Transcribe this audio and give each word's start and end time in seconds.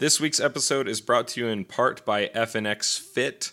This 0.00 0.18
week's 0.18 0.40
episode 0.40 0.88
is 0.88 1.02
brought 1.02 1.28
to 1.28 1.40
you 1.42 1.48
in 1.48 1.66
part 1.66 2.06
by 2.06 2.28
FNX 2.28 2.98
Fit, 2.98 3.52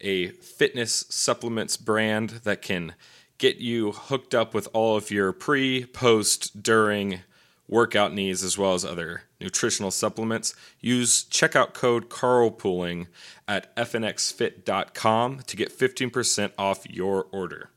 a 0.00 0.28
fitness 0.28 1.04
supplements 1.08 1.76
brand 1.76 2.30
that 2.44 2.62
can 2.62 2.94
get 3.38 3.56
you 3.56 3.90
hooked 3.90 4.32
up 4.32 4.54
with 4.54 4.68
all 4.72 4.96
of 4.96 5.10
your 5.10 5.32
pre, 5.32 5.86
post, 5.86 6.62
during 6.62 7.22
workout 7.66 8.14
needs 8.14 8.44
as 8.44 8.56
well 8.56 8.74
as 8.74 8.84
other 8.84 9.22
nutritional 9.40 9.90
supplements. 9.90 10.54
Use 10.80 11.24
checkout 11.24 11.74
code 11.74 12.08
carlpooling 12.08 13.08
at 13.48 13.74
fnxfit.com 13.74 15.40
to 15.48 15.56
get 15.56 15.76
15% 15.76 16.52
off 16.56 16.88
your 16.88 17.26
order. 17.32 17.70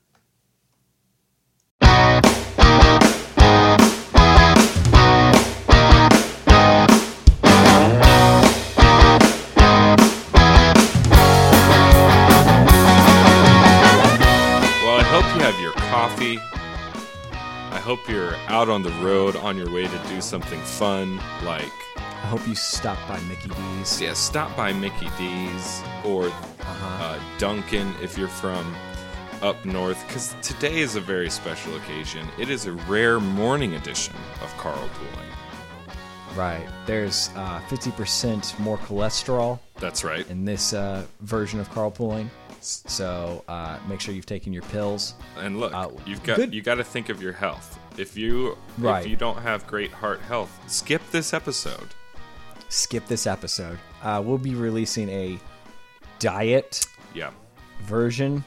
Hope 17.91 18.07
you're 18.07 18.35
out 18.47 18.69
on 18.69 18.83
the 18.83 18.89
road 19.03 19.35
on 19.35 19.57
your 19.57 19.69
way 19.69 19.85
to 19.85 20.01
do 20.07 20.21
something 20.21 20.61
fun, 20.61 21.17
like 21.43 21.69
I 21.97 22.27
hope 22.27 22.47
you 22.47 22.55
stop 22.55 22.97
by 23.05 23.19
Mickey 23.27 23.49
D's. 23.49 23.99
yeah, 23.99 24.13
stop 24.13 24.55
by 24.55 24.71
Mickey 24.71 25.09
D's 25.17 25.83
or 26.05 26.31
uh, 26.61 27.19
Dunkin' 27.37 27.93
if 28.01 28.17
you're 28.17 28.29
from 28.29 28.73
up 29.41 29.65
north, 29.65 30.01
because 30.07 30.33
today 30.41 30.79
is 30.79 30.95
a 30.95 31.01
very 31.01 31.29
special 31.29 31.75
occasion. 31.75 32.25
It 32.39 32.49
is 32.49 32.65
a 32.65 32.71
rare 32.71 33.19
morning 33.19 33.73
edition 33.73 34.15
of 34.41 34.47
Carlpooling. 34.53 35.27
Right. 36.37 36.65
There's 36.85 37.29
uh, 37.35 37.59
50% 37.67 38.57
more 38.59 38.77
cholesterol 38.77 39.59
That's 39.81 40.05
right. 40.05 40.25
in 40.29 40.45
this 40.45 40.71
uh, 40.71 41.03
version 41.19 41.59
of 41.59 41.69
carpooling. 41.71 42.29
So 42.61 43.43
uh, 43.49 43.79
make 43.89 43.99
sure 43.99 44.13
you've 44.13 44.25
taken 44.27 44.53
your 44.53 44.61
pills. 44.63 45.15
And 45.35 45.59
look, 45.59 45.73
Uh, 45.73 45.89
you've 46.05 46.23
got 46.23 46.37
good. 46.37 46.53
you 46.53 46.61
got 46.61 46.75
to 46.75 46.85
think 46.85 47.09
of 47.09 47.21
your 47.21 47.33
health. 47.33 47.79
If 48.01 48.17
you 48.17 48.57
Right. 48.79 49.05
if 49.05 49.09
you 49.11 49.15
don't 49.15 49.37
have 49.37 49.67
great 49.67 49.91
heart 49.91 50.21
health, 50.21 50.49
skip 50.67 51.01
this 51.11 51.33
episode. 51.33 51.89
Skip 52.69 53.05
this 53.07 53.27
episode. 53.27 53.77
Uh, 54.01 54.21
we'll 54.25 54.37
be 54.39 54.55
releasing 54.55 55.07
a 55.09 55.39
diet 56.19 56.83
Yeah. 57.13 57.29
version, 57.83 58.43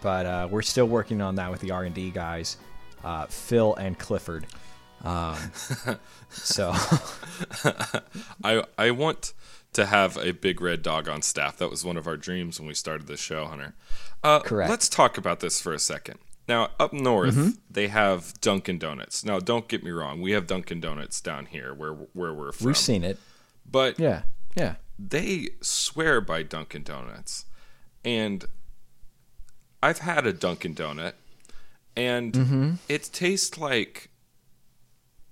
but 0.00 0.26
uh, 0.26 0.48
we're 0.50 0.62
still 0.62 0.86
working 0.86 1.20
on 1.20 1.34
that 1.36 1.50
with 1.50 1.60
the 1.60 1.72
R&D 1.72 2.10
guys, 2.10 2.56
uh, 3.02 3.26
Phil 3.26 3.74
and 3.74 3.98
Clifford. 3.98 4.46
Um, 5.04 5.36
so 6.30 6.72
I 8.44 8.62
I 8.76 8.90
want 8.92 9.32
to 9.72 9.86
have 9.86 10.16
a 10.16 10.32
big 10.32 10.60
red 10.60 10.82
dog 10.82 11.08
on 11.08 11.22
staff. 11.22 11.56
That 11.58 11.70
was 11.70 11.84
one 11.84 11.96
of 11.96 12.06
our 12.06 12.16
dreams 12.16 12.58
when 12.60 12.66
we 12.68 12.74
started 12.74 13.06
this 13.06 13.20
show, 13.20 13.46
Hunter. 13.46 13.74
Uh, 14.22 14.40
Correct. 14.40 14.70
Let's 14.70 14.88
talk 14.88 15.16
about 15.18 15.40
this 15.40 15.60
for 15.60 15.72
a 15.72 15.78
second. 15.78 16.18
Now, 16.48 16.70
up 16.80 16.92
north, 16.94 17.34
Mm-hmm. 17.34 17.50
they 17.70 17.88
have 17.88 18.32
Dunkin' 18.40 18.78
Donuts. 18.78 19.22
Now, 19.24 19.38
don't 19.38 19.68
get 19.68 19.84
me 19.84 19.90
wrong, 19.90 20.22
we 20.22 20.32
have 20.32 20.46
Dunkin' 20.46 20.80
Donuts 20.80 21.20
down 21.20 21.46
here 21.46 21.74
where 21.74 21.92
where 21.92 22.32
we're 22.32 22.52
from. 22.52 22.66
we've 22.68 22.76
seen 22.76 23.04
it. 23.04 23.18
but 23.70 23.98
Yeah. 24.00 24.22
Yeah. 24.56 24.76
they 24.98 25.50
swear 25.60 26.20
by 26.22 26.42
Dunkin' 26.42 26.82
Donuts, 26.84 27.44
and 28.04 28.46
I've 29.82 29.98
had 29.98 30.26
a 30.26 30.32
Dunkin' 30.32 30.74
Donut, 30.74 31.12
and 31.96 32.32
Mm-hmm. 32.32 32.72
it 32.88 33.10
tastes 33.12 33.58
like 33.58 34.08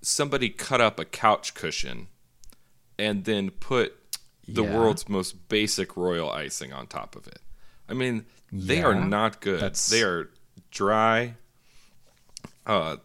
somebody 0.02 0.48
cut 0.50 0.80
up 0.80 1.00
a 1.00 1.04
couch 1.04 1.54
cushion 1.54 2.08
and 2.98 3.24
then 3.24 3.50
put 3.50 3.94
the 4.46 4.62
Yeah. 4.62 4.76
world's 4.78 5.08
most 5.08 5.48
basic 5.48 5.96
royal 5.96 6.30
icing 6.30 6.72
on 6.72 6.86
top 6.86 7.16
of 7.16 7.26
it. 7.26 7.40
I 7.88 7.94
mean, 7.94 8.26
they 8.52 8.82
are 8.82 8.94
not 8.94 9.40
good. 9.40 9.60
that's- 9.60 9.88
They 9.88 10.02
are 10.02 10.30
dry. 10.76 11.34
Uh, 12.66 12.96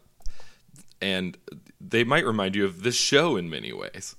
and 1.02 1.38
they 1.80 2.04
might 2.04 2.26
remind 2.26 2.56
you 2.56 2.66
of 2.66 2.84
this 2.84 2.96
show 2.96 3.36
in 3.38 3.50
many 3.50 3.72
ways. 3.74 4.16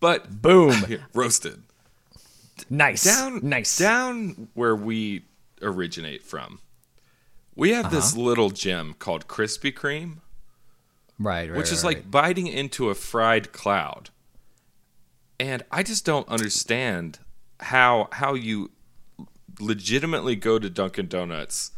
But 0.00 0.42
Boom. 0.42 0.74
roasted 1.14 1.62
Nice. 2.68 3.04
down 3.04 3.40
Nice. 3.42 3.78
down 3.78 4.48
where 4.54 4.74
we 4.76 5.24
originate 5.62 6.22
from. 6.22 6.60
We 7.54 7.70
have 7.70 7.90
this 7.90 8.12
Uh-huh. 8.12 8.22
little 8.22 8.50
gem 8.50 8.94
called 8.98 9.26
Krispy 9.26 9.72
Kreme, 9.72 10.18
Right. 11.18 11.50
Right. 11.50 11.56
which 11.58 11.72
is 11.72 11.82
right, 11.82 11.96
like 11.96 12.10
biting 12.10 12.46
into 12.46 12.90
a 12.90 12.94
fried 12.94 13.52
cloud. 13.52 14.10
And 15.40 15.62
I 15.70 15.82
just 15.82 16.04
don't 16.04 16.28
understand 16.28 17.18
how 17.60 18.08
how 18.12 18.34
you 18.34 18.70
legitimately 19.60 20.36
go 20.36 20.58
to 20.60 20.70
Dunkin' 20.70 21.08
Donuts, 21.08 21.72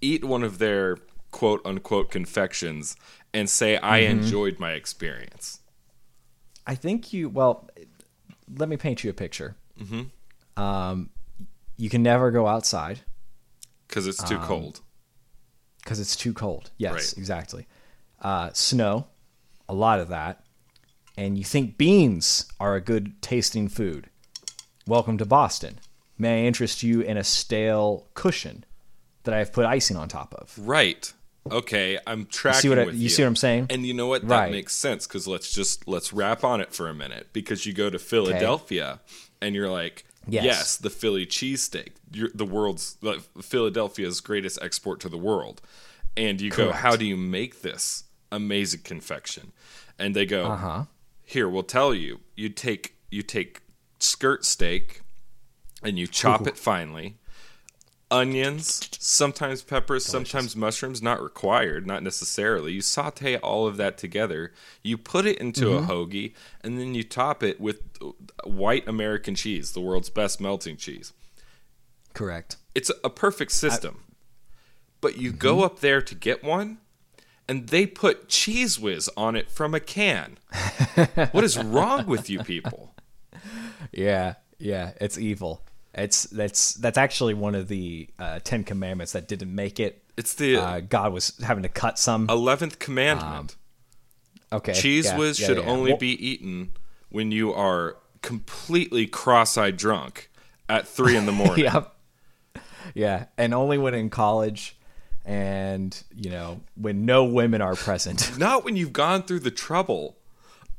eat 0.00 0.24
one 0.24 0.42
of 0.42 0.58
their 0.58 0.96
quote 1.30 1.60
unquote 1.64 2.10
confections, 2.10 2.96
and 3.32 3.48
say 3.48 3.78
I 3.78 4.00
Mm-hmm. 4.02 4.20
enjoyed 4.20 4.58
my 4.58 4.72
experience. 4.72 5.60
I 6.66 6.74
think 6.74 7.12
you. 7.12 7.28
Well, 7.28 7.68
let 8.56 8.68
me 8.68 8.76
paint 8.76 9.04
you 9.04 9.10
a 9.10 9.14
picture. 9.14 9.56
Mm-hmm. 9.80 10.60
Um, 10.62 11.10
you 11.76 11.88
can 11.88 12.02
never 12.02 12.30
go 12.30 12.46
outside 12.46 13.00
Because 13.88 14.06
it's 14.06 14.20
Um, 14.22 14.28
too 14.28 14.38
cold. 14.38 14.80
because 15.82 15.98
it's 16.00 16.14
too 16.16 16.32
cold. 16.32 16.70
Yes, 16.76 16.92
Right. 16.92 17.18
exactly. 17.18 17.66
Uh, 18.20 18.50
snow, 18.52 19.06
a 19.68 19.74
lot 19.74 19.98
of 19.98 20.08
that, 20.08 20.44
and 21.16 21.38
you 21.38 21.44
think 21.44 21.78
beans 21.78 22.44
are 22.60 22.74
a 22.74 22.80
good 22.80 23.20
tasting 23.22 23.66
food. 23.68 24.10
Welcome 24.86 25.16
to 25.18 25.24
Boston. 25.24 25.78
May 26.18 26.42
I 26.42 26.46
interest 26.46 26.82
you 26.82 27.00
in 27.00 27.16
a 27.16 27.24
stale 27.24 28.08
cushion 28.14 28.64
that 29.24 29.34
I 29.34 29.38
have 29.38 29.52
put 29.52 29.66
icing 29.66 29.96
on 29.96 30.08
top 30.08 30.34
of? 30.34 30.56
Right. 30.58 31.12
Okay, 31.50 31.98
I'm 32.06 32.26
tracking 32.26 32.60
see 32.60 32.68
what 32.68 32.78
I- 32.78 32.84
you 32.84 32.90
you. 32.92 33.08
see 33.08 33.22
what 33.22 33.28
I'm 33.28 33.36
saying? 33.36 33.66
And 33.70 33.86
you 33.86 33.94
know 33.94 34.06
what? 34.06 34.28
That 34.28 34.40
Right. 34.40 34.52
makes 34.52 34.74
sense 34.76 35.06
because 35.06 35.26
let's 35.26 35.52
just 35.52 35.88
let's 35.88 36.12
wrap 36.12 36.44
on 36.44 36.60
it 36.60 36.72
for 36.74 36.88
a 36.88 36.94
minute 36.94 37.28
because 37.32 37.64
you 37.66 37.72
go 37.72 37.88
to 37.90 37.98
Philadelphia 37.98 39.00
and 39.40 39.54
you're 39.54 39.70
like, 39.70 40.04
yes, 40.28 40.44
Yes. 40.44 40.76
the 40.76 40.90
Philly 40.90 41.24
cheesesteak, 41.26 41.92
the 42.12 42.44
world's 42.44 42.98
like, 43.00 43.20
Philadelphia's 43.42 44.20
greatest 44.20 44.58
export 44.60 45.00
to 45.00 45.08
the 45.08 45.16
world, 45.16 45.62
and 46.16 46.40
you 46.42 46.50
go, 46.50 46.72
how 46.72 46.94
do 46.94 47.06
you 47.06 47.16
make 47.16 47.62
this 47.62 48.04
amazing 48.30 48.82
confection? 48.84 49.52
And 49.98 50.14
they 50.14 50.26
go, 50.26 50.44
Uh 50.44 50.56
huh. 50.56 50.84
here 51.24 51.48
we'll 51.48 51.62
tell 51.62 51.94
you 51.94 52.20
you 52.36 52.50
take 52.50 52.96
you 53.10 53.22
take 53.22 53.62
skirt 53.98 54.44
steak 54.44 55.00
and 55.82 55.98
you 55.98 56.06
chop 56.06 56.46
it 56.46 56.56
finely 56.58 57.16
onions 58.10 58.88
sometimes 58.98 59.62
peppers 59.62 60.04
sometimes 60.04 60.56
mushrooms 60.56 61.00
not 61.00 61.22
required 61.22 61.86
not 61.86 62.02
necessarily 62.02 62.72
you 62.72 62.80
saute 62.80 63.36
all 63.38 63.66
of 63.66 63.76
that 63.76 63.96
together 63.96 64.52
you 64.82 64.98
put 64.98 65.26
it 65.26 65.38
into 65.38 65.66
Mm-hmm. 65.66 65.90
a 65.90 65.94
hoagie 65.94 66.34
and 66.62 66.78
then 66.78 66.94
you 66.94 67.02
top 67.04 67.42
it 67.42 67.60
with 67.60 67.82
white 68.44 68.88
american 68.88 69.34
cheese 69.34 69.72
the 69.72 69.80
world's 69.80 70.10
best 70.10 70.40
melting 70.40 70.76
cheese 70.76 71.12
Correct. 72.12 72.56
it's 72.74 72.90
a 73.04 73.10
perfect 73.10 73.52
system 73.52 74.02
but 75.00 75.16
you 75.16 75.30
Mm-hmm. 75.30 75.38
go 75.38 75.62
up 75.64 75.78
there 75.80 76.02
to 76.02 76.14
get 76.14 76.42
one 76.42 76.78
and 77.48 77.68
they 77.68 77.86
put 77.86 78.28
cheese 78.28 78.78
whiz 78.78 79.08
on 79.16 79.36
it 79.36 79.48
from 79.50 79.74
a 79.74 79.80
can 79.80 80.38
what 81.30 81.44
is 81.44 81.56
wrong 81.58 82.06
with 82.06 82.28
you 82.28 82.42
people 82.42 82.94
Yeah, 83.92 84.34
yeah, 84.58 84.92
it's 85.00 85.16
evil. 85.16 85.62
It's 85.94 86.24
that's 86.24 86.74
that's 86.74 86.96
actually 86.98 87.34
one 87.34 87.54
of 87.54 87.68
the 87.68 88.08
uh, 88.18 88.38
Ten 88.44 88.62
Commandments 88.64 89.12
that 89.12 89.26
didn't 89.28 89.52
make 89.54 89.80
it. 89.80 90.02
it's 90.16 90.34
the 90.34 90.56
Uh, 90.56 90.80
God 90.80 91.12
was 91.12 91.36
having 91.42 91.62
to 91.64 91.68
cut 91.68 91.98
some. 91.98 92.28
11th 92.28 92.78
commandment 92.78 93.56
Okay, 94.52 94.72
cheese 94.72 95.06
yeah, 95.06 95.16
whiz 95.16 95.38
yeah, 95.40 95.46
should 95.46 95.56
yeah. 95.58 95.64
only 95.64 95.92
Well, 95.92 95.98
be 95.98 96.26
eaten 96.26 96.72
when 97.08 97.30
you 97.32 97.52
are 97.52 97.96
completely 98.22 99.06
cross-eyed 99.06 99.76
drunk 99.76 100.30
at 100.68 100.86
three 100.88 101.16
in 101.16 101.26
the 101.26 101.32
morning 101.42 101.64
Yep. 101.64 101.94
Yeah, 102.94 103.26
and 103.38 103.52
only 103.54 103.78
when 103.78 103.94
in 103.94 104.10
college, 104.10 104.76
and 105.24 106.00
you 106.14 106.30
know 106.30 106.60
when 106.76 107.04
no 107.04 107.24
women 107.24 107.60
are 107.60 107.74
present. 107.76 108.36
not 108.38 108.64
when 108.64 108.74
you've 108.76 108.92
gone 108.92 109.22
through 109.22 109.40
the 109.40 109.50
trouble 109.50 110.16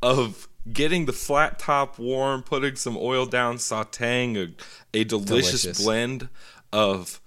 of 0.02 0.48
getting 0.72 1.06
the 1.06 1.14
flat 1.14 1.58
top 1.60 1.98
warm 1.98 2.44
putting 2.44 2.76
some 2.76 2.98
oil 2.98 3.26
down 3.26 3.58
sauteing 3.58 4.38
a, 4.38 4.98
a 5.00 5.04
delicious, 5.04 5.64
Delicious. 5.64 5.84
blend 5.84 6.30
of 6.72 7.20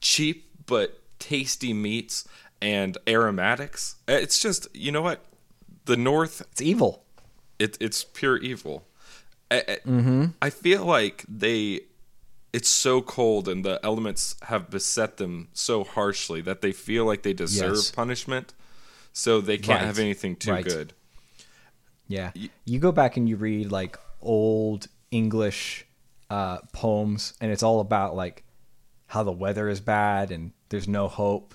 cheap 0.00 0.48
but 0.66 1.00
tasty 1.18 1.72
meats 1.72 2.26
and 2.62 2.96
aromatics 3.06 3.96
it's 4.06 4.40
just 4.40 4.68
you 4.74 4.90
know 4.92 5.02
what 5.02 5.24
the 5.84 5.96
north 5.96 6.42
It's 6.52 6.60
evil. 6.62 7.04
it, 7.58 7.76
it's 7.80 8.04
pure 8.04 8.36
evil. 8.38 8.86
I, 9.50 9.56
I- 9.66 9.78
mm-hmm. 9.86 10.24
I 10.42 10.50
feel 10.50 10.84
like 10.84 11.24
they, 11.26 11.80
it's 12.52 12.68
so 12.68 13.00
cold 13.00 13.48
and 13.48 13.64
the 13.64 13.80
elements 13.82 14.36
have 14.42 14.68
beset 14.68 15.16
them 15.16 15.48
so 15.54 15.84
harshly 15.84 16.42
that 16.42 16.60
they 16.60 16.72
feel 16.72 17.06
like 17.06 17.22
they 17.22 17.32
deserve 17.32 17.76
Yes. 17.76 17.90
punishment, 17.90 18.52
so 19.14 19.40
they 19.40 19.56
can't 19.56 19.80
Right. 19.80 19.86
have 19.86 19.98
anything 19.98 20.36
too 20.36 20.52
Right. 20.52 20.64
good. 20.64 20.92
Yeah. 22.08 22.32
You 22.64 22.78
go 22.78 22.90
back 22.90 23.16
and 23.16 23.28
you 23.28 23.36
read 23.36 23.70
like 23.70 23.98
old 24.20 24.88
English 25.10 25.86
uh, 26.30 26.58
poems, 26.72 27.34
and 27.40 27.52
it's 27.52 27.62
all 27.62 27.80
about 27.80 28.16
like 28.16 28.44
how 29.06 29.22
the 29.22 29.32
weather 29.32 29.68
is 29.68 29.80
bad 29.80 30.30
and 30.30 30.52
there's 30.68 30.88
no 30.88 31.08
hope. 31.08 31.54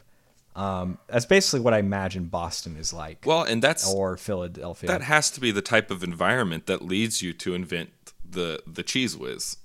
Um, 0.55 0.99
that's 1.07 1.25
basically 1.25 1.61
what 1.61 1.73
I 1.73 1.79
imagine 1.79 2.25
Boston 2.25 2.77
is 2.77 2.93
like, 2.93 3.25
Well, 3.25 3.43
and 3.43 3.61
that's 3.61 3.91
or 3.91 4.17
Philadelphia. 4.17 4.87
that 4.87 5.01
has 5.01 5.31
to 5.31 5.41
be 5.41 5.51
the 5.51 5.63
type 5.63 5.89
of 5.89 6.03
environment 6.03 6.67
that 6.67 6.83
leads 6.83 7.23
you 7.23 7.33
to 7.33 7.55
invent 7.55 7.89
the 8.27 8.61
the 8.67 8.83
cheese 8.83 9.17
whiz, 9.17 9.57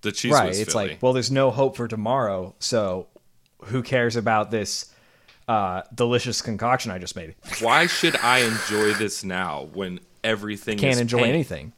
the 0.00 0.12
cheese 0.12 0.32
right. 0.32 0.48
whiz. 0.48 0.60
It's 0.60 0.72
Philly. 0.72 0.88
like, 0.88 1.02
well, 1.02 1.12
there's 1.12 1.30
no 1.30 1.50
hope 1.50 1.76
for 1.76 1.88
tomorrow, 1.88 2.54
so 2.58 3.08
who 3.64 3.82
cares 3.82 4.16
about 4.16 4.50
this 4.50 4.94
uh, 5.46 5.82
delicious 5.94 6.40
concoction 6.40 6.90
I 6.90 6.98
just 6.98 7.16
made? 7.16 7.34
why 7.60 7.86
should 7.86 8.16
I 8.16 8.38
enjoy 8.38 8.94
this 8.94 9.22
now 9.24 9.68
when 9.74 10.00
everything 10.24 10.78
Can't 10.78 11.00
enjoy 11.00 11.20
pain? 11.20 11.28
anything. 11.30 11.72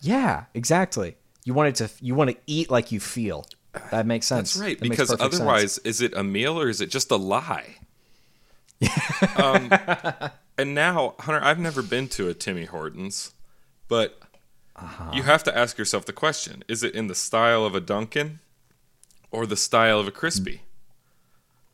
Yeah, 0.00 0.44
exactly. 0.54 1.16
You 1.44 1.54
want 1.54 1.68
it 1.68 1.74
to. 1.76 1.90
You 2.04 2.14
want 2.14 2.30
to 2.30 2.36
eat 2.46 2.70
like 2.70 2.92
you 2.92 3.00
feel. 3.00 3.46
That 3.90 4.06
makes 4.06 4.26
sense. 4.26 4.54
That's 4.54 4.62
right, 4.62 4.78
That 4.78 4.88
because 4.88 5.08
perfect 5.10 5.22
sense. 5.32 5.34
otherwise, 5.40 5.78
is 5.78 6.00
it 6.00 6.12
a 6.14 6.24
meal 6.24 6.60
or 6.60 6.68
is 6.68 6.80
it 6.80 6.90
just 6.90 7.10
a 7.10 7.16
lie? 7.16 7.76
um, 9.36 9.70
and 10.58 10.74
now, 10.74 11.14
Hunter, 11.20 11.40
I've 11.44 11.58
never 11.58 11.82
been 11.82 12.08
to 12.08 12.28
a 12.28 12.34
Timmy 12.34 12.64
Hortons, 12.64 13.32
but 13.88 14.18
Uh-huh. 14.76 15.10
you 15.14 15.22
have 15.24 15.44
to 15.44 15.56
ask 15.56 15.76
yourself 15.78 16.06
the 16.06 16.12
question: 16.12 16.64
Is 16.68 16.82
it 16.82 16.94
in 16.94 17.06
the 17.06 17.14
style 17.14 17.64
of 17.64 17.74
a 17.74 17.80
Dunkin' 17.80 18.40
or 19.30 19.46
the 19.46 19.56
style 19.56 20.00
of 20.00 20.08
a 20.08 20.12
Krispy? 20.12 20.60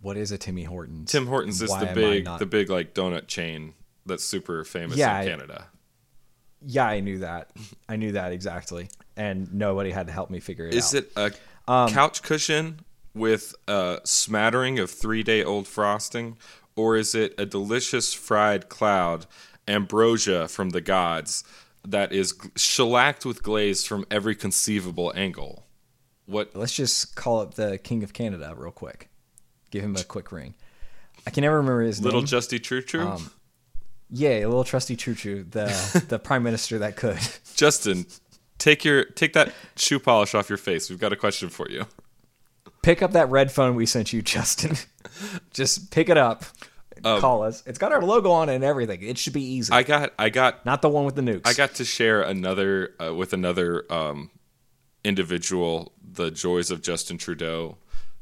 what 0.03 0.17
is 0.17 0.31
a 0.31 0.39
Timmy 0.39 0.65
Hortons? 0.65 1.11
Tim 1.11 1.27
Hortons 1.27 1.61
is 1.63 1.71
Why 1.71 1.85
the 1.87 1.95
big, 1.95 2.25
not- 2.25 2.39
the 2.39 2.47
big 2.47 2.69
like 2.71 2.95
donut 2.95 3.27
chain 3.29 3.75
that's 4.05 4.25
super 4.25 4.63
famous 4.65 4.97
Yeah, 4.97 5.21
in 5.21 5.29
Canada. 5.29 5.69
Yeah, 6.69 6.87
I 6.87 6.99
knew 7.01 7.19
that. 7.19 7.51
I 7.89 7.95
knew 7.97 8.13
that 8.13 8.33
exactly, 8.33 8.89
and 9.17 9.53
nobody 9.55 9.93
had 9.93 10.09
to 10.09 10.13
help 10.13 10.31
me 10.31 10.41
figure 10.41 10.67
it 10.67 10.75
Is 10.75 10.87
out. 10.87 10.95
Is 10.95 10.95
it 10.95 11.13
a 11.17 11.33
Um, 11.71 11.91
couch 11.91 12.23
cushion 12.23 12.81
with 13.15 13.55
a 13.69 14.01
smattering 14.05 14.79
of 14.81 14.91
three 14.91 15.23
day 15.23 15.45
old 15.45 15.69
frosting, 15.69 16.37
or 16.75 16.97
is 16.97 17.15
it 17.15 17.35
a 17.39 17.47
delicious 17.47 18.13
fried 18.13 18.69
cloud, 18.69 19.27
ambrosia 19.69 20.49
from 20.49 20.71
the 20.71 20.81
gods, 20.81 21.45
that 21.87 22.13
is 22.13 22.35
shellacked 22.57 23.25
with 23.25 23.43
glaze 23.45 23.87
from 23.87 24.05
every 24.11 24.35
conceivable 24.35 25.13
angle? 25.15 25.67
What? 26.27 26.57
Let's 26.57 26.75
just 26.75 27.15
call 27.15 27.41
up 27.41 27.55
the 27.55 27.79
King 27.79 28.03
of 28.03 28.13
Canada 28.13 28.53
real 28.57 28.73
quick. 28.73 29.09
Give 29.71 29.85
him 29.85 29.95
a 29.95 30.03
quick 30.05 30.33
ring. 30.33 30.55
I 31.27 31.31
can 31.31 31.43
never 31.43 31.57
remember 31.57 31.83
his 31.83 32.01
Little 32.01 32.21
name. 32.21 32.25
Little 32.25 32.41
Justy 32.41 32.63
True 32.63 32.83
True? 32.83 33.07
Um, 33.07 33.31
yeah, 34.11 34.31
a 34.31 34.47
little 34.47 34.65
trusty 34.65 34.97
choo 34.97 35.15
choo, 35.15 35.45
the 35.45 36.05
the 36.09 36.19
prime 36.19 36.43
minister 36.43 36.79
that 36.79 36.97
could. 36.97 37.19
Justin, 37.55 38.07
take 38.59 38.85
your 38.85 39.05
take 39.05 39.33
that 39.33 39.53
shoe 39.77 39.99
polish 39.99 40.35
off 40.35 40.49
your 40.49 40.59
face. 40.59 40.89
We've 40.91 40.99
got 40.99 41.13
a 41.13 41.17
question 41.17 41.49
for 41.49 41.69
you. 41.69 41.87
Pick 42.83 43.03
up 43.03 43.13
that 43.13 43.29
red 43.31 43.51
phone 43.51 43.75
we 43.75 43.87
sent 43.87 44.13
you, 44.13 44.23
Justin. 44.23 44.77
just 45.53 45.91
pick 45.91 46.09
it 46.09 46.17
up. 46.17 46.45
call 47.03 47.43
us. 47.43 47.63
It's 47.67 47.79
got 47.79 47.93
our 47.93 48.03
logo 48.03 48.31
on 48.31 48.49
it 48.49 48.55
and 48.55 48.65
everything. 48.65 49.03
It 49.03 49.19
should 49.19 49.33
be 49.33 49.43
easy. 49.43 49.73
Um, 49.73 49.79
I 49.79 49.83
got 49.83 50.13
I 50.19 50.29
got 50.29 50.65
Not 50.65 50.83
the 50.83 50.89
one 50.89 51.05
with 51.05 51.17
the 51.17 51.23
nukes. 51.23 51.47
I 51.47 51.53
got 51.53 51.75
to 51.77 51.85
share 51.85 52.23
another 52.23 52.95
uh, 53.03 53.15
with 53.15 53.33
another 53.33 53.85
um, 53.93 54.31
individual 55.05 55.93
the 56.01 56.31
joys 56.31 56.71
of 56.71 56.81
Justin 56.81 57.19
Trudeau 57.19 57.77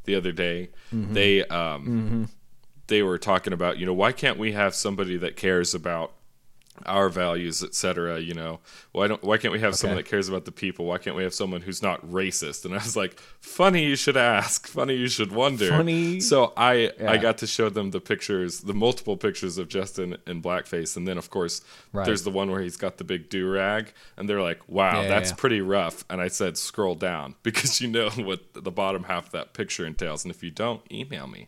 the 0.05 0.15
other 0.15 0.33
day. 0.33 0.71
They 0.93 1.45
um, 1.47 2.29
they 2.89 3.03
were 3.03 3.19
talking 3.19 3.53
about 3.53 3.79
you 3.79 3.87
know 3.87 3.95
why 3.95 4.13
can't 4.13 4.39
we 4.39 4.53
have 4.53 4.75
somebody 4.75 5.17
that 5.17 5.37
cares 5.37 5.75
about 5.75 6.13
our 6.87 7.09
values, 7.09 7.63
etc. 7.63 8.19
You 8.19 8.35
know 8.35 8.59
why 8.91 9.07
don't 9.07 9.23
why 9.23 9.39
can't 9.39 9.53
we 9.53 9.61
have 9.61 9.77
someone 9.77 9.97
that 9.97 10.07
cares 10.07 10.29
about 10.29 10.45
the 10.45 10.51
people? 10.51 10.87
Why 10.87 10.99
can't 10.99 11.15
we 11.15 11.23
have 11.23 11.33
someone 11.33 11.61
who's 11.61 11.83
not 11.85 12.05
racist? 12.05 12.65
And 12.65 12.75
I 12.75 12.79
was 12.79 12.97
like, 12.97 13.21
funny 13.41 13.85
you 13.85 13.95
should 13.95 14.17
ask, 14.17 14.67
funny 14.67 14.95
you 14.97 15.07
should 15.07 15.31
wonder. 15.31 15.69
Funny. 15.69 16.19
So 16.19 16.53
I 16.57 16.91
I 17.07 17.17
got 17.19 17.39
to 17.39 17.47
show 17.47 17.69
them 17.69 17.93
the 17.93 18.01
pictures, 18.01 18.63
the 18.63 18.75
multiple 18.75 19.17
pictures 19.17 19.57
of 19.57 19.69
Justin 19.69 20.17
in 20.27 20.43
blackface, 20.43 20.97
and 20.97 21.07
then 21.07 21.17
of 21.17 21.31
course 21.31 21.63
Right. 21.93 22.07
there's 22.07 22.25
the 22.25 22.31
one 22.33 22.51
where 22.51 22.61
he's 22.61 22.77
got 22.77 22.97
the 22.99 23.05
big 23.05 23.29
do 23.29 23.49
rag, 23.49 23.93
and 24.17 24.29
they're 24.29 24.43
like, 24.43 24.69
"Wow, 24.69 25.03
Yeah, 25.03 25.09
that's 25.09 25.31
yeah. 25.31 25.37
pretty 25.37 25.61
rough." 25.61 26.05
And 26.11 26.21
I 26.21 26.27
said, 26.27 26.59
"Scroll 26.59 26.97
down 26.97 27.37
because 27.45 27.81
you 27.81 27.87
know 27.87 28.11
what 28.11 28.53
the 28.53 28.73
bottom 28.73 29.05
half 29.05 29.27
of 29.27 29.31
that 29.33 29.53
picture 29.55 29.87
entails, 29.87 30.25
and 30.25 30.35
if 30.35 30.43
you 30.43 30.51
don't, 30.51 30.83
email 30.91 31.29
me." 31.29 31.47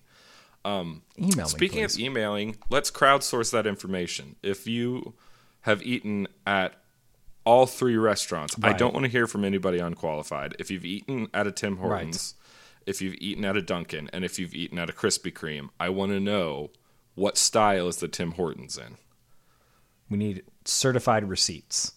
Um, 0.67 1.03
Email 1.19 1.45
me. 1.45 1.49
Speaking 1.49 1.85
of 1.85 1.97
emailing, 1.99 2.57
let's 2.71 2.91
crowdsource 2.91 3.53
that 3.53 3.67
information. 3.67 4.37
If 4.43 4.67
you 4.67 5.15
have 5.63 5.83
eaten 5.83 6.27
at 6.47 6.75
all 7.45 7.67
three 7.67 7.97
restaurants, 7.97 8.57
I 8.63 8.73
don't 8.73 8.93
want 8.93 9.05
to 9.05 9.11
hear 9.11 9.27
from 9.29 9.45
anybody 9.45 9.79
unqualified. 9.79 10.57
If 10.59 10.71
you've 10.71 10.85
eaten 10.85 11.29
at 11.33 11.47
a 11.47 11.53
Tim 11.53 11.77
Hortons, 11.77 12.35
if 12.87 13.01
you've 13.01 13.15
eaten 13.15 13.45
at 13.45 13.57
a 13.57 13.63
Dunkin', 13.63 14.11
and 14.13 14.25
if 14.25 14.39
you've 14.39 14.55
eaten 14.55 14.79
at 14.79 14.91
a 14.91 14.93
Krispy 14.93 15.33
Kreme, 15.33 15.69
I 15.79 15.89
want 15.91 16.11
to 16.13 16.19
know 16.21 16.71
what 17.15 17.39
style 17.39 17.87
is 17.89 17.97
the 17.99 18.09
Tim 18.09 18.33
Hortons 18.33 18.77
in. 18.77 18.97
we 20.11 20.17
need 20.19 20.43
certified 20.65 21.29
receipts, 21.29 21.93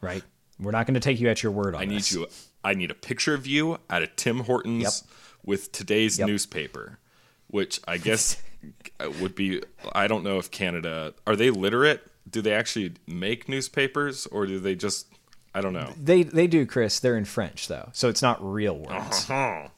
right? 0.00 0.22
We're 0.58 0.70
not 0.72 0.86
going 0.86 0.94
to 0.94 1.00
take 1.00 1.20
you 1.20 1.28
at 1.28 1.42
your 1.42 1.50
word 1.52 1.74
on 1.74 1.82
I 1.82 1.84
need 1.84 1.98
this. 1.98 2.12
you. 2.12 2.26
I 2.64 2.74
need 2.74 2.90
a 2.90 2.94
picture 2.94 3.34
of 3.34 3.46
you 3.46 3.78
at 3.90 4.02
a 4.02 4.06
Tim 4.06 4.40
Hortons 4.40 4.82
Yep. 4.82 4.92
with 5.44 5.72
today's 5.72 6.18
Yep. 6.18 6.28
newspaper, 6.28 6.98
which 7.54 7.80
I 7.86 7.98
guess 8.08 8.42
would 9.20 9.36
be. 9.36 9.62
I 9.92 10.08
don't 10.08 10.24
know 10.24 10.38
if 10.38 10.50
Canada 10.50 11.14
are 11.26 11.36
they 11.36 11.50
literate. 11.50 12.04
Do 12.28 12.42
they 12.42 12.52
actually 12.52 12.94
make 13.06 13.48
newspapers, 13.48 14.26
or 14.26 14.44
do 14.46 14.58
they 14.58 14.74
just? 14.74 15.06
I 15.54 15.60
don't 15.60 15.72
know. 15.72 15.92
They 16.02 16.24
they 16.24 16.48
do, 16.48 16.66
Chris. 16.66 16.98
They're 16.98 17.16
in 17.16 17.24
French 17.24 17.68
though, 17.68 17.90
so 17.92 18.08
it's 18.08 18.22
not 18.22 18.44
real 18.44 18.76
words. 18.76 19.30
Uh-huh. 19.30 19.68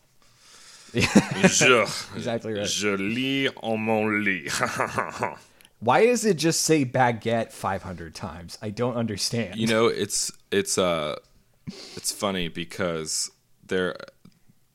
Je, 0.94 1.82
Exactly 2.14 2.54
right. 2.54 2.66
Je 2.66 2.96
lis 2.96 3.50
en 3.62 3.78
mon 3.78 4.24
lit. 4.24 4.50
Why 5.80 6.06
does 6.06 6.24
it 6.24 6.38
just 6.38 6.62
say 6.62 6.86
baguette 6.86 7.52
500 7.52 8.14
times? 8.14 8.56
I 8.62 8.70
don't 8.70 8.96
understand. 8.96 9.56
you 9.56 9.66
know, 9.66 9.88
it's 9.88 10.32
it's 10.50 10.78
uh, 10.78 11.16
it's 11.94 12.10
funny 12.12 12.48
because 12.48 13.30
they're 13.66 13.96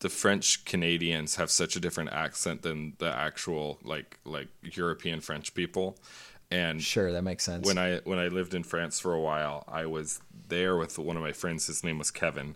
the 0.01 0.09
French 0.09 0.65
Canadians 0.65 1.37
have 1.37 1.51
such 1.51 1.75
a 1.77 1.79
different 1.79 2.11
accent 2.11 2.63
than 2.63 2.93
the 2.99 3.07
actual 3.13 3.79
like 3.83 4.19
like 4.25 4.49
European 4.63 5.21
French 5.21 5.53
people, 5.55 5.97
and 6.51 6.83
sure, 6.83 7.11
that 7.11 7.23
makes 7.23 7.43
sense. 7.45 7.65
when 7.65 7.77
I 7.77 7.97
when 8.03 8.19
I 8.19 8.27
lived 8.27 8.53
in 8.53 8.63
France 8.63 8.99
for 8.99 9.13
a 9.13 9.21
while, 9.21 9.63
I 9.67 9.85
was 9.85 10.21
there 10.49 10.75
with 10.77 10.99
one 10.99 11.17
of 11.17 11.23
my 11.23 11.33
friends. 11.33 11.67
His 11.67 11.83
name 11.83 11.99
was 11.99 12.11
Kevin, 12.11 12.55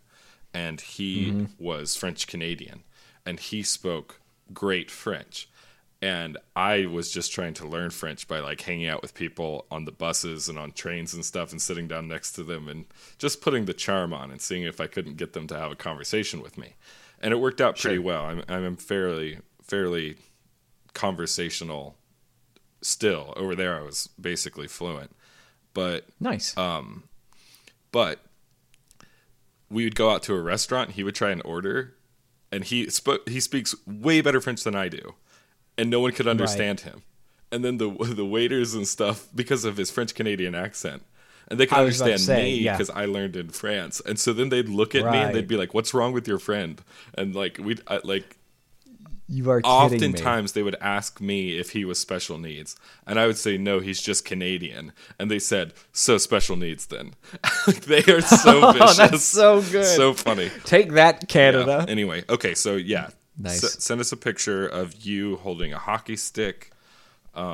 and 0.53 0.81
he 0.81 1.34
Mm-hmm. 1.34 1.46
was 1.60 1.96
French 1.96 2.27
Canadian, 2.27 2.84
and 3.25 3.39
he 3.39 3.63
spoke 3.63 4.22
great 4.53 4.91
French. 4.91 5.50
And 6.01 6.38
I 6.55 6.86
was 6.86 7.10
just 7.10 7.31
trying 7.31 7.55
to 7.55 7.67
learn 7.67 7.89
French 7.89 8.27
by 8.27 8.39
like 8.39 8.62
hanging 8.62 8.88
out 8.88 9.01
with 9.01 9.15
people 9.15 9.65
on 9.72 9.86
the 9.86 9.91
buses 9.91 10.50
and 10.50 10.60
on 10.60 10.72
trains 10.74 11.13
and 11.13 11.25
stuff, 11.25 11.51
and 11.51 11.62
sitting 11.62 11.88
down 11.88 12.08
next 12.08 12.34
to 12.34 12.43
them 12.43 12.67
and 12.67 12.86
just 13.17 13.41
putting 13.41 13.65
the 13.65 13.74
charm 13.74 14.13
on 14.13 14.29
and 14.31 14.41
seeing 14.41 14.63
if 14.63 14.81
I 14.81 14.88
couldn't 14.88 15.17
get 15.17 15.34
them 15.34 15.48
to 15.48 15.58
have 15.58 15.72
a 15.72 15.75
conversation 15.75 16.41
with 16.41 16.58
me. 16.58 16.75
And 17.22 17.34
it 17.34 17.38
worked 17.38 17.62
out 17.62 17.77
pretty 17.77 17.95
Sure. 17.98 18.03
well. 18.03 18.25
I'm 18.25 18.43
I'm 18.48 18.75
fairly 18.75 19.39
fairly 19.63 20.17
conversational 20.93 21.95
still 22.81 23.34
over 23.36 23.55
there 23.55 23.77
i 23.79 23.81
was 23.81 24.07
basically 24.22 24.67
fluent 24.67 25.13
but 25.74 26.05
nice. 26.19 26.55
Um, 26.55 27.03
but 27.91 28.19
we 29.69 29.84
would 29.84 29.95
go 29.95 30.12
out 30.12 30.22
to 30.24 30.34
a 30.36 30.39
restaurant 30.41 30.91
he 30.91 31.03
would 31.03 31.15
try 31.15 31.31
and 31.31 31.41
order 31.43 31.95
and 32.51 32.63
he 32.63 32.89
sp- 32.93 33.27
he 33.27 33.39
speaks 33.39 33.74
way 33.88 34.22
better 34.22 34.39
french 34.39 34.63
than 34.63 34.75
i 34.75 34.88
do 34.88 35.15
and 35.77 35.89
no 35.89 36.00
one 36.00 36.12
could 36.12 36.27
understand 36.27 36.81
him 36.81 37.01
and 37.51 37.65
then 37.65 37.77
the 37.77 37.89
the 38.15 38.25
waiters 38.25 38.74
and 38.75 38.88
stuff 38.88 39.27
because 39.34 39.65
of 39.65 39.77
his 39.77 39.89
french 39.91 40.13
canadian 40.13 40.53
accent 40.55 41.03
and 41.50 41.60
they 41.60 41.66
could 41.66 41.78
I 41.78 41.82
was 41.82 41.98
about 42.02 42.06
to 42.08 42.12
understand 42.14 42.38
say, 42.40 42.44
me 42.44 42.56
yeah. 42.60 42.74
because 42.74 42.90
I 42.90 43.06
learned 43.06 43.36
in 43.36 43.50
France, 43.50 44.02
and 44.06 44.20
so 44.20 44.34
then 44.34 44.50
they'd 44.50 44.70
look 44.70 44.96
at 44.96 45.04
me 45.12 45.18
and 45.18 45.36
they'd 45.36 45.48
be 45.48 45.58
like, 45.58 45.74
"What's 45.74 45.94
wrong 45.94 46.14
with 46.14 46.28
your 46.28 46.40
friend?" 46.40 46.82
And 47.16 47.36
like 47.36 47.58
we 47.62 47.78
like 48.04 48.38
you 49.28 49.50
are 49.50 49.60
kidding 49.60 49.72
me. 49.72 49.96
oftentimes 50.08 50.52
they 50.52 50.62
would 50.62 50.75
ask 50.80 51.20
me 51.20 51.58
if 51.58 51.72
he 51.72 51.84
was 51.84 52.00
special 52.00 52.38
needs 52.38 52.75
and 53.08 53.20
i 53.20 53.25
would 53.25 53.38
say 53.40 53.58
no 53.58 53.80
he's 53.80 54.00
just 54.00 54.24
canadian 54.24 54.92
and 55.18 55.32
they 55.32 55.40
said 55.40 55.74
so 55.92 56.20
special 56.20 56.56
needs 56.56 56.86
then 56.86 57.16
they 57.88 58.04
are 58.04 58.22
so 58.22 58.72
vicious 58.72 59.00
Oh, 59.00 59.08
that's 59.08 59.24
so 59.24 59.62
good. 59.64 59.84
so 59.86 60.14
funny 60.14 60.52
Take 60.66 60.92
that, 60.92 61.22
Yeah. 61.24 61.25
Canada. 61.28 61.86
anyway 61.90 62.24
okay 62.30 62.54
so 62.54 62.75
yeah 62.75 63.10
Nice. 63.36 63.64
S- 63.64 63.84
send 63.84 64.00
us 64.00 64.12
a 64.12 64.18
picture 64.18 64.68
of 64.68 64.94
you 65.04 65.38
holding 65.38 65.74
a 65.74 65.80
hockey 65.80 66.18
stick 66.18 66.70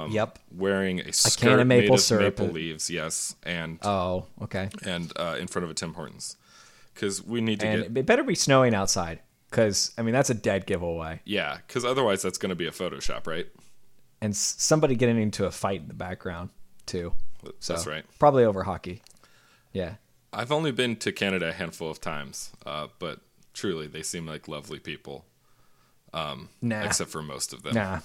yep. 0.09 0.39
wearing 0.55 0.99
a 1.01 1.11
skirt 1.13 1.59
of 1.59 1.67
made 1.67 1.81
maple 1.81 1.95
of 1.95 2.01
syrup. 2.01 2.39
maple 2.39 2.53
leaves 2.53 2.89
yes 2.89 3.35
and 3.43 3.79
Oh, 3.83 4.25
okay. 4.43 4.69
and 4.85 5.11
uh, 5.17 5.37
in 5.39 5.47
front 5.47 5.63
of 5.63 5.69
a 5.71 5.73
tim 5.73 5.93
hortons 5.93 6.37
because 6.93 7.23
we 7.23 7.41
need 7.41 7.59
to 7.61 7.67
And 7.67 7.81
get 7.93 7.97
it 7.97 8.05
better 8.05 8.23
be 8.23 8.35
snowing 8.35 8.73
outside, 8.75 9.19
because 9.49 9.91
I 9.97 10.01
mean 10.01 10.13
that's 10.13 10.29
a 10.29 10.33
dead 10.35 10.65
giveaway. 10.65 11.21
yeah 11.25 11.57
because 11.65 11.83
otherwise 11.85 12.21
that's 12.21 12.37
going 12.37 12.49
to 12.51 12.55
be 12.55 12.67
a 12.67 12.71
photoshop 12.71 13.25
right 13.27 13.47
And 14.21 14.31
s- 14.33 14.55
somebody 14.59 14.95
getting 14.95 15.19
into 15.21 15.45
a 15.45 15.51
fight 15.51 15.81
in 15.81 15.87
the 15.87 15.93
background 15.95 16.49
too. 16.85 17.13
So 17.59 17.73
That's 17.73 17.87
right. 17.87 18.05
Probably 18.19 18.43
over 18.45 18.63
hockey. 18.63 19.01
Yeah. 19.73 19.95
I've 20.33 20.51
only 20.51 20.71
been 20.71 20.95
to 20.97 21.11
Canada 21.11 21.49
a 21.49 21.53
handful 21.53 21.89
of 21.89 21.99
times, 21.99 22.51
uh, 22.67 22.87
but 22.99 23.19
truly, 23.53 23.87
they 23.87 24.03
seem 24.03 24.27
like 24.27 24.47
lovely 24.47 24.77
people. 24.79 25.25
Um, 26.13 26.49
Nah. 26.61 26.83
except 26.83 27.09
for 27.09 27.21
most 27.23 27.51
of 27.53 27.63
them. 27.63 27.73
Nah. 27.73 27.99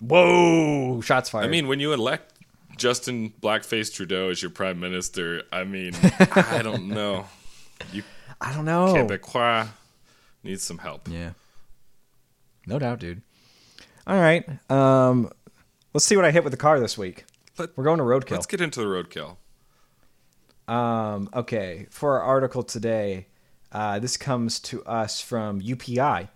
Whoa! 0.00 1.00
Shots 1.00 1.30
fired. 1.30 1.44
I 1.44 1.48
mean, 1.48 1.66
when 1.68 1.80
you 1.80 1.92
elect 1.92 2.32
Justin 2.76 3.32
Blackface 3.40 3.92
Trudeau 3.94 4.30
as 4.30 4.42
your 4.42 4.50
prime 4.50 4.80
minister, 4.80 5.42
I 5.52 5.64
mean, 5.64 5.92
I 6.02 6.60
don't 6.62 6.88
know. 6.88 7.26
You 7.92 8.02
I 8.40 8.52
don't 8.54 8.64
know. 8.64 8.94
Quebecois 8.94 9.68
needs 10.42 10.62
some 10.62 10.78
help. 10.78 11.08
Yeah. 11.08 11.30
No 12.66 12.78
doubt, 12.78 12.98
dude. 13.00 13.22
All 14.06 14.18
right. 14.20 14.44
Um, 14.70 15.30
let's 15.92 16.04
see 16.04 16.16
what 16.16 16.24
I 16.24 16.30
hit 16.30 16.44
with 16.44 16.50
the 16.52 16.56
car 16.58 16.80
this 16.80 16.98
week. 16.98 17.24
Let, 17.58 17.76
We're 17.76 17.84
going 17.84 17.98
to 17.98 18.04
roadkill. 18.04 18.32
let's 18.32 18.46
get 18.46 18.60
into 18.60 18.80
the 18.80 18.86
roadkill. 18.86 19.36
Um, 20.66 21.28
okay, 21.34 21.86
for 21.90 22.18
our 22.20 22.22
article 22.22 22.62
today, 22.62 23.26
uh, 23.70 23.98
this 23.98 24.16
comes 24.16 24.58
to 24.60 24.82
us 24.84 25.20
from 25.20 25.60
UPI, 25.60 26.28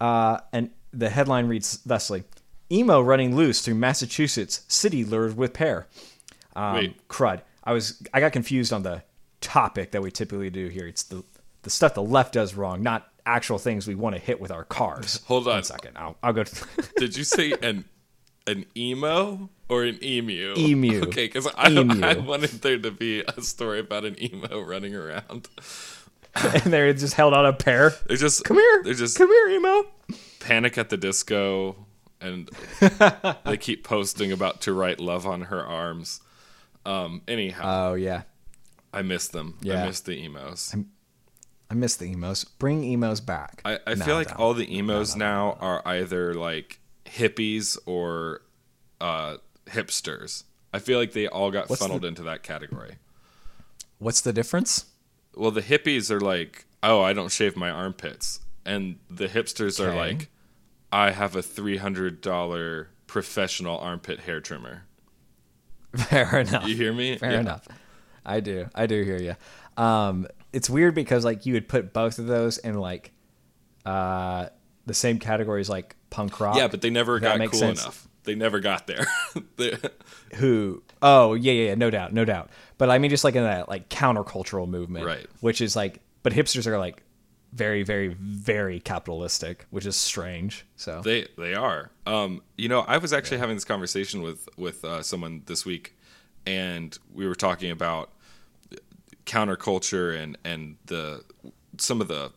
uh, 0.00 0.38
and 0.52 0.70
the 0.92 1.10
headline 1.10 1.46
reads 1.46 1.78
thusly: 1.86 2.24
"Emo 2.70 3.00
running 3.00 3.34
loose 3.36 3.60
through 3.62 3.74
Massachusetts 3.76 4.62
city 4.68 5.04
lured 5.04 5.36
with 5.36 5.52
pear." 5.52 5.86
Um, 6.54 6.74
Wait. 6.74 7.08
crud! 7.08 7.42
I 7.64 7.72
was 7.72 8.02
I 8.14 8.20
got 8.20 8.32
confused 8.32 8.72
on 8.72 8.82
the 8.82 9.02
topic 9.40 9.90
that 9.92 10.02
we 10.02 10.10
typically 10.10 10.50
do 10.50 10.68
here. 10.68 10.86
It's 10.86 11.02
the 11.02 11.22
the 11.62 11.70
stuff 11.70 11.94
the 11.94 12.02
left 12.02 12.34
does 12.34 12.54
wrong, 12.54 12.82
not 12.82 13.08
actual 13.26 13.58
things 13.58 13.86
we 13.88 13.94
want 13.94 14.14
to 14.14 14.20
hit 14.20 14.40
with 14.40 14.50
our 14.52 14.64
cars. 14.64 15.20
Hold 15.26 15.48
on. 15.48 15.54
One 15.54 15.64
second. 15.64 15.96
I'll, 15.98 16.16
I'll 16.22 16.32
go. 16.32 16.44
To, 16.44 16.66
Did 16.96 17.16
you 17.16 17.24
say 17.24 17.52
an 17.62 17.84
an 18.46 18.64
emo 18.76 19.50
or 19.68 19.82
an 19.84 19.98
emu? 20.02 20.54
Emu. 20.56 21.02
Okay, 21.08 21.26
because 21.26 21.48
I, 21.56 21.70
Emu. 21.70 22.06
I 22.06 22.14
wanted 22.14 22.50
there 22.62 22.78
to 22.78 22.90
be 22.92 23.22
a 23.26 23.42
story 23.42 23.80
about 23.80 24.04
an 24.04 24.16
emo 24.22 24.60
running 24.60 24.94
around. 24.94 25.48
and 26.36 26.72
they're 26.72 26.92
just 26.92 27.14
held 27.14 27.34
on 27.34 27.44
a 27.46 27.52
pear. 27.52 27.92
They're 28.06 28.16
just 28.16 28.44
Come 28.44 28.58
here. 28.58 28.82
They're 28.84 28.94
just 28.94 29.16
come 29.18 29.28
here, 29.28 29.48
emo. 29.48 29.86
panic 30.38 30.78
at 30.78 30.90
the 30.90 30.96
disco, 30.96 31.85
and 32.20 32.48
they 33.44 33.56
keep 33.56 33.84
posting 33.84 34.32
about 34.32 34.60
to 34.62 34.72
write 34.72 35.00
love 35.00 35.26
on 35.26 35.42
her 35.42 35.64
arms. 35.64 36.20
Um. 36.84 37.22
Anyhow, 37.28 37.90
Oh 37.90 37.94
yeah. 37.94 38.22
I 38.92 39.02
miss 39.02 39.28
them. 39.28 39.58
yeah. 39.60 39.82
I 39.82 39.86
miss 39.86 40.00
the 40.00 40.14
emos. 40.24 40.74
I 41.70 41.74
miss 41.74 41.96
the 41.96 42.06
emos. 42.06 42.44
Bring 42.44 42.84
emos 42.84 43.20
back. 43.20 43.60
I, 43.64 43.78
I 43.86 43.94
No, 43.94 44.04
feel 44.04 44.14
like 44.14 44.38
all 44.38 44.54
the 44.54 44.72
emos 44.78 45.16
now 45.16 45.58
are 45.60 45.82
either 45.84 46.32
like 46.32 46.78
hippies 47.04 47.76
or 47.86 48.42
uh, 49.00 49.36
hipsters. 49.66 50.44
I 50.72 50.78
feel 50.78 50.98
like 50.98 51.12
they 51.12 51.26
all 51.26 51.50
got 51.50 51.68
What's 51.68 51.82
funneled 51.82 52.02
the- 52.02 52.08
into 52.08 52.22
that 52.22 52.42
category. 52.42 52.96
What's 53.98 54.20
the 54.20 54.32
difference? 54.32 54.86
Well, 55.34 55.50
the 55.50 55.62
hippies 55.62 56.10
are 56.10 56.20
like, 56.20 56.64
oh, 56.82 57.02
I 57.02 57.12
don't 57.12 57.30
shave 57.32 57.56
my 57.56 57.70
armpits, 57.70 58.40
and 58.64 58.96
the 59.10 59.26
hipsters 59.28 59.78
are 59.84 59.94
like, 59.94 60.30
I 60.96 61.10
have 61.10 61.36
a 61.36 61.42
three 61.42 61.76
hundred 61.76 62.20
dollar 62.22 62.88
professional 63.06 63.78
armpit 63.78 64.20
hair 64.20 64.40
trimmer. 64.40 64.84
Fair 65.96 66.40
enough. 66.40 66.66
You 66.66 66.74
hear 66.74 66.92
me? 66.92 67.16
Fair 67.18 67.32
Yeah. 67.32 67.40
enough. 67.40 67.68
I 68.24 68.40
do. 68.40 68.66
I 68.74 68.86
do 68.86 69.02
hear 69.02 69.18
you. 69.18 69.36
Um, 69.82 70.26
it's 70.52 70.70
weird 70.70 70.94
because 70.94 71.24
like 71.24 71.44
you 71.46 71.52
would 71.52 71.68
put 71.68 71.92
both 71.92 72.18
of 72.18 72.26
those 72.26 72.56
in 72.58 72.74
like 72.74 73.12
uh, 73.84 74.46
the 74.86 74.94
same 74.94 75.18
categories 75.18 75.68
like 75.68 75.94
punk 76.10 76.40
rock. 76.40 76.56
Yeah, 76.56 76.68
but 76.68 76.80
they 76.80 76.90
never 76.90 77.20
got 77.20 77.38
cool 77.38 77.52
sense. 77.52 77.82
enough. 77.82 78.08
They 78.24 78.34
never 78.34 78.58
got 78.60 78.86
there. 78.86 79.06
Who? 80.36 80.82
Oh 81.02 81.34
yeah, 81.34 81.52
yeah, 81.52 81.68
yeah. 81.68 81.74
No 81.74 81.90
doubt, 81.90 82.12
no 82.12 82.24
doubt. 82.24 82.50
But 82.78 82.90
I 82.90 82.98
mean, 82.98 83.10
just 83.10 83.22
like 83.22 83.34
in 83.36 83.44
that 83.44 83.68
like 83.68 83.88
countercultural 83.88 84.66
movement, 84.68 85.04
Right. 85.06 85.26
Which 85.40 85.60
is 85.60 85.76
like, 85.76 86.00
but 86.22 86.32
hipsters 86.32 86.66
are 86.66 86.78
like 86.78 87.02
very, 87.56 87.82
very, 87.82 88.08
very 88.08 88.80
capitalistic, 88.80 89.66
which 89.70 89.86
is 89.86 89.96
strange. 89.96 90.66
So 90.76 91.00
They 91.02 91.26
they 91.38 91.54
are. 91.54 91.90
Um, 92.06 92.42
you 92.56 92.68
know, 92.68 92.80
I 92.80 92.98
was 92.98 93.12
actually 93.12 93.38
having 93.38 93.56
this 93.56 93.64
conversation 93.64 94.22
with 94.22 94.48
with 94.56 94.84
uh, 94.84 95.02
someone 95.02 95.42
this 95.46 95.64
week, 95.64 95.96
and 96.46 96.96
we 97.14 97.26
were 97.26 97.34
talking 97.34 97.70
about 97.70 98.10
counterculture 99.24 100.16
and 100.16 100.36
and 100.44 100.76
the 100.86 101.24
some 101.78 102.00
of 102.00 102.08
the 102.08 102.30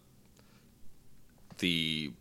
the 1.60 2.12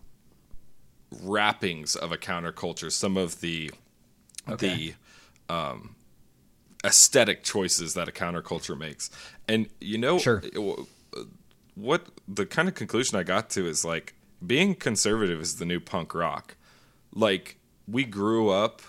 wrappings 1.23 1.97
of 1.97 2.13
a 2.13 2.19
counterculture, 2.19 2.91
some 2.93 3.17
of 3.17 3.41
the 3.41 3.71
Okay. 4.49 4.95
the 5.49 5.55
um, 5.55 5.95
aesthetic 6.85 7.43
choices 7.45 7.95
that 7.95 8.09
a 8.09 8.13
counterculture 8.13 8.77
makes, 8.79 9.11
and 9.47 9.69
you 9.81 9.99
know, 9.99 10.19
Sure. 10.19 10.43
What 11.79 12.07
the 12.27 12.45
kind 12.47 12.69
of 12.69 12.75
conclusion 12.75 13.17
I 13.19 13.23
got 13.23 13.51
to 13.51 13.67
is 13.67 13.85
like 13.85 14.15
being 14.45 14.75
conservative 14.75 15.41
is 15.41 15.57
the 15.57 15.65
new 15.65 15.79
punk 15.81 16.15
rock. 16.15 16.57
Like 17.15 17.57
we 17.87 18.05
grew 18.05 18.49
up 18.51 18.83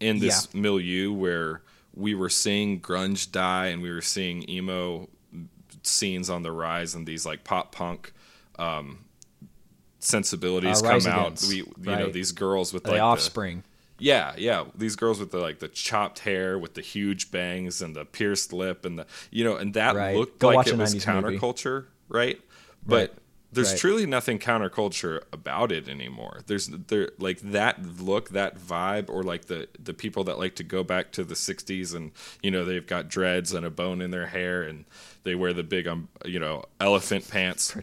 in 0.00 0.18
this 0.20 0.52
milieu 0.54 1.12
where 1.12 1.62
we 1.94 2.14
were 2.14 2.28
seeing 2.30 2.80
grunge 2.80 3.32
die 3.32 3.66
and 3.66 3.82
we 3.82 3.90
were 3.90 4.00
seeing 4.02 4.48
emo 4.48 5.08
scenes 5.82 6.30
on 6.30 6.42
the 6.42 6.52
rise 6.52 6.94
and 6.94 7.06
these 7.06 7.26
like 7.26 7.42
pop 7.44 7.72
punk 7.72 8.12
um, 8.58 9.04
sensibilities 9.98 10.82
Uh, 10.82 10.90
come 10.90 11.06
out. 11.06 11.44
We 11.48 11.56
you 11.56 11.66
know 11.84 12.10
these 12.10 12.32
girls 12.32 12.72
with 12.72 12.84
the 12.84 12.90
like 12.90 12.98
the, 12.98 13.02
offspring. 13.02 13.64
yeah, 13.98 14.34
yeah. 14.36 14.64
These 14.76 14.96
girls 14.96 15.18
with 15.18 15.30
the 15.30 15.38
like 15.38 15.58
the 15.58 15.68
chopped 15.68 16.20
hair, 16.20 16.58
with 16.58 16.74
the 16.74 16.80
huge 16.82 17.30
bangs 17.30 17.82
and 17.82 17.94
the 17.96 18.04
pierced 18.04 18.52
lip, 18.52 18.84
and 18.84 18.98
the 19.00 19.06
you 19.30 19.44
know, 19.44 19.56
and 19.56 19.74
that 19.74 19.96
Right. 19.96 20.16
looked 20.16 20.38
Go 20.38 20.50
like 20.50 20.66
it 20.68 20.76
was 20.76 20.94
90s 20.94 21.22
movie. 21.24 21.38
Right? 22.08 22.40
But 22.86 23.10
Right. 23.10 23.18
there's 23.52 23.70
Right. 23.72 23.78
truly 23.80 24.06
nothing 24.06 24.38
counterculture 24.38 25.22
about 25.32 25.72
it 25.72 25.88
anymore. 25.88 26.40
There's 26.46 26.66
there 26.68 27.12
like 27.18 27.40
that 27.40 27.82
look, 28.00 28.30
that 28.30 28.58
vibe, 28.58 29.08
or 29.08 29.22
like 29.22 29.46
the 29.46 29.68
the 29.82 29.94
people 29.94 30.24
that 30.24 30.38
like 30.38 30.54
to 30.56 30.64
go 30.64 30.82
back 30.84 31.12
to 31.12 31.24
the 31.24 31.34
'60s 31.34 31.94
and 31.94 32.12
you 32.42 32.50
know 32.50 32.64
they've 32.64 32.86
got 32.86 33.08
dreads 33.08 33.52
and 33.52 33.64
a 33.66 33.70
bone 33.70 34.00
in 34.00 34.10
their 34.10 34.26
hair 34.28 34.62
and 34.62 34.84
they 35.24 35.34
wear 35.34 35.52
the 35.52 35.62
big 35.62 35.86
um 35.86 36.08
you 36.24 36.38
know 36.38 36.64
elephant 36.80 37.28
pants. 37.28 37.74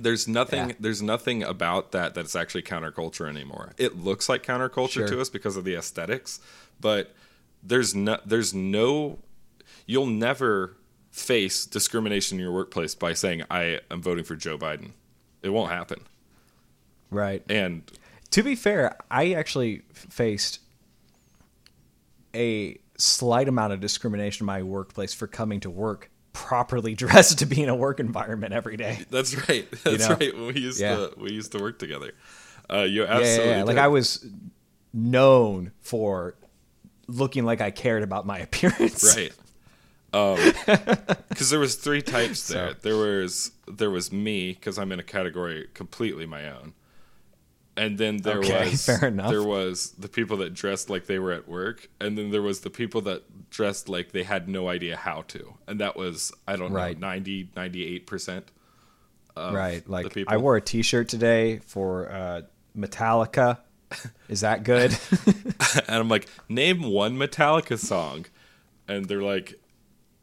There's 0.00 0.28
nothing. 0.28 0.68
Yeah. 0.70 0.74
There's 0.78 1.02
nothing 1.02 1.42
about 1.42 1.90
that 1.90 2.14
that's 2.14 2.36
actually 2.36 2.62
counterculture 2.62 3.28
anymore. 3.28 3.72
It 3.78 3.96
looks 3.98 4.28
like 4.28 4.44
counterculture 4.44 4.90
Sure. 4.90 5.08
to 5.08 5.20
us 5.20 5.28
because 5.28 5.56
of 5.56 5.64
the 5.64 5.74
aesthetics, 5.74 6.38
but 6.80 7.14
there's 7.64 7.96
no. 7.96 8.18
There's 8.24 8.54
no. 8.54 9.18
You'll 9.86 10.06
never 10.06 10.76
face 11.18 11.66
discrimination 11.66 12.38
in 12.38 12.42
your 12.42 12.52
workplace 12.52 12.94
by 12.94 13.12
saying 13.12 13.42
I 13.50 13.80
am 13.90 14.00
voting 14.02 14.24
for 14.24 14.36
Joe 14.36 14.56
Biden. 14.58 14.92
It 15.42 15.50
won't 15.50 15.70
happen. 15.70 16.00
Right. 17.10 17.42
And 17.48 17.90
To 18.32 18.42
be 18.42 18.54
fair, 18.54 18.96
I 19.10 19.32
actually 19.32 19.82
faced 19.92 20.60
a 22.34 22.78
slight 22.96 23.48
amount 23.48 23.72
of 23.72 23.80
discrimination 23.80 24.44
in 24.44 24.46
my 24.46 24.62
workplace 24.62 25.14
for 25.14 25.26
coming 25.26 25.60
to 25.60 25.70
work 25.70 26.10
properly 26.32 26.94
dressed 26.96 27.38
to 27.38 27.46
be 27.46 27.62
in 27.62 27.68
a 27.68 27.74
work 27.74 28.00
environment 28.00 28.52
every 28.52 28.76
day. 28.76 29.04
that's 29.10 29.34
right. 29.48 29.66
That's 29.84 30.08
know? 30.08 30.16
right. 30.16 30.36
We 30.36 30.60
used 30.60 30.80
Yeah. 30.80 30.96
to 30.96 31.12
we 31.16 31.32
used 31.32 31.52
to 31.52 31.58
work 31.58 31.78
together. 31.78 32.12
Uh, 32.70 32.80
you 32.82 33.04
absolutely 33.06 33.46
yeah, 33.50 33.56
yeah. 33.58 33.64
Like. 33.64 33.78
I 33.78 33.88
was 33.88 34.26
known 34.92 35.72
for 35.80 36.34
looking 37.06 37.44
like 37.44 37.60
I 37.60 37.70
cared 37.70 38.02
about 38.02 38.26
my 38.26 38.38
appearance. 38.46 39.16
right 39.16 39.32
because 41.28 41.50
there 41.50 41.60
was 41.60 41.74
three 41.76 42.02
types 42.02 42.48
there 42.48 42.70
So- 42.70 42.76
there 42.82 42.96
was 42.96 43.52
there 43.66 43.90
was 43.90 44.10
me 44.12 44.52
because 44.54 44.78
i'm 44.78 44.90
in 44.92 44.98
a 44.98 45.02
category 45.02 45.68
completely 45.74 46.24
my 46.26 46.48
own 46.50 46.72
and 47.76 47.96
then 47.98 48.16
there 48.18 48.38
Okay, 48.38 48.70
was 48.70 48.86
fair 48.86 49.08
enough. 49.08 49.30
there 49.30 49.42
was 49.42 49.92
the 49.92 50.08
people 50.08 50.38
that 50.38 50.54
dressed 50.54 50.88
like 50.90 51.06
they 51.06 51.18
were 51.18 51.32
at 51.32 51.46
work 51.46 51.88
and 52.00 52.16
then 52.16 52.30
there 52.30 52.42
was 52.42 52.60
the 52.60 52.70
people 52.70 53.02
that 53.02 53.50
dressed 53.50 53.88
like 53.88 54.12
they 54.12 54.22
had 54.24 54.48
no 54.48 54.68
idea 54.68 54.96
how 54.96 55.22
to 55.28 55.54
and 55.66 55.78
that 55.80 55.96
was 55.96 56.32
i 56.46 56.56
don't 56.56 56.72
Right. 56.72 56.98
know 56.98 57.06
90 57.08 57.50
98% 57.56 58.42
of 59.36 59.54
Right. 59.54 59.84
the 59.84 59.90
Like 59.92 60.12
people. 60.12 60.32
I 60.34 60.36
wore 60.38 60.56
a 60.56 60.60
T-shirt 60.60 61.08
today 61.08 61.58
for 61.58 62.10
uh, 62.10 62.42
Metallica. 62.76 63.58
Is 64.28 64.40
that 64.40 64.64
good? 64.64 64.96
and 65.86 65.96
i'm 65.96 66.08
like 66.08 66.26
name 66.48 66.82
one 66.82 67.16
metallica 67.16 67.78
song 67.78 68.26
and 68.88 69.04
they're 69.06 69.22
like 69.22 69.54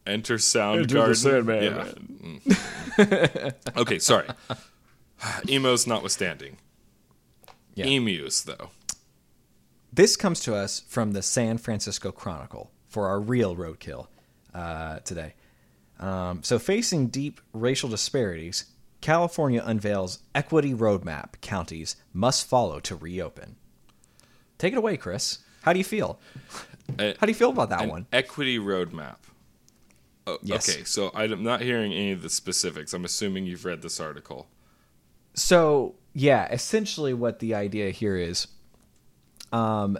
enter 0.08 0.36
soundgarden 0.38 1.16
Sandman, 1.16 1.64
yeah 1.64 1.94
Mm. 2.26 3.54
okay 3.78 4.00
sorry 4.00 4.28
emos 5.50 5.86
notwithstanding 5.88 6.58
Yeah. 7.76 7.86
emus 7.88 8.42
though 8.44 8.70
This 9.94 10.16
comes 10.18 10.40
to 10.42 10.56
us 10.56 10.82
from 10.88 11.14
the 11.14 11.22
San 11.22 11.58
Francisco 11.58 12.12
Chronicle 12.12 12.70
for 12.90 13.08
our 13.08 13.20
real 13.20 13.56
roadkill 13.56 14.08
uh, 14.54 15.00
today. 15.00 15.36
Um, 16.00 16.44
so, 16.44 16.60
facing 16.60 17.08
deep 17.08 17.40
racial 17.54 17.88
disparities, 17.88 18.66
California 19.00 19.64
unveils 19.66 20.20
equity 20.34 20.74
roadmap 20.74 21.40
counties 21.40 21.96
must 22.14 22.46
follow 22.46 22.82
to 22.82 22.96
reopen. 22.98 23.56
Take 24.58 24.74
it 24.74 24.78
away, 24.78 24.98
Chris. 24.98 25.40
How 25.62 25.72
do 25.72 25.80
you 25.80 25.86
feel? 25.86 26.20
A- 27.00 27.16
How 27.18 27.26
do 27.26 27.32
you 27.32 27.36
feel 27.36 27.52
about 27.52 27.70
that 27.70 27.84
an 27.84 27.90
one? 27.90 28.06
equity 28.12 28.60
roadmap 28.60 29.18
Oh, 30.28 30.40
Yes. 30.42 30.70
Okay, 30.70 30.84
so 30.84 31.12
I'm 31.14 31.44
not 31.44 31.62
hearing 31.62 31.94
any 31.94 32.12
of 32.12 32.22
the 32.22 32.30
specifics. 32.30 32.94
I'm 32.94 33.06
assuming 33.06 33.46
you've 33.46 33.66
read 33.66 33.82
this 33.82 34.00
article. 34.00 34.48
So 35.34 35.96
yeah, 36.14 36.48
essentially 36.52 37.14
what 37.14 37.40
the 37.40 37.56
idea 37.56 37.92
here 37.92 38.18
is, 38.18 38.48
um, 39.52 39.98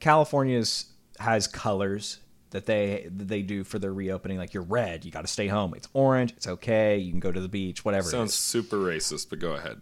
California's 0.00 0.86
has 1.18 1.46
colors 1.46 2.18
that 2.50 2.66
they 2.66 3.08
that 3.10 3.28
they 3.28 3.42
do 3.42 3.64
for 3.64 3.78
their 3.78 3.92
reopening. 3.92 4.38
Like 4.38 4.54
you're 4.54 4.62
red, 4.62 5.04
you 5.04 5.10
got 5.10 5.22
to 5.22 5.26
stay 5.26 5.48
home. 5.48 5.74
It's 5.76 5.88
orange, 5.92 6.32
it's 6.36 6.46
okay. 6.46 6.96
You 6.98 7.10
can 7.10 7.20
go 7.20 7.32
to 7.32 7.40
the 7.40 7.48
beach, 7.48 7.84
whatever. 7.84 8.08
Sounds 8.08 8.34
super 8.34 8.76
racist, 8.76 9.28
but 9.28 9.40
go 9.40 9.52
ahead. 9.52 9.80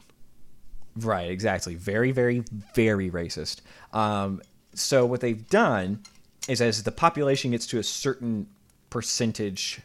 Right, 0.96 1.30
exactly. 1.30 1.74
Very, 1.74 2.12
very, 2.12 2.44
very 2.74 3.10
racist. 3.10 3.60
Um, 3.92 4.42
so 4.74 5.06
what 5.06 5.20
they've 5.20 5.48
done 5.48 6.02
is 6.48 6.60
as 6.60 6.82
the 6.82 6.92
population 6.92 7.52
gets 7.52 7.66
to 7.68 7.78
a 7.78 7.82
certain 7.82 8.46
percentage 8.92 9.80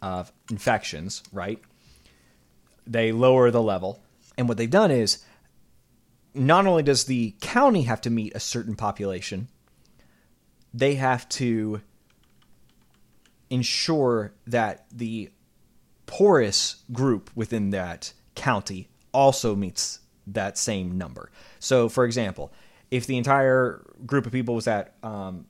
of 0.00 0.32
infections, 0.48 1.24
right? 1.32 1.60
They 2.86 3.10
lower 3.10 3.50
the 3.50 3.60
level. 3.60 4.00
And 4.38 4.48
what 4.48 4.56
they've 4.56 4.70
done 4.70 4.92
is 4.92 5.24
not 6.32 6.64
only 6.64 6.84
does 6.84 7.06
the 7.06 7.34
county 7.40 7.82
have 7.82 8.00
to 8.02 8.10
meet 8.10 8.36
a 8.36 8.40
certain 8.40 8.76
population, 8.76 9.48
they 10.72 10.94
have 10.94 11.28
to 11.30 11.80
ensure 13.50 14.32
that 14.46 14.86
the 14.92 15.30
porous 16.06 16.84
group 16.92 17.32
within 17.34 17.70
that 17.70 18.12
county 18.36 18.88
also 19.12 19.56
meets 19.56 19.98
that 20.24 20.56
same 20.56 20.96
number. 20.96 21.32
So, 21.58 21.88
for 21.88 22.04
example, 22.04 22.52
if 22.92 23.08
the 23.08 23.18
entire 23.18 23.84
group 24.06 24.24
of 24.24 24.30
people 24.30 24.54
was 24.54 24.68
at 24.68 24.94
um, 25.02 25.46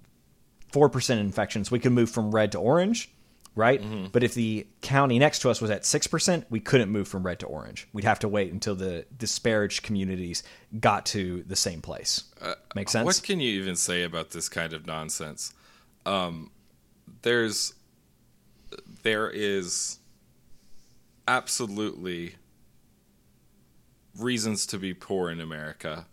4% 0.73 1.21
infections, 1.21 1.71
we 1.71 1.79
could 1.79 1.93
move 1.93 2.11
from 2.11 2.31
red 2.35 2.53
to 2.53 2.59
orange, 2.59 3.11
right? 3.55 3.83
But 4.13 4.23
if 4.25 4.35
the 4.35 4.67
county 4.81 5.19
next 5.19 5.41
to 5.41 5.51
us 5.51 5.61
was 5.61 5.71
at 5.71 5.83
6%, 5.83 6.45
we 6.51 6.61
couldn't 6.61 6.91
move 6.91 7.07
from 7.09 7.25
red 7.25 7.39
to 7.41 7.47
orange. 7.47 7.87
We'd 7.93 8.05
have 8.05 8.19
to 8.21 8.29
wait 8.29 8.53
until 8.53 8.75
the 8.75 9.05
disparaged 9.17 9.83
communities 9.83 10.43
got 10.81 11.07
to 11.07 11.43
the 11.47 11.57
same 11.57 11.83
place. 11.83 12.25
Make 12.75 12.89
sense? 12.89 13.05
What 13.05 13.23
can 13.23 13.41
you 13.41 13.61
even 13.61 13.77
say 13.77 14.03
about 14.03 14.31
this 14.31 14.49
kind 14.49 14.73
of 14.73 14.87
nonsense? 14.87 15.53
Um, 16.07 16.51
there's, 17.23 17.75
there 19.03 19.31
is 19.31 19.99
absolutely 21.29 22.37
reasons 24.19 24.67
to 24.67 24.79
be 24.79 24.95
poor 24.95 25.31
in 25.31 25.41
America, 25.41 26.07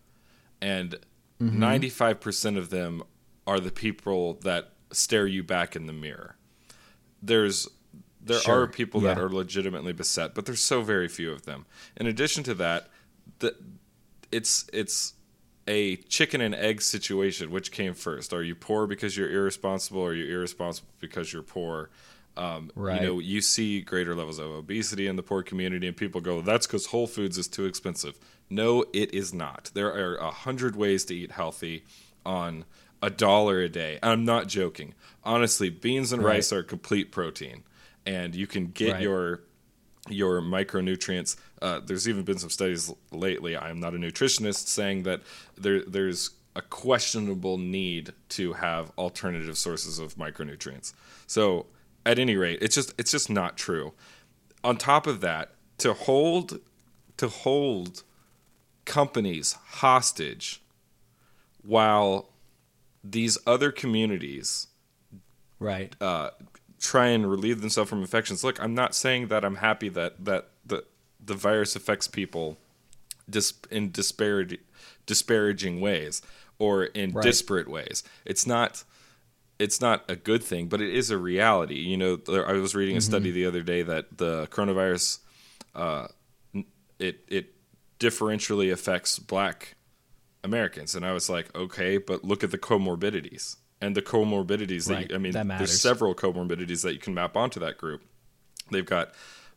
and 0.62 0.98
Mm-hmm. 1.42 1.64
95% 1.64 2.58
of 2.58 2.70
them 2.70 3.02
are 3.50 3.60
the 3.60 3.72
people 3.72 4.36
that 4.44 4.74
stare 4.92 5.26
you 5.26 5.42
back 5.44 5.76
in 5.76 5.88
the 5.88 5.94
mirror. 5.94 6.36
There's 7.22 7.68
there 8.22 8.40
Sure, 8.40 8.62
are 8.64 8.68
people 8.68 9.00
that 9.02 9.18
are 9.18 9.30
legitimately 9.30 9.94
beset, 9.94 10.36
but 10.36 10.46
there's 10.46 10.62
so 10.62 10.82
very 10.82 11.08
few 11.08 11.32
of 11.32 11.46
them. 11.46 11.66
In 11.98 12.06
addition 12.06 12.44
to 12.44 12.54
that, 12.56 12.90
the, 13.40 13.56
it's 14.32 14.70
it's 14.72 15.14
a 15.68 15.96
chicken 15.96 16.42
and 16.42 16.54
egg 16.54 16.82
situation. 16.82 17.50
Which 17.50 17.72
came 17.72 17.94
first? 17.96 18.34
Are 18.34 18.44
you 18.44 18.56
poor 18.56 18.86
because 18.88 19.18
you're 19.18 19.32
irresponsible, 19.32 20.02
or 20.02 20.12
are 20.12 20.14
you 20.14 20.32
irresponsible 20.34 20.90
because 21.00 21.34
you're 21.34 21.42
poor? 21.44 21.90
Um, 22.38 22.72
Right. 22.76 23.02
You 23.02 23.08
know, 23.08 23.20
you 23.20 23.42
see 23.42 23.82
greater 23.82 24.16
levels 24.16 24.38
of 24.38 24.52
obesity 24.52 25.08
in 25.08 25.16
the 25.16 25.24
poor 25.24 25.42
community, 25.42 25.88
and 25.88 25.98
people 25.98 26.22
go, 26.22 26.42
"That's 26.42 26.68
because 26.68 26.88
Whole 26.88 27.08
Foods 27.08 27.38
is 27.38 27.48
too 27.48 27.66
expensive." 27.66 28.20
No, 28.50 28.86
it 28.94 29.14
is 29.14 29.34
not. 29.34 29.72
There 29.74 29.92
are 29.92 30.16
a 30.18 30.32
hundred 30.32 30.76
ways 30.76 31.04
to 31.06 31.16
eat 31.16 31.32
healthy 31.32 31.84
on 32.26 32.66
a 33.02 33.10
dollar 33.10 33.62
a 33.62 33.70
day. 33.70 34.00
I'm 34.04 34.26
not 34.26 34.48
joking. 34.48 34.94
Honestly, 35.24 35.70
beans 35.70 36.12
and 36.12 36.24
Right. 36.24 36.36
rice 36.36 36.52
are 36.54 36.64
complete 36.64 37.12
protein, 37.12 37.64
and 38.06 38.36
you 38.36 38.48
can 38.48 38.68
get 38.68 38.94
Right. 38.94 39.02
your 39.02 39.42
your 40.10 40.42
micronutrients. 40.42 41.36
Uh, 41.62 41.80
there's 41.80 42.08
even 42.10 42.24
been 42.24 42.40
some 42.40 42.50
studies 42.50 42.92
lately. 43.12 43.56
I'm 43.56 43.80
not 43.80 43.94
a 43.94 43.98
nutritionist 43.98 44.68
saying 44.68 45.04
that 45.04 45.22
there 45.56 45.84
there's 45.84 46.32
a 46.56 46.62
questionable 46.64 47.58
need 47.60 48.14
to 48.30 48.54
have 48.54 48.92
alternative 48.98 49.56
sources 49.58 50.00
of 50.00 50.16
micronutrients. 50.16 50.94
So 51.28 51.68
at 52.08 52.18
any 52.18 52.36
rate, 52.38 52.58
it's 52.62 52.74
just 52.76 52.94
it's 52.98 53.12
just 53.12 53.30
not 53.30 53.56
true. 53.56 53.94
On 54.64 54.78
top 54.78 55.06
of 55.06 55.22
that, 55.22 55.54
to 55.80 55.94
hold 55.94 56.60
to 57.18 57.28
hold 57.28 58.04
companies 58.86 59.54
hostage 59.54 60.62
while 61.62 62.30
these 63.04 63.38
other 63.48 63.72
communities 63.72 64.68
right. 65.60 65.96
uh, 66.02 66.32
try 66.80 67.08
and 67.08 67.30
relieve 67.30 67.62
themselves 67.62 67.90
from 67.90 68.02
infections. 68.02 68.44
Look, 68.44 68.62
I'm 68.62 68.74
not 68.74 68.96
saying 68.96 69.28
that 69.28 69.44
I'm 69.46 69.56
happy 69.58 69.90
that 69.90 70.24
that 70.26 70.50
the 70.66 70.86
the 71.24 71.34
virus 71.34 71.76
affects 71.76 72.08
people 72.08 72.58
dis- 73.30 73.54
in 73.70 73.92
disparity, 73.92 74.60
disparaging 75.06 75.82
ways 75.82 76.22
or 76.58 76.86
in 76.86 77.12
Right. 77.12 77.24
disparate 77.24 77.68
ways. 77.70 78.04
It's 78.26 78.46
not 78.48 78.84
it's 79.60 79.82
not 79.82 80.06
a 80.10 80.16
good 80.16 80.42
thing, 80.42 80.68
but 80.68 80.82
it 80.82 80.94
is 80.94 81.12
a 81.12 81.18
reality. 81.18 81.76
You 81.76 81.98
know, 81.98 82.16
there, 82.16 82.48
I 82.48 82.54
was 82.54 82.76
reading 82.76 82.96
a 82.96 83.02
study 83.02 83.30
the 83.32 83.46
other 83.46 83.62
day 83.62 83.82
that 83.82 84.18
the 84.18 84.48
coronavirus 84.48 85.20
uh, 85.76 86.08
it 86.98 87.24
it 87.28 87.54
differentially 88.00 88.72
affects 88.72 89.20
black 89.20 89.76
Americans, 90.44 90.96
and 90.96 91.06
I 91.06 91.14
was 91.14 91.30
like, 91.30 91.54
okay, 91.56 91.98
but 91.98 92.24
look 92.24 92.44
at 92.44 92.52
the 92.52 92.58
comorbidities 92.58 93.58
and 93.82 93.96
the 93.96 94.02
comorbidities. 94.02 94.88
That 94.88 94.94
Right, 94.94 95.10
you, 95.10 95.16
I 95.16 95.20
mean, 95.20 95.34
that 95.34 95.48
there's 95.48 95.80
several 95.82 96.16
comorbidities 96.16 96.82
that 96.84 96.94
you 96.94 97.00
can 97.00 97.14
map 97.14 97.36
onto 97.36 97.60
that 97.60 97.78
group. 97.78 98.02
They've 98.72 98.86
got 98.86 99.12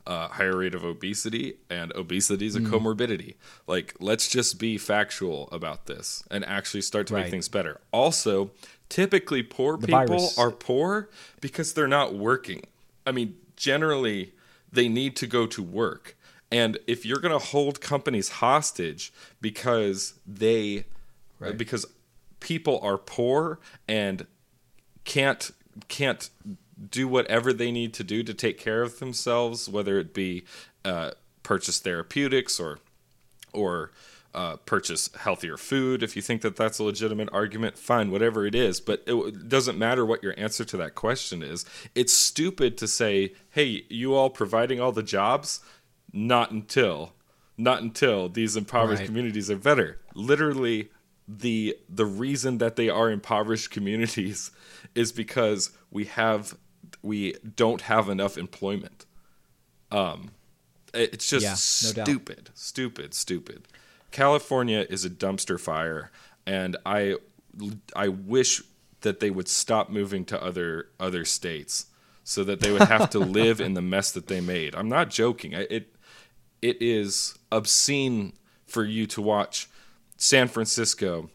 a 0.06 0.26
higher 0.28 0.56
rate 0.56 0.74
of 0.74 0.84
obesity, 0.84 1.58
and 1.70 1.92
obesity 1.94 2.46
Mm. 2.46 2.48
is 2.48 2.56
a 2.56 2.60
comorbidity. 2.60 3.34
Like, 3.68 3.94
let's 4.00 4.26
just 4.28 4.58
be 4.58 4.76
factual 4.76 5.48
about 5.52 5.86
this 5.86 6.24
and 6.30 6.44
actually 6.44 6.80
start 6.82 7.06
to 7.08 7.14
make 7.14 7.30
things 7.30 7.48
better. 7.48 7.80
Also, 7.92 8.50
typically, 8.88 9.44
poor 9.44 9.76
The 9.76 9.86
people 9.86 10.06
virus- 10.06 10.36
are 10.38 10.50
poor 10.50 11.08
because 11.40 11.74
they're 11.74 11.86
not 11.86 12.14
working. 12.14 12.62
I 13.06 13.12
mean, 13.12 13.36
generally, 13.56 14.32
they 14.72 14.88
need 14.88 15.14
to 15.16 15.26
go 15.28 15.46
to 15.46 15.62
work. 15.62 16.16
And 16.52 16.78
if 16.86 17.06
you're 17.06 17.18
going 17.18 17.32
to 17.32 17.44
hold 17.44 17.80
companies 17.80 18.28
hostage 18.28 19.12
because 19.40 20.14
they, 20.26 20.84
Right. 21.40 21.56
because 21.58 21.86
people 22.38 22.78
are 22.82 22.98
poor 22.98 23.58
and 23.88 24.26
can't 25.04 25.50
can't 25.88 26.28
do 26.90 27.08
whatever 27.08 27.52
they 27.52 27.72
need 27.72 27.94
to 27.94 28.04
do 28.04 28.22
to 28.22 28.34
take 28.34 28.58
care 28.58 28.82
of 28.82 28.98
themselves, 29.00 29.68
whether 29.68 29.98
it 29.98 30.12
be 30.14 30.44
uh, 30.84 31.12
purchase 31.42 31.80
therapeutics 31.80 32.60
or 32.60 32.78
or 33.52 33.90
uh, 34.34 34.56
purchase 34.64 35.10
healthier 35.16 35.56
food. 35.56 36.02
If 36.02 36.14
you 36.16 36.22
think 36.22 36.42
that 36.42 36.56
that's 36.56 36.78
a 36.78 36.84
legitimate 36.84 37.28
argument, 37.32 37.76
fine, 37.76 38.10
whatever 38.10 38.46
it 38.46 38.54
is. 38.54 38.80
But 38.80 39.02
it 39.06 39.48
doesn't 39.48 39.78
matter 39.78 40.06
what 40.06 40.22
your 40.22 40.34
answer 40.38 40.64
to 40.64 40.76
that 40.78 40.94
question 40.94 41.42
is. 41.42 41.64
It's 41.94 42.12
stupid 42.12 42.78
to 42.78 42.86
say, 42.88 43.32
"Hey, 43.50 43.84
you 43.88 44.14
all 44.14 44.30
providing 44.30 44.80
all 44.80 44.92
the 44.92 45.02
jobs." 45.02 45.60
Not 46.12 46.50
until, 46.50 47.12
not 47.56 47.82
until 47.82 48.28
these 48.28 48.56
impoverished 48.56 49.00
Right. 49.00 49.06
communities 49.06 49.50
are 49.50 49.56
better. 49.56 49.98
Literally, 50.14 50.90
the 51.28 51.76
the 51.88 52.04
reason 52.04 52.58
that 52.58 52.76
they 52.76 52.88
are 52.90 53.10
impoverished 53.10 53.70
communities 53.76 54.50
is 54.94 55.12
because 55.12 55.70
we 55.90 56.04
have 56.06 56.54
we 57.02 57.34
don't 57.56 57.82
have 57.82 58.08
enough 58.08 58.36
employment. 58.36 59.06
Um, 59.90 60.30
it's 60.94 61.28
just 61.30 61.44
Yeah, 61.44 61.50
no 62.02 62.04
stupid, 62.04 62.50
stupid, 62.54 63.14
stupid. 63.14 63.66
California 64.10 64.86
is 64.90 65.04
a 65.04 65.10
dumpster 65.10 65.58
fire, 65.58 66.10
and 66.46 66.76
I 66.84 67.16
I 67.96 68.08
wish 68.08 68.62
that 69.00 69.20
they 69.20 69.30
would 69.30 69.48
stop 69.48 69.88
moving 69.90 70.24
to 70.26 70.42
other 70.42 70.88
other 71.00 71.24
states 71.24 71.86
so 72.24 72.44
that 72.44 72.60
they 72.60 72.70
would 72.70 72.82
have 72.82 73.10
to 73.10 73.18
live 73.40 73.60
in 73.60 73.74
the 73.74 73.82
mess 73.82 74.12
that 74.12 74.26
they 74.28 74.40
made. 74.40 74.74
I'm 74.74 74.88
not 74.88 75.10
joking. 75.10 75.54
I- 75.54 75.66
It 75.70 75.91
it 76.62 76.80
is 76.80 77.36
obscene 77.50 78.32
for 78.66 78.84
you 78.84 79.06
to 79.08 79.20
watch 79.20 79.68
San 80.16 80.48
Francisco 80.48 81.28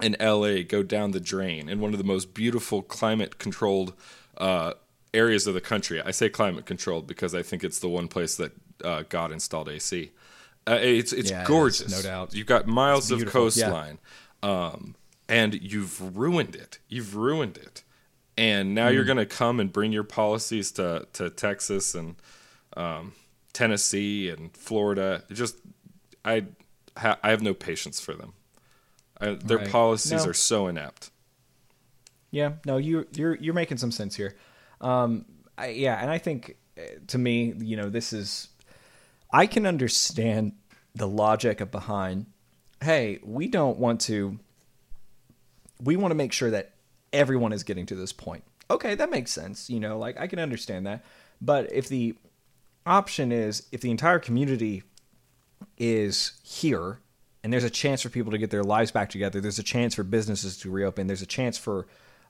and 0.00 0.16
LA 0.20 0.62
go 0.66 0.82
down 0.82 1.12
the 1.12 1.20
drain 1.20 1.68
in 1.68 1.80
one 1.80 1.92
of 1.92 1.98
the 1.98 2.04
most 2.04 2.34
beautiful 2.34 2.82
climate 2.82 3.38
controlled 3.38 3.94
uh, 4.36 4.72
areas 5.14 5.46
of 5.46 5.54
the 5.54 5.60
country. 5.60 6.02
I 6.02 6.10
say 6.10 6.28
climate 6.28 6.66
controlled 6.66 7.06
because 7.06 7.34
I 7.34 7.42
think 7.42 7.62
it's 7.64 7.78
the 7.78 7.88
one 7.88 8.08
place 8.08 8.36
that 8.36 8.52
uh, 8.84 9.04
God 9.08 9.30
installed 9.32 9.68
AC. 9.68 10.10
Uh, 10.66 10.78
it's 10.80 11.12
it's 11.12 11.30
Yeah, 11.30 11.44
gorgeous, 11.46 11.90
no 11.90 12.02
doubt. 12.02 12.34
You've 12.34 12.46
got 12.48 12.66
miles 12.66 13.10
of 13.10 13.18
beautiful, 13.18 13.42
yeah. 13.42 13.46
coastline, 13.46 13.98
um, 14.42 14.96
and 15.28 15.54
you've 15.54 16.16
ruined 16.16 16.56
it. 16.56 16.78
You've 16.88 17.14
ruined 17.14 17.56
it, 17.58 17.84
and 18.36 18.74
now 18.74 18.88
Hmm. 18.88 18.94
you're 18.94 19.04
going 19.04 19.18
to 19.18 19.26
come 19.26 19.60
and 19.60 19.72
bring 19.72 19.92
your 19.92 20.04
policies 20.04 20.72
to 20.72 21.06
to 21.12 21.30
Texas 21.30 21.94
and 21.94 22.16
um, 22.76 23.12
Tennessee 23.54 24.28
and 24.28 24.54
Florida. 24.54 25.24
It 25.30 25.34
just 25.34 25.56
I 26.24 26.44
ha- 26.98 27.18
I 27.22 27.30
have 27.30 27.40
no 27.40 27.54
patience 27.54 28.00
for 28.00 28.12
them. 28.12 28.34
I, 29.18 29.30
their 29.34 29.58
Right. 29.58 29.70
policies 29.70 30.24
No. 30.24 30.30
are 30.30 30.34
so 30.34 30.66
inept. 30.66 31.10
Yeah, 32.30 32.54
no, 32.66 32.76
you 32.76 33.06
you're 33.14 33.36
you're 33.36 33.54
making 33.54 33.78
some 33.78 33.90
sense 33.92 34.14
here. 34.16 34.34
Um, 34.82 35.24
I, 35.56 35.68
yeah, 35.68 36.00
and 36.02 36.10
I 36.10 36.18
think 36.18 36.56
uh, 36.76 36.82
to 37.06 37.16
me, 37.18 37.54
you 37.58 37.76
know, 37.76 37.88
this 37.88 38.12
is 38.12 38.48
I 39.32 39.46
can 39.46 39.66
understand 39.66 40.52
the 40.94 41.06
logic 41.08 41.70
behind. 41.70 42.26
Hey, 42.82 43.20
we 43.22 43.46
don't 43.48 43.78
want 43.78 44.00
to. 44.02 44.38
We 45.80 45.96
want 45.96 46.10
to 46.10 46.16
make 46.16 46.32
sure 46.32 46.50
that 46.50 46.72
everyone 47.12 47.52
is 47.52 47.62
getting 47.62 47.86
to 47.86 47.94
this 47.94 48.12
point. 48.12 48.42
Okay, 48.70 48.94
that 48.96 49.10
makes 49.10 49.30
sense. 49.30 49.70
You 49.70 49.78
know, 49.78 49.98
like 49.98 50.18
I 50.18 50.26
can 50.26 50.38
understand 50.40 50.86
that. 50.86 51.04
But 51.40 51.72
if 51.72 51.88
the 51.88 52.16
option 52.86 53.32
is 53.32 53.66
if 53.72 53.80
the 53.80 53.90
entire 53.90 54.18
community 54.18 54.82
is 55.78 56.32
here 56.42 57.00
and 57.42 57.52
there's 57.52 57.64
a 57.64 57.70
chance 57.70 58.02
for 58.02 58.08
people 58.08 58.32
to 58.32 58.38
get 58.38 58.50
their 58.50 58.62
lives 58.62 58.90
back 58.90 59.10
together, 59.10 59.40
there's 59.40 59.58
a 59.58 59.64
chance 59.64 59.94
for 59.94 60.02
businesses 60.02 60.58
to 60.58 60.70
reopen, 60.70 61.06
there's 61.06 61.22
a 61.22 61.26
chance 61.26 61.58
for 61.58 61.86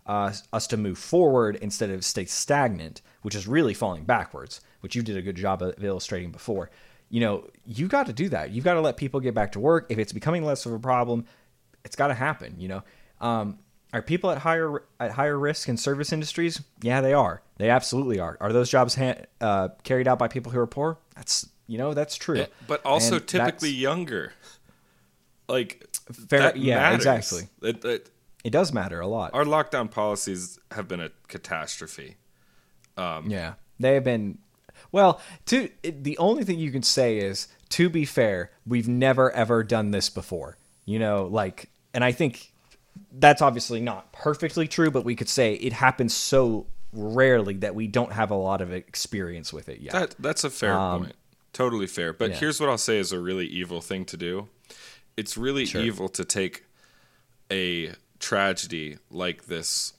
uh, 0.06 0.32
us 0.52 0.66
to 0.66 0.76
move 0.76 0.98
forward 0.98 1.56
instead 1.56 1.90
of 1.90 2.04
stay 2.04 2.24
stagnant, 2.24 3.00
which 3.22 3.34
is 3.34 3.46
really 3.46 3.74
falling 3.74 4.04
backwards, 4.04 4.60
which 4.80 4.94
you 4.94 5.02
did 5.02 5.16
a 5.16 5.22
good 5.22 5.36
job 5.36 5.62
of 5.62 5.82
illustrating 5.82 6.30
before. 6.30 6.70
You 7.08 7.20
know, 7.20 7.48
you 7.64 7.86
got 7.88 8.06
to 8.06 8.12
do 8.12 8.28
that. 8.30 8.50
You've 8.50 8.64
got 8.64 8.74
to 8.74 8.80
let 8.80 8.96
people 8.96 9.20
get 9.20 9.34
back 9.34 9.52
to 9.52 9.60
work. 9.60 9.86
If 9.88 9.98
it's 9.98 10.12
becoming 10.12 10.44
less 10.44 10.66
of 10.66 10.72
a 10.72 10.78
problem, 10.78 11.26
it's 11.84 11.96
got 11.96 12.08
to 12.08 12.14
happen. 12.14 12.56
You 12.58 12.68
know, 12.68 12.82
um, 13.20 13.58
are 13.94 14.02
people 14.02 14.30
at 14.32 14.38
higher 14.38 14.82
at 14.98 15.12
higher 15.12 15.38
risk 15.38 15.68
in 15.68 15.76
service 15.76 16.12
industries? 16.12 16.60
Yeah, 16.82 17.00
they 17.00 17.14
are. 17.14 17.42
They 17.58 17.70
absolutely 17.70 18.18
are. 18.18 18.36
Are 18.40 18.52
those 18.52 18.68
jobs 18.68 18.96
ha- 18.96 19.22
uh, 19.40 19.68
carried 19.84 20.08
out 20.08 20.18
by 20.18 20.26
people 20.26 20.50
who 20.50 20.58
are 20.58 20.66
poor? 20.66 20.98
That's 21.14 21.48
you 21.68 21.78
know 21.78 21.94
that's 21.94 22.16
true. 22.16 22.38
Yeah, 22.38 22.46
but 22.66 22.84
also 22.84 23.16
and 23.16 23.26
typically 23.26 23.70
younger. 23.70 24.32
Like 25.48 25.86
fair, 26.28 26.56
yeah, 26.56 26.76
matters. 26.76 26.96
exactly. 26.96 27.48
It, 27.62 27.84
it, 27.84 28.10
it, 28.42 28.50
does 28.50 28.72
matter 28.72 29.00
a 29.00 29.06
lot. 29.06 29.32
Our 29.32 29.44
lockdown 29.44 29.90
policies 29.90 30.58
have 30.72 30.88
been 30.88 31.00
a 31.00 31.10
catastrophe. 31.28 32.16
Um, 32.96 33.30
yeah, 33.30 33.54
they 33.78 33.94
have 33.94 34.04
been. 34.04 34.38
Well, 34.90 35.20
to 35.46 35.70
the 35.82 36.18
only 36.18 36.42
thing 36.42 36.58
you 36.58 36.72
can 36.72 36.82
say 36.82 37.18
is, 37.18 37.46
to 37.70 37.88
be 37.88 38.04
fair, 38.04 38.50
we've 38.66 38.88
never 38.88 39.30
ever 39.30 39.62
done 39.62 39.92
this 39.92 40.10
before. 40.10 40.56
You 40.84 40.98
know, 40.98 41.26
like, 41.26 41.70
and 41.92 42.02
I 42.02 42.10
think 42.10 42.53
that's 43.12 43.42
obviously 43.42 43.80
not 43.80 44.12
perfectly 44.12 44.68
true, 44.68 44.90
but 44.90 45.04
we 45.04 45.16
could 45.16 45.28
say 45.28 45.54
it 45.54 45.72
happens 45.72 46.14
so 46.14 46.66
rarely 46.92 47.54
that 47.54 47.74
we 47.74 47.86
don't 47.86 48.12
have 48.12 48.30
a 48.30 48.36
lot 48.36 48.60
of 48.60 48.72
experience 48.72 49.52
with 49.52 49.68
it 49.68 49.80
yet. 49.80 49.92
That, 49.92 50.14
that's 50.18 50.44
a 50.44 50.50
fair 50.50 50.74
um, 50.74 51.04
point. 51.04 51.16
Totally 51.52 51.86
fair. 51.86 52.12
But 52.12 52.30
yeah. 52.30 52.36
here's 52.36 52.60
what 52.60 52.68
I'll 52.68 52.78
say 52.78 52.98
is 52.98 53.12
a 53.12 53.18
really 53.18 53.46
evil 53.46 53.80
thing 53.80 54.04
to 54.06 54.16
do. 54.16 54.48
It's 55.16 55.36
really 55.36 55.66
sure. 55.66 55.80
evil 55.80 56.08
to 56.10 56.24
take 56.24 56.64
a 57.50 57.92
tragedy 58.18 58.98
like 59.10 59.46
this 59.46 59.92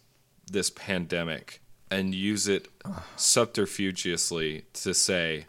this 0.51 0.69
pandemic 0.69 1.61
and 1.89 2.13
use 2.13 2.47
it 2.47 2.67
subterfugiously 3.15 4.65
to 4.73 4.93
say 4.93 5.45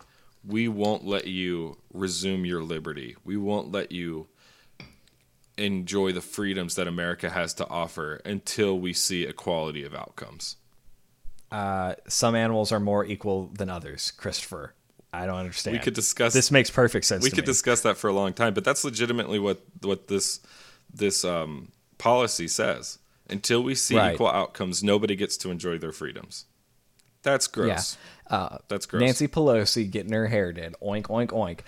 we 0.47 0.69
won't 0.69 1.05
let 1.05 1.27
you 1.27 1.77
resume 1.93 2.45
your 2.45 2.63
liberty. 2.63 3.17
We 3.25 3.37
won't 3.37 3.73
let 3.73 3.91
you 3.91 4.29
enjoy 5.59 6.13
the 6.13 6.21
freedoms 6.21 6.75
that 6.75 6.87
America 6.87 7.31
has 7.31 7.55
to 7.55 7.69
offer 7.69 8.21
until 8.25 8.79
we 8.79 8.93
see 8.93 9.25
equality 9.25 9.85
of 9.85 9.95
outcomes. 9.95 10.57
Uh, 11.51 11.95
some 12.09 12.35
animals 12.35 12.73
are 12.73 12.81
more 12.81 13.05
equal 13.05 13.47
than 13.47 13.71
others, 13.71 14.11
Christopher. 14.11 14.75
I 15.13 15.27
don't 15.27 15.39
understand. 15.39 15.77
We 15.77 15.83
could 15.83 15.95
discuss. 15.95 16.35
This 16.35 16.51
makes 16.51 16.71
perfect 16.71 17.07
sense. 17.07 17.23
We 17.23 17.31
could 17.31 17.45
me. 17.45 17.47
discuss 17.47 17.81
that 17.83 17.97
for 17.97 18.09
a 18.09 18.13
long 18.13 18.33
time, 18.33 18.53
but 18.53 18.65
that's 18.65 18.85
legitimately 18.85 19.39
what 19.39 19.63
what 19.81 20.09
this 20.09 20.41
this 20.93 21.25
um, 21.25 21.73
policy 21.99 22.49
says. 22.49 22.99
Until 23.29 23.63
we 23.63 23.75
see 23.75 23.97
right. 23.97 24.15
equal 24.15 24.29
outcomes, 24.29 24.85
nobody 24.85 25.17
gets 25.17 25.37
to 25.39 25.51
enjoy 25.51 25.79
their 25.79 25.91
freedoms. 25.91 26.45
That's 27.23 27.49
gross. 27.49 27.99
Yeah. 28.31 28.37
Uh, 28.37 28.59
that's 28.69 28.87
gross. 28.87 29.01
Nancy 29.01 29.27
Pelosi 29.27 29.91
getting 29.91 30.13
her 30.13 30.29
hair 30.29 30.53
did. 30.53 30.75
Oink 30.81 31.05
oink 31.05 31.29
oink. 31.29 31.61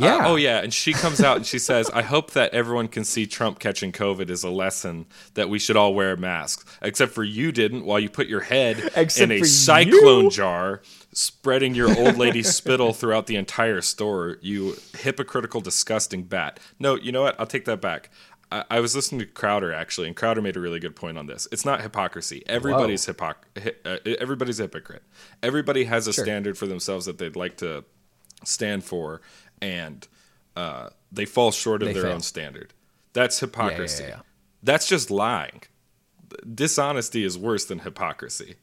Uh, 0.00 0.04
yeah. 0.04 0.16
Uh, 0.16 0.28
oh, 0.28 0.36
yeah. 0.36 0.58
And 0.60 0.72
she 0.72 0.92
comes 0.92 1.20
out 1.20 1.36
and 1.36 1.46
she 1.46 1.58
says, 1.58 1.90
I 1.90 2.02
hope 2.02 2.30
that 2.32 2.54
everyone 2.54 2.88
can 2.88 3.04
see 3.04 3.26
Trump 3.26 3.58
catching 3.58 3.92
COVID 3.92 4.30
as 4.30 4.42
a 4.42 4.50
lesson 4.50 5.06
that 5.34 5.48
we 5.48 5.58
should 5.58 5.76
all 5.76 5.94
wear 5.94 6.16
masks. 6.16 6.64
Except 6.80 7.12
for 7.12 7.24
you 7.24 7.52
didn't 7.52 7.84
while 7.84 8.00
you 8.00 8.08
put 8.08 8.26
your 8.26 8.40
head 8.40 8.90
Except 8.96 9.30
in 9.30 9.42
a 9.42 9.44
cyclone 9.44 10.24
you? 10.24 10.30
jar, 10.30 10.82
spreading 11.12 11.74
your 11.74 11.96
old 11.98 12.16
lady 12.16 12.42
spittle 12.42 12.92
throughout 12.92 13.26
the 13.26 13.36
entire 13.36 13.82
store. 13.82 14.38
You 14.40 14.76
hypocritical, 14.98 15.60
disgusting 15.60 16.22
bat. 16.22 16.58
No, 16.78 16.96
you 16.96 17.12
know 17.12 17.22
what? 17.22 17.38
I'll 17.38 17.46
take 17.46 17.66
that 17.66 17.80
back. 17.80 18.10
I, 18.50 18.64
I 18.70 18.80
was 18.80 18.94
listening 18.94 19.20
to 19.20 19.26
Crowder 19.26 19.72
actually, 19.72 20.06
and 20.06 20.16
Crowder 20.16 20.42
made 20.42 20.56
a 20.56 20.60
really 20.60 20.80
good 20.80 20.94
point 20.96 21.18
on 21.18 21.26
this. 21.26 21.48
It's 21.52 21.64
not 21.64 21.80
hypocrisy. 21.80 22.42
Everybody's 22.46 23.06
hypoc- 23.06 23.74
uh, 23.84 23.98
everybody's 24.20 24.60
a 24.60 24.64
hypocrite. 24.64 25.02
Everybody 25.42 25.84
has 25.84 26.06
a 26.06 26.12
sure. 26.12 26.24
standard 26.24 26.56
for 26.56 26.66
themselves 26.66 27.06
that 27.06 27.18
they'd 27.18 27.36
like 27.36 27.56
to 27.58 27.84
stand 28.44 28.84
for 28.84 29.20
and 29.62 30.06
uh, 30.56 30.90
they 31.10 31.24
fall 31.24 31.52
short 31.52 31.80
of 31.80 31.88
they 31.88 31.94
their 31.94 32.02
fail. 32.02 32.12
own 32.12 32.20
standard. 32.20 32.74
That's 33.14 33.40
hypocrisy. 33.40 34.02
Yeah, 34.02 34.08
yeah, 34.08 34.16
yeah. 34.16 34.22
That's 34.62 34.88
just 34.88 35.10
lying. 35.10 35.62
Dishonesty 36.54 37.24
is 37.24 37.38
worse 37.38 37.64
than 37.64 37.80
hypocrisy. 37.80 38.56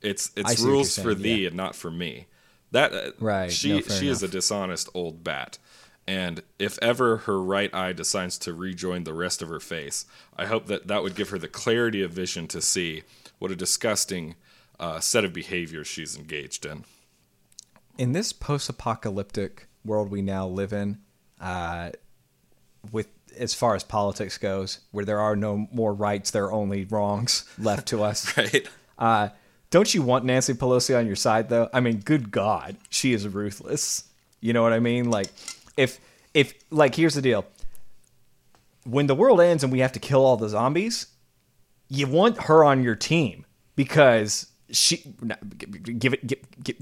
It's 0.00 0.30
it's 0.36 0.60
rules 0.60 0.96
for 0.98 1.14
thee 1.14 1.46
and 1.46 1.56
not 1.56 1.74
for 1.74 1.90
me. 1.90 2.26
That 2.72 2.92
uh, 2.92 3.10
right. 3.18 3.50
She 3.50 3.74
no, 3.74 3.80
she 3.80 4.06
enough. 4.06 4.16
is 4.16 4.22
a 4.22 4.28
dishonest 4.28 4.88
old 4.94 5.24
bat. 5.24 5.58
And 6.06 6.42
if 6.58 6.80
ever 6.82 7.18
her 7.18 7.40
right 7.40 7.72
eye 7.72 7.92
decides 7.92 8.36
to 8.38 8.52
rejoin 8.52 9.04
the 9.04 9.14
rest 9.14 9.40
of 9.40 9.48
her 9.48 9.60
face, 9.60 10.04
I 10.36 10.46
hope 10.46 10.66
that 10.66 10.88
that 10.88 11.02
would 11.04 11.14
give 11.14 11.28
her 11.30 11.38
the 11.38 11.46
clarity 11.46 12.02
of 12.02 12.10
vision 12.10 12.48
to 12.48 12.60
see 12.60 13.04
what 13.38 13.52
a 13.52 13.56
disgusting 13.56 14.34
uh, 14.80 14.98
set 14.98 15.24
of 15.24 15.32
behaviors 15.32 15.86
she's 15.86 16.16
engaged 16.16 16.66
in. 16.66 16.84
In 17.98 18.12
this 18.12 18.32
post-apocalyptic 18.32 19.68
world 19.84 20.10
we 20.10 20.22
now 20.22 20.46
live 20.46 20.72
in, 20.72 20.98
uh, 21.40 21.90
with 22.90 23.08
as 23.38 23.54
far 23.54 23.74
as 23.74 23.82
politics 23.82 24.38
goes, 24.38 24.80
where 24.90 25.04
there 25.04 25.20
are 25.20 25.36
no 25.36 25.68
more 25.72 25.94
rights, 25.94 26.30
there 26.30 26.44
are 26.44 26.52
only 26.52 26.84
wrongs 26.84 27.44
left 27.58 27.88
to 27.88 28.02
us. 28.02 28.36
right. 28.36 28.68
Uh, 28.98 29.28
don't 29.70 29.94
you 29.94 30.02
want 30.02 30.24
Nancy 30.24 30.52
Pelosi 30.52 30.96
on 30.96 31.06
your 31.06 31.16
side 31.16 31.48
though? 31.48 31.68
I 31.72 31.80
mean, 31.80 31.98
good 31.98 32.30
God, 32.30 32.76
she 32.90 33.12
is 33.12 33.26
ruthless. 33.26 34.04
You 34.40 34.52
know 34.52 34.62
what 34.62 34.72
I 34.72 34.80
mean? 34.80 35.10
Like, 35.10 35.28
if 35.76 35.98
if 36.34 36.54
like 36.70 36.94
here's 36.94 37.14
the 37.14 37.22
deal: 37.22 37.46
when 38.84 39.06
the 39.06 39.14
world 39.14 39.40
ends 39.40 39.62
and 39.62 39.72
we 39.72 39.78
have 39.78 39.92
to 39.92 40.00
kill 40.00 40.24
all 40.24 40.36
the 40.36 40.48
zombies, 40.48 41.06
you 41.88 42.06
want 42.06 42.42
her 42.42 42.64
on 42.64 42.82
your 42.82 42.96
team 42.96 43.46
because 43.76 44.48
she 44.70 45.14
give 45.98 46.14
it 46.14 46.26
give, 46.26 46.40
give, 46.62 46.76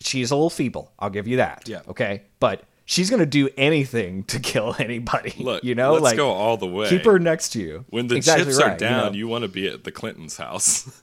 she's 0.00 0.30
a 0.30 0.34
little 0.34 0.50
feeble. 0.50 0.92
I'll 0.98 1.10
give 1.10 1.28
you 1.28 1.38
that. 1.38 1.68
Yeah. 1.68 1.82
Okay. 1.88 2.22
But 2.38 2.64
she's 2.84 3.08
gonna 3.08 3.26
do 3.26 3.48
anything 3.56 4.24
to 4.24 4.40
kill 4.40 4.74
anybody. 4.78 5.34
Look, 5.38 5.64
you 5.64 5.74
know, 5.74 5.92
let's 5.92 6.02
like 6.02 6.16
go 6.16 6.30
all 6.30 6.56
the 6.56 6.66
way. 6.66 6.88
Keep 6.88 7.04
her 7.04 7.18
next 7.18 7.50
to 7.50 7.60
you. 7.60 7.84
When 7.90 8.08
the 8.08 8.16
exactly 8.16 8.46
chips 8.46 8.58
right, 8.58 8.72
are 8.72 8.76
down, 8.76 9.04
you, 9.04 9.10
know? 9.10 9.16
you 9.18 9.28
want 9.28 9.42
to 9.42 9.48
be 9.48 9.68
at 9.68 9.84
the 9.84 9.92
Clintons' 9.92 10.36
house. 10.36 11.02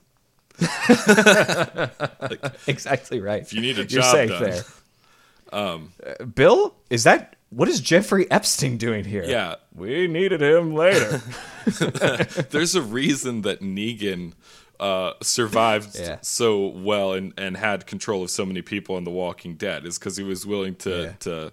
like, 0.60 2.40
exactly 2.66 3.20
right. 3.20 3.42
If 3.42 3.52
you 3.52 3.60
need 3.60 3.78
a 3.78 3.84
job 3.84 3.90
You're 3.90 4.02
safe 4.02 4.30
done. 4.30 4.42
there. 4.42 4.62
Um, 5.50 5.92
uh, 6.04 6.24
Bill, 6.24 6.74
is 6.90 7.04
that 7.04 7.36
what 7.50 7.68
is 7.68 7.80
Jeffrey 7.80 8.30
Epstein 8.30 8.76
doing 8.76 9.04
here? 9.04 9.24
Yeah, 9.24 9.54
we 9.74 10.06
needed 10.06 10.42
him 10.42 10.74
later. 10.74 11.22
There's 12.50 12.74
a 12.74 12.82
reason 12.82 13.42
that 13.42 13.60
Negan 13.60 14.34
uh, 14.80 15.12
survived 15.22 15.98
yeah. 15.98 16.18
so 16.22 16.68
well 16.68 17.12
and, 17.12 17.32
and 17.36 17.56
had 17.56 17.86
control 17.86 18.22
of 18.22 18.30
so 18.30 18.46
many 18.46 18.62
people 18.62 18.96
in 18.96 19.04
The 19.04 19.10
Walking 19.10 19.54
Dead 19.54 19.84
is 19.84 19.98
because 19.98 20.16
he 20.16 20.24
was 20.24 20.46
willing 20.46 20.76
to 20.76 21.02
yeah. 21.02 21.12
to 21.20 21.52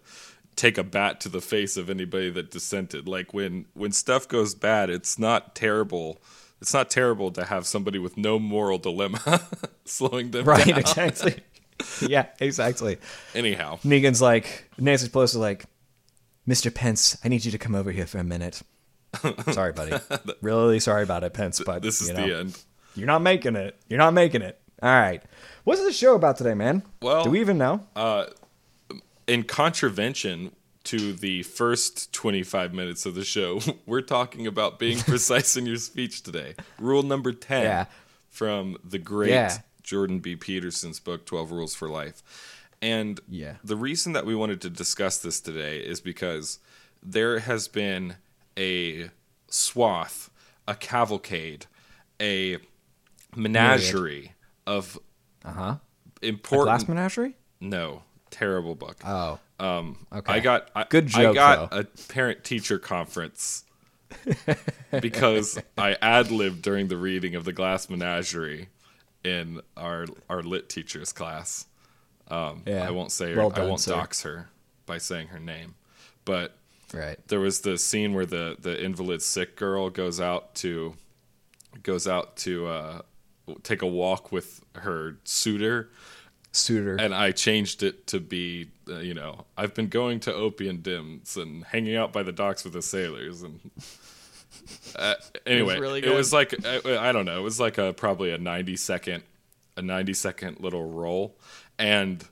take 0.56 0.78
a 0.78 0.84
bat 0.84 1.20
to 1.22 1.30
the 1.30 1.42
face 1.42 1.78
of 1.78 1.90
anybody 1.90 2.30
that 2.30 2.52
dissented. 2.52 3.08
Like 3.08 3.34
when 3.34 3.66
when 3.74 3.92
stuff 3.92 4.28
goes 4.28 4.56
bad, 4.56 4.90
it's 4.90 5.20
not 5.20 5.56
terrible. 5.56 6.22
It's 6.62 6.74
not 6.74 6.90
terrible 6.90 7.32
to 7.32 7.46
have 7.46 7.68
somebody 7.68 8.00
with 8.00 8.18
no 8.18 8.40
moral 8.40 8.78
dilemma 8.78 9.42
slowing 9.86 10.32
them 10.32 10.46
right, 10.46 10.66
down. 10.66 10.76
Right, 10.76 10.78
exactly. 10.80 11.44
yeah, 12.08 12.28
exactly. 12.40 12.98
Anyhow, 13.34 13.80
Negan's 13.84 14.22
like 14.22 14.70
Nancy 14.78 15.10
Pelosi 15.10 15.24
is 15.24 15.36
like, 15.36 15.66
Mr. 16.48 16.74
Pence, 16.74 17.18
I 17.24 17.28
need 17.28 17.44
you 17.44 17.52
to 17.52 17.58
come 17.58 17.76
over 17.76 17.92
here 17.92 18.06
for 18.06 18.20
a 18.20 18.24
minute. 18.24 18.62
sorry, 19.52 19.74
buddy. 19.74 19.98
really 20.42 20.80
sorry 20.80 21.04
about 21.04 21.24
it, 21.24 21.34
Pence. 21.34 21.62
But 21.66 21.82
this 21.82 22.02
is 22.02 22.10
you 22.10 22.14
know. 22.14 22.28
the 22.28 22.40
end. 22.40 22.64
You're 22.96 23.08
not 23.08 23.22
making 23.22 23.56
it. 23.56 23.76
You're 23.90 24.00
not 24.00 24.14
making 24.14 24.42
it. 24.42 24.60
All 24.82 24.90
right. 24.90 25.22
What's 25.64 25.84
the 25.84 25.92
show 25.92 26.16
about 26.16 26.38
today, 26.38 26.54
man? 26.54 26.84
Well, 27.02 27.24
do 27.24 27.30
we 27.32 27.40
even 27.40 27.58
know? 27.58 27.86
Uh, 27.96 28.28
in 29.28 29.44
contravention 29.44 30.52
to 30.86 31.14
the 31.14 31.44
first 31.44 32.14
25 32.14 32.74
minutes 32.74 33.06
of 33.06 33.16
the 33.16 33.24
show, 33.24 33.60
we're 33.86 34.02
talking 34.02 34.48
about 34.48 34.80
being 34.80 34.98
precise 35.00 35.58
in 35.58 35.66
your 35.66 35.78
speech 35.78 36.24
today. 36.24 36.56
Rule 36.80 37.04
number 37.04 37.32
10 37.32 37.64
yeah. 37.64 37.86
from 38.30 38.78
the 38.84 39.00
great 39.00 39.32
yeah. 39.32 39.58
Jordan 39.82 40.20
B. 40.20 40.36
Peterson's 40.36 41.00
book, 41.00 41.26
12 41.26 41.52
Rules 41.52 41.76
for 41.76 41.90
Life. 41.90 42.22
And 42.82 43.20
yeah. 43.28 43.56
the 43.64 43.76
reason 43.76 44.14
that 44.14 44.26
we 44.26 44.36
wanted 44.36 44.62
to 44.62 44.70
discuss 44.70 45.18
this 45.18 45.42
today 45.42 45.80
is 45.80 46.02
because 46.02 46.60
there 47.02 47.40
has 47.40 47.68
been 47.68 48.16
a 48.58 49.10
swath, 49.48 50.30
a 50.68 50.76
cavalcade, 50.76 51.66
a 52.22 52.58
menagerie 53.36 54.34
of 54.66 54.98
uh-huh. 55.44 55.78
important. 56.22 56.68
Glass 56.68 56.88
Menagerie? 56.88 57.36
no, 57.60 58.04
terrible 58.32 58.76
book. 58.76 58.98
Oh. 59.06 59.40
Um, 59.60 60.06
Okay. 60.12 60.34
I 60.34 60.40
got 60.40 60.70
I, 60.76 60.86
Good 60.90 61.16
I 61.16 61.34
got 61.34 61.72
though. 61.72 61.80
a 61.80 61.84
parent 62.10 62.44
teacher 62.44 62.78
conference 62.78 63.64
because 65.02 65.58
I 65.78 65.98
ad 66.02 66.32
libbed 66.32 66.62
during 66.62 66.88
the 66.88 66.98
reading 66.98 67.36
of 67.36 67.44
the 67.46 67.54
Glass 67.54 67.90
Menagerie 67.90 68.70
in 69.24 69.62
our 69.78 70.06
our 70.30 70.44
lit 70.44 70.70
teachers 70.70 71.12
class. 71.14 71.66
Um, 72.28 72.64
Yeah. 72.66 72.88
I 72.88 72.92
won't 72.92 73.12
say 73.12 73.34
her, 73.34 73.38
Well 73.38 73.54
I 73.56 73.64
won't 73.66 73.80
sir. 73.80 73.92
dox 73.94 74.22
her 74.24 74.50
by 74.86 74.98
saying 74.98 75.28
her 75.28 75.40
name, 75.40 75.76
but 76.26 76.58
Right. 76.94 77.18
there 77.28 77.40
was 77.40 77.62
the 77.62 77.78
scene 77.78 78.14
where 78.14 78.26
the 78.26 78.58
the 78.60 78.82
invalid 78.84 79.22
sick 79.22 79.56
girl 79.56 79.90
goes 79.90 80.20
out 80.22 80.54
to 80.56 80.96
goes 81.84 82.08
out 82.08 82.36
to 82.38 82.68
uh, 82.68 83.02
take 83.64 83.82
a 83.82 83.88
walk 83.88 84.32
with 84.32 84.62
her 84.76 85.18
suitor 85.24 85.90
Suitor. 86.56 86.96
and 86.96 87.14
I 87.14 87.32
changed 87.32 87.84
it 87.84 88.08
to 88.08 88.20
be, 88.20 88.70
uh, 88.90 89.00
you 89.00 89.14
know, 89.14 89.46
I've 89.58 89.74
been 89.74 89.90
going 89.90 90.22
to 90.22 90.34
opium 90.34 90.78
dens 90.78 91.36
and 91.36 91.64
hanging 91.66 91.96
out 91.96 92.14
by 92.14 92.24
the 92.24 92.32
docks 92.32 92.64
with 92.64 92.74
the 92.74 92.82
sailors, 92.82 93.44
and 93.44 93.60
uh, 94.96 95.16
anyway, 95.46 95.78
really 95.80 96.04
it 96.06 96.14
was 96.14 96.32
like 96.32 96.54
I, 96.66 97.10
I 97.10 97.12
don't 97.12 97.26
know, 97.26 97.38
it 97.38 97.44
was 97.44 97.60
like 97.60 97.78
a 97.78 97.94
probably 97.94 98.32
a 98.32 98.38
ninety 98.38 98.78
second, 98.78 99.24
a 99.76 99.82
ninety 99.82 100.14
second 100.14 100.62
little 100.62 100.90
roll, 100.90 101.38
and 101.78 102.24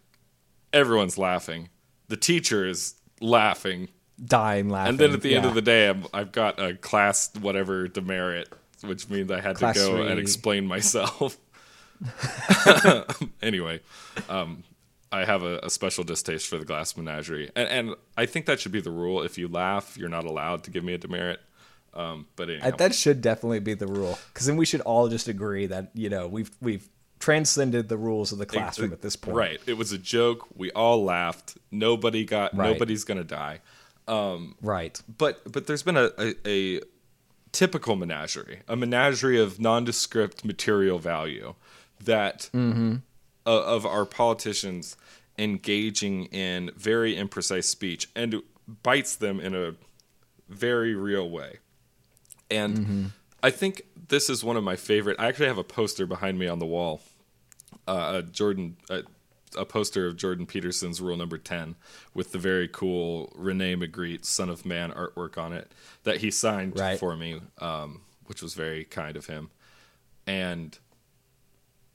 everyone's 0.71 1.17
laughing. 1.17 1.69
The 2.07 2.17
teacher 2.17 2.65
is 2.65 2.95
laughing, 3.19 3.89
Dying 4.23 4.69
laughing. 4.69 4.91
and 4.91 4.99
then 4.99 5.11
at 5.11 5.21
the 5.21 5.35
end 5.35 5.45
of 5.45 5.53
the 5.53 5.61
day, 5.61 5.89
I'm, 5.89 6.05
I've 6.13 6.31
got 6.31 6.59
a 6.59 6.75
class 6.75 7.31
whatever 7.39 7.87
demerit, 7.87 8.51
which 8.83 9.09
means 9.09 9.31
I 9.31 9.41
had 9.41 9.55
Class 9.57 9.75
to 9.75 9.81
go 9.81 9.97
three. 9.97 10.07
and 10.07 10.19
explain 10.19 10.65
myself. 10.67 11.37
anyway, 13.41 13.79
um, 14.29 14.63
I 15.11 15.25
have 15.25 15.43
a, 15.43 15.59
a 15.59 15.69
special 15.69 16.03
distaste 16.03 16.47
for 16.47 16.57
the 16.57 16.65
glass 16.65 16.97
menagerie, 16.97 17.49
and, 17.55 17.67
and 17.69 17.95
I 18.17 18.25
think 18.25 18.45
that 18.47 18.59
should 18.59 18.71
be 18.71 18.81
the 18.81 18.91
rule. 18.91 19.21
If 19.21 19.37
you 19.37 19.47
laugh, 19.47 19.97
you're 19.97 20.09
not 20.09 20.25
allowed 20.25 20.63
to 20.65 20.71
give 20.71 20.83
me 20.83 20.93
a 20.93 20.97
demerit. 20.97 21.39
Um, 21.93 22.25
but 22.35 22.49
anyhow, 22.49 22.69
Uh, 22.69 22.75
that 22.77 22.95
should 22.95 23.21
definitely 23.21 23.59
be 23.59 23.75
the 23.75 23.85
rule, 23.87 24.17
because 24.33 24.47
then 24.47 24.57
we 24.57 24.65
should 24.65 24.81
all 24.81 25.07
just 25.09 25.27
agree 25.27 25.67
that 25.67 25.91
you 25.93 26.09
know 26.09 26.27
we've 26.27 26.49
we've 26.59 26.89
transcended 27.19 27.87
the 27.87 27.97
rules 27.97 28.31
of 28.31 28.37
the 28.39 28.45
classroom 28.45 28.91
at 28.91 29.01
this 29.01 29.15
point. 29.15 29.37
right? 29.37 29.61
It 29.67 29.77
was 29.77 29.91
a 29.91 29.97
joke. 29.97 30.47
We 30.55 30.71
all 30.71 31.03
laughed. 31.03 31.57
Nobody 31.71 32.25
got. 32.25 32.55
Right. 32.57 32.73
Nobody's 32.73 33.03
gonna 33.03 33.23
die. 33.23 33.59
Right. 34.07 35.01
but 35.17 35.41
but 35.49 35.67
there's 35.67 35.83
been 35.83 35.95
a, 35.97 36.09
a, 36.19 36.33
a 36.45 36.81
typical 37.53 37.95
menagerie, 37.95 38.61
a 38.67 38.75
menagerie 38.75 39.39
of 39.39 39.59
nondescript 39.59 40.43
material 40.43 40.99
value 40.99 41.53
that 42.03 42.49
Mm-hmm. 42.53 42.95
o- 43.45 43.57
of 43.75 43.85
our 43.85 44.05
politicians 44.05 44.97
engaging 45.37 46.25
in 46.25 46.71
very 46.75 47.15
imprecise 47.15 47.63
speech 47.65 48.09
and 48.15 48.41
bites 48.83 49.15
them 49.15 49.39
in 49.39 49.55
a 49.55 49.75
very 50.49 50.93
real 50.95 51.29
way. 51.29 51.59
And 52.51 52.77
Mm-hmm. 52.77 53.05
I 53.41 53.49
think 53.51 53.81
this 54.09 54.29
is 54.29 54.43
one 54.43 54.55
of 54.57 54.63
my 54.63 54.75
favorite. 54.75 55.17
I 55.19 55.27
actually 55.27 55.47
have 55.47 55.57
a 55.57 55.63
poster 55.65 56.05
behind 56.05 56.39
me 56.39 56.47
on 56.47 56.59
the 56.59 56.65
wall. 56.65 57.01
Uh, 57.87 58.13
a 58.19 58.23
Jordan, 58.23 58.77
a, 58.89 59.03
a 59.57 59.65
poster 59.65 60.07
of 60.07 60.15
Jordan 60.17 60.45
Peterson's 60.45 61.01
Rule 61.01 61.17
Number 61.17 61.37
Ten 61.37 61.75
with 62.13 62.31
the 62.31 62.37
very 62.37 62.67
cool 62.67 63.31
Rene 63.35 63.75
Magritte 63.75 64.25
Son 64.25 64.49
of 64.49 64.65
Man 64.65 64.91
artwork 64.91 65.37
on 65.37 65.53
it 65.53 65.71
that 66.03 66.17
he 66.17 66.31
signed 66.31 66.79
Right. 66.79 66.99
for 66.99 67.15
me, 67.15 67.41
um, 67.59 68.01
which 68.25 68.41
was 68.41 68.53
very 68.53 68.85
kind 68.85 69.15
of 69.17 69.27
him. 69.27 69.49
And 70.25 70.77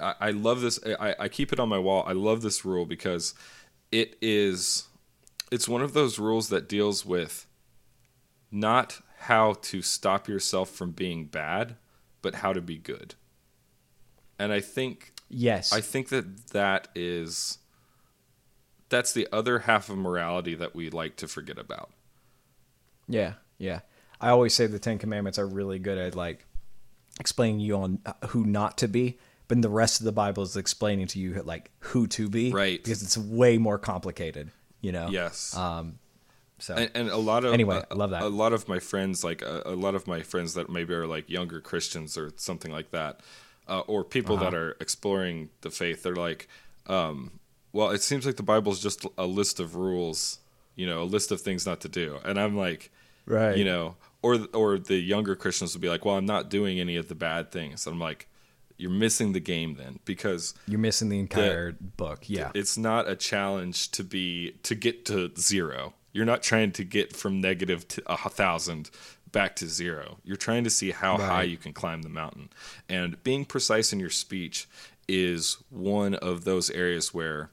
I, 0.00 0.14
I 0.20 0.30
love 0.30 0.60
this. 0.60 0.78
I, 1.00 1.14
I 1.18 1.28
keep 1.28 1.52
it 1.52 1.60
on 1.60 1.68
my 1.68 1.78
wall. 1.78 2.04
I 2.06 2.12
love 2.12 2.42
this 2.42 2.64
rule 2.64 2.86
because 2.86 3.34
it 3.90 4.16
is. 4.20 4.88
It's 5.50 5.66
one 5.68 5.82
of 5.82 5.94
those 5.94 6.18
rules 6.18 6.50
that 6.50 6.68
deals 6.68 7.06
with 7.06 7.46
not 8.50 9.00
how 9.20 9.54
to 9.62 9.82
stop 9.82 10.28
yourself 10.28 10.70
from 10.70 10.90
being 10.92 11.24
bad, 11.24 11.76
but 12.22 12.36
how 12.36 12.52
to 12.52 12.60
be 12.60 12.76
good. 12.76 13.14
And 14.38 14.52
I 14.52 14.60
think 14.60 15.12
Yes. 15.28 15.72
I 15.72 15.80
think 15.80 16.08
that 16.08 16.48
that 16.48 16.88
is 16.94 17.58
that's 18.88 19.12
the 19.12 19.28
other 19.32 19.60
half 19.60 19.90
of 19.90 19.98
morality 19.98 20.54
that 20.54 20.74
we 20.74 20.90
like 20.90 21.16
to 21.16 21.28
forget 21.28 21.58
about. 21.58 21.90
Yeah, 23.06 23.34
yeah. 23.58 23.80
I 24.20 24.30
always 24.30 24.54
say 24.54 24.66
the 24.66 24.78
Ten 24.78 24.98
Commandments 24.98 25.38
are 25.38 25.46
really 25.46 25.78
good 25.78 25.98
at 25.98 26.14
like 26.14 26.44
explaining 27.20 27.60
you 27.60 27.76
on 27.76 28.00
uh, 28.06 28.12
who 28.28 28.44
not 28.44 28.78
to 28.78 28.88
be, 28.88 29.18
but 29.46 29.60
the 29.62 29.68
rest 29.68 30.00
of 30.00 30.04
the 30.04 30.12
Bible 30.12 30.42
is 30.42 30.56
explaining 30.56 31.06
to 31.08 31.18
you 31.18 31.42
like 31.42 31.70
who 31.80 32.06
to 32.08 32.28
be, 32.28 32.50
Right. 32.50 32.82
Because 32.82 33.02
it's 33.02 33.16
way 33.16 33.58
more 33.58 33.78
complicated, 33.78 34.50
you 34.80 34.92
know. 34.92 35.08
Yes. 35.10 35.56
Um. 35.56 35.98
So 36.60 36.74
and, 36.74 36.90
and 36.94 37.08
a 37.08 37.16
lot 37.16 37.44
of 37.44 37.52
Anyway, 37.54 37.76
uh, 37.76 37.84
I 37.90 37.94
love 37.94 38.10
that. 38.10 38.22
A 38.22 38.28
lot 38.28 38.52
of 38.52 38.66
my 38.66 38.80
friends, 38.80 39.22
like 39.22 39.44
uh, 39.44 39.62
a, 39.64 39.74
a 39.74 39.76
lot 39.76 39.94
of 39.94 40.08
my 40.08 40.22
friends 40.22 40.54
that 40.54 40.68
maybe 40.68 40.92
are 40.92 41.06
like 41.06 41.30
younger 41.30 41.60
Christians 41.60 42.18
or 42.18 42.32
something 42.36 42.72
like 42.72 42.90
that, 42.90 43.20
uh, 43.68 43.81
or 43.81 44.04
people 44.04 44.37
that 44.38 44.48
Uh-huh. 44.54 44.57
are 44.57 44.76
exploring 44.81 45.50
the 45.61 45.70
faith, 45.70 46.02
they're 46.02 46.16
like, 46.16 46.48
um, 46.87 47.38
well, 47.72 47.90
it 47.90 48.02
seems 48.02 48.24
like 48.26 48.37
the 48.37 48.42
Bible's 48.42 48.81
just 48.83 49.04
a 49.16 49.26
list 49.26 49.61
of 49.61 49.76
rules, 49.76 50.38
you 50.74 50.87
know, 50.87 51.02
a 51.02 51.04
list 51.04 51.31
of 51.31 51.40
things 51.40 51.66
not 51.66 51.81
to 51.83 51.88
do, 51.88 52.18
and 52.24 52.38
I'm 52.40 52.57
like, 52.57 52.90
Right. 53.26 53.57
you 53.59 53.64
know, 53.64 53.96
or 54.22 54.38
or 54.54 54.78
the 54.78 54.96
younger 54.96 55.37
Christians 55.37 55.74
would 55.74 55.83
be 55.83 55.88
like, 55.88 56.04
well, 56.04 56.16
I'm 56.16 56.26
not 56.26 56.48
doing 56.50 56.81
any 56.81 56.96
of 56.96 57.09
the 57.09 57.14
bad 57.14 57.52
things, 57.52 57.87
and 57.87 57.94
I'm 57.94 58.00
like, 58.00 58.26
you're 58.78 58.90
missing 58.90 59.33
the 59.33 59.40
game 59.40 59.74
then 59.74 59.98
because 60.04 60.54
you're 60.66 60.78
missing 60.81 61.09
the 61.09 61.18
entire 61.18 61.72
book. 61.72 62.20
Yeah. 62.28 62.50
it's 62.54 62.78
not 62.78 63.09
a 63.09 63.16
challenge 63.16 63.90
to 63.92 64.02
be 64.04 64.52
to 64.62 64.74
get 64.74 65.04
to 65.07 65.31
zero. 65.37 65.94
You're 66.12 66.24
not 66.26 66.42
trying 66.42 66.72
to 66.72 66.85
get 66.85 67.14
from 67.14 67.40
negative 67.40 67.87
to 67.88 68.02
a 68.07 68.16
thousand 68.31 68.88
back 69.32 69.56
to 69.56 69.66
zero. 69.66 70.18
You're 70.24 70.36
trying 70.36 70.64
to 70.64 70.70
see 70.70 70.90
how 70.90 71.16
high 71.18 71.42
you 71.44 71.56
can 71.56 71.72
climb 71.72 72.02
the 72.02 72.08
mountain. 72.08 72.50
And 72.88 73.22
being 73.22 73.44
precise 73.44 73.92
in 73.92 74.00
your 74.00 74.10
speech 74.10 74.68
is 75.06 75.58
one 75.70 76.14
of 76.14 76.44
those 76.44 76.70
areas 76.70 77.12
where 77.14 77.50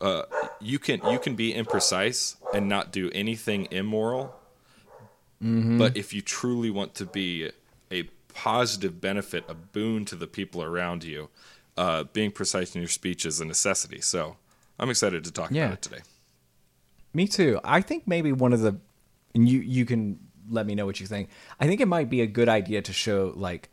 uh, 0.00 0.22
you 0.60 0.78
can 0.78 1.00
you 1.10 1.18
can 1.18 1.34
be 1.36 1.52
imprecise 1.54 2.36
and 2.52 2.68
not 2.68 2.92
do 2.92 3.10
anything 3.12 3.68
immoral. 3.70 4.34
But 5.38 5.96
if 5.96 6.14
you 6.14 6.22
truly 6.22 6.70
want 6.70 6.94
to 6.96 7.04
be 7.04 7.50
a 7.90 8.04
positive 8.32 9.00
benefit, 9.00 9.44
a 9.48 9.54
boon 9.54 10.04
to 10.06 10.16
the 10.16 10.26
people 10.26 10.62
around 10.62 11.04
you, 11.04 11.28
uh, 11.76 12.04
being 12.04 12.30
precise 12.30 12.74
in 12.74 12.80
your 12.80 12.88
speech 12.88 13.26
is 13.26 13.38
a 13.40 13.44
necessity. 13.44 14.00
So 14.00 14.36
I'm 14.78 14.88
excited 14.90 15.24
to 15.24 15.30
talk 15.30 15.50
Yeah. 15.50 15.66
about 15.66 15.74
it 15.74 15.82
today. 15.82 16.00
Me 17.12 17.28
too. 17.28 17.60
I 17.64 17.80
think 17.82 18.06
maybe 18.06 18.32
one 18.32 18.52
of 18.54 18.60
the, 18.60 18.78
and 19.34 19.48
you 19.48 19.60
you 19.60 19.84
can 19.84 20.18
let 20.50 20.66
me 20.66 20.74
know 20.74 20.86
what 20.86 21.00
you 21.00 21.06
think. 21.06 21.28
I 21.58 21.66
think 21.66 21.80
it 21.80 21.88
might 21.88 22.10
be 22.10 22.20
a 22.20 22.26
good 22.26 22.48
idea 22.48 22.82
to 22.82 22.92
show 22.92 23.32
like, 23.34 23.68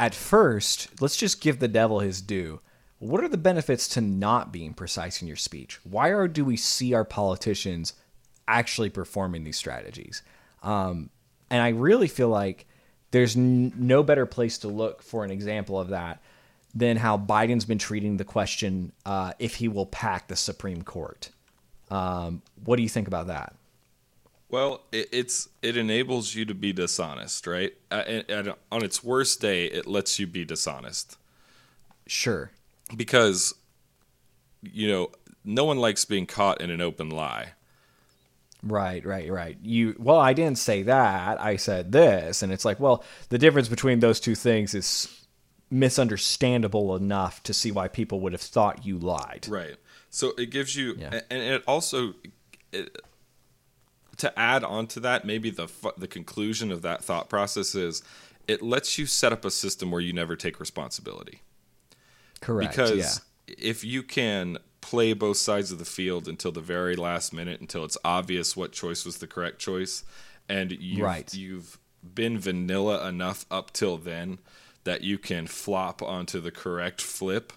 at 0.00 0.14
first, 0.14 1.00
let's 1.00 1.16
just 1.16 1.40
give 1.40 1.58
the 1.58 1.68
devil 1.68 2.00
his 2.00 2.20
due. 2.20 2.60
What 2.98 3.22
are 3.22 3.28
the 3.28 3.36
benefits 3.36 3.86
to 3.88 4.00
not 4.00 4.52
being 4.52 4.74
precise 4.74 5.20
in 5.20 5.28
your 5.28 5.36
speech? 5.36 5.78
Why 5.84 6.08
are 6.08 6.28
do 6.28 6.44
we 6.44 6.56
see 6.56 6.94
our 6.94 7.04
politicians 7.04 7.92
actually 8.48 8.90
performing 8.90 9.44
these 9.44 9.56
strategies? 9.56 10.22
Um, 10.62 11.10
and 11.50 11.62
I 11.62 11.68
really 11.68 12.08
feel 12.08 12.28
like 12.28 12.66
there's 13.10 13.36
n- 13.36 13.72
no 13.76 14.02
better 14.02 14.26
place 14.26 14.58
to 14.58 14.68
look 14.68 15.02
for 15.02 15.24
an 15.24 15.30
example 15.30 15.78
of 15.78 15.88
that 15.90 16.22
than 16.74 16.96
how 16.96 17.16
Biden's 17.16 17.64
been 17.64 17.78
treating 17.78 18.16
the 18.16 18.24
question 18.24 18.92
uh, 19.06 19.32
if 19.38 19.56
he 19.56 19.68
will 19.68 19.86
pack 19.86 20.26
the 20.26 20.36
Supreme 20.36 20.82
Court. 20.82 21.30
Um, 21.90 22.42
what 22.64 22.76
do 22.76 22.82
you 22.82 22.88
think 22.88 23.06
about 23.06 23.28
that? 23.28 23.54
Well, 24.50 24.82
it, 24.92 25.08
it's 25.12 25.48
it 25.62 25.76
enables 25.76 26.34
you 26.34 26.44
to 26.44 26.54
be 26.54 26.72
dishonest, 26.72 27.46
right? 27.46 27.72
Uh, 27.90 28.02
and, 28.06 28.24
and 28.30 28.54
on 28.70 28.84
its 28.84 29.02
worst 29.02 29.40
day, 29.40 29.66
it 29.66 29.86
lets 29.86 30.18
you 30.18 30.26
be 30.26 30.44
dishonest 30.44 31.16
Sure. 32.06 32.50
because 32.96 33.54
you 34.62 34.88
know 34.88 35.10
no 35.44 35.64
one 35.64 35.78
likes 35.78 36.04
being 36.04 36.26
caught 36.26 36.60
in 36.60 36.70
an 36.70 36.80
open 36.80 37.10
lie. 37.10 37.52
Right, 38.62 39.04
right, 39.04 39.30
right. 39.30 39.58
You 39.62 39.94
well, 39.98 40.18
I 40.18 40.32
didn't 40.32 40.58
say 40.58 40.82
that. 40.84 41.40
I 41.40 41.56
said 41.56 41.92
this, 41.92 42.42
and 42.42 42.52
it's 42.52 42.64
like, 42.64 42.80
well, 42.80 43.04
the 43.28 43.38
difference 43.38 43.68
between 43.68 44.00
those 44.00 44.20
two 44.20 44.34
things 44.34 44.74
is 44.74 45.20
misunderstandable 45.70 46.94
enough 46.96 47.42
to 47.42 47.52
see 47.54 47.70
why 47.72 47.88
people 47.88 48.20
would 48.20 48.32
have 48.32 48.40
thought 48.40 48.86
you 48.86 48.98
lied. 48.98 49.46
Right. 49.48 49.76
So 50.10 50.32
it 50.38 50.46
gives 50.50 50.76
you, 50.76 50.94
Yeah. 50.98 51.20
and 51.30 51.40
it 51.42 51.64
also, 51.66 52.14
it, 52.72 52.96
to 54.18 54.38
add 54.38 54.64
on 54.64 54.86
to 54.88 55.00
that, 55.00 55.24
maybe 55.24 55.50
the 55.50 55.68
the 55.96 56.08
conclusion 56.08 56.70
of 56.70 56.82
that 56.82 57.02
thought 57.04 57.28
process 57.28 57.74
is, 57.74 58.02
it 58.46 58.62
lets 58.62 58.98
you 58.98 59.06
set 59.06 59.32
up 59.32 59.44
a 59.44 59.50
system 59.50 59.90
where 59.90 60.00
you 60.00 60.12
never 60.12 60.36
take 60.36 60.60
responsibility. 60.60 61.40
Correct. 62.40 62.70
Because 62.72 63.22
yeah. 63.48 63.54
if 63.58 63.84
you 63.84 64.02
can 64.02 64.58
play 64.80 65.14
both 65.14 65.38
sides 65.38 65.72
of 65.72 65.78
the 65.78 65.84
field 65.84 66.28
until 66.28 66.52
the 66.52 66.60
very 66.60 66.94
last 66.94 67.32
minute, 67.32 67.60
until 67.60 67.84
it's 67.84 67.96
obvious 68.04 68.54
what 68.56 68.72
choice 68.72 69.04
was 69.06 69.16
the 69.18 69.26
correct 69.26 69.58
choice, 69.58 70.04
and 70.48 70.72
you've, 70.72 71.00
Right. 71.00 71.32
you've 71.32 71.78
been 72.02 72.38
vanilla 72.38 73.08
enough 73.08 73.46
up 73.50 73.72
till 73.72 73.96
then 73.96 74.38
that 74.84 75.00
you 75.02 75.16
can 75.16 75.46
flop 75.46 76.02
onto 76.02 76.38
the 76.38 76.50
correct 76.50 77.00
flip, 77.00 77.54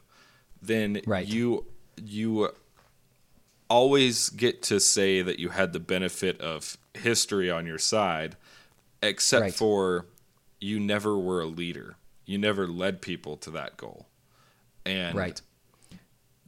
then 0.61 1.01
Right. 1.05 1.27
you 1.27 1.65
you 2.01 2.53
always 3.69 4.30
get 4.30 4.62
to 4.63 4.80
say 4.80 5.21
that 5.21 5.39
you 5.39 5.49
had 5.49 5.73
the 5.73 5.80
benefit 5.80 6.39
of 6.41 6.77
history 6.93 7.49
on 7.51 7.65
your 7.65 7.77
side, 7.77 8.36
except 9.01 9.41
Right. 9.41 9.53
for 9.53 10.06
you 10.60 10.80
never 10.80 11.17
were 11.17 11.41
a 11.41 11.45
leader. 11.45 11.97
You 12.25 12.38
never 12.38 12.67
led 12.67 13.01
people 13.01 13.38
to 13.38 13.51
that 13.51 13.77
goal. 13.77 14.08
And 14.86 15.15
Right. 15.15 15.41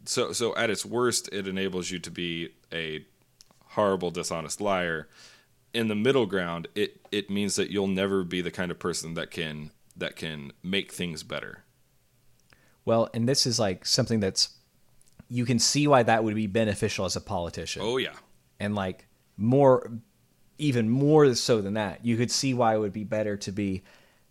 so 0.05 0.32
so 0.32 0.55
at 0.55 0.69
its 0.69 0.86
worst 0.86 1.29
it 1.32 1.47
enables 1.47 1.91
you 1.91 1.99
to 1.99 2.10
be 2.12 2.49
a 2.73 3.05
horrible 3.73 4.10
dishonest 4.12 4.60
liar 4.62 5.08
in 5.73 5.88
the 5.89 5.95
middle 5.95 6.25
ground 6.25 6.67
it 6.73 6.99
it 7.12 7.29
means 7.29 7.55
that 7.58 7.69
you'll 7.69 7.86
never 7.88 8.23
be 8.23 8.41
the 8.41 8.49
kind 8.49 8.71
of 8.71 8.79
person 8.79 9.13
that 9.13 9.29
can 9.29 9.69
that 9.95 10.15
can 10.15 10.51
make 10.63 10.91
things 10.91 11.21
better 11.21 11.63
Well, 12.86 13.10
and 13.13 13.27
this 13.29 13.45
is 13.45 13.60
like 13.60 13.86
something 13.86 14.19
that's 14.21 14.49
you 15.29 15.45
can 15.45 15.59
see 15.59 15.87
why 15.87 16.03
that 16.03 16.23
would 16.23 16.35
be 16.35 16.47
beneficial 16.47 17.05
as 17.05 17.15
a 17.15 17.21
politician. 17.21 17.81
oh 17.85 17.97
yeah 17.97 18.13
and 18.59 18.75
like 18.75 19.05
more 19.37 19.91
even 20.57 20.89
more 20.89 21.33
so 21.35 21.61
than 21.61 21.75
that 21.75 22.03
you 22.03 22.17
could 22.17 22.31
see 22.31 22.53
why 22.53 22.75
it 22.75 22.79
would 22.79 22.91
be 22.93 23.03
better 23.03 23.37
to 23.37 23.51
be 23.51 23.81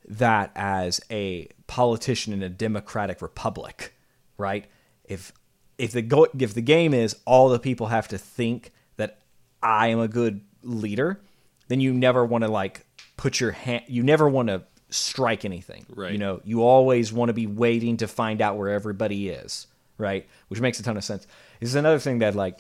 that 0.07 0.51
as 0.55 1.01
a 1.11 1.49
politician 1.67 2.33
in 2.33 2.43
a 2.43 2.49
democratic 2.49 3.23
republic 3.23 3.95
right 4.37 4.67
if 5.05 5.33
if 5.79 5.93
the 5.93 6.03
go 6.03 6.27
if 6.39 6.55
the 6.55 6.61
game 6.63 6.93
is 6.93 7.17
all 7.25 7.49
the 7.49 7.59
people 7.59 7.87
have 7.87 8.09
to 8.09 8.19
think 8.19 8.73
that 8.97 9.19
i 9.63 9.87
am 9.89 10.01
a 10.01 10.09
good 10.09 10.41
leader 10.63 11.21
then 11.69 11.81
you 11.81 11.93
never 11.95 12.25
want 12.25 12.43
to 12.43 12.49
like 12.51 12.85
put 13.17 13.41
your 13.41 13.53
hand 13.53 13.85
you 13.89 14.03
never 14.03 14.29
want 14.29 14.49
to 14.49 14.63
strike 14.91 15.45
anything 15.45 15.87
Right. 15.95 16.13
you 16.13 16.19
know 16.19 16.41
you 16.45 16.63
always 16.63 17.13
want 17.13 17.29
to 17.29 17.33
be 17.35 17.47
waiting 17.47 17.99
to 17.99 18.09
find 18.09 18.41
out 18.43 18.57
where 18.57 18.71
everybody 18.71 19.29
is 19.29 19.67
right 19.99 20.27
which 20.49 20.61
makes 20.61 20.81
a 20.81 20.83
ton 20.83 20.97
of 20.97 21.05
sense 21.05 21.27
this 21.61 21.69
is 21.69 21.75
another 21.75 21.99
thing 21.99 22.19
that 22.19 22.35
like 22.35 22.59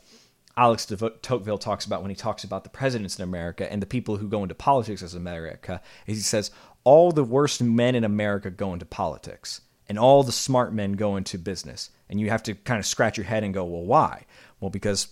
Alex 0.56 0.86
de 0.86 0.96
Tocqueville 0.96 1.56
talks 1.56 1.84
about 1.84 2.02
when 2.02 2.10
he 2.10 2.16
talks 2.16 2.42
about 2.42 2.64
the 2.64 2.70
presidents 2.70 3.16
in 3.16 3.22
America 3.22 3.70
and 3.70 3.80
the 3.80 3.86
people 3.86 4.16
who 4.16 4.26
go 4.26 4.42
into 4.42 4.56
politics 4.56 5.04
as 5.04 5.14
America. 5.14 5.80
Is 6.04 6.16
he 6.16 6.22
says 6.22 6.50
all 6.82 7.12
the 7.12 7.22
worst 7.22 7.62
men 7.62 7.94
in 7.94 8.02
America 8.02 8.50
go 8.50 8.72
into 8.72 8.84
politics, 8.84 9.60
and 9.88 9.98
all 9.98 10.22
the 10.22 10.32
smart 10.32 10.72
men 10.72 10.92
go 10.92 11.16
into 11.16 11.38
business. 11.38 11.90
And 12.08 12.20
you 12.20 12.30
have 12.30 12.42
to 12.44 12.54
kind 12.54 12.78
of 12.78 12.86
scratch 12.86 13.16
your 13.16 13.26
head 13.26 13.44
and 13.44 13.54
go, 13.54 13.64
well, 13.64 13.84
why? 13.84 14.24
Well, 14.60 14.70
because 14.70 15.08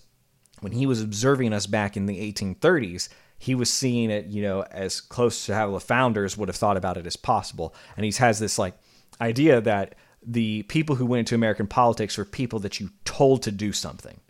when 0.61 0.73
he 0.73 0.87
was 0.87 1.03
observing 1.03 1.53
us 1.53 1.67
back 1.67 1.97
in 1.97 2.07
the 2.07 2.33
1830s, 2.33 3.09
he 3.39 3.55
was 3.55 3.71
seeing 3.71 4.11
it, 4.11 4.27
you 4.27 4.43
know, 4.43 4.63
as 4.71 5.01
close 5.01 5.47
to 5.47 5.55
how 5.55 5.71
the 5.71 5.81
founders 5.81 6.37
would 6.37 6.49
have 6.49 6.57
thought 6.57 6.77
about 6.77 6.97
it 6.97 7.07
as 7.07 7.17
possible. 7.17 7.75
And 7.97 8.05
he 8.05 8.13
has 8.13 8.39
this 8.39 8.59
like 8.59 8.75
idea 9.21 9.61
that 9.61 9.95
the 10.27 10.65
people 10.65 10.97
who 10.97 11.07
went 11.07 11.21
into 11.21 11.35
American 11.35 11.67
politics 11.67 12.19
were 12.19 12.25
people 12.25 12.59
that 12.59 12.81
you 12.81 12.91
told 13.05 13.43
to 13.45 13.53
do 13.53 13.73
something 13.73 14.21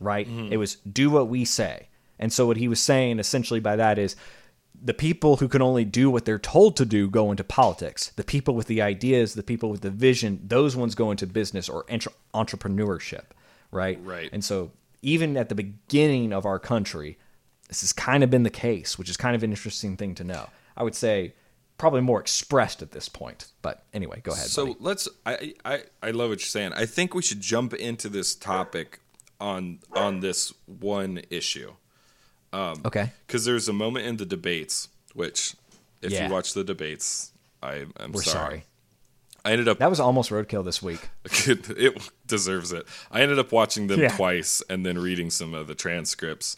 right? 0.00 0.28
Mm-hmm. 0.28 0.52
It 0.52 0.56
was 0.56 0.76
do 0.76 1.10
what 1.10 1.28
we 1.28 1.44
say. 1.44 1.88
And 2.18 2.32
so 2.32 2.46
what 2.46 2.56
he 2.56 2.68
was 2.68 2.80
saying 2.80 3.18
essentially 3.18 3.60
by 3.60 3.76
that 3.76 3.98
is 3.98 4.16
the 4.80 4.94
people 4.94 5.36
who 5.36 5.48
can 5.48 5.62
only 5.62 5.84
do 5.84 6.10
what 6.10 6.24
they're 6.24 6.38
told 6.38 6.76
to 6.76 6.84
do 6.84 7.08
go 7.08 7.30
into 7.30 7.44
politics. 7.44 8.10
The 8.16 8.24
people 8.24 8.54
with 8.54 8.66
the 8.66 8.82
ideas, 8.82 9.34
the 9.34 9.42
people 9.42 9.70
with 9.70 9.80
the 9.80 9.90
vision, 9.90 10.40
those 10.44 10.76
ones 10.76 10.94
go 10.94 11.10
into 11.10 11.26
business 11.26 11.68
or 11.68 11.84
entre- 11.88 12.12
entrepreneurship, 12.34 13.24
right? 13.70 13.98
Right. 14.02 14.30
And 14.32 14.44
so 14.44 14.72
even 15.02 15.36
at 15.36 15.48
the 15.48 15.54
beginning 15.54 16.32
of 16.32 16.44
our 16.44 16.58
country, 16.58 17.18
this 17.68 17.80
has 17.80 17.92
kind 17.92 18.22
of 18.22 18.30
been 18.30 18.42
the 18.42 18.50
case, 18.50 18.98
which 18.98 19.08
is 19.08 19.16
kind 19.16 19.34
of 19.34 19.42
an 19.42 19.50
interesting 19.50 19.96
thing 19.96 20.14
to 20.16 20.24
know. 20.24 20.48
I 20.76 20.82
would 20.82 20.94
say 20.94 21.34
probably 21.78 22.00
more 22.00 22.20
expressed 22.20 22.80
at 22.82 22.92
this 22.92 23.08
point. 23.08 23.46
But 23.62 23.84
anyway, 23.92 24.20
go 24.22 24.32
ahead. 24.32 24.46
so 24.46 24.66
buddy. 24.66 24.76
let's 24.80 25.08
I, 25.24 25.54
I 25.64 25.82
i 26.02 26.10
love 26.10 26.30
what 26.30 26.40
you're 26.40 26.46
saying 26.46 26.72
i 26.74 26.86
think 26.86 27.14
we 27.14 27.22
should 27.22 27.40
jump 27.40 27.74
into 27.74 28.08
this 28.08 28.34
topic 28.34 29.00
on 29.40 29.80
on 29.92 30.20
this 30.20 30.52
one 30.66 31.20
issue 31.30 31.72
Um, 32.52 32.80
okay. 32.84 33.12
because 33.26 33.44
there's 33.44 33.68
a 33.68 33.72
moment 33.72 34.06
in 34.06 34.16
the 34.16 34.24
debates 34.26 34.88
which 35.14 35.54
if 36.02 36.12
Yeah. 36.12 36.26
you 36.28 36.32
watch 36.32 36.54
the 36.54 36.64
debates 36.64 37.32
i 37.62 37.84
am 38.00 38.12
We're 38.12 38.22
sorry. 38.22 38.32
sorry. 38.32 38.64
i 39.44 39.52
ended 39.52 39.68
up 39.68 39.78
That 39.78 39.90
was 39.90 40.00
almost 40.00 40.30
roadkill 40.30 40.64
this 40.64 40.80
week. 40.82 41.08
it 41.24 42.10
deserves 42.26 42.72
it. 42.72 42.86
I 43.10 43.20
ended 43.22 43.38
up 43.38 43.52
watching 43.52 43.86
them 43.88 44.00
Yeah. 44.00 44.16
twice 44.16 44.62
and 44.70 44.84
then 44.86 44.98
reading 44.98 45.30
some 45.30 45.52
of 45.54 45.66
the 45.66 45.74
transcripts 45.74 46.56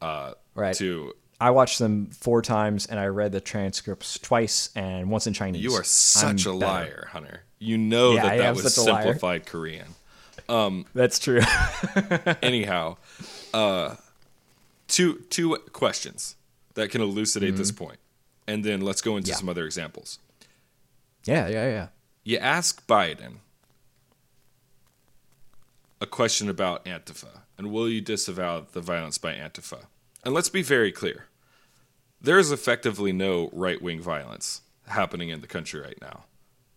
uh, 0.00 0.32
Right. 0.54 0.74
to. 0.76 1.14
I 1.42 1.50
watched 1.50 1.78
them 1.80 2.06
four 2.06 2.40
times 2.42 2.86
and 2.86 3.00
I 3.00 3.06
read 3.06 3.32
the 3.32 3.40
transcripts 3.40 4.18
twice 4.18 4.70
and 4.76 5.10
once 5.10 5.26
in 5.26 5.32
Chinese. 5.34 5.62
You 5.62 5.72
are 5.72 5.82
such 5.84 6.46
I'm 6.46 6.56
a 6.56 6.58
better. 6.58 6.72
liar, 6.72 7.08
Hunter. 7.10 7.42
You 7.58 7.78
know 7.78 8.12
Yeah, 8.12 8.22
that 8.22 8.32
I 8.32 8.38
that 8.38 8.54
was 8.54 8.74
such 8.74 8.86
a 8.86 8.90
liar. 8.92 9.02
simplified 9.02 9.46
Korean. 9.46 9.88
Um, 10.48 10.86
That's 10.94 11.18
true. 11.18 11.40
Anyhow, 12.42 12.96
uh, 13.52 13.96
two 14.88 15.24
two 15.30 15.56
questions 15.72 16.36
that 16.74 16.90
can 16.90 17.00
elucidate 17.00 17.56
this 17.56 17.72
point, 17.72 17.98
and 18.46 18.64
then 18.64 18.80
let's 18.80 19.00
go 19.00 19.16
into 19.16 19.26
Mm-hmm. 19.30 19.34
Yeah. 19.34 19.38
some 19.40 19.48
other 19.48 19.64
examples. 19.64 20.18
yeah, 21.24 21.48
yeah, 21.48 21.66
yeah. 21.66 21.86
You 22.24 22.38
ask 22.38 22.86
Biden 22.86 23.38
a 26.00 26.06
question 26.06 26.48
about 26.48 26.84
Antifa, 26.84 27.40
and 27.58 27.70
will 27.72 27.88
you 27.88 28.00
disavow 28.00 28.64
the 28.72 28.80
violence 28.80 29.18
by 29.18 29.34
Antifa? 29.34 29.86
And 30.24 30.34
let's 30.34 30.48
be 30.48 30.62
very 30.62 30.92
clear 30.92 31.26
there 32.22 32.38
is 32.38 32.50
effectively 32.52 33.12
no 33.12 33.50
right 33.52 33.82
wing 33.82 34.00
violence 34.00 34.62
happening 34.86 35.28
in 35.28 35.40
the 35.40 35.46
country 35.46 35.80
right 35.80 35.98
now, 36.00 36.24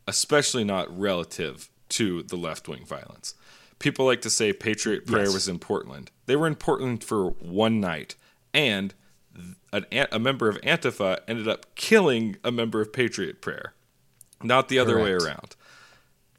especially 0.07 0.63
not 0.63 0.95
relative 0.97 1.69
to 1.89 2.23
the 2.23 2.35
left 2.35 2.67
wing 2.67 2.83
violence. 2.85 3.35
People 3.79 4.05
like 4.05 4.21
to 4.21 4.29
say 4.29 4.53
Patriot 4.53 5.05
Prayer 5.05 5.25
Yes. 5.25 5.33
was 5.33 5.47
in 5.47 5.59
Portland. 5.59 6.11
They 6.25 6.35
were 6.35 6.47
in 6.47 6.55
Portland 6.55 7.03
for 7.03 7.29
one 7.31 7.79
night, 7.79 8.15
and 8.53 8.93
an, 9.73 9.85
a 10.11 10.17
member 10.19 10.47
of 10.49 10.59
Antifa 10.61 11.19
ended 11.27 11.47
up 11.47 11.75
killing 11.75 12.37
a 12.43 12.51
member 12.51 12.81
of 12.81 12.93
Patriot 12.93 13.41
Prayer, 13.41 13.73
not 14.41 14.69
the 14.69 14.79
other 14.79 14.97
way 15.01 15.11
around. 15.11 15.55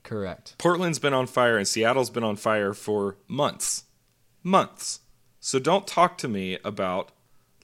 Correct. 0.03 0.55
Portland's 0.59 0.99
been 0.99 1.13
on 1.13 1.27
fire 1.27 1.59
and 1.59 1.67
Seattle's 1.69 2.11
been 2.11 2.25
on 2.25 2.37
fire 2.37 2.73
for 2.73 3.17
months. 3.29 3.85
Months. 4.43 5.01
So 5.41 5.59
don't 5.59 5.87
talk 5.87 6.17
to 6.19 6.29
me 6.29 6.59
about 6.65 7.11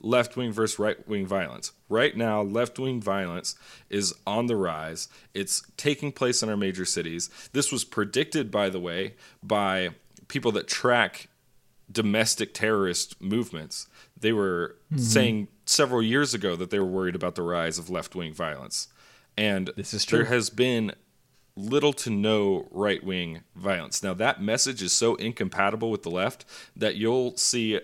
left 0.02 0.36
wing 0.36 0.52
versus 0.52 0.78
right 0.78 1.08
wing 1.08 1.26
violence. 1.26 1.72
Right 1.88 2.16
now, 2.16 2.42
left 2.42 2.78
wing 2.78 3.00
violence 3.00 3.54
is 3.88 4.14
on 4.26 4.46
the 4.46 4.56
rise. 4.56 5.08
It's 5.32 5.62
taking 5.76 6.12
place 6.12 6.42
in 6.42 6.48
our 6.48 6.56
major 6.56 6.84
cities. 6.84 7.30
This 7.52 7.72
was 7.72 7.84
predicted, 7.84 8.50
by 8.50 8.68
the 8.68 8.80
way, 8.80 9.14
by 9.42 9.90
people 10.28 10.52
that 10.52 10.66
track 10.68 11.28
domestic 11.90 12.54
terrorist 12.54 13.20
movements. 13.20 13.86
They 14.18 14.32
were 14.32 14.76
mm-hmm. 14.92 15.02
saying 15.02 15.48
several 15.66 16.02
years 16.02 16.34
ago 16.34 16.56
that 16.56 16.70
they 16.70 16.78
were 16.78 16.86
worried 16.86 17.14
about 17.14 17.34
the 17.34 17.42
rise 17.42 17.78
of 17.78 17.90
left 17.90 18.14
wing 18.14 18.32
violence. 18.32 18.88
And 19.36 19.70
This 19.76 19.94
is 19.94 20.04
there 20.06 20.24
has 20.24 20.50
been 20.50 20.92
little 21.56 21.92
to 21.92 22.10
no 22.10 22.66
right 22.70 23.02
wing 23.04 23.42
violence. 23.54 24.02
Now, 24.02 24.14
that 24.14 24.42
message 24.42 24.82
is 24.82 24.92
so 24.92 25.14
incompatible 25.16 25.90
with 25.90 26.02
the 26.02 26.10
left 26.10 26.44
that 26.76 26.96
you'll 26.96 27.36
see 27.36 27.80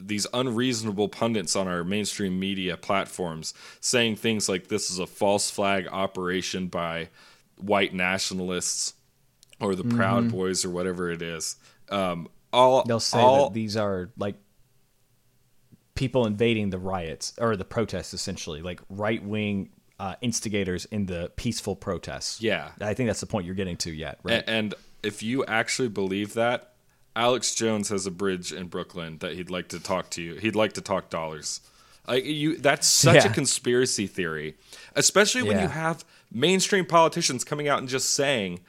these 0.00 0.26
unreasonable 0.32 1.08
pundits 1.08 1.56
on 1.56 1.66
our 1.66 1.82
mainstream 1.84 2.38
media 2.38 2.76
platforms 2.76 3.54
saying 3.80 4.16
things 4.16 4.48
like 4.48 4.68
this 4.68 4.90
is 4.90 4.98
a 4.98 5.06
false 5.06 5.50
flag 5.50 5.88
operation 5.88 6.68
by 6.68 7.08
white 7.56 7.92
nationalists 7.92 8.94
or 9.60 9.74
the 9.74 9.84
Proud 9.84 10.30
Boys 10.30 10.64
or 10.64 10.70
whatever 10.70 11.10
it 11.10 11.20
is. 11.20 11.56
Um, 11.88 12.28
all 12.52 12.84
They'll 12.84 13.00
say 13.00 13.18
all, 13.18 13.48
that 13.48 13.54
these 13.54 13.76
are 13.76 14.10
like 14.16 14.36
people 15.94 16.26
invading 16.26 16.70
the 16.70 16.78
riots 16.78 17.32
or 17.38 17.56
the 17.56 17.64
protests, 17.64 18.14
essentially, 18.14 18.62
like 18.62 18.80
right 18.88 19.22
wing 19.22 19.70
uh, 19.98 20.14
instigators 20.20 20.84
in 20.86 21.06
the 21.06 21.32
peaceful 21.36 21.74
protests. 21.74 22.40
Yeah. 22.40 22.70
I 22.80 22.94
think 22.94 23.08
that's 23.08 23.20
the 23.20 23.26
point 23.26 23.46
you're 23.46 23.56
getting 23.56 23.76
to 23.78 23.92
yet, 23.92 24.20
right? 24.22 24.44
And 24.46 24.74
if 25.02 25.22
you 25.22 25.44
actually 25.46 25.88
believe 25.88 26.34
that, 26.34 26.74
Alex 27.18 27.52
Jones 27.54 27.88
has 27.88 28.06
a 28.06 28.12
bridge 28.12 28.52
in 28.52 28.68
Brooklyn 28.68 29.18
that 29.18 29.32
he'd 29.32 29.50
like 29.50 29.68
to 29.70 29.80
talk 29.80 30.08
to 30.10 30.22
you. 30.22 30.36
He'd 30.36 30.54
like 30.54 30.74
to 30.74 30.80
talk 30.80 31.10
dollars. 31.10 31.60
Like 32.06 32.24
you, 32.24 32.56
that's 32.56 32.86
such 32.86 33.24
a 33.26 33.28
conspiracy 33.28 34.06
theory, 34.06 34.54
especially 34.94 35.42
when 35.42 35.60
you 35.60 35.68
have 35.68 36.04
mainstream 36.32 36.86
politicians 36.86 37.44
coming 37.44 37.68
out 37.68 37.80
and 37.80 37.88
just 37.88 38.14
saying 38.14 38.60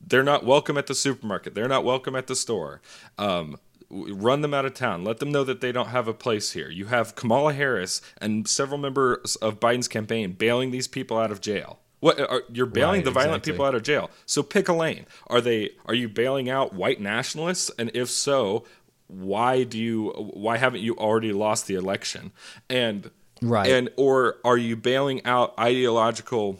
they're 0.00 0.22
not 0.22 0.44
welcome 0.44 0.78
at 0.78 0.86
the 0.86 0.94
supermarket, 0.94 1.54
they're 1.54 1.68
not 1.68 1.84
welcome 1.84 2.14
at 2.16 2.28
the 2.28 2.36
store. 2.36 2.80
Um, 3.18 3.58
run 3.90 4.42
them 4.42 4.54
out 4.54 4.64
of 4.64 4.74
town. 4.74 5.04
Let 5.04 5.18
them 5.18 5.32
know 5.32 5.44
that 5.44 5.60
they 5.60 5.72
don't 5.72 5.88
have 5.88 6.08
a 6.08 6.14
place 6.14 6.52
here. 6.52 6.70
You 6.70 6.86
have 6.86 7.14
Kamala 7.14 7.52
Harris 7.52 8.00
and 8.20 8.46
several 8.46 8.78
members 8.78 9.36
of 9.36 9.60
Biden's 9.60 9.88
campaign 9.88 10.32
bailing 10.32 10.70
these 10.70 10.88
people 10.88 11.18
out 11.18 11.30
of 11.32 11.40
jail. 11.40 11.80
What 12.00 12.20
are, 12.20 12.42
you're 12.52 12.66
bailing 12.66 12.96
Right, 13.00 13.04
the 13.04 13.10
violent 13.10 13.36
exactly. 13.38 13.52
people 13.52 13.64
out 13.66 13.74
of 13.74 13.82
jail? 13.82 14.10
So 14.26 14.42
pick 14.42 14.68
a 14.68 14.72
lane. 14.72 15.06
Are 15.26 15.40
they? 15.40 15.70
Are 15.86 15.94
you 15.94 16.08
bailing 16.08 16.48
out 16.48 16.72
white 16.72 17.00
nationalists? 17.00 17.70
And 17.78 17.90
if 17.94 18.08
so, 18.08 18.64
why 19.08 19.64
do 19.64 19.78
you? 19.78 20.10
Why 20.10 20.58
haven't 20.58 20.82
you 20.82 20.96
already 20.96 21.32
lost 21.32 21.66
the 21.66 21.74
election? 21.74 22.32
And 22.70 23.10
Right. 23.40 23.70
And 23.70 23.90
or 23.96 24.36
are 24.44 24.56
you 24.58 24.76
bailing 24.76 25.24
out 25.24 25.54
ideological 25.58 26.58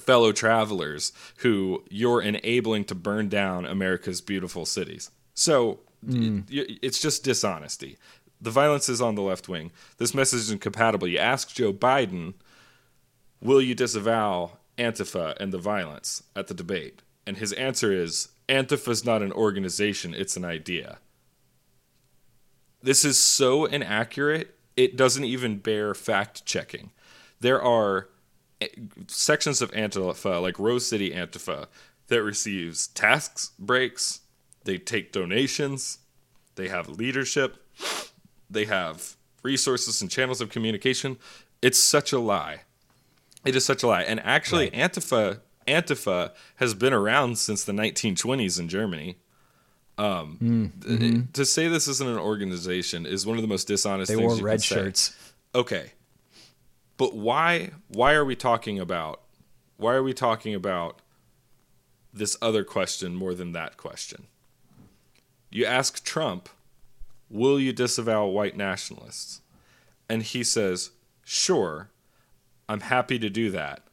fellow 0.00 0.32
travelers 0.32 1.12
who 1.38 1.82
you're 1.90 2.22
enabling 2.22 2.84
to 2.86 2.94
burn 2.94 3.28
down 3.28 3.66
America's 3.66 4.20
beautiful 4.20 4.64
cities. 4.64 5.10
So 5.34 5.80
mm. 6.06 6.50
it- 6.50 6.78
it's 6.82 7.00
just 7.00 7.24
dishonesty. 7.24 7.98
The 8.40 8.50
violence 8.50 8.88
is 8.88 9.00
on 9.00 9.14
the 9.14 9.22
left 9.22 9.48
wing. 9.48 9.70
This 9.98 10.14
message 10.14 10.40
is 10.40 10.50
incompatible. 10.50 11.06
You 11.06 11.18
ask 11.18 11.52
Joe 11.54 11.72
Biden, 11.72 12.34
will 13.40 13.60
you 13.60 13.74
disavow 13.74 14.52
Antifa 14.78 15.36
and 15.38 15.52
the 15.52 15.58
violence 15.58 16.22
at 16.34 16.46
the 16.46 16.54
debate? 16.54 17.02
And 17.26 17.36
his 17.36 17.52
answer 17.52 17.92
is 17.92 18.28
Antifa 18.48 18.88
is 18.88 19.04
not 19.04 19.22
an 19.22 19.32
organization, 19.32 20.14
it's 20.14 20.36
an 20.36 20.44
idea. 20.44 20.98
This 22.82 23.04
is 23.04 23.18
so 23.18 23.64
inaccurate, 23.64 24.56
it 24.76 24.96
doesn't 24.96 25.24
even 25.24 25.58
bear 25.58 25.94
fact 25.94 26.44
checking. 26.44 26.90
There 27.40 27.62
are 27.62 28.08
eh, 28.60 28.68
sections 29.06 29.62
of 29.62 29.70
Antifa, 29.72 30.42
like 30.42 30.58
Rose 30.58 30.86
City 30.86 31.10
Antifa, 31.10 31.66
that 32.08 32.22
receives 32.22 32.88
tax 32.88 33.52
breaks, 33.58 34.20
they 34.64 34.78
take 34.78 35.12
donations, 35.12 35.98
they 36.56 36.68
have 36.68 36.88
leadership, 36.88 37.64
they 38.50 38.64
have 38.66 39.16
resources 39.42 40.02
and 40.02 40.10
channels 40.10 40.40
of 40.40 40.50
communication. 40.50 41.16
It's 41.60 41.78
such 41.78 42.12
a 42.12 42.18
lie. 42.18 42.62
It 43.44 43.56
is 43.56 43.64
such 43.64 43.82
a 43.82 43.86
lie. 43.88 44.02
And 44.02 44.20
actually, 44.20 44.70
Antifa 44.70 45.40
Antifa 45.66 46.32
has 46.56 46.74
been 46.74 46.92
around 46.92 47.38
since 47.38 47.64
the 47.64 47.72
1920s 47.72 48.58
in 48.58 48.68
Germany. 48.68 49.16
Um, 49.98 50.72
th- 50.82 51.24
To 51.34 51.44
say 51.44 51.68
this 51.68 51.86
isn't 51.86 52.08
an 52.08 52.18
organization 52.18 53.04
is 53.06 53.26
one 53.26 53.36
of 53.36 53.42
the 53.42 53.48
most 53.48 53.68
dishonest 53.68 54.08
They 54.08 54.16
things 54.16 54.26
wore 54.26 54.36
you 54.38 54.44
red 54.44 54.52
can 54.54 54.60
say. 54.60 54.74
shirts. 54.76 55.16
Okay, 55.54 55.92
but 56.96 57.14
why? 57.14 57.70
Why 57.88 58.14
are 58.14 58.24
we 58.24 58.34
talking 58.34 58.78
about? 58.80 59.20
Why 59.76 59.94
are 59.94 60.02
we 60.02 60.14
talking 60.14 60.54
about 60.54 61.00
this 62.12 62.36
other 62.40 62.64
question 62.64 63.14
more 63.14 63.34
than 63.34 63.52
that 63.52 63.76
question? 63.76 64.26
You 65.50 65.66
ask 65.66 66.02
Trump, 66.04 66.48
"Will 67.28 67.60
you 67.60 67.72
disavow 67.72 68.26
white 68.26 68.56
nationalists?" 68.56 69.42
And 70.08 70.22
he 70.22 70.42
says, 70.42 70.90
"Sure, 71.24 71.90
I'm 72.72 72.80
happy 72.80 73.18
to 73.18 73.30
do 73.30 73.50
that," 73.50 73.86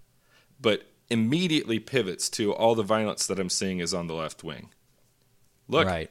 but 0.60 0.88
immediately 1.10 1.80
pivots 1.80 2.30
to 2.30 2.54
all 2.54 2.76
the 2.76 2.84
violence 2.84 3.28
that 3.28 3.40
I'm 3.40 3.50
seeing 3.50 3.80
is 3.80 3.94
on 3.94 4.08
the 4.08 4.14
left 4.14 4.44
wing. 4.44 4.70
Look, 5.68 5.88
right. 5.88 6.10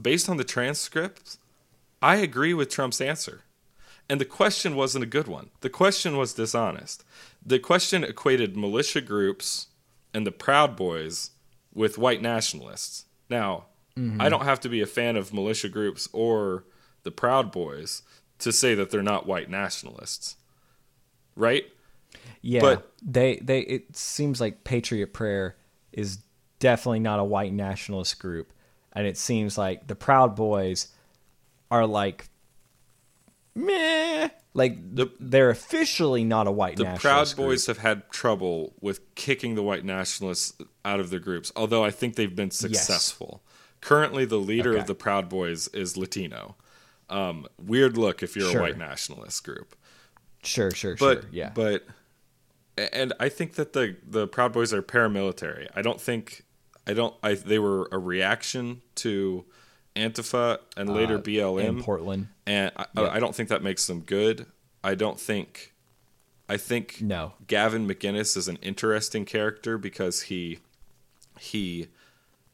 based 0.00 0.28
on 0.28 0.36
the 0.36 0.44
transcript, 0.44 1.36
I 2.02 2.16
agree 2.16 2.54
with 2.54 2.70
Trump's 2.70 3.00
answer. 3.00 3.42
And 4.08 4.20
the 4.20 4.24
question 4.24 4.74
wasn't 4.74 5.04
a 5.04 5.06
good 5.06 5.28
one. 5.28 5.50
The 5.60 5.70
question 5.70 6.16
was 6.16 6.34
dishonest. 6.34 7.04
The 7.46 7.60
question 7.60 8.02
equated 8.02 8.56
militia 8.56 9.00
groups 9.00 9.68
and 10.12 10.26
the 10.26 10.32
Proud 10.32 10.74
Boys 10.74 11.30
with 11.72 11.98
white 11.98 12.20
nationalists. 12.20 13.04
Now, 13.28 13.66
mm-hmm. 13.96 14.20
I 14.20 14.28
don't 14.28 14.44
have 14.44 14.58
to 14.60 14.68
be 14.68 14.80
a 14.80 14.86
fan 14.86 15.16
of 15.16 15.32
militia 15.32 15.68
groups 15.68 16.08
or 16.12 16.64
the 17.04 17.12
Proud 17.12 17.52
Boys 17.52 18.02
to 18.40 18.50
say 18.50 18.74
that 18.74 18.90
they're 18.90 19.02
not 19.02 19.26
white 19.26 19.48
nationalists. 19.48 20.36
Right? 21.36 21.66
Yeah, 22.42 22.60
But- 22.60 22.92
they 23.02 23.36
they 23.36 23.60
it 23.60 23.96
seems 23.96 24.40
like 24.40 24.64
Patriot 24.64 25.12
Prayer 25.12 25.56
is 25.92 26.18
definitely 26.58 27.00
not 27.00 27.18
a 27.20 27.24
white 27.24 27.52
nationalist 27.52 28.18
group, 28.18 28.52
and 28.92 29.06
it 29.06 29.16
seems 29.18 29.56
like 29.58 29.86
the 29.86 29.94
Proud 29.94 30.34
Boys 30.36 30.88
are 31.70 31.86
like 31.86 32.28
meh, 33.54 34.28
like 34.54 34.94
The- 34.94 35.10
they're 35.18 35.50
officially 35.50 36.24
not 36.24 36.46
a 36.46 36.50
white 36.50 36.78
nationalist 36.78 37.02
group. 37.02 37.02
The 37.02 37.08
Proud 37.08 37.36
Boys 37.36 37.66
group. 37.66 37.76
have 37.76 37.86
had 37.86 38.10
trouble 38.10 38.74
with 38.80 39.14
kicking 39.14 39.54
the 39.54 39.62
white 39.62 39.84
nationalists 39.84 40.54
out 40.84 41.00
of 41.00 41.10
their 41.10 41.20
groups, 41.20 41.52
although 41.56 41.84
I 41.84 41.90
think 41.90 42.16
they've 42.16 42.34
been 42.34 42.50
successful. 42.50 43.42
Currently, 43.80 44.24
the 44.26 44.36
leader 44.38 44.72
Okay. 44.72 44.80
of 44.80 44.86
the 44.86 44.94
Proud 44.94 45.28
Boys 45.28 45.68
is 45.68 45.96
Latino. 45.96 46.56
Um, 47.08 47.46
weird 47.58 47.96
look 47.96 48.22
if 48.22 48.36
you're 48.36 48.50
Sure. 48.50 48.60
a 48.60 48.62
white 48.64 48.78
nationalist 48.78 49.42
group, 49.42 49.74
Sure, 50.42 50.70
sure, 50.70 50.96
but 50.96 51.22
sure. 51.22 51.30
Yeah, 51.32 51.50
but 51.54 51.84
and 52.92 53.12
I 53.20 53.28
think 53.28 53.54
that 53.54 53.72
the 53.72 53.96
the 54.06 54.26
Proud 54.26 54.52
Boys 54.52 54.72
are 54.72 54.82
paramilitary. 54.82 55.68
I 55.74 55.82
don't 55.82 56.00
think 56.00 56.44
I 56.86 56.92
don't 56.92 57.14
I 57.22 57.34
they 57.34 57.58
were 57.58 57.88
a 57.92 57.98
reaction 57.98 58.82
to 58.96 59.44
Antifa 59.96 60.58
and 60.76 60.92
later 60.94 61.16
Uh, 61.16 61.20
BLM 61.22 61.64
in 61.68 61.82
Portland. 61.82 62.28
and 62.46 62.70
I, 62.76 62.86
Yeah. 62.96 63.08
I 63.10 63.18
don't 63.20 63.34
think 63.34 63.48
that 63.48 63.62
makes 63.62 63.86
them 63.86 64.00
good. 64.00 64.46
I 64.84 64.94
don't 64.94 65.18
think. 65.20 65.74
I 66.48 66.56
think 66.56 67.00
No. 67.00 67.34
Gavin 67.46 67.86
McInnes 67.86 68.36
is 68.36 68.48
an 68.48 68.58
interesting 68.62 69.24
character 69.24 69.78
because 69.78 70.22
he 70.22 70.58
he 71.38 71.88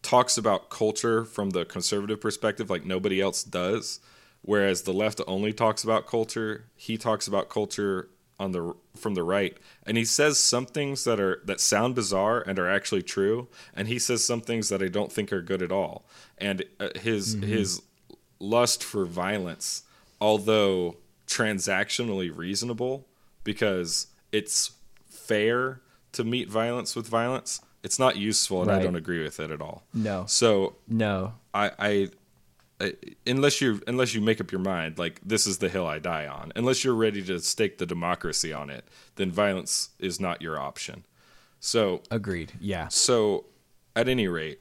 talks 0.02 0.36
about 0.38 0.70
culture 0.70 1.24
from 1.24 1.50
the 1.50 1.64
conservative 1.64 2.20
perspective 2.20 2.70
like 2.70 2.84
nobody 2.84 3.20
else 3.20 3.42
does, 3.42 3.98
whereas 4.42 4.82
the 4.82 4.92
left 4.92 5.20
only 5.26 5.52
talks 5.52 5.82
about 5.82 6.06
culture. 6.06 6.66
He 6.76 6.96
talks 6.96 7.26
about 7.26 7.48
culture 7.48 8.08
on 8.38 8.52
the 8.52 8.74
from 8.96 9.14
the 9.14 9.22
right, 9.22 9.56
and 9.86 9.96
he 9.96 10.04
says 10.04 10.38
some 10.38 10.66
things 10.66 11.04
that 11.04 11.18
are 11.20 11.40
that 11.44 11.60
sound 11.60 11.94
bizarre 11.94 12.40
and 12.40 12.58
are 12.58 12.70
actually 12.70 13.02
true, 13.02 13.48
and 13.74 13.88
he 13.88 13.98
says 13.98 14.24
some 14.24 14.40
things 14.40 14.68
that 14.68 14.82
I 14.82 14.88
don't 14.88 15.12
think 15.12 15.32
are 15.32 15.42
good 15.42 15.62
at 15.62 15.72
all. 15.72 16.04
And 16.38 16.64
uh, 16.78 16.88
his 16.96 17.34
his 17.34 17.82
lust 18.38 18.84
for 18.84 19.04
violence, 19.06 19.84
although 20.20 20.96
transactionally 21.26 22.34
reasonable, 22.34 23.06
because 23.44 24.08
it's 24.32 24.72
fair 25.08 25.80
to 26.12 26.24
meet 26.24 26.48
violence 26.48 26.94
with 26.94 27.08
violence, 27.08 27.60
it's 27.82 27.98
not 27.98 28.16
useful, 28.16 28.62
and 28.62 28.70
I 28.70 28.82
don't 28.82 28.96
agree 28.96 29.22
with 29.22 29.38
it 29.40 29.50
at 29.50 29.60
all. 29.60 29.84
No. 29.94 30.24
So 30.26 30.76
no, 30.88 31.34
I, 31.54 31.70
I 31.78 32.08
unless 33.26 33.60
you 33.60 33.80
unless 33.86 34.14
you 34.14 34.20
make 34.20 34.40
up 34.40 34.52
your 34.52 34.60
mind 34.60 34.98
like 34.98 35.20
this 35.24 35.46
is 35.46 35.58
the 35.58 35.68
hill 35.68 35.86
I 35.86 35.98
die 35.98 36.26
on, 36.26 36.52
unless 36.56 36.84
you're 36.84 36.94
ready 36.94 37.22
to 37.24 37.40
stake 37.40 37.78
the 37.78 37.86
democracy 37.86 38.52
on 38.52 38.70
it, 38.70 38.84
then 39.16 39.30
violence 39.30 39.90
is 39.98 40.20
not 40.20 40.42
your 40.42 40.58
option. 40.58 41.04
So 41.60 42.02
agreed. 42.10 42.52
Yeah, 42.60 42.88
so 42.88 43.46
at 43.94 44.08
any 44.08 44.28
rate, 44.28 44.60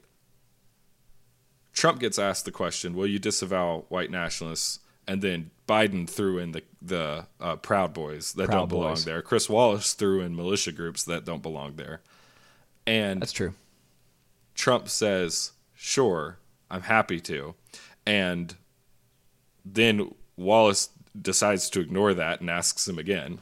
Trump 1.74 2.00
gets 2.00 2.18
asked 2.18 2.46
the 2.46 2.52
question, 2.52 2.94
"Will 2.96 3.08
you 3.08 3.20
disavow 3.20 3.86
white 3.90 4.10
nationalists?" 4.12 4.80
And 5.08 5.22
then 5.22 5.52
Biden 5.68 6.10
threw 6.10 6.40
in 6.40 6.52
the 6.54 6.64
the 6.82 7.28
uh, 7.40 7.58
Proud 7.58 7.94
Boys 7.94 8.34
that 8.34 8.48
Proud 8.48 8.60
don't 8.60 8.70
belong 8.70 8.94
Boys. 8.94 9.06
there. 9.06 9.22
Chris 9.22 9.50
Wallace 9.50 9.94
threw 9.94 10.22
in 10.22 10.36
militia 10.36 10.72
groups 10.72 11.04
that 11.04 11.26
don't 11.26 11.44
belong 11.44 11.76
there. 11.76 12.02
And 12.88 13.22
that's 13.22 13.34
true. 13.34 13.54
Trump 14.56 14.88
says, 14.88 15.52
"Sure, 15.76 16.38
I'm 16.72 16.84
happy 16.84 17.20
to," 17.22 17.56
and 18.06 18.56
then 19.64 20.14
Wallace 20.38 20.90
decides 21.20 21.70
to 21.72 21.80
ignore 21.80 22.14
that 22.14 22.42
and 22.42 22.50
asks 22.50 22.88
him 22.88 23.00
again, 23.00 23.42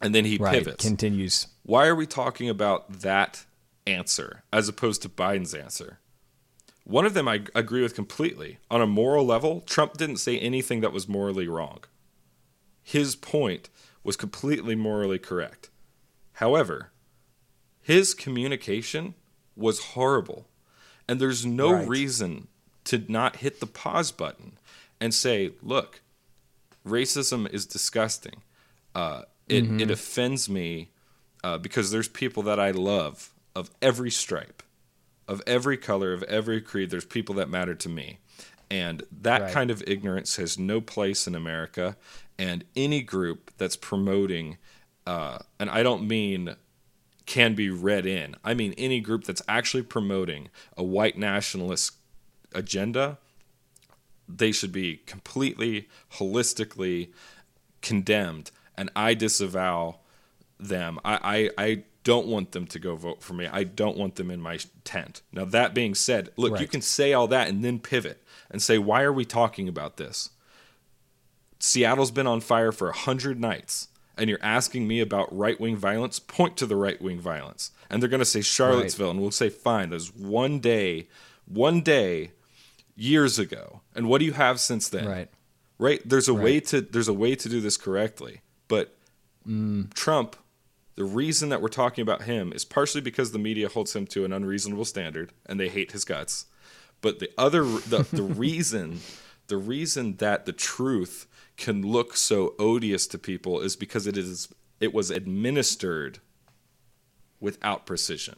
and 0.00 0.14
then 0.14 0.24
he 0.24 0.36
Right. 0.36 0.54
pivots. 0.54 0.84
Continues. 0.84 1.46
Why 1.62 1.86
are 1.86 1.94
we 1.94 2.06
talking 2.06 2.48
about 2.48 3.00
that 3.00 3.44
answer 3.86 4.42
as 4.52 4.68
opposed 4.68 5.02
to 5.02 5.08
Biden's 5.08 5.54
answer? 5.54 5.98
One 6.84 7.04
of 7.04 7.14
them 7.14 7.28
I 7.28 7.44
agree 7.54 7.82
with 7.82 7.94
completely. 7.94 8.58
On 8.70 8.80
a 8.80 8.86
moral 8.86 9.26
level, 9.26 9.60
Trump 9.62 9.96
didn't 9.98 10.16
say 10.16 10.38
anything 10.38 10.80
that 10.80 10.92
was 10.92 11.06
morally 11.08 11.46
wrong. 11.46 11.84
His 12.82 13.14
point 13.14 13.68
was 14.02 14.16
completely 14.16 14.74
morally 14.74 15.18
correct. 15.18 15.68
However, 16.34 16.92
his 17.82 18.14
communication 18.14 19.14
was 19.54 19.80
horrible. 19.92 20.48
And 21.06 21.20
there's 21.20 21.44
no 21.44 21.72
Right. 21.72 21.88
reason 21.88 22.48
to 22.88 23.04
not 23.08 23.36
hit 23.36 23.60
the 23.60 23.66
pause 23.66 24.10
button 24.12 24.52
and 25.00 25.12
say, 25.14 25.52
look, 25.62 26.00
racism 26.86 27.50
is 27.52 27.66
disgusting. 27.66 28.42
Uh, 28.94 29.22
it, 29.48 29.64
it 29.80 29.90
offends 29.90 30.48
me 30.48 30.88
uh, 31.44 31.58
because 31.58 31.90
there's 31.90 32.08
people 32.08 32.42
that 32.44 32.58
I 32.58 32.70
love 32.70 33.30
of 33.54 33.70
every 33.82 34.10
stripe, 34.10 34.62
of 35.26 35.42
every 35.46 35.76
color, 35.76 36.12
of 36.12 36.22
every 36.24 36.60
creed. 36.60 36.90
There's 36.90 37.04
people 37.04 37.34
that 37.36 37.48
matter 37.50 37.74
to 37.74 37.88
me. 37.88 38.18
And 38.70 39.02
that 39.22 39.42
Right. 39.42 39.52
kind 39.52 39.70
of 39.70 39.82
ignorance 39.86 40.36
has 40.36 40.58
no 40.58 40.80
place 40.80 41.26
in 41.26 41.34
America. 41.34 41.96
And 42.38 42.64
any 42.74 43.02
group 43.02 43.50
that's 43.58 43.76
promoting, 43.76 44.56
uh, 45.06 45.38
and 45.58 45.68
I 45.70 45.82
don't 45.82 46.06
mean 46.08 46.56
can 47.26 47.54
be 47.54 47.68
read 47.68 48.06
in, 48.06 48.36
I 48.42 48.54
mean 48.54 48.72
any 48.78 49.00
group 49.00 49.24
that's 49.24 49.42
actually 49.46 49.82
promoting 49.82 50.48
a 50.78 50.82
white 50.82 51.18
nationalist 51.18 51.97
agenda, 52.58 53.18
they 54.28 54.52
should 54.52 54.72
be 54.72 54.96
completely, 55.06 55.88
holistically 56.14 57.08
condemned. 57.80 58.50
And 58.76 58.90
I 58.94 59.14
disavow 59.14 59.96
them. 60.60 61.00
I, 61.04 61.50
I, 61.56 61.64
I 61.64 61.82
don't 62.04 62.26
want 62.26 62.52
them 62.52 62.66
to 62.66 62.78
go 62.78 62.96
vote 62.96 63.22
for 63.22 63.34
me. 63.34 63.46
I 63.46 63.64
don't 63.64 63.96
want 63.96 64.16
them 64.16 64.30
in 64.30 64.40
my 64.40 64.58
tent. 64.84 65.22
Now, 65.32 65.44
that 65.46 65.74
being 65.74 65.94
said, 65.94 66.30
look, 66.36 66.60
you 66.60 66.66
can 66.66 66.80
say 66.80 67.12
all 67.12 67.28
that 67.28 67.48
and 67.48 67.64
then 67.64 67.78
pivot 67.78 68.22
and 68.50 68.62
say, 68.62 68.78
why 68.78 69.02
are 69.02 69.12
we 69.12 69.24
talking 69.24 69.68
about 69.68 69.96
this? 69.96 70.30
Seattle's 71.58 72.10
been 72.10 72.26
on 72.26 72.40
fire 72.40 72.72
for 72.72 72.88
a 72.88 72.96
hundred 72.96 73.40
nights, 73.40 73.88
and 74.16 74.30
you're 74.30 74.38
asking 74.42 74.86
me 74.86 75.00
about 75.00 75.36
right 75.36 75.60
wing 75.60 75.76
violence, 75.76 76.18
point 76.18 76.56
to 76.56 76.66
the 76.66 76.76
right 76.76 77.02
wing 77.02 77.20
violence. 77.20 77.72
And 77.90 78.00
they're 78.00 78.08
going 78.08 78.20
to 78.20 78.24
say 78.24 78.42
Charlottesville, 78.42 79.10
and 79.10 79.20
we'll 79.20 79.30
say, 79.32 79.48
fine, 79.48 79.90
there's 79.90 80.14
one 80.14 80.60
day, 80.60 81.08
one 81.46 81.80
day 81.80 82.30
years 82.98 83.38
ago. 83.38 83.80
And 83.94 84.08
what 84.08 84.18
do 84.18 84.24
you 84.24 84.32
have 84.32 84.60
since 84.60 84.88
then? 84.88 85.06
Right. 85.06 85.30
Right? 85.78 86.02
There's 86.04 86.28
a 86.28 86.34
way 86.34 86.58
to 86.60 86.80
there's 86.80 87.08
a 87.08 87.14
way 87.14 87.36
to 87.36 87.48
do 87.48 87.60
this 87.60 87.76
correctly. 87.76 88.40
But 88.66 88.96
mm. 89.48 89.92
Trump, 89.94 90.36
the 90.96 91.04
reason 91.04 91.48
that 91.50 91.62
we're 91.62 91.68
talking 91.68 92.02
about 92.02 92.22
him 92.22 92.52
is 92.52 92.64
partially 92.64 93.00
because 93.00 93.30
the 93.30 93.38
media 93.38 93.68
holds 93.68 93.94
him 93.94 94.06
to 94.08 94.24
an 94.24 94.32
unreasonable 94.32 94.84
standard 94.84 95.32
and 95.46 95.60
they 95.60 95.68
hate 95.68 95.92
his 95.92 96.04
guts. 96.04 96.46
But 97.00 97.20
the 97.20 97.30
other 97.38 97.62
the, 97.62 98.06
the 98.10 98.22
reason 98.44 99.00
the 99.46 99.56
reason 99.56 100.16
that 100.16 100.44
the 100.44 100.52
truth 100.52 101.26
can 101.56 101.82
look 101.82 102.16
so 102.16 102.54
odious 102.58 103.06
to 103.06 103.18
people 103.18 103.60
is 103.60 103.76
because 103.76 104.08
it 104.08 104.16
is 104.16 104.48
it 104.80 104.92
was 104.92 105.10
administered 105.10 106.18
without 107.40 107.86
precision. 107.86 108.36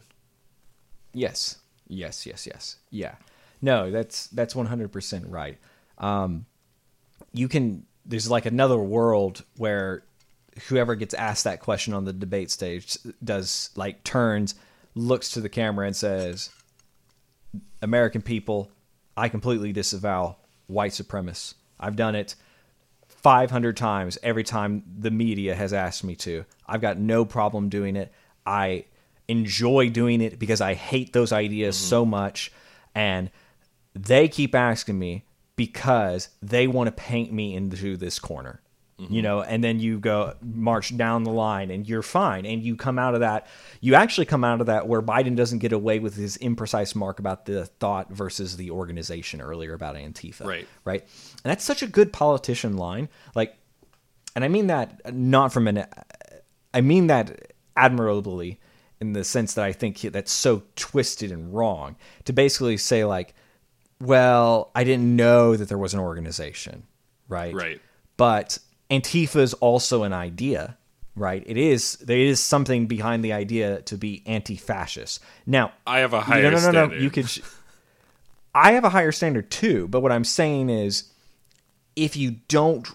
Yes. 1.14 1.56
Yes, 1.88 2.26
yes, 2.26 2.46
yes. 2.46 2.76
Yeah. 2.90 3.14
No, 3.62 3.90
that's 3.90 4.26
that's 4.28 4.54
100% 4.54 5.24
right. 5.28 5.58
Um 5.98 6.46
you 7.32 7.48
can 7.48 7.86
there's 8.06 8.30
like 8.30 8.46
another 8.46 8.78
world 8.78 9.44
where 9.56 10.02
whoever 10.68 10.94
gets 10.94 11.14
asked 11.14 11.44
that 11.44 11.61
question 11.61 11.94
on 11.94 12.04
the 12.04 12.12
debate 12.12 12.50
stage 12.50 12.98
does 13.22 13.70
like 13.76 14.02
turns 14.04 14.54
looks 14.94 15.30
to 15.30 15.40
the 15.40 15.48
camera 15.48 15.86
and 15.86 15.94
says 15.94 16.50
American 17.82 18.22
people, 18.22 18.70
I 19.16 19.28
completely 19.28 19.72
disavow 19.72 20.36
white 20.66 20.92
supremacists. 20.92 21.54
I've 21.78 21.96
done 21.96 22.14
it 22.14 22.34
500 23.08 23.76
times 23.76 24.18
every 24.22 24.44
time 24.44 24.82
the 24.98 25.11
media 25.11 25.54
has 25.54 25.72
asked 25.72 26.04
me 26.04 26.16
to. 26.16 26.44
I've 26.66 26.80
got 26.80 26.98
no 26.98 27.24
problem 27.24 27.68
doing 27.68 27.96
it. 27.96 28.12
I 28.46 28.84
enjoy 29.28 29.90
doing 29.90 30.20
it 30.20 30.38
because 30.38 30.61
I 30.61 30.74
hate 30.74 31.12
those 31.12 31.32
ideas 31.32 31.76
so 31.76 32.04
much. 32.04 32.52
And 32.94 33.30
they 33.95 34.28
keep 34.28 34.55
asking 34.55 34.99
me 34.99 35.24
because 35.57 36.28
they 36.41 36.66
want 36.66 36.86
to 36.86 36.93
paint 36.93 37.32
me 37.32 37.55
into 37.55 37.97
this 37.97 38.18
corner. 38.18 38.61
You 39.01 39.07
mm-hmm. 39.07 39.22
know, 39.22 39.41
and 39.41 39.64
then 39.64 39.80
you 39.80 39.99
go 39.99 40.34
march 40.43 40.95
down 40.95 41.24
the 41.24 41.30
line 41.30 41.70
and 41.70 41.88
you're 41.88 42.03
fine. 42.03 42.45
And 42.45 42.62
you 42.62 42.76
come 42.76 42.99
out 42.99 43.14
of 43.14 43.20
that, 43.20 43.47
you 43.80 43.95
actually 43.95 44.26
come 44.26 44.45
out 44.45 44.61
of 44.61 44.66
that 44.66 44.88
where 44.88 45.01
Biden 45.01 45.36
doesn't 45.36 45.61
get 45.61 45.72
away 45.72 46.01
with 46.01 46.16
his 46.16 46.36
imprecise 46.36 46.95
mark 46.95 47.18
about 47.18 47.47
the 47.47 47.64
thought 47.64 48.12
versus 48.12 48.59
the 48.59 48.70
organization 48.70 49.41
earlier 49.41 49.72
about 49.72 49.97
Antifa 49.97 50.45
Right. 50.45 50.68
right? 50.84 51.01
And 51.01 51.51
that's 51.51 51.64
such 51.64 51.82
a 51.82 51.86
good 51.86 52.12
politician 52.12 52.76
line. 52.76 53.09
Like, 53.34 53.57
and 54.36 54.45
I 54.45 54.49
mean 54.49 54.66
that 54.66 55.14
not 55.14 55.51
from 55.51 55.66
an, 55.66 55.86
I 56.74 56.82
mean 56.82 57.07
that 57.07 57.53
admirably 57.78 58.61
in 59.01 59.14
the 59.14 59.24
sense 59.24 59.55
that 59.55 59.64
I 59.64 59.72
think 59.72 60.01
that's 60.01 60.30
so 60.30 60.62
twisted 60.76 61.32
and 61.32 61.55
wrong 61.55 61.97
to 62.26 62.34
basically 62.34 62.76
say 62.76 63.07
like, 63.07 63.34
well, 64.01 64.70
I 64.74 64.84
didn't 64.84 65.14
know 65.14 65.57
that 65.57 65.68
there 65.68 65.78
was 65.78 65.94
an 65.94 66.01
organization, 66.01 66.84
right? 67.28 67.55
Right. 67.55 67.80
But 68.16 68.59
Antifa 68.90 69.36
is 69.36 69.55
also 69.55 70.03
an 70.03 70.12
idea, 70.12 70.76
right? 71.14 71.42
It 71.46 71.57
is 71.57 71.96
there 71.96 72.18
is 72.18 72.40
something 72.40 72.86
behind 72.86 73.22
the 73.24 73.32
idea 73.32 73.82
to 73.82 73.96
be 73.96 74.22
anti-fascist. 74.26 75.20
Now, 75.46 75.72
I 75.86 75.98
have 76.01 76.12
a 76.14 76.20
higher 76.22 76.42
no, 76.42 76.51
no, 76.51 76.57
no, 76.57 76.70
standard. 76.70 76.96
no. 76.96 77.03
You 77.03 77.11
could. 77.11 77.28
sh- 77.28 77.40
I 78.55 78.72
have 78.72 78.84
a 78.84 78.88
higher 78.88 79.12
standard 79.12 79.51
too, 79.51 79.86
but 79.88 80.01
what 80.01 80.11
I'm 80.11 80.24
saying 80.24 80.70
is, 80.70 81.12
if 81.94 82.16
you 82.16 82.32
don't, 82.48 82.88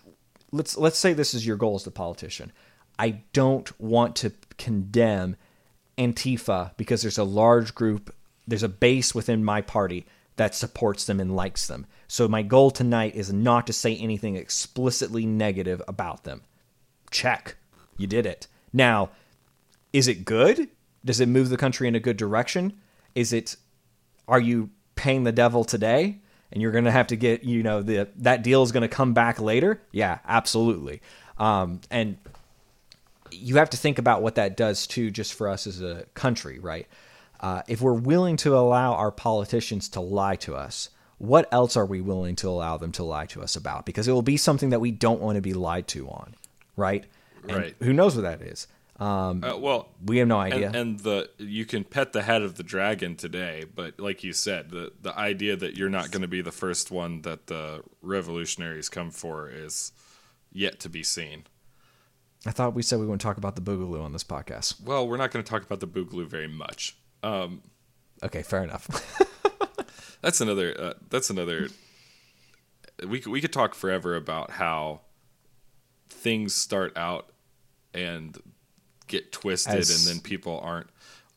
let's 0.51 0.77
let's 0.77 0.99
say 0.99 1.13
this 1.13 1.33
is 1.33 1.45
your 1.45 1.55
goal 1.55 1.75
as 1.75 1.87
a 1.87 1.91
politician. 1.91 2.51
I 2.97 3.21
don't 3.33 3.79
want 3.79 4.15
to 4.17 4.31
condemn 4.57 5.35
Antifa 5.97 6.71
because 6.77 7.01
there's 7.01 7.17
a 7.17 7.23
large 7.23 7.75
group, 7.75 8.13
there's 8.47 8.63
a 8.63 8.69
base 8.69 9.13
within 9.13 9.43
my 9.43 9.61
party 9.61 10.05
that 10.37 10.55
supports 10.55 11.05
them 11.05 11.19
and 11.19 11.35
likes 11.35 11.67
them. 11.67 11.85
So 12.07 12.27
my 12.27 12.41
goal 12.41 12.71
tonight 12.71 13.15
is 13.15 13.31
not 13.31 13.65
to 13.67 13.73
say 13.73 13.95
anything 13.95 14.35
explicitly 14.35 15.25
negative 15.25 15.81
about 15.87 16.23
them. 16.23 16.41
Check. 17.11 17.55
You 17.97 18.07
did 18.07 18.25
it. 18.25 18.47
Now, 18.73 19.11
is 19.93 20.07
it 20.07 20.25
good? 20.25 20.69
Does 21.05 21.19
it 21.19 21.29
move 21.29 21.49
the 21.49 21.57
country 21.57 21.87
in 21.87 21.95
a 21.95 21.99
good 21.99 22.17
direction? 22.17 22.73
Is 23.13 23.31
it 23.31 23.55
are 24.27 24.39
you 24.39 24.71
paying 24.95 25.23
the 25.23 25.31
devil 25.31 25.63
today 25.63 26.19
and 26.51 26.61
you're 26.61 26.71
to 26.85 26.91
have 26.91 27.07
to 27.07 27.15
get, 27.15 27.43
you 27.43 27.63
know, 27.63 27.81
the 27.81 28.09
that 28.17 28.43
deal 28.43 28.63
is 28.63 28.71
to 28.81 28.87
come 28.87 29.13
back 29.13 29.39
later? 29.39 29.81
Yeah, 29.91 30.19
absolutely. 30.27 31.01
Um 31.37 31.79
and 31.89 32.17
you 33.31 33.55
have 33.55 33.69
to 33.69 33.77
think 33.77 33.99
about 33.99 34.21
what 34.21 34.35
that 34.35 34.57
does 34.57 34.87
too 34.87 35.11
just 35.11 35.33
for 35.33 35.47
us 35.47 35.67
as 35.67 35.81
a 35.81 36.05
country, 36.13 36.59
right? 36.59 36.87
Uh, 37.39 37.61
if 37.67 37.81
we're 37.81 37.93
willing 37.93 38.37
to 38.37 38.55
allow 38.55 38.93
our 38.93 39.11
politicians 39.11 39.89
to 39.89 39.99
lie 39.99 40.35
to 40.37 40.55
us, 40.55 40.89
what 41.17 41.47
else 41.51 41.77
are 41.77 41.85
we 41.85 42.01
willing 42.01 42.35
to 42.37 42.49
allow 42.49 42.77
them 42.77 42.91
to 42.93 43.03
lie 43.03 43.25
to 43.27 43.41
us 43.41 43.55
about? 43.55 43.85
Because 43.85 44.07
it 44.07 44.11
will 44.11 44.21
be 44.21 44.37
something 44.37 44.69
that 44.69 44.79
we 44.81 44.91
don't 44.91 45.21
want 45.21 45.35
to 45.35 45.41
be 45.41 45.53
lied 45.53 45.87
to 45.89 46.07
on, 46.09 46.35
right? 46.75 47.05
And 47.47 47.57
Right. 47.57 47.75
Who 47.81 47.93
knows 47.93 48.15
what 48.15 48.23
that 48.23 48.41
is? 48.41 48.67
Um, 48.97 49.43
Uh, 49.43 49.57
well, 49.57 49.89
we 50.05 50.17
have 50.17 50.27
no 50.27 50.39
idea. 50.39 50.67
And, 50.67 50.75
and 50.75 50.99
the 50.99 51.29
you 51.37 51.65
can 51.65 51.83
pet 51.83 52.13
the 52.13 52.23
head 52.23 52.41
of 52.41 52.55
the 52.55 52.63
dragon 52.63 53.15
today, 53.15 53.65
but 53.73 53.99
like 53.99 54.23
you 54.23 54.33
said, 54.33 54.69
the 54.69 54.93
the 55.01 55.17
idea 55.17 55.55
that 55.55 55.75
you're 55.75 55.89
not 55.89 56.11
going 56.11 56.21
to 56.21 56.27
be 56.27 56.41
the 56.41 56.51
first 56.51 56.91
one 56.91 57.21
that 57.21 57.47
the 57.47 57.83
revolutionaries 58.01 58.89
come 58.89 59.11
for 59.11 59.49
is 59.49 59.91
yet 60.51 60.79
to 60.79 60.89
be 60.89 61.03
seen. 61.03 61.43
I 62.45 62.51
thought 62.51 62.73
we 62.73 62.83
said 62.83 62.99
we 62.99 63.05
wouldn't 63.05 63.21
talk 63.21 63.37
about 63.37 63.55
the 63.55 63.61
Boogaloo 63.61 64.01
on 64.01 64.13
this 64.13 64.23
podcast. 64.23 64.81
Well, 64.81 65.07
we're 65.07 65.17
not 65.17 65.31
going 65.31 65.43
to 65.43 65.49
talk 65.49 65.63
about 65.63 65.79
the 65.79 65.87
Boogaloo 65.87 66.27
very 66.27 66.47
much. 66.47 66.95
Um, 67.25 67.61
Okay, 68.23 68.43
fair 68.43 68.63
enough. 68.63 68.87
that's 70.21 70.39
another. 70.41 70.73
Uh, 70.79 70.93
that's 71.09 71.29
another. 71.29 71.67
We 73.05 73.19
could, 73.19 73.31
we 73.31 73.41
could 73.41 73.51
talk 73.53 73.75
forever 73.75 74.15
about 74.15 74.51
how 74.51 75.01
things 76.09 76.55
start 76.55 76.95
out 76.97 77.29
and 77.93 78.37
get 79.07 79.31
twisted, 79.31 79.75
As- 79.75 80.07
and 80.07 80.15
then 80.15 80.21
people 80.23 80.59
aren't 80.63 80.87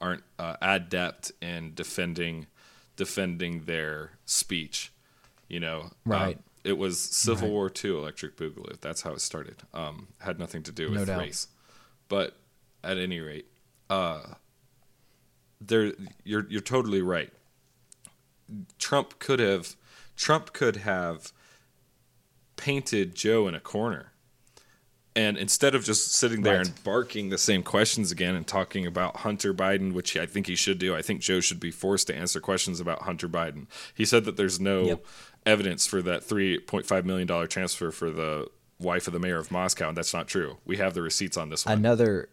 aren't 0.01 0.23
uh, 0.39 0.55
adept 0.63 1.33
in 1.43 1.75
defending 1.75 2.47
defending 2.97 3.65
their 3.65 4.13
speech. 4.25 4.93
You 5.49 5.61
know, 5.61 5.91
Right. 6.05 6.37
Uh, 6.37 6.41
it 6.65 6.79
was 6.79 7.01
Civil 7.01 7.49
Right. 7.49 7.53
War 7.55 7.73
II, 7.85 7.91
Electric 7.99 8.37
Boogaloo. 8.37 8.79
That's 8.81 9.03
how 9.03 9.13
it 9.13 9.21
started. 9.21 9.57
Um, 9.75 10.09
had 10.21 10.39
nothing 10.39 10.63
to 10.65 10.73
do 10.73 10.91
with 10.91 11.07
doubt. 11.09 11.19
race, 11.21 11.49
but 12.09 12.37
at 12.85 12.99
any 12.99 13.19
rate, 13.21 13.47
uh, 13.91 14.21
there 15.61 15.93
you're 16.25 16.47
you're 16.49 16.61
totally 16.61 17.03
right. 17.03 17.33
Trump 18.79 19.19
could 19.19 19.41
have 19.41 19.77
Trump 20.17 20.53
could 20.53 20.77
have 20.77 21.33
painted 22.57 23.15
Joe 23.15 23.47
in 23.49 23.55
a 23.55 23.61
corner. 23.61 24.13
And 25.17 25.37
instead 25.37 25.75
of 25.75 25.85
just 25.85 26.13
sitting 26.13 26.43
there 26.43 26.59
Right. 26.59 26.67
and 26.69 26.85
barking 26.85 27.29
the 27.31 27.39
same 27.39 27.65
questions 27.65 28.13
again 28.13 28.37
and 28.37 28.47
talking 28.47 28.87
about 28.87 29.19
Hunter 29.19 29.53
Biden, 29.53 29.93
which 29.93 30.17
I 30.17 30.27
think 30.27 30.47
he 30.47 30.55
should 30.55 30.79
do, 30.79 30.95
I 30.95 31.03
think 31.03 31.21
Joe 31.21 31.41
should 31.41 31.59
be 31.59 31.73
forced 31.73 32.07
to 32.07 32.15
answer 32.15 32.41
questions 32.41 32.79
about 32.79 33.03
Hunter 33.03 33.29
Biden. 33.29 33.67
He 33.95 34.05
said 34.05 34.25
that 34.27 34.37
there's 34.37 34.61
no 34.61 34.85
Yep. 34.85 35.07
evidence 35.45 35.87
for 35.89 36.03
that 36.03 36.23
$3.5 36.23 37.05
million 37.05 37.49
transfer 37.49 37.91
for 37.91 38.11
the 38.11 38.49
wife 38.79 39.09
of 39.09 39.13
the 39.13 39.19
mayor 39.19 39.39
of 39.39 39.51
Moscow, 39.51 39.89
and 39.89 39.97
that's 39.99 40.15
not 40.15 40.29
true. 40.29 40.59
We 40.65 40.77
have 40.77 40.95
the 40.95 41.03
receipts 41.03 41.37
on 41.37 41.49
this 41.49 41.67
one. 41.67 41.79
another 41.79 42.29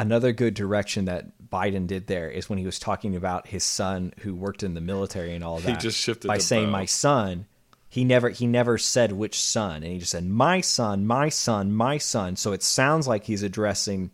another 0.00 0.32
good 0.32 0.54
direction 0.54 1.04
that 1.04 1.26
Biden 1.50 1.86
did 1.86 2.06
there 2.06 2.30
is 2.30 2.48
when 2.48 2.58
he 2.58 2.64
was 2.64 2.78
talking 2.78 3.14
about 3.14 3.46
his 3.48 3.64
son 3.64 4.14
who 4.20 4.34
worked 4.34 4.62
in 4.62 4.72
the 4.74 4.80
military 4.80 5.34
and 5.34 5.44
all 5.44 5.58
of 5.58 5.64
He 5.64 5.74
just 5.74 5.98
shifted 5.98 6.26
by 6.28 6.38
saying 6.38 6.66
bow. 6.66 6.72
my 6.72 6.84
son. 6.86 7.46
He 7.88 8.04
never 8.04 8.30
he 8.30 8.46
never 8.46 8.78
said 8.78 9.12
which 9.12 9.38
son, 9.38 9.82
and 9.82 9.92
he 9.92 9.98
just 9.98 10.12
said 10.12 10.24
my 10.24 10.60
son, 10.60 11.06
my 11.06 11.28
son, 11.28 11.72
my 11.72 11.98
son. 11.98 12.36
So 12.36 12.52
it 12.52 12.62
sounds 12.62 13.06
like 13.06 13.24
he's 13.24 13.42
addressing 13.42 14.10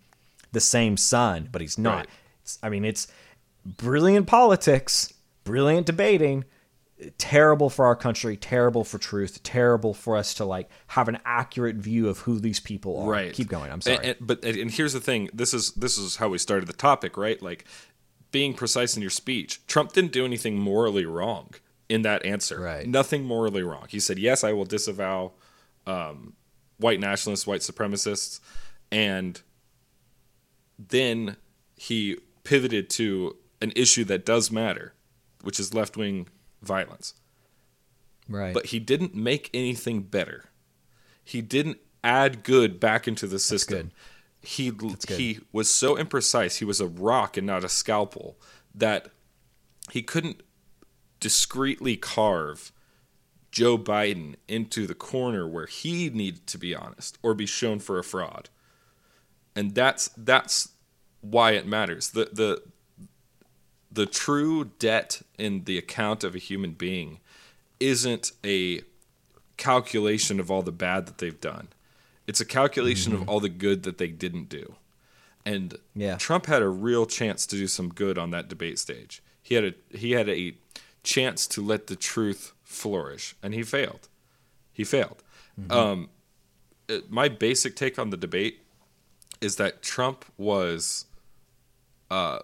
the 0.52 0.60
same 0.60 0.96
son, 0.96 1.48
but 1.52 1.60
he's 1.60 1.78
not. 1.78 1.96
Right. 1.96 2.08
It's, 2.42 2.58
I 2.62 2.68
mean, 2.70 2.84
it's 2.84 3.06
brilliant 3.64 4.26
politics, 4.26 5.12
brilliant 5.44 5.86
debating. 5.86 6.46
Terrible 7.18 7.68
for 7.68 7.84
our 7.84 7.94
country, 7.96 8.36
terrible 8.38 8.82
for 8.82 8.96
truth, 8.96 9.42
terrible 9.42 9.92
for 9.92 10.16
us 10.16 10.32
to 10.34 10.46
like 10.46 10.70
have 10.88 11.08
an 11.08 11.18
accurate 11.26 11.76
view 11.76 12.08
of 12.08 12.20
who 12.20 12.38
these 12.38 12.58
people 12.58 12.98
are. 13.02 13.08
right 13.10 13.32
Keep 13.34 13.48
going. 13.48 13.66
I'm 13.66 13.74
And- 13.74 13.82
sorry. 13.84 13.98
and- 14.08 14.16
but 14.20 14.42
and 14.44 14.70
here's 14.70 14.94
the 14.94 15.00
thing 15.00 15.28
this 15.34 15.52
is 15.52 15.72
this 15.72 15.98
is 15.98 16.16
how 16.16 16.28
we 16.30 16.38
started 16.38 16.66
the 16.66 16.72
topic 16.72 17.16
right 17.18 17.40
like 17.42 17.66
being 18.32 18.54
precise 18.54 18.96
in 18.96 19.02
your 19.02 19.10
speech 19.10 19.60
trump 19.66 19.92
didn't 19.92 20.12
do 20.12 20.24
anything 20.24 20.58
morally 20.58 21.04
wrong 21.04 21.50
in 21.88 22.00
that 22.02 22.24
answer 22.24 22.60
Right. 22.60 22.86
nothing 22.86 23.24
morally 23.24 23.62
wrong 23.62 23.86
he 23.90 24.00
said 24.00 24.18
yes 24.18 24.42
i 24.42 24.52
will 24.52 24.64
disavow 24.64 25.32
um, 25.86 26.32
white 26.78 26.98
nationalists 26.98 27.46
white 27.46 27.60
supremacists 27.60 28.40
and 28.90 29.40
then 30.78 31.36
he 31.76 32.16
pivoted 32.44 32.88
to 32.90 33.36
an 33.62 33.72
issue 33.76 34.04
that 34.04 34.24
does 34.26 34.50
matter 34.50 34.94
which 35.42 35.60
is 35.60 35.72
left-wing 35.74 36.28
violence 36.62 37.14
right. 38.28 38.54
but 38.54 38.66
he 38.66 38.78
didn't 38.78 39.14
make 39.14 39.50
anything 39.52 40.02
better. 40.02 40.46
He 41.24 41.42
didn't 41.42 41.78
add 42.04 42.42
good 42.42 42.78
back 42.78 43.08
into 43.08 43.26
the 43.26 43.38
system. 43.38 43.92
he 44.40 44.70
he 45.16 45.40
was 45.52 45.70
so 45.70 45.96
imprecise. 45.96 46.58
He 46.58 46.64
was 46.64 46.80
a 46.80 46.86
rock 46.86 47.36
and 47.36 47.46
not 47.46 47.64
a 47.64 47.68
scalpel 47.68 48.38
that 48.74 49.08
he 49.90 50.02
couldn't 50.02 50.42
discreetly 51.20 51.96
carve 51.96 52.72
Joe 53.50 53.78
Biden 53.78 54.34
into 54.46 54.86
the 54.86 54.94
corner 54.94 55.48
where 55.48 55.66
he 55.66 56.10
needed 56.10 56.46
to 56.48 56.58
be 56.58 56.74
honest 56.74 57.18
or 57.22 57.34
be 57.34 57.46
shown 57.46 57.78
for 57.78 57.98
a 57.98 58.04
fraud. 58.04 58.50
And 59.54 59.74
that's 59.74 60.10
that's 60.16 60.70
why 61.22 61.52
it 61.52 61.66
matters. 61.66 62.10
The 62.10 62.28
the 62.32 62.62
the 63.96 64.06
true 64.06 64.70
debt 64.78 65.22
in 65.38 65.64
the 65.64 65.76
account 65.78 66.22
of 66.22 66.34
a 66.34 66.38
human 66.38 66.72
being 66.72 67.18
isn't 67.80 68.32
a 68.44 68.82
calculation 69.56 70.38
of 70.38 70.50
all 70.50 70.62
the 70.62 70.70
bad 70.72 71.06
that 71.06 71.18
they've 71.18 71.40
done. 71.40 71.68
It's 72.26 72.40
a 72.40 72.44
calculation 72.44 73.12
of 73.14 73.28
all 73.28 73.40
the 73.40 73.48
good 73.48 73.82
that 73.84 73.98
they 73.98 74.08
didn't 74.08 74.48
do. 74.48 74.74
And 75.44 75.78
Yeah. 75.94 76.16
Trump 76.16 76.46
had 76.46 76.60
a 76.62 76.68
real 76.68 77.06
chance 77.06 77.46
to 77.46 77.56
do 77.56 77.66
some 77.66 77.88
good 77.88 78.18
on 78.18 78.30
that 78.30 78.48
debate 78.48 78.78
stage. 78.78 79.22
He 79.42 79.54
had 79.54 79.64
a 79.64 79.74
he 79.96 80.10
had 80.12 80.28
a 80.28 80.54
chance 81.02 81.46
to 81.46 81.62
let 81.62 81.86
the 81.86 81.96
truth 81.96 82.52
flourish, 82.64 83.34
and 83.42 83.54
he 83.54 83.62
failed. 83.62 84.08
He 84.72 84.84
failed. 84.84 85.22
Um, 85.70 86.10
it- 86.88 87.10
my 87.10 87.28
basic 87.28 87.76
take 87.76 87.98
on 87.98 88.10
the 88.10 88.16
debate 88.16 88.60
is 89.40 89.56
that 89.56 89.82
Trump 89.82 90.24
was 90.36 91.06
uh, 92.10 92.40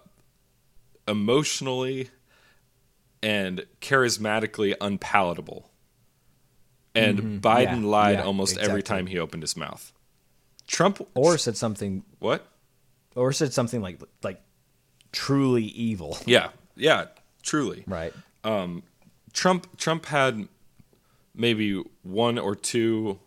emotionally 1.07 2.09
and 3.21 3.65
charismatically 3.81 4.75
unpalatable, 4.81 5.69
and 6.95 7.41
Biden 7.41 7.67
Mm-hmm. 7.67 7.83
Yeah, 7.83 7.89
lied 7.89 8.17
yeah, 8.19 8.23
almost 8.23 8.57
every 8.57 8.83
time 8.83 9.07
he 9.07 9.17
opened 9.19 9.43
his 9.43 9.55
mouth. 9.57 9.91
Trump 10.67 11.05
Or 11.15 11.37
said 11.37 11.57
something 11.57 12.03
what? 12.19 12.47
or 13.15 13.31
said 13.31 13.53
something 13.53 13.81
like 13.81 14.01
like 14.23 14.41
truly 15.11 15.63
evil. 15.65 16.17
Yeah, 16.25 16.49
yeah, 16.75 17.05
truly. 17.43 17.83
Right. 17.87 18.13
Trump 19.33 19.77
Trump 19.77 20.05
had 20.05 20.47
maybe 21.35 21.81
one 22.03 22.37
or 22.37 22.55
two 22.55 23.19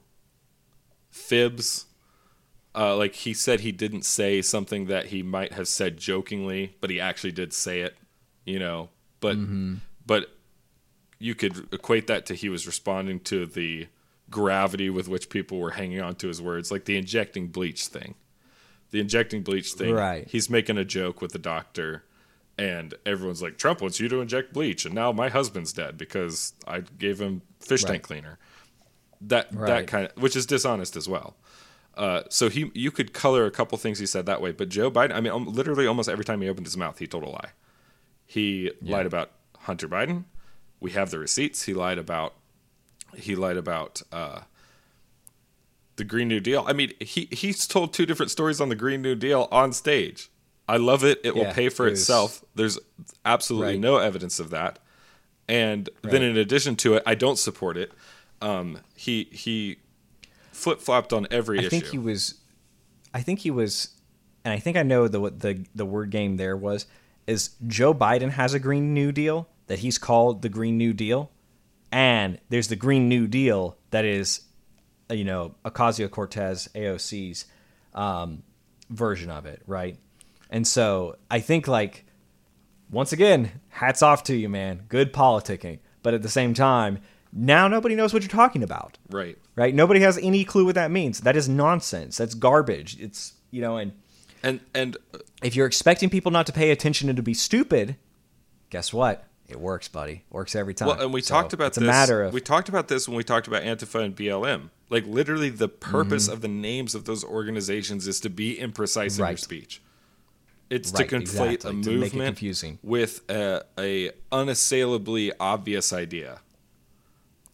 fibs. 1.10 1.86
Uh, 2.76 2.94
like 2.96 3.14
he 3.14 3.32
said 3.32 3.60
he 3.60 3.72
didn't 3.72 4.04
say 4.04 4.42
something 4.42 4.86
that 4.86 5.06
he 5.06 5.22
might 5.22 5.52
have 5.54 5.66
said 5.66 5.96
jokingly, 5.96 6.76
but 6.80 6.90
he 6.90 7.00
actually 7.00 7.32
did 7.32 7.52
say 7.52 7.80
it, 7.80 7.96
you 8.44 8.58
know. 8.58 8.90
But 9.20 9.38
but 10.04 10.28
you 11.18 11.34
could 11.34 11.72
equate 11.72 12.06
that 12.08 12.26
to 12.26 12.34
he 12.34 12.48
was 12.50 12.66
responding 12.66 13.20
to 13.20 13.46
the 13.46 13.86
gravity 14.28 14.90
with 14.90 15.08
which 15.08 15.30
people 15.30 15.58
were 15.58 15.70
hanging 15.70 16.00
on 16.02 16.14
to 16.16 16.28
his 16.28 16.42
words, 16.42 16.70
like 16.70 16.84
the 16.84 16.96
injecting 16.98 17.48
bleach 17.48 17.86
thing. 17.86 18.14
The 18.90 19.00
injecting 19.00 19.42
bleach 19.42 19.72
thing. 19.72 19.94
Right. 19.94 20.28
He's 20.28 20.50
making 20.50 20.76
a 20.78 20.84
joke 20.84 21.22
with 21.22 21.32
the 21.32 21.38
doctor 21.38 22.04
and 22.58 22.94
everyone's 23.04 23.42
like, 23.42 23.58
Trump 23.58 23.80
wants 23.82 24.00
you 24.00 24.08
to 24.08 24.20
inject 24.20 24.52
bleach, 24.52 24.84
and 24.86 24.94
now 24.94 25.12
my 25.12 25.28
husband's 25.28 25.72
dead 25.72 25.98
because 25.98 26.54
I 26.66 26.80
gave 26.80 27.20
him 27.20 27.42
fish 27.60 27.82
Right. 27.84 27.92
tank 27.92 28.02
cleaner. 28.04 28.38
That 29.20 29.50
that 29.52 29.86
kind 29.86 30.06
of, 30.14 30.22
which 30.22 30.36
is 30.36 30.44
dishonest 30.46 30.96
as 30.96 31.08
well. 31.08 31.36
Uh, 31.96 32.22
so 32.28 32.48
he, 32.50 32.70
you 32.74 32.90
could 32.90 33.14
color 33.14 33.46
a 33.46 33.50
couple 33.50 33.78
things 33.78 33.98
he 33.98 34.06
said 34.06 34.26
that 34.26 34.40
way, 34.42 34.52
but 34.52 34.68
Joe 34.68 34.90
Biden, 34.90 35.12
I 35.12 35.20
mean, 35.20 35.32
um, 35.32 35.46
literally 35.46 35.86
almost 35.86 36.08
every 36.10 36.24
time 36.26 36.42
he 36.42 36.48
opened 36.48 36.66
his 36.66 36.76
mouth, 36.76 36.98
he 36.98 37.06
told 37.06 37.24
a 37.24 37.28
lie. 37.28 37.50
He 38.26 38.70
lied 38.82 39.06
about 39.06 39.30
Hunter 39.60 39.88
Biden. 39.88 40.24
We 40.80 40.90
have 40.90 41.10
the 41.10 41.18
receipts. 41.18 41.62
He 41.62 41.72
lied 41.72 41.96
about. 41.98 42.34
He 43.16 43.34
lied 43.34 43.56
about 43.56 44.02
uh, 44.12 44.40
the 45.96 46.04
Green 46.04 46.28
New 46.28 46.40
Deal. 46.40 46.64
I 46.66 46.72
mean, 46.74 46.92
he 47.00 47.28
he's 47.30 47.66
told 47.66 47.94
two 47.94 48.04
different 48.04 48.30
stories 48.30 48.60
on 48.60 48.68
the 48.68 48.74
Green 48.74 49.00
New 49.00 49.14
Deal 49.14 49.48
on 49.50 49.72
stage. 49.72 50.28
I 50.68 50.76
love 50.76 51.04
it. 51.04 51.20
It 51.24 51.34
will 51.36 51.52
pay 51.52 51.68
for 51.68 51.86
it 51.86 51.92
itself. 51.92 52.44
There's 52.56 52.78
absolutely 53.24 53.74
Right. 53.74 53.80
no 53.80 53.98
evidence 53.98 54.40
of 54.40 54.50
that. 54.50 54.80
And 55.48 55.88
then 56.02 56.22
in 56.22 56.36
addition 56.36 56.74
to 56.76 56.94
it, 56.94 57.04
I 57.06 57.14
don't 57.14 57.38
support 57.38 57.76
it. 57.76 57.92
Um, 58.42 58.80
he 58.96 59.28
he 59.30 59.78
flip 60.56 60.80
flopped 60.80 61.12
on 61.12 61.26
every 61.30 61.58
I 61.58 61.62
issue. 61.62 61.70
think 61.70 61.86
he 61.86 61.98
was 61.98 62.34
I 63.12 63.20
think 63.20 63.40
he 63.40 63.50
was 63.50 63.90
and 64.44 64.52
I 64.52 64.58
think 64.58 64.76
I 64.76 64.82
know 64.82 65.06
the 65.06 65.20
what 65.20 65.40
the 65.40 65.64
the 65.74 65.84
word 65.84 66.10
game 66.10 66.36
there 66.36 66.56
was 66.56 66.86
is 67.26 67.50
Joe 67.66 67.92
Biden 67.92 68.30
has 68.30 68.54
a 68.54 68.58
green 68.58 68.94
new 68.94 69.12
deal 69.12 69.48
that 69.66 69.80
he's 69.80 69.98
called 69.98 70.42
the 70.42 70.48
green 70.48 70.78
new 70.78 70.92
deal 70.92 71.30
and 71.92 72.38
there's 72.48 72.68
the 72.68 72.76
green 72.76 73.08
new 73.08 73.26
deal 73.26 73.76
that 73.90 74.04
is 74.04 74.40
you 75.10 75.24
know 75.24 75.54
Ocasio-Cortez 75.64 76.68
AOC's 76.74 77.46
um, 77.94 78.42
version 78.90 79.30
of 79.30 79.46
it, 79.46 79.62
right? 79.66 79.96
And 80.50 80.66
so 80.66 81.16
I 81.30 81.40
think 81.40 81.68
like 81.68 82.04
once 82.90 83.12
again, 83.12 83.60
hats 83.68 84.02
off 84.02 84.22
to 84.24 84.36
you, 84.36 84.48
man. 84.48 84.82
Good 84.88 85.12
politicking. 85.12 85.80
But 86.02 86.14
at 86.14 86.22
the 86.22 86.28
same 86.28 86.54
time, 86.54 87.00
now 87.38 87.68
nobody 87.68 87.94
knows 87.94 88.12
what 88.14 88.22
you're 88.22 88.30
talking 88.30 88.62
about 88.62 88.96
right. 89.10 89.36
right? 89.56 89.74
Nobody 89.74 90.00
has 90.00 90.16
any 90.18 90.42
clue 90.44 90.64
what 90.64 90.74
that 90.76 90.90
means. 90.90 91.20
That 91.20 91.36
is 91.36 91.48
nonsense. 91.48 92.16
That's 92.16 92.34
garbage. 92.34 92.96
It's 92.98 93.34
you 93.50 93.60
know, 93.60 93.76
and 93.76 93.92
And 94.42 94.60
and 94.74 94.96
if 95.42 95.54
you're 95.54 95.66
expecting 95.66 96.08
people 96.08 96.32
not 96.32 96.46
to 96.46 96.52
pay 96.52 96.70
attention 96.70 97.08
and 97.10 97.16
to 97.16 97.22
be 97.22 97.34
stupid, 97.34 97.96
guess 98.70 98.92
what? 98.92 99.24
It 99.48 99.60
works, 99.60 99.86
buddy. 99.86 100.24
Works 100.30 100.56
every 100.56 100.74
time. 100.74 100.88
Well, 100.88 101.00
and 101.00 101.12
we 101.12 101.20
So 101.20 101.34
talked 101.34 101.52
about 101.52 101.68
it's 101.68 101.76
this. 101.78 101.84
a 101.84 101.86
matter 101.86 102.22
of 102.24 102.32
we 102.32 102.40
talked 102.40 102.68
about 102.68 102.88
this 102.88 103.06
when 103.08 103.16
we 103.16 103.22
talked 103.22 103.46
about 103.46 103.62
Antifa 103.62 104.02
and 104.02 104.16
BLM. 104.16 104.70
Like 104.88 105.04
literally, 105.06 105.50
the 105.50 105.68
Mm-hmm. 105.68 105.90
purpose 105.92 106.26
of 106.28 106.40
the 106.40 106.48
names 106.48 106.94
of 106.94 107.04
those 107.04 107.22
organizations 107.22 108.06
is 108.08 108.18
to 108.20 108.30
be 108.30 108.56
imprecise 108.56 109.18
in 109.20 109.26
your 109.26 109.36
speech. 109.36 109.82
It's 110.68 110.90
Right, 110.92 111.08
to 111.08 111.16
conflate 111.16 111.52
exactly, 111.52 111.54
a 111.54 111.58
to 111.58 111.72
make 111.72 111.86
it 111.86 111.90
movement 112.00 112.26
confusing. 112.26 112.78
with 112.82 113.20
a, 113.30 113.62
a 113.78 114.10
unassailably 114.32 115.32
obvious 115.38 115.92
idea. 115.92 116.40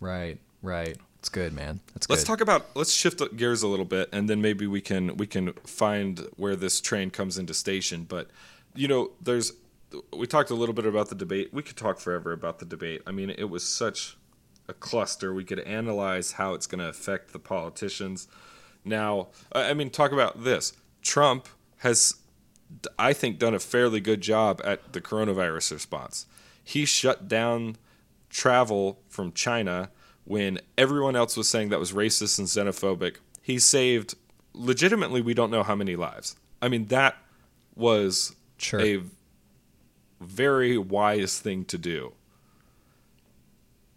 Right, 0.02 0.38
right. 0.62 0.96
It's 1.18 1.28
good, 1.28 1.52
man. 1.52 1.80
That's 1.94 2.10
Let's 2.10 2.22
good. 2.22 2.26
talk 2.26 2.40
about. 2.40 2.74
Let's 2.74 2.92
shift 2.92 3.22
gears 3.36 3.62
a 3.62 3.68
little 3.68 3.84
bit, 3.84 4.08
and 4.12 4.28
then 4.28 4.42
maybe 4.42 4.66
we 4.66 4.80
can 4.80 5.16
we 5.16 5.26
can 5.26 5.52
find 5.64 6.26
where 6.36 6.56
this 6.56 6.80
train 6.80 7.10
comes 7.10 7.38
into 7.38 7.54
station. 7.54 8.04
But 8.04 8.28
you 8.74 8.88
know, 8.88 9.12
there's 9.22 9.52
we 10.12 10.26
talked 10.26 10.50
a 10.50 10.54
little 10.54 10.74
bit 10.74 10.84
about 10.84 11.10
the 11.10 11.14
debate. 11.14 11.50
We 11.52 11.62
could 11.62 11.76
talk 11.76 12.00
forever 12.00 12.32
about 12.32 12.58
the 12.58 12.64
debate. 12.64 13.02
I 13.06 13.12
mean, 13.12 13.30
it 13.30 13.44
was 13.44 13.62
such 13.62 14.16
a 14.68 14.72
cluster. 14.72 15.32
We 15.32 15.44
could 15.44 15.60
analyze 15.60 16.32
how 16.32 16.54
it's 16.54 16.66
going 16.66 16.80
to 16.80 16.88
affect 16.88 17.32
the 17.32 17.38
politicians. 17.38 18.26
Now, 18.84 19.28
I 19.52 19.70
I 19.70 19.74
mean, 19.74 19.90
talk 19.90 20.12
about 20.12 20.44
this. 20.44 20.72
Trump 21.02 21.48
has, 21.78 22.16
I 22.98 23.12
think, 23.12 23.38
done 23.38 23.54
a 23.54 23.58
fairly 23.60 24.00
good 24.00 24.20
job 24.20 24.60
at 24.64 24.92
the 24.92 25.00
coronavirus 25.00 25.72
response. 25.72 26.26
He 26.64 26.84
shut 26.84 27.28
down 27.28 27.76
travel 28.32 28.98
from 29.08 29.30
China 29.32 29.90
when 30.24 30.58
everyone 30.76 31.14
else 31.14 31.36
was 31.36 31.48
saying 31.48 31.68
that 31.68 31.78
was 31.78 31.92
racist 31.92 32.38
and 32.38 32.48
xenophobic. 32.48 33.16
He 33.42 33.58
saved, 33.60 34.14
legitimately, 34.54 35.20
we 35.20 35.34
don't 35.34 35.50
know 35.50 35.62
how 35.62 35.74
many 35.76 35.94
lives. 35.94 36.34
I 36.60 36.68
mean, 36.68 36.86
that 36.86 37.16
was 37.76 38.34
Sure. 38.56 38.80
a 38.80 39.02
very 40.20 40.78
wise 40.78 41.38
thing 41.38 41.64
to 41.66 41.78
do. 41.78 42.12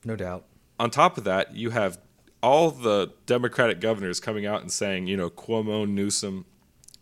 no 0.04 0.16
doubt. 0.16 0.46
On 0.80 0.92
top 0.92 1.18
of 1.18 1.24
that, 1.24 1.56
you 1.56 1.72
have 1.72 1.98
all 2.44 2.70
the 2.70 3.12
Democratic 3.26 3.80
governors 3.80 4.20
coming 4.20 4.46
out 4.46 4.62
and 4.62 4.72
saying, 4.72 5.08
you 5.08 5.18
know, 5.18 5.32
Cuomo, 5.32 5.88
Newsom, 5.90 6.46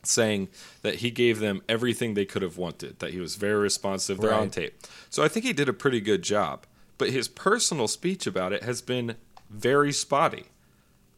saying 0.03 0.47
that 0.83 0.95
he 0.95 1.11
gave 1.11 1.39
them 1.39 1.61
everything 1.67 2.13
they 2.13 2.23
could 2.25 2.41
have 2.41 2.57
wanted, 2.57 2.99
that 2.99 3.11
he 3.11 3.19
was 3.19 3.35
very 3.35 3.55
responsive. 3.55 4.19
They're 4.21 4.33
on 4.33 4.49
tape. 4.51 4.81
So 5.09 5.21
I 5.23 5.27
think 5.27 5.45
he 5.45 5.51
did 5.51 5.67
a 5.67 5.73
pretty 5.73 5.99
good 5.99 6.21
job. 6.21 6.65
But 6.97 7.09
his 7.09 7.27
personal 7.27 7.87
speech 7.87 8.27
about 8.27 8.53
it 8.53 8.63
has 8.63 8.81
been 8.81 9.15
very 9.49 9.91
spotty. 9.91 10.45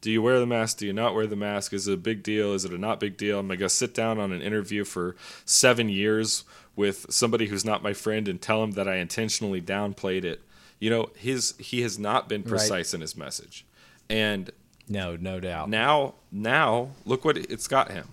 Do 0.01 0.11
you 0.11 0.21
wear 0.21 0.39
the 0.39 0.45
mask? 0.45 0.77
Do 0.77 0.85
you 0.85 0.93
not 0.93 1.15
wear 1.15 1.25
the 1.25 1.35
mask? 1.35 1.73
Is 1.73 1.87
it 1.87 1.93
a 1.93 1.97
big 1.97 2.21
deal? 2.21 2.53
Is 2.53 2.63
it 2.63 2.71
a 2.71 2.77
not 2.77 2.99
big 2.99 3.17
deal? 3.17 3.39
Am 3.39 3.49
I 3.49 3.55
going 3.55 3.69
to 3.69 3.75
sit 3.75 3.93
down 3.93 4.19
on 4.19 4.31
an 4.31 4.41
interview 4.41 4.83
for 4.83 5.15
seven 5.45 5.89
years 5.89 6.43
with 6.75 7.07
somebody 7.09 7.47
who's 7.47 7.65
not 7.65 7.81
my 7.81 7.93
friend 7.93 8.27
and 8.27 8.39
tell 8.41 8.63
him 8.63 8.71
that 8.71 8.87
I 8.87 8.95
intentionally 8.97 9.61
downplayed 9.61 10.23
it? 10.23 10.41
You 10.79 10.89
know, 10.89 11.09
his 11.15 11.55
he 11.57 11.81
has 11.81 11.97
not 11.97 12.29
been 12.29 12.43
precise 12.43 12.93
in 12.93 13.01
his 13.01 13.15
message. 13.15 13.65
And 14.09 14.51
No, 14.87 15.15
no 15.15 15.39
doubt. 15.39 15.69
now 15.69 16.15
now 16.31 16.89
look 17.05 17.25
what 17.25 17.37
it's 17.37 17.67
got 17.67 17.91
him 17.91 18.09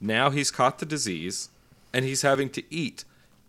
now 0.00 0.30
he's 0.30 0.50
caught 0.50 0.78
the 0.78 0.86
disease 0.86 1.48
and 1.92 2.04
he's 2.04 2.22
having 2.22 2.48
to 2.50 2.62
eat 2.72 3.04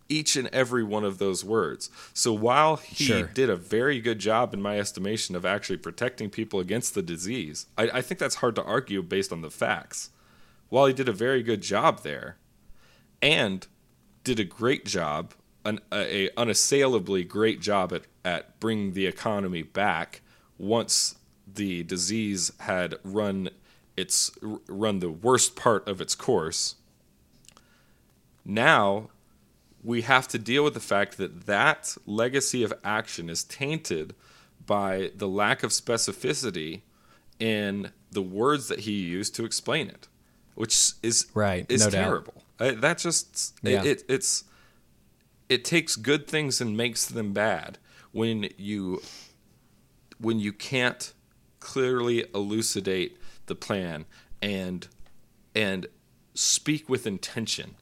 each 0.10 0.36
and 0.36 0.47
every 0.47 0.84
one 0.84 1.03
of 1.03 1.18
those 1.18 1.43
words 1.43 1.89
so 2.14 2.34
while 2.34 2.78
he 2.78 3.05
Sure. 3.05 3.24
did 3.34 3.49
a 3.49 3.55
very 3.55 3.99
good 3.99 4.20
job 4.20 4.53
in 4.53 4.62
my 4.62 4.80
estimation 4.80 5.36
of 5.36 5.45
actually 5.45 5.78
protecting 5.78 6.30
people 6.30 6.60
against 6.60 6.95
the 6.95 7.01
disease 7.01 7.66
I, 7.78 7.89
I 7.95 8.01
think 8.01 8.20
that's 8.20 8.36
hard 8.36 8.55
to 8.55 8.64
argue 8.64 9.01
based 9.01 9.32
on 9.32 9.41
the 9.41 9.51
facts 9.51 10.10
while 10.70 10.86
he 10.86 10.93
did 10.93 11.10
a 11.10 11.14
very 11.14 11.43
good 11.43 11.62
job 11.62 12.03
there 12.03 12.38
and 13.22 13.66
did 14.24 14.39
a 14.39 14.43
great 14.43 14.86
job 14.86 15.34
an 15.66 15.80
a, 15.91 16.28
a 16.28 16.30
unassailably 16.38 17.24
great 17.24 17.60
job 17.62 17.91
at, 17.93 18.03
at 18.24 18.60
bringing 18.60 18.93
the 18.93 19.05
economy 19.05 19.62
back 19.62 20.22
once 20.58 21.16
the 21.51 21.84
disease 21.84 22.51
had 22.60 22.95
run 23.03 23.49
it's 23.95 24.32
run 24.41 24.99
the 24.99 25.10
worst 25.10 25.55
part 25.55 25.88
of 25.88 25.99
its 25.99 26.14
course. 26.14 26.76
Now 28.45 29.10
we 29.88 30.02
have 30.02 30.28
to 30.28 30.38
deal 30.38 30.66
with 30.66 30.74
the 30.74 30.82
fact 30.82 31.18
that 31.18 31.46
that 31.46 31.96
legacy 32.06 32.62
of 32.62 32.74
action 32.84 33.30
is 33.30 33.46
tainted 33.46 34.14
by 34.66 35.12
the 35.16 35.30
lack 35.30 35.64
of 35.64 35.72
specificity 35.72 36.82
in 37.40 37.92
the 38.12 38.22
words 38.22 38.68
that 38.68 38.80
he 38.82 38.92
used 38.92 39.34
to 39.34 39.46
explain 39.46 39.88
it, 39.88 40.10
which 40.56 40.92
is 41.02 41.28
Right, 41.34 41.66
is 41.70 41.86
no 41.86 41.90
terrible. 41.90 42.44
Uh, 42.60 42.72
that 42.72 42.98
just 42.98 43.56
Yeah. 43.64 43.82
it, 43.84 43.86
it 43.86 44.04
it's 44.10 44.44
it 45.48 45.64
takes 45.64 45.96
good 45.96 46.28
things 46.28 46.60
and 46.60 46.76
makes 46.76 47.06
them 47.06 47.32
bad 47.32 47.78
when 48.12 48.50
you 48.58 49.02
when 50.20 50.38
you 50.38 50.52
can't 50.52 51.14
clearly 51.62 52.26
elucidate 52.36 53.18
the 53.46 53.56
plan 53.56 54.06
and 54.42 54.90
and 55.56 55.88
speak 56.34 56.90
with 56.90 57.08
intention 57.08 57.76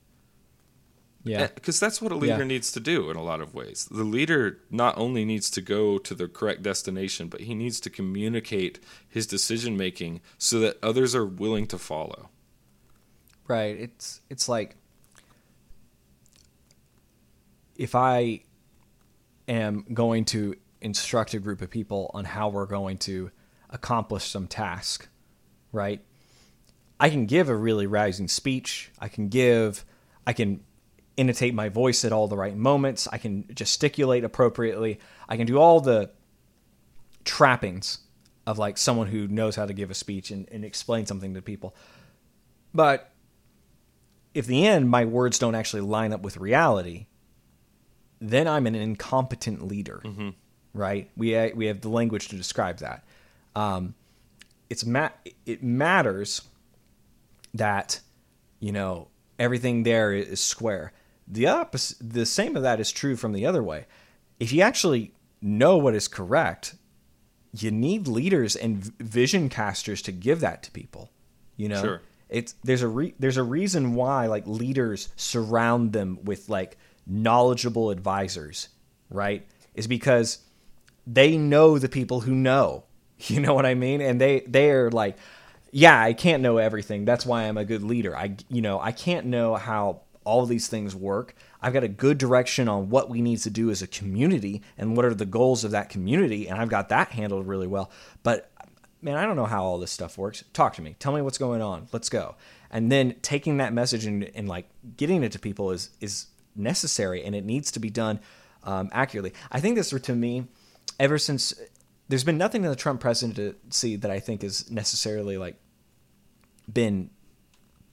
Yeah. 1.25 1.47
because 1.47 1.79
that's 1.79 2.01
what 2.01 2.11
a 2.11 2.15
leader 2.15 2.37
Yeah. 2.39 2.43
needs 2.43 2.71
to 2.73 2.79
do 2.79 3.09
in 3.09 3.17
a 3.17 3.23
lot 3.23 3.41
of 3.41 3.53
ways. 3.55 3.87
The 3.89 4.03
leader 4.03 4.59
not 4.69 4.97
only 4.97 5.25
needs 5.25 5.49
to 5.51 5.61
go 5.61 5.97
to 5.97 6.13
the 6.15 6.27
correct 6.27 6.61
destination, 6.61 7.27
but 7.27 7.41
he 7.41 7.55
needs 7.55 7.79
to 7.81 7.89
communicate 7.89 8.79
his 9.09 9.25
decision 9.25 9.75
making 9.75 10.21
so 10.37 10.59
that 10.59 10.77
others 10.83 11.15
are 11.15 11.25
willing 11.25 11.65
to 11.67 11.77
follow. 11.79 12.29
Right. 13.47 13.75
It's 13.77 14.21
it's 14.29 14.47
like 14.47 14.75
if 17.75 17.95
I 17.95 18.41
am 19.47 19.85
going 19.93 20.25
to 20.25 20.55
instruct 20.81 21.33
a 21.33 21.39
group 21.39 21.61
of 21.61 21.69
people 21.69 22.11
on 22.13 22.25
how 22.25 22.49
we're 22.49 22.65
going 22.65 22.97
to 22.99 23.31
accomplish 23.69 24.25
some 24.25 24.47
task, 24.47 25.07
right? 25.71 26.01
I 26.99 27.09
can 27.09 27.25
give 27.25 27.49
a 27.49 27.55
really 27.55 27.87
rousing 27.87 28.27
speech. 28.27 28.91
I 28.99 29.07
can 29.09 29.27
give 29.29 29.85
I 30.25 30.33
can 30.33 30.61
intonate 31.17 31.53
my 31.53 31.69
voice 31.69 32.03
at 32.05 32.11
all 32.11 32.27
the 32.27 32.37
right 32.37 32.55
moments. 32.55 33.07
I 33.11 33.17
can 33.17 33.45
gesticulate 33.53 34.23
appropriately. 34.23 34.99
I 35.29 35.37
can 35.37 35.47
do 35.47 35.57
all 35.57 35.79
the 35.79 36.11
trappings 37.23 37.99
of 38.45 38.57
like 38.57 38.77
someone 38.77 39.07
who 39.07 39.27
knows 39.27 39.55
how 39.55 39.65
to 39.65 39.73
give 39.73 39.89
a 39.89 39.93
speech 39.95 40.29
and, 40.31 40.47
and 40.51 40.63
explain 40.63 41.05
something 41.05 41.33
to 41.33 41.41
people. 41.41 41.75
But 42.73 43.11
if 44.33 44.45
the 44.45 44.67
end 44.67 44.89
my 44.89 45.05
words 45.05 45.39
don't 45.39 45.55
actually 45.55 45.81
line 45.81 46.13
up 46.13 46.21
with 46.21 46.37
reality, 46.37 47.07
then 48.19 48.47
I'm 48.47 48.67
an 48.67 48.75
incompetent 48.75 49.65
leader, 49.67 50.01
right? 50.73 51.09
We 51.15 51.35
uh, 51.35 51.49
we 51.55 51.67
have 51.67 51.81
the 51.81 51.89
language 51.89 52.27
to 52.29 52.35
describe 52.35 52.79
that. 52.79 53.03
Um, 53.55 53.95
it's 54.69 54.85
ma- 54.85 55.09
it 55.45 55.63
matters 55.63 56.41
that 57.53 58.01
you 58.59 58.71
know 58.71 59.07
everything 59.39 59.83
there 59.83 60.11
is 60.13 60.41
square. 60.41 60.91
The 61.27 61.47
opposite, 61.47 61.97
the 62.01 62.25
same 62.25 62.55
of 62.55 62.63
that 62.63 62.79
is 62.79 62.91
true 62.91 63.15
from 63.15 63.33
the 63.33 63.45
other 63.45 63.63
way. 63.63 63.85
If 64.39 64.53
you 64.53 64.61
actually 64.61 65.13
know 65.41 65.77
what 65.77 65.95
is 65.95 66.07
correct, 66.07 66.75
you 67.57 67.71
need 67.71 68.07
leaders 68.07 68.55
and 68.55 68.83
vision 68.99 69.49
casters 69.49 70.01
to 70.03 70.11
give 70.11 70.39
that 70.41 70.61
to 70.63 70.71
people. 70.71 71.09
You 71.57 71.69
know, 71.69 71.81
Sure. 71.81 72.01
it's 72.29 72.53
there's 72.63 72.81
a 72.81 72.87
re- 72.87 73.15
there's 73.17 73.37
a 73.37 73.43
reason 73.43 73.95
why 73.95 74.27
like 74.27 74.45
leaders 74.45 75.09
surround 75.15 75.93
them 75.93 76.19
with 76.23 76.49
like 76.49 76.77
knowledgeable 77.07 77.89
advisors, 77.91 78.69
right? 79.09 79.47
Is 79.73 79.87
because 79.87 80.39
they 81.07 81.37
know 81.37 81.77
the 81.79 81.89
people 81.89 82.21
who 82.21 82.33
know. 82.35 82.83
You 83.27 83.39
know 83.39 83.53
what 83.53 83.65
I 83.65 83.75
mean? 83.75 84.01
And 84.01 84.19
they 84.19 84.41
they 84.41 84.71
are 84.71 84.91
like, 84.91 85.17
yeah, 85.71 85.97
I 85.99 86.11
can't 86.11 86.43
know 86.43 86.57
everything. 86.57 87.05
That's 87.05 87.25
why 87.25 87.43
I'm 87.43 87.57
a 87.57 87.63
good 87.63 87.81
leader. 87.81 88.13
I 88.15 88.35
you 88.49 88.61
know, 88.61 88.77
I 88.79 88.91
can't 88.91 89.27
know 89.27 89.55
how 89.55 90.01
all 90.25 90.45
these 90.45 90.67
things 90.67 90.95
work. 90.95 91.35
I've 91.61 91.73
got 91.73 91.83
a 91.83 91.87
good 91.87 92.17
direction 92.17 92.67
on 92.67 92.89
what 92.89 93.09
we 93.09 93.21
need 93.21 93.39
to 93.39 93.49
do 93.49 93.69
as 93.71 93.81
a 93.81 93.87
community 93.87 94.61
and 94.77 94.95
what 94.97 95.05
are 95.05 95.13
the 95.13 95.25
goals 95.25 95.63
of 95.63 95.71
that 95.71 95.89
community 95.89 96.47
and 96.47 96.59
I've 96.59 96.69
got 96.69 96.89
that 96.89 97.09
handled 97.09 97.47
really 97.47 97.67
well. 97.67 97.89
But 98.23 98.51
man, 99.01 99.17
I 99.17 99.25
don't 99.25 99.35
know 99.35 99.45
how 99.45 99.63
all 99.63 99.77
this 99.77 99.91
stuff 99.91 100.17
works. 100.17 100.43
Talk 100.51 100.73
to 100.75 100.81
me. 100.81 100.95
Tell 100.99 101.13
me 101.13 101.21
what's 101.21 101.37
going 101.37 101.61
on. 101.61 101.87
Let's 101.91 102.09
go. 102.09 102.35
And 102.71 102.91
then 102.91 103.15
taking 103.21 103.57
that 103.57 103.71
message 103.71 104.05
and, 104.05 104.23
and 104.35 104.49
like 104.49 104.67
getting 104.97 105.23
it 105.23 105.31
to 105.33 105.39
people 105.39 105.71
is 105.71 105.91
is 106.01 106.27
necessary 106.55 107.23
and 107.23 107.35
it 107.35 107.45
needs 107.45 107.71
to 107.71 107.79
be 107.79 107.89
done 107.89 108.19
um, 108.63 108.89
accurately. 108.91 109.33
I 109.51 109.59
think 109.59 109.75
this, 109.75 109.89
to 109.89 110.15
me, 110.15 110.45
ever 110.99 111.17
since 111.17 111.53
there's 112.07 112.23
been 112.23 112.37
nothing 112.37 112.63
in 112.63 112.69
the 112.69 112.75
Trump 112.75 113.01
presidency 113.01 113.95
that 113.95 114.11
I 114.11 114.19
think 114.19 114.43
is 114.43 114.69
necessarily 114.69 115.37
like 115.37 115.55
been 116.71 117.09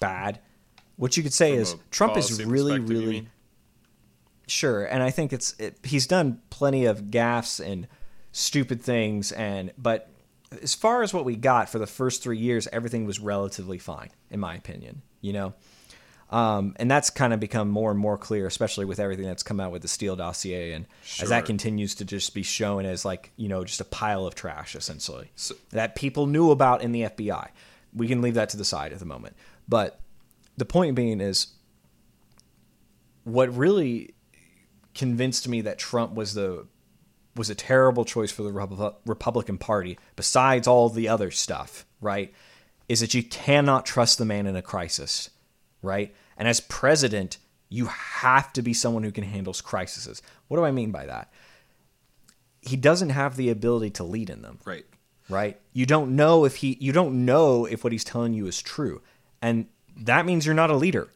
bad. 0.01 0.41
What 0.97 1.17
you 1.17 1.23
could 1.23 1.33
say 1.33 1.53
From 1.53 1.63
is 1.63 1.77
Trump 1.91 2.17
is 2.17 2.45
really, 2.45 2.79
really? 2.79 3.29
Sure, 4.47 4.85
and 4.85 5.03
I 5.03 5.11
think 5.11 5.33
it's 5.33 5.55
it, 5.59 5.79
he's 5.83 6.07
done 6.07 6.41
plenty 6.51 6.85
of 6.85 7.05
gaffes 7.05 7.65
and 7.65 7.89
stupid 8.33 8.83
things, 8.83 9.33
and 9.33 9.73
but 9.79 10.11
as 10.61 10.75
far 10.75 11.03
as 11.03 11.15
what 11.15 11.25
we 11.25 11.37
got 11.37 11.69
for 11.69 11.79
the 11.79 11.87
first 11.87 12.23
three 12.23 12.39
years, 12.39 12.69
everything 12.73 13.07
was 13.07 13.21
relatively 13.21 13.79
fine, 13.79 14.11
in 14.31 14.41
my 14.41 14.55
opinion. 14.55 15.03
You 15.21 15.33
know, 15.33 15.55
um, 16.31 16.75
and 16.77 16.91
that's 16.91 17.11
kind 17.11 17.33
of 17.33 17.41
become 17.41 17.69
more 17.69 17.91
and 17.91 18.01
more 18.01 18.19
clear, 18.19 18.47
especially 18.47 18.85
with 18.85 18.99
everything 18.99 19.27
that's 19.27 19.43
come 19.43 19.61
out 19.61 19.71
with 19.71 19.83
the 19.83 19.89
Steele 19.89 20.17
dossier, 20.17 20.73
and 20.73 20.87
as 21.21 21.29
that 21.29 21.47
continues 21.47 21.95
to 21.97 22.05
just 22.05 22.35
be 22.35 22.43
shown 22.43 22.85
as 22.85 23.05
like 23.05 23.33
you 23.37 23.49
know 23.49 23.65
just 23.65 23.81
a 23.81 23.85
pile 23.85 24.27
of 24.27 24.35
trash, 24.35 24.75
essentially 24.75 25.31
So- 25.37 25.55
that 25.71 25.95
people 25.95 26.27
knew 26.27 26.51
about 26.51 26.83
in 26.83 26.93
the 26.93 27.03
FBI. 27.03 27.49
We 27.95 28.09
can 28.09 28.23
leave 28.23 28.35
that 28.35 28.49
to 28.51 28.57
the 28.57 28.65
side 28.65 28.93
at 28.93 28.99
the 28.99 29.05
moment, 29.05 29.37
but 29.69 30.01
the 30.57 30.65
point 30.65 30.95
being 30.95 31.21
is 31.21 31.49
what 33.25 33.55
really 33.57 34.15
convinced 34.95 35.49
me 35.49 35.61
that 35.63 35.79
Trump 35.79 36.15
was 36.15 36.35
the 36.35 36.67
was 37.35 37.49
a 37.49 37.55
terrible 37.55 38.05
choice 38.05 38.31
for 38.31 38.43
the 38.43 38.51
Repu- 38.51 38.95
Republican 39.07 39.57
Party 39.57 39.99
besides 40.17 40.67
all 40.69 40.91
the 40.91 41.09
other 41.09 41.31
stuff, 41.31 41.87
right? 42.01 42.33
Is 42.91 43.01
that 43.01 43.15
you 43.15 43.23
cannot 43.23 43.87
trust 43.87 44.19
the 44.19 44.27
man 44.27 44.47
in 44.47 44.55
a 44.55 44.61
crisis, 44.61 45.31
right? 45.81 46.15
And 46.37 46.47
as 46.47 46.61
president, 46.61 47.39
you 47.71 47.87
have 47.87 48.53
to 48.53 48.61
be 48.61 48.75
someone 48.75 49.03
who 49.03 49.11
can 49.13 49.25
handle 49.25 49.55
crises. 49.55 50.21
What 50.49 50.59
do 50.59 50.65
I 50.65 50.73
mean 50.73 50.91
by 50.91 51.07
that? 51.07 51.33
He 52.61 52.77
doesn't 52.77 53.11
have 53.11 53.37
the 53.37 53.49
ability 53.49 53.91
to 53.93 54.05
lead 54.05 54.29
in 54.29 54.43
them 54.43 54.59
Right. 54.67 54.85
right? 55.31 55.59
You 55.73 55.87
don't 55.87 56.15
know 56.15 56.45
if 56.45 56.57
he 56.57 56.77
you 56.81 56.93
don't 56.93 57.25
know 57.25 57.65
if 57.65 57.83
what 57.83 57.93
he's 57.95 58.05
telling 58.05 58.35
you 58.35 58.47
is 58.47 58.61
true. 58.61 59.01
And 59.41 59.69
that 59.99 60.27
means 60.27 60.47
you're 60.47 60.55
not 60.55 60.71
a 60.71 60.77
leader. 60.77 61.09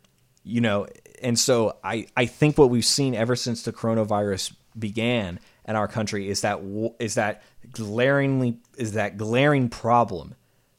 You 0.45 0.61
know, 0.61 0.87
and 1.23 1.39
so 1.39 1.77
I 1.83 2.07
I 2.17 2.27
think 2.27 2.57
what 2.57 2.71
we've 2.71 2.85
seen 2.85 3.15
ever 3.15 3.37
since 3.37 3.63
the 3.63 3.73
coronavirus 3.73 4.55
began 4.79 5.41
in 5.67 5.75
our 5.75 5.89
country 5.89 6.29
is 6.29 6.43
that 6.43 6.61
is 7.01 7.15
that 7.15 7.43
glaringly 7.73 8.59
is 8.77 8.93
that 8.93 9.17
glaring 9.17 9.69
problem 9.69 10.35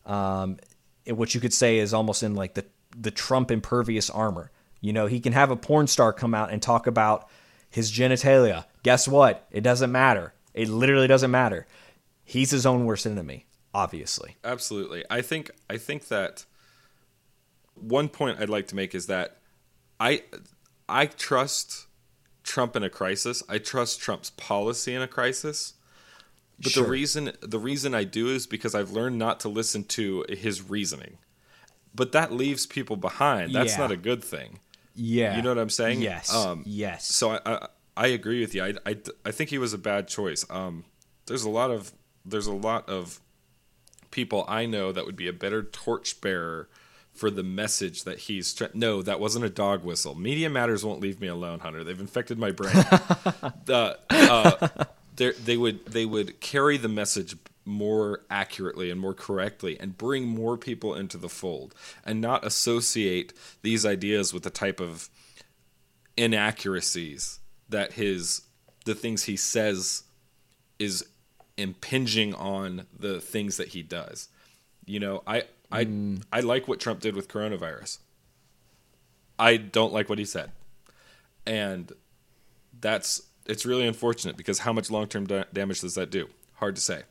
um 0.06 0.58
what 1.06 1.36
you 1.36 1.42
could 1.42 1.54
say 1.54 1.80
is 1.80 1.94
almost 1.94 2.24
in 2.24 2.36
like 2.36 2.54
the 2.54 2.66
the 2.98 3.12
Trump 3.12 3.52
impervious 3.52 4.10
armor. 4.10 4.52
You 4.82 4.94
know, 4.94 5.08
he 5.08 5.20
can 5.20 5.34
have 5.34 5.52
a 5.52 5.56
porn 5.56 5.88
star 5.88 6.14
come 6.14 6.34
out 6.34 6.52
and 6.52 6.62
talk 6.62 6.88
about 6.88 7.30
his 7.70 7.92
genitalia. 7.92 8.66
Guess 8.84 9.08
what? 9.08 9.48
It 9.52 9.62
doesn't 9.62 9.92
matter. 9.92 10.34
It 10.54 10.70
literally 10.70 11.08
doesn't 11.08 11.32
matter. 11.32 11.68
He's 12.24 12.52
his 12.52 12.66
own 12.66 12.86
worst 12.86 13.06
enemy, 13.06 13.46
obviously. 13.74 14.38
Absolutely. 14.44 15.04
I 15.10 15.22
think 15.22 15.52
I 15.70 15.78
think 15.78 16.08
that 16.08 16.46
one 17.82 18.10
point 18.10 18.40
I'd 18.40 18.50
like 18.50 18.68
to 18.68 18.76
make 18.76 18.94
is 18.96 19.08
that 19.08 19.38
I 20.00 20.24
I 20.90 21.06
trust 21.08 21.88
Trump 22.44 22.76
in 22.76 22.84
a 22.84 22.90
crisis. 22.90 23.44
I 23.50 23.58
trust 23.58 24.00
Trump's 24.00 24.30
policy 24.32 24.94
in 24.94 25.02
a 25.02 25.08
crisis. 25.08 25.74
But 26.60 26.72
Sure. 26.72 26.84
the 26.84 26.90
reason 26.90 27.32
the 27.42 27.60
reason 27.60 27.94
I 27.94 28.04
do 28.04 28.30
is 28.30 28.48
because 28.48 28.74
I've 28.74 28.92
learned 28.92 29.20
not 29.20 29.40
to 29.42 29.50
listen 29.50 29.84
to 29.86 30.26
his 30.30 30.68
reasoning. 30.70 31.18
But 31.94 32.12
that 32.12 32.32
leaves 32.32 32.66
people 32.66 32.96
behind. 32.96 33.54
That's 33.54 33.74
Yeah. 33.74 33.80
not 33.80 33.92
a 33.92 33.98
good 33.98 34.24
thing. 34.24 34.60
Yeah. 34.96 35.36
You 35.36 35.42
know 35.44 35.50
what 35.50 35.58
I'm 35.60 35.70
saying? 35.70 36.02
Yes. 36.02 36.34
Um, 36.34 36.64
yes. 36.66 37.08
So 37.14 37.32
I, 37.32 37.40
I 37.46 37.68
I 37.96 38.08
agree 38.08 38.42
with 38.42 38.54
you. 38.54 38.64
I, 38.64 38.74
I, 38.86 38.98
I 39.26 39.32
think 39.32 39.50
he 39.50 39.58
was 39.58 39.74
a 39.74 39.78
bad 39.78 40.08
choice. 40.08 40.46
Um, 40.52 40.86
there's 41.26 41.44
a 41.44 41.50
lot 41.50 41.72
of 41.72 41.92
there's 42.26 42.48
a 42.48 42.54
lot 42.54 42.88
of 42.90 43.20
people 44.12 44.46
I 44.48 44.66
know 44.66 44.92
that 44.92 45.06
would 45.06 45.16
be 45.16 45.28
a 45.28 45.34
better 45.34 45.62
torchbearer 45.64 46.70
for 47.18 47.30
the 47.30 47.44
message 47.44 48.04
that 48.04 48.20
he's. 48.20 48.54
Tra- 48.54 48.70
no, 48.74 49.02
that 49.02 49.20
wasn't 49.20 49.46
a 49.46 49.50
dog 49.50 49.84
whistle. 49.84 50.16
Media 50.16 50.50
Matters 50.50 50.86
won't 50.86 51.02
leave 51.02 51.20
me 51.20 51.28
alone, 51.28 51.60
Hunter. 51.60 51.84
They've 51.84 52.00
infected 52.00 52.38
my 52.38 52.52
brain. 52.52 52.74
the, 53.66 53.98
uh, 54.10 54.86
they 55.16 55.58
would 55.58 55.86
they 55.86 56.06
would 56.06 56.40
carry 56.40 56.78
the 56.78 56.88
message 56.88 57.36
more 57.66 58.22
accurately 58.30 58.90
and 58.90 59.00
more 59.00 59.14
correctly 59.14 59.78
and 59.80 59.98
bring 59.98 60.26
more 60.26 60.58
people 60.58 60.96
into 60.96 61.18
the 61.18 61.28
fold 61.28 61.76
and 62.06 62.22
not 62.22 62.46
associate 62.46 63.34
these 63.62 63.86
ideas 63.86 64.34
with 64.34 64.44
the 64.44 64.50
type 64.50 64.80
of 64.80 65.10
inaccuracies 66.16 67.40
that 67.68 67.94
his 67.94 68.44
the 68.86 68.96
things 68.96 69.24
he 69.24 69.36
says 69.36 70.04
is 70.80 71.06
impinging 71.58 72.34
on 72.36 72.86
the 72.98 73.20
things 73.20 73.58
that 73.58 73.70
he 73.70 73.84
does. 73.84 74.30
You 74.86 75.00
know, 75.00 75.24
I 75.28 75.44
I 75.72 75.84
hmm. 75.84 76.18
I 76.32 76.42
like 76.42 76.68
what 76.68 76.80
Trump 76.80 77.00
did 77.00 77.16
with 77.16 77.28
coronavirus. 77.28 78.00
I 79.40 79.58
don't 79.58 79.94
like 79.94 80.10
what 80.10 80.20
he 80.20 80.26
said, 80.26 80.52
and 81.46 81.92
that's 82.80 83.22
it's 83.46 83.66
really 83.66 83.88
unfortunate 83.88 84.38
because 84.38 84.60
how 84.60 84.74
much 84.74 84.90
long 84.90 85.08
term 85.08 85.26
da- 85.26 85.46
damage 85.54 85.82
does 85.82 85.96
that 85.96 86.10
do? 86.10 86.28
Hard 86.56 86.76
to 86.76 86.82
say. 86.82 87.04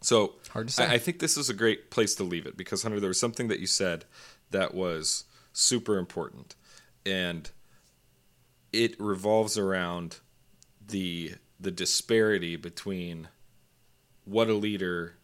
So 0.00 0.34
Hard 0.50 0.68
to 0.68 0.74
say. 0.74 0.86
I, 0.86 0.94
I 0.94 0.98
think 0.98 1.18
this 1.18 1.36
is 1.36 1.50
a 1.50 1.54
great 1.54 1.90
place 1.90 2.14
to 2.16 2.24
leave 2.24 2.46
it 2.46 2.56
because 2.56 2.82
Hunter, 2.82 3.00
there 3.00 3.08
was 3.08 3.20
something 3.20 3.48
that 3.48 3.60
you 3.60 3.66
said 3.66 4.04
that 4.50 4.74
was 4.74 5.24
super 5.52 5.98
important, 5.98 6.54
and 7.04 7.50
it 8.72 8.98
revolves 9.00 9.58
around 9.58 10.18
the 10.86 11.34
the 11.58 11.70
disparity 11.70 12.56
between 12.56 13.28
what 14.24 14.48
a 14.48 14.54
leader 14.54 15.16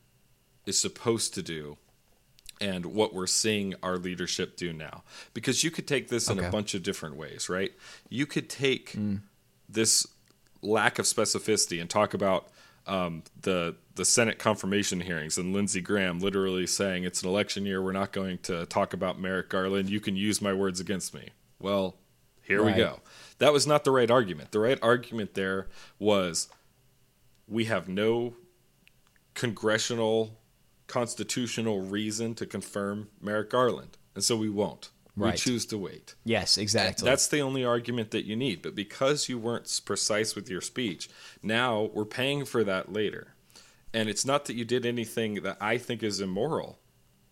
is 0.67 0.79
supposed 0.79 1.33
to 1.35 1.43
do 1.43 1.79
and 2.61 2.87
what 2.87 3.13
we're 3.15 3.27
seeing 3.27 3.75
our 3.83 3.97
leadership 3.99 4.57
do 4.57 4.73
now. 4.73 5.03
Because 5.35 5.63
you 5.65 5.71
could 5.71 5.87
take 5.87 6.09
this 6.09 6.29
in 6.31 6.39
a 6.39 6.51
bunch 6.51 6.75
of 6.75 6.83
different 6.83 7.17
ways, 7.17 7.49
right? 7.49 7.73
You 8.09 8.27
could 8.27 8.49
take 8.49 8.97
this 9.69 10.07
lack 10.63 10.99
of 10.99 11.05
specificity 11.05 11.81
and 11.81 11.89
talk 11.91 12.15
about 12.15 12.49
um, 12.87 13.23
the 13.43 13.75
the 13.97 14.05
Senate 14.05 14.39
confirmation 14.39 15.01
hearings 15.01 15.39
and 15.39 15.53
Lindsey 15.53 15.81
Graham 15.81 16.21
literally 16.21 16.67
saying 16.67 17.05
it's 17.05 17.23
an 17.23 17.29
election 17.29 17.67
year. 17.67 17.83
We're 17.83 17.93
not 17.93 18.13
going 18.13 18.39
to 18.45 18.65
talk 18.67 18.93
about 18.93 19.19
Merrick 19.19 19.49
Garland. 19.49 19.89
You 19.91 20.01
can 20.01 20.17
use 20.17 20.41
my 20.43 20.53
words 20.53 20.79
against 20.81 21.13
me. 21.15 21.31
Well, 21.59 21.97
here 22.43 22.63
Right. 22.63 22.77
we 22.77 22.83
go. 22.83 23.01
That 23.39 23.53
was 23.53 23.67
not 23.67 23.85
the 23.85 23.91
right 23.91 24.11
argument. 24.11 24.53
The 24.53 24.61
right 24.61 24.79
argument 24.83 25.35
there 25.35 25.67
was 25.99 26.49
we 27.49 27.65
have 27.65 27.89
no 27.89 28.35
congressional 29.35 30.39
constitutional 30.87 31.81
reason 31.81 32.35
to 32.37 32.47
confirm 32.47 33.09
Merrick 33.21 33.51
Garland, 33.51 33.97
and 34.15 34.23
so 34.25 34.37
we 34.37 34.49
won't. 34.49 34.91
We 35.17 35.33
choose 35.33 35.65
to 35.67 35.79
wait. 35.79 36.15
Yes, 36.25 36.59
exactly. 36.59 37.09
That's 37.09 37.27
the 37.27 37.41
only 37.41 37.65
argument 37.65 38.11
that 38.11 38.27
you 38.27 38.37
need. 38.37 38.61
But 38.61 38.75
because 38.75 39.31
you 39.31 39.39
weren't 39.39 39.81
precise 39.87 40.35
with 40.35 40.51
your 40.51 40.61
speech, 40.61 41.09
now 41.43 41.91
we're 41.95 42.05
paying 42.05 42.45
for 42.45 42.63
that 42.65 42.93
later. 42.93 43.29
And 43.95 44.11
it's 44.11 44.27
not 44.27 44.45
that 44.45 44.57
you 44.57 44.67
did 44.67 44.85
anything 44.85 45.37
that 45.37 45.57
I 45.59 45.79
think 45.79 46.03
is 46.03 46.21
immoral, 46.21 46.79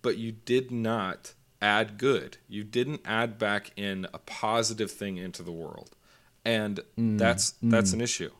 but 0.01 0.17
you 0.17 0.33
did 0.33 0.71
not 0.71 1.35
add 1.61 1.99
good. 1.99 2.39
You 2.49 2.65
didn't 2.65 3.03
add 3.05 3.39
back 3.39 3.73
in 3.77 4.07
a 4.15 4.19
positive 4.19 4.91
thing 4.91 5.19
into 5.19 5.43
the 5.43 5.53
world. 5.53 5.95
And 6.43 6.81
mm, 6.99 7.19
that's 7.19 7.53
mm. 7.63 7.71
that's 7.71 7.93
an 7.93 8.01
issue. 8.01 8.31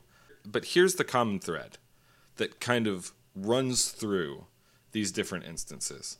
But 0.43 0.65
here's 0.65 0.95
the 0.95 1.03
common 1.03 1.39
thread 1.39 1.77
that 2.37 2.59
kind 2.59 2.87
of 2.87 3.11
runs 3.35 3.89
through 3.89 4.45
these 4.95 5.11
different 5.11 5.43
instances. 5.43 6.17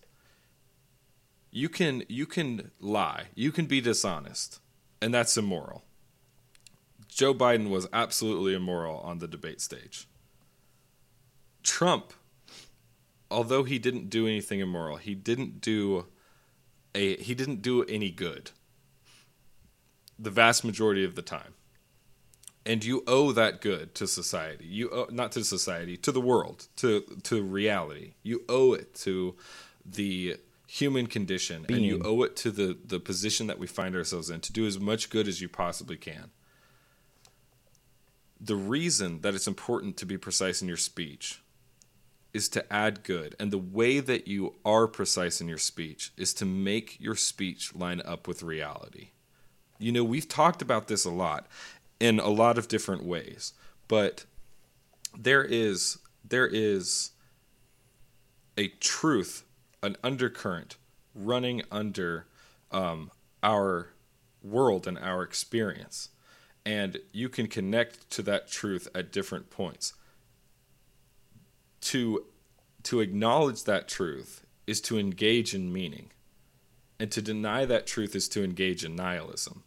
You 1.49 1.69
can 1.69 2.03
you 2.09 2.25
can 2.25 2.71
lie. 2.81 3.27
You 3.33 3.53
can 3.53 3.67
be 3.67 3.79
dishonest. 3.79 4.59
And 5.01 5.13
that's 5.13 5.37
immoral. 5.37 5.85
Joe 7.07 7.33
biden 7.33 7.69
was 7.69 7.87
absolutely 7.93 8.53
immoral 8.53 8.97
on 8.99 9.19
the 9.19 9.29
debate 9.29 9.61
stage. 9.61 10.07
Trump 11.63 12.13
although 13.31 13.63
he 13.63 13.79
didn't 13.79 14.07
do 14.09 14.27
anything 14.27 14.59
immoral 14.59 14.97
he 14.97 15.15
didn't 15.15 15.59
do 15.59 16.05
a 16.93 17.15
he 17.17 17.33
didn't 17.33 17.63
do 17.63 17.83
any 17.85 18.11
good 18.11 18.51
the 20.19 20.29
vast 20.29 20.63
majority 20.63 21.03
of 21.03 21.15
the 21.15 21.23
time 21.23 21.54
and 22.65 22.83
you 22.83 23.03
owe 23.05 23.31
that 23.31 23.61
good 23.61 23.93
to 23.95 24.07
society. 24.07 24.65
You 24.65 24.89
owe, 24.89 25.07
not 25.11 25.31
to 25.33 25.43
society 25.43 25.97
to 25.97 26.11
the 26.11 26.21
world 26.21 26.67
to 26.77 27.01
to 27.23 27.43
reality. 27.43 28.13
You 28.23 28.43
owe 28.49 28.73
it 28.73 28.95
to 28.95 29.35
the 29.85 30.37
human 30.67 31.07
condition. 31.07 31.65
And 31.69 31.85
you 31.85 32.01
owe 32.03 32.23
it 32.23 32.35
to 32.37 32.51
the 32.51 32.77
the 32.83 32.99
position 32.99 33.47
that 33.47 33.59
we 33.59 33.67
find 33.67 33.95
ourselves 33.95 34.29
in 34.29 34.41
to 34.41 34.53
do 34.53 34.65
as 34.65 34.79
much 34.79 35.09
good 35.09 35.27
as 35.27 35.41
you 35.41 35.49
possibly 35.49 35.97
can. 35.97 36.31
The 38.39 38.55
reason 38.55 39.21
that 39.21 39.33
it's 39.33 39.47
important 39.47 39.97
to 39.97 40.05
be 40.05 40.17
precise 40.17 40.61
in 40.61 40.67
your 40.67 40.77
speech 40.77 41.41
is 42.33 42.49
to 42.49 42.73
add 42.73 43.03
good. 43.03 43.33
And 43.39 43.49
the 43.49 43.57
way 43.57 44.01
that 44.01 44.27
you 44.27 44.55
are 44.65 44.87
precise 44.87 45.39
in 45.39 45.47
your 45.47 45.57
speech 45.57 46.11
is 46.17 46.33
to 46.33 46.45
make 46.45 46.99
your 46.99 47.15
speech 47.15 47.73
line 47.73 48.01
up 48.03 48.27
with 48.27 48.43
reality. 48.43 49.11
You 49.79 49.91
know, 49.91 50.03
we've 50.03 50.27
talked 50.27 50.61
about 50.61 50.87
this 50.87 51.05
a 51.05 51.09
lot 51.09 51.47
in 51.99 52.19
a 52.19 52.29
lot 52.29 52.57
of 52.57 52.67
different 52.67 53.03
ways, 53.03 53.53
but 53.87 54.25
there 55.17 55.43
is 55.43 55.99
there 56.27 56.47
is 56.47 57.11
a 58.57 58.67
truth, 58.79 59.43
an 59.83 59.95
undercurrent 60.03 60.77
running 61.13 61.61
under 61.71 62.25
um, 62.71 63.11
our 63.43 63.89
world 64.43 64.87
and 64.87 64.97
our 64.97 65.23
experience. 65.23 66.09
And 66.65 66.99
you 67.11 67.29
can 67.29 67.47
connect 67.47 68.09
to 68.11 68.21
that 68.23 68.47
truth 68.47 68.87
at 68.95 69.11
different 69.11 69.49
points. 69.49 69.93
To, 71.81 72.25
to 72.83 73.01
acknowledge 73.01 73.63
that 73.65 73.87
truth 73.87 74.45
is 74.65 74.81
to 74.81 74.97
engage 74.97 75.53
in 75.53 75.71
meaning. 75.71 76.11
And 76.99 77.11
to 77.11 77.21
deny 77.21 77.65
that 77.65 77.85
truth 77.85 78.15
is 78.15 78.27
to 78.29 78.43
engage 78.43 78.83
in 78.83 78.95
nihilism. 78.95 79.63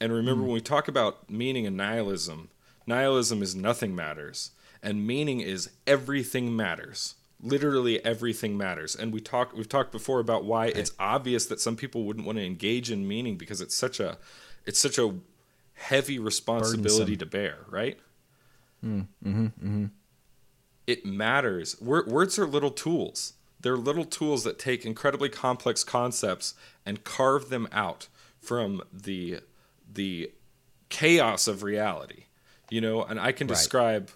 And 0.00 0.12
remember, 0.12 0.42
hmm. 0.42 0.48
when 0.48 0.54
we 0.54 0.60
talk 0.60 0.88
about 0.88 1.30
meaning 1.30 1.66
and 1.66 1.76
nihilism, 1.76 2.50
nihilism 2.86 3.42
is 3.42 3.54
nothing 3.54 3.94
matters, 3.94 4.50
and 4.82 5.06
meaning 5.06 5.40
is 5.40 5.70
everything 5.86 6.54
matters. 6.54 7.14
Literally 7.42 8.04
everything 8.04 8.56
matters. 8.56 8.94
And 8.96 9.12
we 9.12 9.20
talk 9.20 9.52
we've 9.54 9.68
talked 9.68 9.92
before 9.92 10.20
about 10.20 10.44
why 10.44 10.66
it's 10.66 10.92
obvious 10.98 11.46
that 11.46 11.60
some 11.60 11.76
people 11.76 12.04
wouldn't 12.04 12.26
want 12.26 12.38
to 12.38 12.44
engage 12.44 12.90
in 12.90 13.06
meaning 13.06 13.36
because 13.36 13.60
it's 13.60 13.76
such 13.76 14.00
a 14.00 14.16
it's 14.64 14.78
such 14.78 14.98
a 14.98 15.14
heavy 15.74 16.18
responsibility 16.18 17.14
Burdensome. 17.14 17.18
to 17.18 17.26
bear, 17.26 17.58
right? 17.68 17.98
Hmm, 18.80 19.00
mm-hmm, 19.24 19.44
mm-hmm. 19.44 19.84
It 20.86 21.04
matters. 21.04 21.80
Wor- 21.80 22.06
words 22.06 22.38
are 22.38 22.46
little 22.46 22.70
tools. 22.70 23.34
They're 23.60 23.76
little 23.76 24.04
tools 24.04 24.44
that 24.44 24.58
take 24.58 24.86
incredibly 24.86 25.28
complex 25.28 25.82
concepts 25.82 26.54
and 26.84 27.04
carve 27.04 27.48
them 27.48 27.68
out 27.72 28.08
from 28.38 28.82
the 28.92 29.40
the 29.92 30.30
chaos 30.88 31.46
of 31.48 31.62
reality. 31.62 32.24
You 32.70 32.80
know, 32.80 33.02
and 33.04 33.20
I 33.20 33.30
can 33.32 33.46
Right. 33.46 33.54
describe 33.56 34.10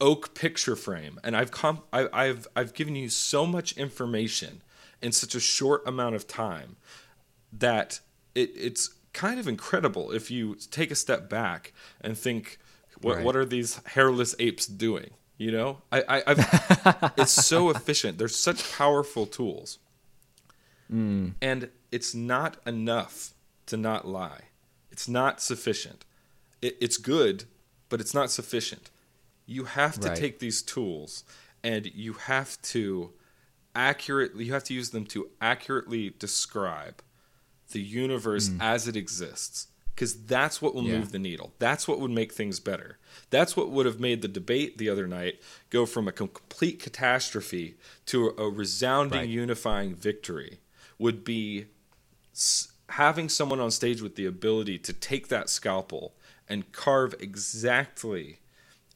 oak 0.00 0.34
picture 0.34 0.76
frame, 0.76 1.18
and 1.24 1.36
I've 1.36 1.50
com- 1.50 1.82
I, 1.92 2.08
I've 2.12 2.46
I've 2.54 2.72
given 2.72 2.94
you 2.96 3.08
so 3.08 3.44
much 3.46 3.72
information 3.76 4.62
in 5.02 5.12
such 5.12 5.34
a 5.34 5.40
short 5.40 5.86
amount 5.86 6.14
of 6.14 6.26
time 6.28 6.76
that 7.52 8.00
it, 8.34 8.50
it's 8.54 8.90
kind 9.12 9.40
of 9.40 9.48
incredible 9.48 10.12
if 10.12 10.30
you 10.30 10.54
take 10.70 10.90
a 10.92 10.94
step 10.94 11.28
back 11.28 11.72
and 12.00 12.16
think, 12.16 12.58
what 13.00 13.16
Right. 13.16 13.24
what 13.24 13.34
are 13.36 13.44
these 13.44 13.80
hairless 13.86 14.34
apes 14.38 14.66
doing? 14.66 15.10
You 15.36 15.50
know, 15.52 15.78
I, 15.90 16.02
I 16.08 16.22
I've, 16.28 17.12
it's 17.16 17.32
so 17.32 17.70
efficient. 17.70 18.18
They're 18.18 18.28
such 18.28 18.72
powerful 18.72 19.26
tools, 19.26 19.78
mm. 20.92 21.32
and 21.42 21.70
it's 21.90 22.14
not 22.14 22.58
enough 22.66 23.34
to 23.66 23.76
not 23.76 24.06
lie. 24.06 24.42
It's 25.00 25.08
not 25.08 25.40
sufficient. 25.40 26.04
It, 26.60 26.76
it's 26.78 26.98
good, 26.98 27.44
but 27.88 28.02
it's 28.02 28.12
not 28.12 28.30
sufficient. 28.30 28.90
You 29.46 29.64
have 29.64 29.98
to 30.00 30.08
Right. 30.08 30.16
take 30.16 30.40
these 30.40 30.60
tools 30.60 31.24
and 31.64 31.86
you 31.94 32.12
have 32.12 32.60
to 32.74 33.14
accurately 33.74 34.44
you 34.44 34.52
have 34.52 34.64
to 34.64 34.74
use 34.74 34.90
them 34.90 35.06
to 35.06 35.30
accurately 35.40 36.10
describe 36.18 37.00
the 37.72 37.80
universe 37.80 38.50
mm. 38.50 38.58
as 38.60 38.86
it 38.88 38.94
exists 38.96 39.68
because 39.94 40.24
that's 40.26 40.60
what 40.60 40.74
will 40.74 40.84
Yeah. 40.84 40.98
move 40.98 41.12
the 41.12 41.18
needle 41.20 41.54
that's 41.60 41.86
what 41.86 42.00
would 42.00 42.10
make 42.10 42.32
things 42.32 42.58
better 42.58 42.98
that's 43.30 43.56
what 43.56 43.70
would 43.70 43.86
have 43.86 44.00
made 44.00 44.22
the 44.22 44.28
debate 44.28 44.76
the 44.78 44.88
other 44.90 45.06
night 45.06 45.40
go 45.70 45.86
from 45.86 46.08
a 46.08 46.12
complete 46.12 46.80
catastrophe 46.80 47.76
to 48.06 48.30
a, 48.30 48.42
a 48.42 48.50
resounding 48.50 49.20
Right. 49.20 49.28
unifying 49.28 49.94
victory 49.94 50.58
would 50.98 51.22
be 51.24 51.66
s- 52.34 52.69
having 52.90 53.28
someone 53.28 53.60
on 53.60 53.70
stage 53.70 54.02
with 54.02 54.16
the 54.16 54.26
ability 54.26 54.78
to 54.78 54.92
take 54.92 55.28
that 55.28 55.48
scalpel 55.48 56.14
and 56.48 56.72
carve 56.72 57.14
exactly 57.20 58.40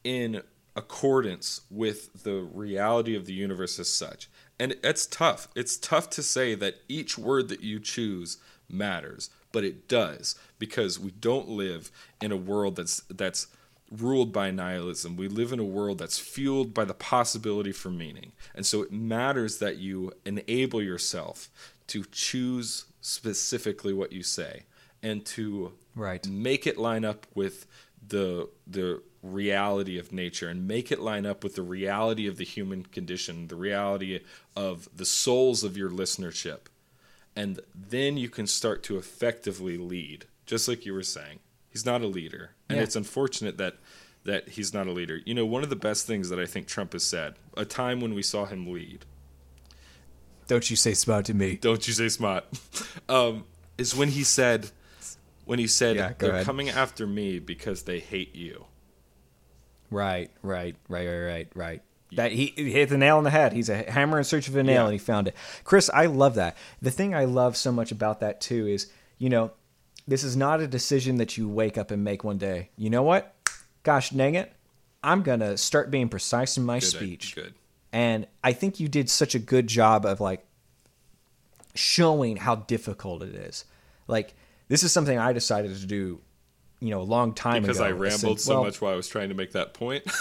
in 0.03 0.43
accordance 0.77 1.63
with 1.71 2.25
the 2.25 2.49
reality 2.53 3.15
of 3.15 3.27
the 3.27 3.33
universe 3.33 3.79
as 3.79 3.89
such. 3.89 4.29
And 4.59 4.77
it's 4.83 5.07
tough. 5.07 5.49
It's 5.55 5.77
tough 5.77 6.11
to 6.11 6.23
say 6.23 6.55
that 6.57 6.77
each 6.89 7.17
word 7.17 7.49
that 7.49 7.63
you 7.63 7.79
choose 7.79 8.39
matters, 8.69 9.31
but 9.53 9.65
it 9.65 9.89
does 9.89 10.35
because 10.59 10.99
we 10.99 11.13
don't 11.13 11.49
live 11.49 11.91
in 12.21 12.33
a 12.33 12.37
world 12.37 12.77
that's 12.77 13.01
that's 13.11 13.47
ruled 13.91 14.33
by 14.33 14.51
nihilism. 14.51 15.17
We 15.17 15.29
live 15.29 15.53
in 15.53 15.61
a 15.61 15.65
world 15.65 15.99
that's 15.99 16.19
fueled 16.19 16.75
by 16.75 16.85
the 16.85 16.95
possibility 16.95 17.71
for 17.71 17.91
meaning. 17.91 18.33
And 18.55 18.67
so 18.67 18.83
it 18.83 18.91
matters 18.91 19.59
that 19.59 19.77
you 19.77 20.13
enable 20.25 20.83
yourself 20.83 21.51
to 21.89 22.05
choose 22.11 22.87
specifically 23.05 23.93
what 23.93 24.13
you 24.13 24.23
say 24.23 24.65
and 25.03 25.27
to 25.27 25.73
Right. 25.95 26.27
make 26.27 26.67
it 26.67 26.79
line 26.79 27.05
up 27.05 27.27
with 27.35 27.67
the 28.07 28.49
the 28.67 29.03
reality 29.23 29.99
of 29.99 30.11
nature 30.13 30.49
and 30.49 30.67
make 30.67 30.91
it 30.91 31.01
line 31.01 31.25
up 31.27 31.43
with 31.45 31.55
the 31.55 31.63
reality 31.63 32.27
of 32.27 32.37
the 32.39 32.45
human 32.45 32.83
condition, 32.85 33.49
the 33.49 33.57
reality 33.57 34.21
of 34.57 34.89
the 34.95 35.05
souls 35.05 35.63
of 35.65 35.77
your 35.77 35.91
listenership. 35.91 36.61
And 37.37 37.61
then 37.75 38.17
you 38.17 38.29
can 38.31 38.47
start 38.47 38.83
to 38.85 38.97
effectively 38.99 39.77
lead, 39.79 40.27
just 40.47 40.67
like 40.69 40.85
you 40.87 40.93
were 40.95 41.03
saying. 41.03 41.41
He's 41.71 41.85
not 41.87 42.03
a 42.03 42.07
leader. 42.07 42.53
And 42.69 42.79
Yeah. 42.79 42.85
it's 42.85 42.97
unfortunate 42.97 43.59
that 43.59 43.77
that 44.25 44.49
he's 44.51 44.73
not 44.73 44.87
a 44.87 44.93
leader. 44.93 45.21
You 45.27 45.35
know, 45.35 45.45
one 45.45 45.63
of 45.63 45.69
the 45.69 45.77
best 45.77 46.07
things 46.07 46.31
that 46.31 46.39
I 46.41 46.47
think 46.47 46.67
Trump 46.67 46.95
has 46.95 47.05
said, 47.05 47.35
a 47.59 47.67
time 47.67 48.01
when 48.01 48.15
we 48.15 48.23
saw 48.23 48.47
him 48.47 48.67
lead, 48.73 49.05
Don't 50.47 50.69
you 50.71 50.77
say 50.77 50.95
smart 50.95 51.25
to 51.27 51.35
me. 51.35 51.57
don't 51.57 51.87
you 51.87 51.95
say 51.95 52.09
smart, 52.09 52.45
um, 53.09 53.45
is 53.79 53.95
when 53.95 54.09
he 54.11 54.25
said, 54.25 54.71
when 55.45 55.59
he 55.59 55.67
said, 55.67 55.97
Yeah, 55.97 56.13
they're 56.19 56.31
ahead. 56.33 56.47
coming 56.47 56.69
after 56.69 57.07
me 57.07 57.39
because 57.39 57.83
they 57.85 57.99
hate 57.99 58.35
you. 58.35 58.67
Right, 59.91 60.31
right, 60.43 60.77
right, 60.89 61.07
right, 61.07 61.21
right, 61.27 61.49
right. 61.55 61.83
That 62.13 62.33
he, 62.33 62.53
he 62.57 62.71
hit 62.73 62.89
the 62.91 62.99
nail 62.99 63.17
on 63.17 63.25
the 63.25 63.31
head. 63.31 63.53
He's 63.53 63.69
a 63.69 63.91
hammer 63.91 64.19
in 64.19 64.25
search 64.25 64.49
of 64.49 64.57
a 64.57 64.63
nail, 64.63 64.75
Yeah. 64.83 64.85
and 64.85 64.93
he 64.93 64.99
found 64.99 65.29
it. 65.29 65.35
Chris, 65.65 65.91
I 65.93 66.07
love 66.07 66.37
that. 66.37 66.57
The 66.81 66.91
thing 66.91 67.15
I 67.15 67.25
love 67.25 67.57
so 67.57 67.73
much 67.73 67.91
about 67.91 68.21
that 68.21 68.41
too 68.41 68.67
is, 68.69 68.91
you 69.19 69.29
know, 69.29 69.51
this 70.07 70.23
is 70.23 70.37
not 70.37 70.61
a 70.61 70.67
decision 70.67 71.17
that 71.17 71.37
you 71.37 71.49
wake 71.49 71.77
up 71.79 71.91
and 71.91 72.05
make 72.05 72.23
one 72.25 72.39
day. 72.39 72.71
You 72.77 72.91
know 72.91 73.03
what? 73.03 73.35
Gosh 73.83 74.11
dang 74.11 74.35
it, 74.35 74.53
I'm 75.03 75.23
gonna 75.23 75.57
start 75.57 75.91
being 75.91 76.09
precise 76.09 76.57
in 76.57 76.65
my 76.65 76.79
Good, 76.79 76.87
speech. 76.89 77.35
Good. 77.35 77.55
And 77.95 78.27
I 78.43 78.53
think 78.53 78.81
you 78.81 78.89
did 78.89 79.09
such 79.09 79.37
a 79.37 79.39
good 79.39 79.69
job 79.69 80.05
of 80.05 80.21
like 80.21 80.45
showing 81.77 82.37
how 82.37 82.57
difficult 82.57 83.23
it 83.23 83.37
is. 83.37 83.65
Like 84.09 84.35
this 84.67 84.83
is 84.83 84.91
something 84.91 85.17
I 85.17 85.33
decided 85.33 85.77
to 85.77 85.87
do, 85.87 86.21
you 86.81 86.91
know, 86.91 87.01
a 87.01 87.05
long 87.05 87.35
time 87.35 87.63
Because 87.63 87.79
ago. 87.79 87.87
Because 87.95 87.99
I 87.99 88.27
rambled 88.27 88.41
so 88.41 88.55
Well, 88.55 88.65
much 88.65 88.81
while 88.81 88.93
I 88.93 88.97
was 88.97 89.07
trying 89.07 89.29
to 89.29 89.37
make 89.37 89.53
that 89.53 89.75
point. 89.75 90.05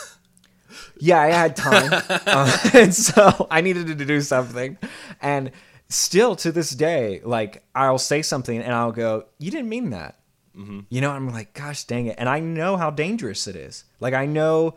Yeah, 0.98 1.20
I 1.20 1.28
had 1.28 1.56
time, 1.56 1.92
uh, 2.10 2.58
and 2.74 2.96
so 2.96 3.46
I 3.52 3.62
needed 3.62 3.86
to 3.86 4.06
do 4.06 4.22
something. 4.22 4.76
And 5.22 5.52
still 5.88 6.36
to 6.38 6.52
this 6.52 6.72
day, 6.72 7.22
like 7.24 7.64
I'll 7.76 8.00
say 8.00 8.24
something 8.24 8.60
and 8.60 8.74
I'll 8.74 8.92
go, 8.92 9.26
"You 9.38 9.52
didn't 9.52 9.70
mean 9.70 9.92
that." 9.92 10.18
You 10.56 11.02
know, 11.02 11.12
I'm 11.12 11.30
like, 11.30 11.54
"Gosh, 11.54 11.84
dang 11.84 12.08
it!" 12.08 12.16
And 12.18 12.28
I 12.28 12.40
know 12.40 12.76
how 12.78 12.90
dangerous 12.90 13.46
it 13.46 13.56
is. 13.56 13.84
Like 14.00 14.16
I 14.16 14.26
know, 14.26 14.74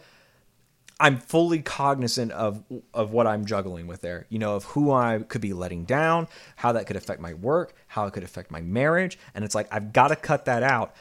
I'm 0.99 1.19
fully 1.19 1.61
cognizant 1.61 2.33
of 2.33 2.65
of 2.95 3.11
what 3.11 3.27
I'm 3.27 3.45
juggling 3.45 3.87
with 3.87 4.01
there. 4.01 4.27
You 4.29 4.39
know, 4.39 4.57
of 4.57 4.65
who 4.65 4.93
I 4.93 5.19
could 5.29 5.41
be 5.41 5.53
letting 5.53 5.85
down, 5.85 6.29
how 6.57 6.73
that 6.73 6.87
could 6.87 6.97
affect 6.97 7.21
my 7.21 7.35
work, 7.35 7.75
how 7.89 8.07
it 8.07 8.13
could 8.13 8.23
affect 8.23 8.51
my 8.51 8.61
marriage, 8.61 9.19
and 9.35 9.45
it's 9.45 9.55
like 9.55 9.69
I've 9.71 9.93
got 9.93 10.09
to 10.09 10.17
cut 10.17 10.47
that 10.47 10.63
out. 10.63 10.95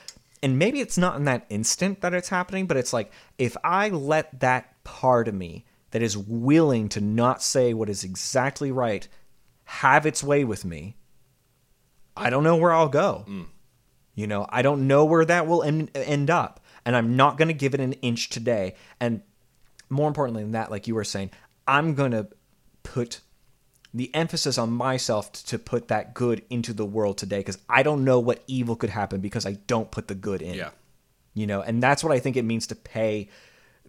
And 0.44 0.60
maybe 0.60 0.82
it's 0.82 0.98
not 0.98 1.16
in 1.16 1.24
that 1.26 1.46
instant 1.50 2.02
that 2.02 2.14
it's 2.14 2.30
happening, 2.30 2.68
but 2.68 2.78
it's 2.78 2.94
like 2.94 3.12
if 3.38 3.56
I 3.64 3.90
let 3.90 4.42
that 4.42 4.84
part 4.84 5.28
of 5.28 5.34
me 5.34 5.66
that 5.92 6.02
is 6.02 6.18
willing 6.18 6.90
to 6.90 7.02
not 7.02 7.42
say 7.42 7.74
what 7.74 7.90
is 7.90 8.04
exactly 8.04 8.72
right 8.72 9.08
have 9.66 10.06
its 10.06 10.24
way 10.24 10.44
with 10.44 10.66
me, 10.66 10.98
I 12.16 12.30
don't 12.30 12.44
know 12.44 12.58
where 12.58 12.74
I'll 12.74 12.90
go. 12.90 13.26
Mm. 13.28 13.48
You 14.14 14.28
know, 14.28 14.46
I 14.50 14.62
don't 14.62 14.88
know 14.88 15.06
where 15.06 15.26
that 15.26 15.48
will 15.48 15.64
end, 15.64 15.92
end 15.96 16.30
up. 16.30 16.60
And 16.86 16.96
I'm 16.96 17.16
not 17.16 17.38
going 17.38 17.48
to 17.48 17.54
give 17.54 17.74
it 17.74 17.80
an 17.80 17.94
inch 17.94 18.30
today. 18.30 18.76
And 19.00 19.22
more 19.90 20.08
importantly 20.08 20.44
than 20.44 20.52
that, 20.54 20.72
like 20.72 20.88
you 20.88 20.96
were 20.96 21.04
saying, 21.04 21.32
I'm 21.68 21.94
going 21.96 22.12
to 22.12 22.28
put 22.84 23.22
the 23.94 24.14
emphasis 24.14 24.58
on 24.58 24.72
myself 24.72 25.32
to 25.32 25.58
put 25.58 25.88
that 25.88 26.14
good 26.14 26.44
into 26.50 26.74
the 26.74 26.86
world 26.86 27.18
today 27.18 27.40
because 27.40 27.58
I 27.70 27.82
don't 27.82 28.04
know 28.04 28.20
what 28.20 28.44
evil 28.48 28.76
could 28.76 28.90
happen 28.90 29.22
because 29.22 29.46
I 29.46 29.54
don't 29.68 29.90
put 29.90 30.08
the 30.08 30.16
good 30.16 30.42
in. 30.42 30.56
yeah. 30.56 30.70
You 31.34 31.48
know, 31.48 31.62
and 31.62 31.82
that's 31.84 32.04
what 32.04 32.14
I 32.14 32.20
think 32.20 32.38
it 32.38 32.44
means 32.44 32.68
to 32.68 32.76
pay 32.76 33.30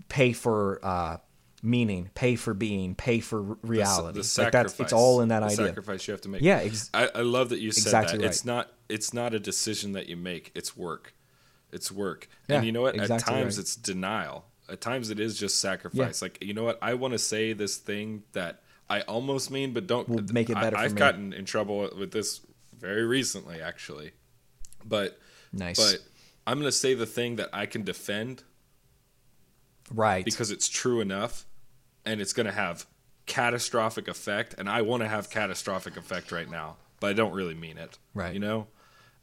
pay 0.09 0.33
for 0.33 0.79
uh 0.85 1.17
meaning, 1.63 2.11
pay 2.15 2.37
for 2.37 2.55
being, 2.55 2.95
pay 2.95 3.19
for 3.21 3.39
r- 3.51 3.57
The- 3.63 3.69
reality. 3.69 4.21
The, 4.21 4.43
like 4.43 4.53
that's 4.53 4.79
it's 4.79 4.93
all 4.93 5.21
in 5.23 5.29
that 5.29 5.43
idea. 5.43 5.57
sacrifice 5.69 6.07
you 6.07 6.13
have 6.13 6.21
to 6.23 6.29
make. 6.29 6.43
Yeah, 6.43 6.59
ex- 6.59 6.91
I, 6.95 7.09
I 7.15 7.21
love 7.23 7.49
that 7.49 7.59
you 7.61 7.73
said 7.73 7.83
Exactly 7.89 8.19
that. 8.19 8.25
right. 8.25 8.31
It's 8.31 8.45
not 8.45 8.71
it's 8.89 9.13
not 9.15 9.35
a 9.35 9.39
decision 9.41 9.93
that 9.93 10.09
you 10.09 10.17
make. 10.17 10.53
It's 10.55 10.77
work. 10.77 11.15
It's 11.73 11.91
work. 11.91 12.29
Yeah, 12.49 12.57
and 12.57 12.67
you 12.67 12.73
know 12.73 12.83
what? 12.83 12.97
At 12.99 13.09
times 13.21 13.57
right. 13.57 13.63
it's 13.63 13.75
denial. 13.77 14.45
At 14.69 14.81
times 14.81 15.11
it 15.11 15.21
is 15.21 15.39
just 15.39 15.61
sacrifice. 15.61 16.21
Like 16.23 16.43
you 16.43 16.55
know 16.55 16.65
what? 16.65 16.79
I 16.83 16.95
want 16.95 17.13
to 17.13 17.19
say 17.19 17.53
this 17.53 17.77
thing 17.77 18.23
that 18.33 18.63
I 18.91 19.03
almost 19.03 19.51
mean, 19.51 19.73
but 19.73 19.87
don't 19.87 20.09
Will 20.09 20.23
make 20.33 20.51
it 20.51 20.55
better 20.55 20.77
I, 20.77 20.89
me. 20.89 20.95
gotten 20.95 21.33
in 21.33 21.45
trouble 21.45 21.89
with 21.99 22.11
this 22.13 22.41
very 22.79 23.05
recently, 23.05 23.61
actually. 23.63 24.13
But 24.85 25.19
Nice. 25.53 25.77
but 25.79 26.03
I'm 26.47 26.59
gonna 26.59 26.73
say 26.73 26.95
the 26.95 27.07
thing 27.07 27.37
that 27.37 27.49
I 27.53 27.67
can 27.67 27.83
defend 27.83 28.43
right. 29.93 30.25
because 30.25 30.51
it's 30.51 30.69
true 30.69 31.01
enough 31.01 31.45
and 32.05 32.21
it's 32.21 32.33
going 32.33 32.47
to 32.47 32.53
have 32.53 32.87
catastrophic 33.27 34.07
effect 34.09 34.55
and 34.59 34.69
I 34.69 34.83
want 34.83 35.03
to 35.03 35.09
have 35.09 35.31
catastrophic 35.31 35.97
effect 35.97 36.31
right 36.31 36.49
now 36.49 36.77
but 37.01 37.11
I 37.11 37.13
don't 37.13 37.33
really 37.33 37.55
mean 37.55 37.79
it 37.79 37.99
Right. 38.15 38.33
you 38.35 38.41
know 38.41 38.69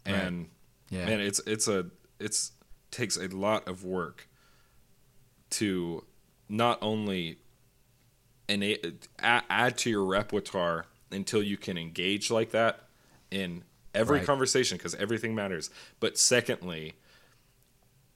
and 0.05 0.49
Yeah. 0.89 1.05
man 1.05 1.19
it's 1.21 1.39
it's 1.47 1.67
a 1.67 1.85
it's 2.19 2.51
takes 2.91 3.17
a 3.17 3.27
lot 3.27 3.67
of 3.67 3.83
work 3.85 4.27
to 5.53 6.03
not 6.49 6.77
only 6.81 7.37
ena- 8.49 8.77
add, 9.19 9.43
add 9.49 9.77
to 9.79 9.89
your 9.89 10.05
repertoire 10.05 10.85
until 11.11 11.41
you 11.43 11.57
can 11.57 11.77
engage 11.77 12.29
like 12.31 12.51
that 12.51 12.87
in 13.31 13.63
every 13.93 14.17
Right. 14.19 14.25
conversation 14.27 14.77
because 14.77 14.95
everything 14.95 15.35
matters 15.35 15.69
but 15.99 16.17
secondly 16.17 16.93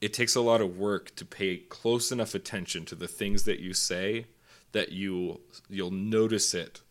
it 0.02 0.14
takes 0.14 0.36
a 0.36 0.42
lot 0.42 0.62
of 0.62 0.78
work 0.78 1.16
to 1.16 1.26
pay 1.26 1.58
close 1.58 2.12
enough 2.12 2.34
attention 2.36 2.86
to 2.86 2.96
the 2.96 3.08
things 3.08 3.44
that 3.44 3.60
you 3.60 3.74
say 3.74 4.26
that 4.72 4.92
you 4.92 5.40
you'll 5.70 5.92
notice 5.92 6.54
it 6.54 6.82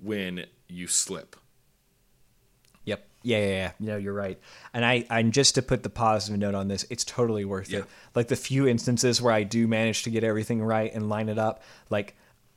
when 0.00 0.46
you 0.68 0.86
slip. 0.86 1.36
Yeah, 3.22 3.38
yeah, 3.38 3.46
yeah. 3.48 3.70
No, 3.78 3.96
you're 3.96 4.14
right. 4.14 4.38
And 4.72 4.84
I, 4.84 5.04
I'm 5.10 5.30
just 5.30 5.54
to 5.56 5.62
put 5.62 5.82
the 5.82 5.90
positive 5.90 6.38
note 6.38 6.54
on 6.54 6.68
this, 6.68 6.86
it's 6.90 7.04
totally 7.04 7.44
worth 7.44 7.70
Yeah. 7.70 7.80
it. 7.80 7.84
Like 8.14 8.28
the 8.28 8.36
few 8.36 8.66
instances 8.66 9.20
where 9.20 9.32
I 9.34 9.42
do 9.42 9.68
manage 9.68 10.02
to 10.04 10.10
get 10.10 10.24
everything 10.24 10.62
right 10.62 10.92
and 10.94 11.08
line 11.08 11.28
it 11.28 11.38
up, 11.38 11.62
like 11.90 12.16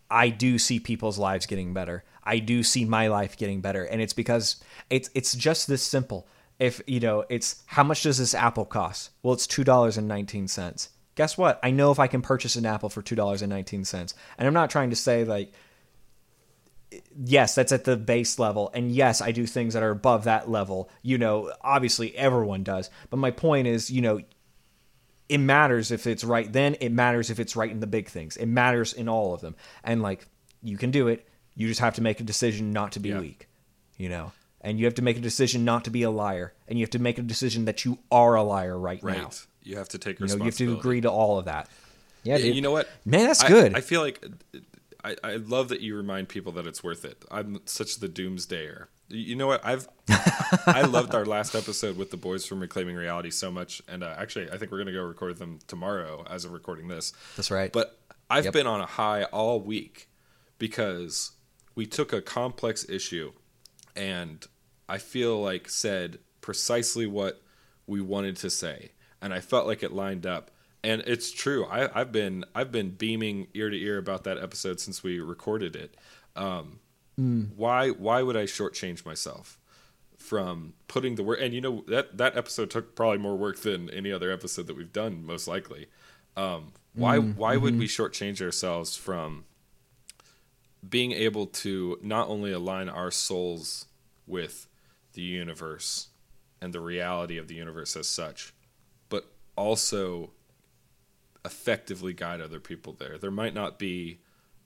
I 0.10 0.30
do 0.30 0.58
see 0.58 0.80
people's 0.80 1.18
lives 1.20 1.46
getting 1.46 1.74
better. 1.74 2.04
I 2.24 2.40
do 2.40 2.64
see 2.64 2.86
my 2.86 3.08
life 3.08 3.36
getting 3.36 3.60
better, 3.60 3.84
and 3.84 4.02
it's 4.02 4.14
because 4.14 4.56
it's 4.90 5.10
it's 5.14 5.34
just 5.36 5.68
this 5.68 5.84
simple. 5.84 6.26
If 6.60 6.82
you 6.88 7.02
know, 7.02 7.26
it's 7.30 7.64
how 7.66 7.84
much 7.84 8.04
does 8.04 8.20
this 8.20 8.34
apple 8.34 8.64
cost? 8.64 9.10
Well, 9.22 9.34
it's 9.34 9.46
two 9.48 9.66
dollars 9.66 9.98
and 9.98 10.08
nineteen 10.08 10.48
cents. 10.48 10.90
Guess 11.16 11.38
what? 11.38 11.60
I 11.62 11.72
know 11.72 11.92
if 11.92 12.00
I 12.00 12.08
can 12.08 12.22
purchase 12.22 12.56
an 12.56 12.66
apple 12.66 12.90
for 12.90 13.02
two 13.02 13.16
dollars 13.16 13.42
and 13.42 13.50
nineteen 13.50 13.84
cents, 13.84 14.14
and 14.38 14.48
I'm 14.48 14.54
not 14.54 14.70
trying 14.70 14.90
to 14.92 14.96
say 14.96 15.26
like 15.26 15.52
yes, 17.26 17.56
that's 17.56 17.72
at 17.72 17.84
the 17.86 17.98
base 17.98 18.40
level. 18.40 18.70
And 18.74 18.92
yes, 18.92 19.22
I 19.22 19.32
do 19.32 19.46
things 19.46 19.74
that 19.74 19.84
are 19.84 19.90
above 19.92 20.24
that 20.26 20.50
level. 20.50 20.90
You 21.02 21.18
know, 21.18 21.52
obviously 21.62 22.16
everyone 22.18 22.64
does. 22.64 22.90
But 23.10 23.18
my 23.18 23.32
point 23.32 23.68
is, 23.68 23.90
you 23.92 24.02
know, 24.02 24.22
it 25.30 25.38
matters 25.40 25.92
if 25.92 26.06
it's 26.06 26.24
right 26.24 26.52
then, 26.52 26.76
it 26.82 26.92
matters 26.92 27.30
if 27.30 27.40
it's 27.40 27.56
right 27.56 27.72
in 27.72 27.80
the 27.80 27.88
big 27.88 28.08
things. 28.10 28.38
It 28.38 28.46
matters 28.46 28.94
in 28.94 29.08
all 29.10 29.34
of 29.34 29.42
them. 29.42 29.56
And 29.84 30.02
like 30.02 30.28
you 30.62 30.78
can 30.78 30.92
do 30.92 31.08
it. 31.08 31.28
You 31.56 31.68
just 31.68 31.80
have 31.80 31.96
to 31.96 32.02
make 32.02 32.20
a 32.20 32.24
decision 32.24 32.72
not 32.72 32.92
to 32.94 33.00
be 33.00 33.10
Yeah. 33.10 33.20
weak, 33.20 33.48
you 33.98 34.10
know. 34.10 34.32
And 34.62 34.80
you 34.80 34.86
have 34.86 34.96
to 34.96 35.02
make 35.02 35.18
a 35.18 35.22
decision 35.22 35.66
not 35.66 35.84
to 35.86 35.90
be 35.92 36.04
a 36.04 36.10
liar. 36.10 36.54
And 36.68 36.80
you 36.80 36.84
have 36.84 36.90
to 36.92 37.00
make 37.00 37.18
a 37.18 37.22
decision 37.22 37.66
that 37.66 37.84
you 37.86 38.00
are 38.12 38.36
a 38.36 38.44
liar 38.44 38.78
right, 38.78 39.02
Right. 39.04 39.18
now. 39.18 39.30
You 39.62 39.78
have 39.78 39.90
to 39.90 39.98
take 39.98 40.20
You 40.20 40.28
know, 40.28 40.36
you 40.36 40.44
have 40.46 40.56
to 40.58 40.74
agree 40.78 41.02
to 41.02 41.10
all 41.12 41.38
of 41.40 41.46
that. 41.46 41.70
Yeah, 42.24 42.38
Yeah, 42.38 42.54
you 42.54 42.62
know 42.62 42.72
what? 42.72 42.90
Man, 43.06 43.28
that's 43.28 43.44
I- 43.44 43.48
good. 43.50 43.76
I 43.76 43.82
feel 43.82 44.02
like 44.02 44.24
I, 45.04 45.16
I 45.24 45.36
love 45.36 45.70
that 45.70 45.82
you 45.82 45.96
remind 45.98 46.30
people 46.30 46.52
that 46.54 46.66
it's 46.66 46.84
worth 46.84 47.04
it. 47.06 47.26
I'm 47.30 47.60
such 47.66 47.98
the 47.98 48.08
doomsdayer. 48.08 48.88
You 49.10 49.36
know 49.36 49.48
what? 49.48 49.64
I've 49.66 49.88
I 50.66 50.84
loved 50.84 51.14
our 51.14 51.26
last 51.26 51.56
episode 51.56 51.98
with 51.98 52.10
the 52.10 52.18
boys 52.18 52.46
from 52.46 52.60
Reclaiming 52.62 52.96
Reality 52.96 53.30
so 53.30 53.52
much, 53.52 53.82
and 53.88 54.04
uh, 54.04 54.16
actually, 54.18 54.50
I 54.50 54.58
think 54.58 54.72
we're 54.72 54.78
gonna 54.80 54.94
go 54.94 55.04
record 55.04 55.38
them 55.38 55.60
tomorrow 55.68 56.26
as 56.30 56.46
of 56.46 56.52
recording 56.54 56.88
this. 56.88 57.12
That's 57.36 57.52
right. 57.52 57.72
But 57.72 58.00
I've 58.30 58.46
Yep. 58.46 58.54
been 58.54 58.68
on 58.68 58.80
a 58.82 58.86
high 58.86 59.24
all 59.26 59.60
week 59.60 60.10
because 60.58 61.32
we 61.76 61.86
took 61.86 62.14
a 62.14 62.22
complex 62.22 62.88
issue 62.90 63.34
and 63.96 64.46
I 64.88 64.98
feel 64.98 65.42
like 65.42 65.70
said 65.70 66.20
precisely 66.42 67.06
what 67.06 67.42
we 67.86 68.02
wanted 68.02 68.38
to 68.38 68.50
say, 68.50 68.92
and 69.22 69.34
I 69.34 69.40
felt 69.42 69.68
like 69.68 69.84
it 69.84 69.92
lined 69.92 70.26
up. 70.26 70.50
And 70.84 71.02
it's 71.06 71.32
true. 71.32 71.66
I, 71.66 71.90
I've 71.98 72.12
been 72.12 72.44
I've 72.54 72.72
been 72.72 72.90
beaming 72.92 73.48
ear 73.54 73.70
to 73.70 73.78
ear 73.78 73.98
about 73.98 74.26
that 74.26 74.38
episode 74.38 74.80
since 74.80 75.04
we 75.04 75.20
recorded 75.20 75.76
it. 75.76 75.96
Um, 76.36 76.80
Why 77.56 77.90
why 77.90 78.24
would 78.24 78.36
I 78.36 78.44
shortchange 78.44 79.06
myself 79.06 79.60
from 80.18 80.74
putting 80.88 81.16
the 81.16 81.24
work? 81.24 81.40
And 81.42 81.54
you 81.54 81.62
know 81.62 81.84
that 81.88 82.18
that 82.18 82.36
episode 82.36 82.70
took 82.70 82.96
probably 82.96 83.20
more 83.20 83.38
work 83.38 83.60
than 83.60 83.90
any 83.92 84.12
other 84.12 84.32
episode 84.32 84.68
that 84.68 84.76
we've 84.76 84.92
done, 84.92 85.26
most 85.26 85.48
likely. 85.48 85.88
Um, 86.36 86.74
why 86.96 87.18
why 87.20 87.58
would 87.58 87.78
we 87.78 87.88
shortchange 87.88 88.42
ourselves 88.42 88.96
from 88.96 89.46
being 90.88 91.12
able 91.12 91.46
to 91.48 91.98
not 92.02 92.28
only 92.28 92.52
align 92.52 92.90
our 92.90 93.12
souls 93.12 93.86
with 94.28 94.68
the 95.14 95.22
universe 95.22 96.10
and 96.62 96.74
the 96.74 96.82
reality 96.82 97.38
of 97.38 97.48
the 97.48 97.56
universe 97.56 97.96
as 97.96 98.08
such, 98.08 98.54
but 99.10 99.26
also 99.56 100.32
effectively 101.46 102.14
guide 102.14 102.42
other 102.42 102.60
people 102.60 102.94
there. 102.94 103.18
There 103.18 103.32
might 103.32 103.54
not 103.54 103.78
be 103.80 104.20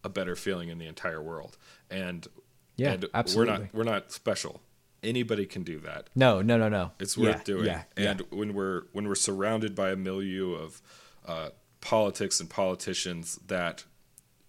a 0.04 0.10
better 0.10 0.36
feeling 0.36 0.70
in 0.70 0.78
the 0.78 0.86
entire 0.88 1.22
world, 1.22 1.58
and 1.90 2.28
Yeah, 2.76 2.94
and 2.94 3.06
absolutely. 3.14 3.54
We're 3.54 3.60
not 3.60 3.74
we're 3.74 3.84
not 3.84 4.12
special. 4.12 4.62
Anybody 5.04 5.46
can 5.46 5.64
do 5.64 5.80
that. 5.80 6.10
No, 6.16 6.42
no, 6.42 6.58
no, 6.58 6.70
no. 6.70 6.92
It's 7.00 7.18
Yeah, 7.18 7.32
worth 7.32 7.44
doing. 7.44 7.66
Yeah, 7.66 7.84
yeah. 7.98 8.12
and 8.12 8.22
when 8.30 8.54
we're 8.54 8.84
when 8.94 9.08
we're 9.08 9.16
surrounded 9.16 9.76
by 9.76 9.92
a 9.92 9.96
milieu 9.96 10.54
of 10.54 10.82
uh, 11.26 11.50
politics 11.82 12.40
and 12.40 12.50
politicians 12.50 13.40
that 13.48 13.86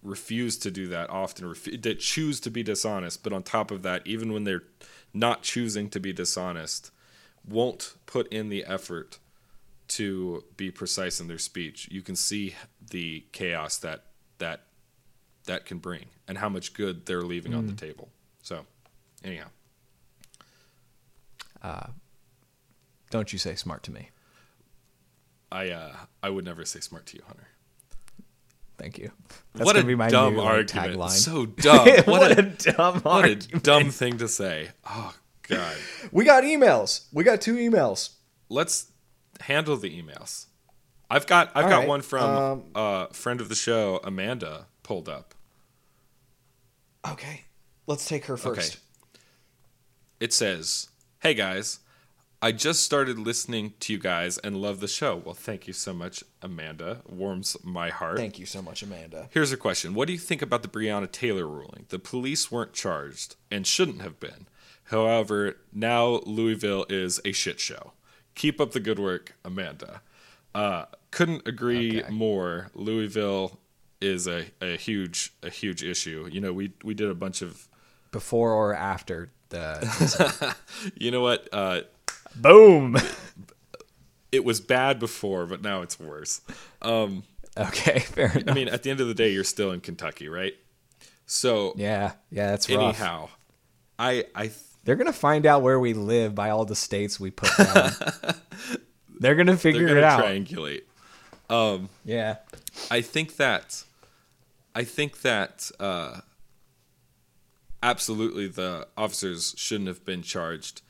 refuse 0.02 0.56
to 0.58 0.70
do 0.70 0.86
that 0.88 1.10
often, 1.10 1.46
refu- 1.46 1.80
that 1.82 1.98
choose 2.00 2.40
to 2.40 2.50
be 2.50 2.62
dishonest, 2.62 3.22
but 3.24 3.32
on 3.32 3.42
top 3.42 3.70
of 3.70 3.82
that, 3.82 4.06
even 4.06 4.32
when 4.32 4.44
they're 4.44 4.62
not 5.12 5.42
choosing 5.42 5.90
to 5.90 5.98
be 5.98 6.12
dishonest, 6.12 6.90
won't 7.46 7.94
put 8.06 8.30
in 8.32 8.48
the 8.48 8.64
effort 8.64 9.18
to 9.88 10.44
be 10.56 10.70
precise 10.70 11.20
in 11.20 11.28
their 11.28 11.38
speech. 11.38 11.88
You 11.90 12.02
can 12.02 12.14
see 12.16 12.54
the 12.90 13.24
chaos 13.32 13.78
that 13.78 14.04
that 14.38 14.64
that 15.46 15.64
can 15.64 15.78
bring, 15.78 16.06
and 16.26 16.38
how 16.38 16.48
much 16.48 16.74
good 16.74 17.06
they're 17.06 17.22
leaving 17.22 17.54
on 17.54 17.66
the 17.66 17.72
Mm. 17.72 17.78
table. 17.78 18.08
So, 18.42 18.66
anyhow. 19.24 19.48
uh, 21.62 21.88
Don't 23.10 23.32
you 23.32 23.38
say 23.38 23.54
smart 23.54 23.82
to 23.84 23.90
me. 23.90 24.10
I 25.50 25.70
uh, 25.70 25.96
I 26.22 26.28
would 26.30 26.44
never 26.44 26.64
say 26.64 26.80
smart 26.80 27.06
to 27.06 27.16
you, 27.16 27.22
Hunter. 27.26 27.48
Thank 28.76 28.98
you. 28.98 29.10
That's 29.54 29.64
what 29.66 29.72
gonna 29.74 29.84
a 29.84 29.88
be 29.88 29.94
my 29.94 30.08
dumb 30.08 30.38
argument! 30.38 30.98
tagline. 30.98 31.10
So 31.10 31.46
dumb. 31.46 31.86
What, 31.88 32.06
what, 32.06 32.38
a, 32.38 32.38
a, 32.40 32.42
dumb 32.42 33.00
what 33.00 33.24
a 33.24 33.34
dumb 33.36 33.90
thing 33.90 34.18
to 34.18 34.28
say. 34.28 34.68
Oh 34.86 35.14
God. 35.48 35.74
We 36.12 36.24
got 36.24 36.44
emails. 36.44 37.06
We 37.12 37.24
got 37.24 37.40
two 37.40 37.56
emails. 37.56 38.10
Let's 38.50 38.92
handle 39.40 39.76
the 39.76 39.90
emails. 39.90 40.46
I've 41.10 41.26
got 41.26 41.50
I've 41.54 41.64
All 41.64 41.70
got 41.70 41.78
right, 41.80 41.88
one 41.88 42.02
from 42.02 42.36
um, 42.36 42.64
uh, 42.74 43.06
friend 43.06 43.40
of 43.40 43.48
the 43.48 43.54
show 43.54 44.00
Amanda 44.04 44.66
pulled 44.82 45.08
up. 45.08 45.34
Okay. 47.08 47.44
Let's 47.86 48.06
take 48.06 48.26
her 48.26 48.36
first. 48.36 48.74
Okay. 48.74 49.20
It 50.20 50.32
says, 50.32 50.88
"Hey 51.20 51.32
guys, 51.32 51.80
I 52.40 52.52
just 52.52 52.84
started 52.84 53.18
listening 53.18 53.72
to 53.80 53.92
you 53.92 53.98
guys 53.98 54.38
and 54.38 54.56
love 54.60 54.78
the 54.78 54.86
show. 54.86 55.16
Well, 55.16 55.34
thank 55.34 55.66
you 55.66 55.72
so 55.72 55.92
much, 55.92 56.22
Amanda. 56.40 57.02
Warms 57.08 57.56
my 57.64 57.88
heart. 57.90 58.16
Thank 58.16 58.38
you 58.38 58.46
so 58.46 58.62
much, 58.62 58.82
Amanda. 58.82 59.28
Here's 59.32 59.50
a 59.50 59.56
question. 59.56 59.92
What 59.94 60.06
do 60.06 60.12
you 60.12 60.20
think 60.20 60.40
about 60.40 60.62
the 60.62 60.68
Breonna 60.68 61.10
Taylor 61.10 61.46
ruling? 61.48 61.86
The 61.88 61.98
police 61.98 62.52
weren't 62.52 62.74
charged 62.74 63.34
and 63.50 63.66
shouldn't 63.66 64.02
have 64.02 64.20
been. 64.20 64.46
However, 64.84 65.56
now 65.72 66.20
Louisville 66.26 66.86
is 66.88 67.20
a 67.24 67.32
shit 67.32 67.58
show. 67.58 67.92
Keep 68.38 68.60
up 68.60 68.70
the 68.72 68.80
good 68.80 68.98
work, 68.98 69.34
Amanda. 69.44 70.00
Uh, 70.54 70.84
couldn't 71.10 71.46
agree 71.46 72.00
Okay. 72.02 72.10
more. 72.10 72.70
Louisville 72.74 73.58
is 74.00 74.26
a, 74.26 74.46
a 74.62 74.76
huge 74.76 75.32
a 75.42 75.50
huge 75.50 75.82
issue. 75.82 76.28
You 76.30 76.40
know, 76.40 76.52
we 76.52 76.72
we 76.82 76.94
did 76.94 77.08
a 77.10 77.14
bunch 77.14 77.42
of 77.42 77.68
Before 78.12 78.52
or 78.52 78.74
after 78.74 79.30
the 79.50 80.56
you 80.96 81.10
know 81.10 81.20
what? 81.20 81.48
Uh, 81.52 81.80
boom. 82.36 82.96
it 84.30 84.44
was 84.44 84.60
bad 84.60 84.98
before, 84.98 85.46
but 85.46 85.62
now 85.62 85.82
it's 85.82 85.98
worse. 85.98 86.40
okay, 86.82 87.98
fair 88.14 88.32
enough. 88.32 88.48
I 88.48 88.52
mean, 88.54 88.68
at 88.68 88.82
the 88.84 88.90
end 88.90 89.00
of 89.00 89.08
the 89.08 89.14
day, 89.14 89.32
you're 89.32 89.44
still 89.44 89.72
in 89.72 89.80
Kentucky, 89.80 90.28
right? 90.28 90.54
So 91.26 91.74
yeah, 91.76 92.12
yeah, 92.30 92.50
that's 92.50 92.68
rough. 92.70 92.78
anyhow, 92.80 93.28
I 93.98 94.24
I 94.34 94.50
They're 94.84 94.96
gonna 94.96 95.12
find 95.12 95.44
out 95.46 95.62
where 95.62 95.78
we 95.78 95.92
live 95.94 96.34
by 96.34 96.50
all 96.50 96.64
the 96.64 96.76
states 96.76 97.20
we 97.20 97.30
put 97.30 97.50
down. 97.58 97.92
They're 99.20 99.34
gonna 99.34 99.52
they're 99.52 99.58
figure 99.58 99.86
gonna 99.88 99.98
it 99.98 100.04
out. 100.04 100.24
triangulate. 100.24 100.82
Yeah. 102.04 102.36
I 102.90 103.00
think 103.00 103.36
that 103.36 103.82
I 104.74 104.84
think 104.84 105.22
that 105.22 105.70
uh, 105.80 106.20
absolutely 107.82 108.46
the 108.48 108.86
officers 108.96 109.54
shouldn't 109.56 109.88
have 109.88 110.04
been 110.04 110.22
charged. 110.22 110.82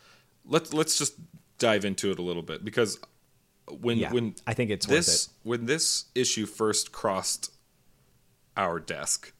Let's 0.44 0.72
let's 0.72 0.98
just 0.98 1.14
dive 1.58 1.84
into 1.84 2.10
it 2.10 2.18
a 2.18 2.22
little 2.22 2.42
bit 2.42 2.64
because 2.64 2.98
when 3.80 3.98
Yeah. 3.98 4.12
when 4.12 4.34
I 4.46 4.54
think 4.54 4.70
it's 4.70 4.86
worth 4.86 5.06
this 5.06 5.28
when 5.42 5.66
this 5.66 6.06
issue 6.14 6.46
first 6.46 6.92
crossed 6.92 7.50
our 8.56 8.78
desk, 8.80 9.32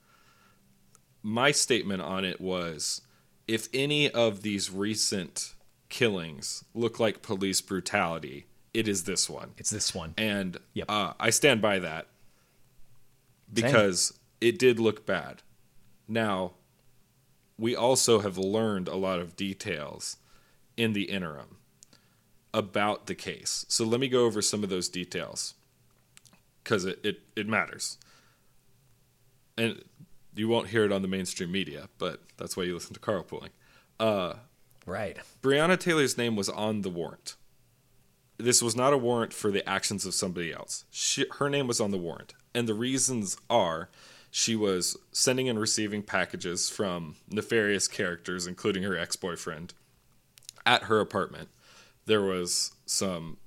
my 1.23 1.51
statement 1.51 2.03
on 2.03 2.25
it 2.25 2.41
was 2.41 3.03
if 3.49 3.69
any 3.73 4.11
of 4.11 4.43
these 4.43 4.71
recent 4.71 5.55
killings 5.89 6.65
look 6.75 7.01
like 7.01 7.23
police 7.23 7.61
brutality, 7.63 8.47
it 8.75 8.87
is 8.87 9.05
this 9.05 9.29
one 9.29 9.53
It's 9.57 9.71
this 9.71 9.95
one. 9.95 10.15
and 10.19 10.59
Yep. 10.75 10.87
uh, 10.91 11.15
I 11.19 11.31
stand 11.31 11.61
by 11.63 11.79
that 11.81 12.07
because 13.53 14.19
it 14.41 14.59
did 14.59 14.79
look 14.79 15.07
bad. 15.07 15.43
Now, 16.07 16.53
we 17.59 17.75
also 17.75 18.21
have 18.21 18.39
learned 18.39 18.87
a 18.89 18.95
lot 18.97 19.19
of 19.19 19.35
details 19.35 20.19
in 20.77 20.93
the 20.93 21.05
interim 21.05 21.57
about 22.55 23.07
the 23.07 23.15
case. 23.15 23.65
So 23.69 23.85
let 23.85 23.99
me 24.01 24.09
go 24.09 24.25
over 24.25 24.41
some 24.43 24.63
of 24.63 24.71
those 24.71 24.89
details 24.89 25.55
because 26.63 26.85
it, 26.85 27.01
it, 27.03 27.21
it 27.35 27.49
matters. 27.49 27.99
And 29.57 29.83
you 30.39 30.49
won't 30.49 30.69
hear 30.69 30.85
it 30.85 30.93
on 30.93 31.03
the 31.03 31.09
mainstream 31.09 31.51
media, 31.51 31.89
but 31.99 32.23
that's 32.37 32.57
why 32.57 32.65
you 32.65 32.75
listen 32.75 32.95
to 32.95 33.01
carlpooling. 33.01 33.51
Uh, 33.99 34.35
right. 34.87 35.19
Breonna 35.43 35.79
Taylor's 35.79 36.17
name 36.17 36.37
was 36.37 36.49
on 36.49 36.83
the 36.83 36.91
warrant. 36.91 37.37
This 38.39 38.63
was 38.63 38.77
not 38.77 38.93
a 38.93 38.99
warrant 38.99 39.33
for 39.33 39.51
the 39.51 39.69
actions 39.69 40.07
of 40.07 40.15
somebody 40.15 40.53
else. 40.53 40.85
She, 40.91 41.25
her 41.39 41.51
name 41.51 41.67
was 41.67 41.81
on 41.81 41.91
the 41.91 41.99
warrant. 41.99 42.35
And 42.55 42.69
the 42.69 42.75
reasons 42.75 43.37
are 43.51 43.91
she 44.31 44.55
was 44.55 44.97
sending 45.11 45.49
and 45.49 45.59
receiving 45.59 46.03
packages 46.03 46.71
from 46.71 47.17
nefarious 47.29 47.89
characters, 47.89 48.47
including 48.47 48.85
her 48.85 48.97
ex 48.97 49.17
boyfriend, 49.17 49.75
at 50.65 50.85
her 50.85 51.01
apartment. 51.01 51.49
There 52.07 52.23
was 52.23 52.73
some 52.87 53.39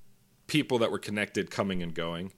people 0.47 0.77
that 0.79 0.91
were 0.91 0.99
connected 0.99 1.49
coming 1.49 1.81
and 1.81 1.93
going. 1.93 2.33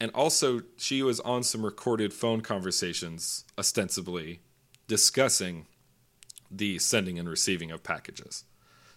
And 0.00 0.10
also, 0.12 0.62
she 0.76 1.02
was 1.02 1.20
on 1.20 1.42
some 1.42 1.64
recorded 1.64 2.12
phone 2.12 2.40
conversations, 2.40 3.44
ostensibly 3.58 4.40
discussing 4.88 5.66
the 6.50 6.78
sending 6.78 7.18
and 7.18 7.28
receiving 7.28 7.70
of 7.70 7.82
packages. 7.82 8.44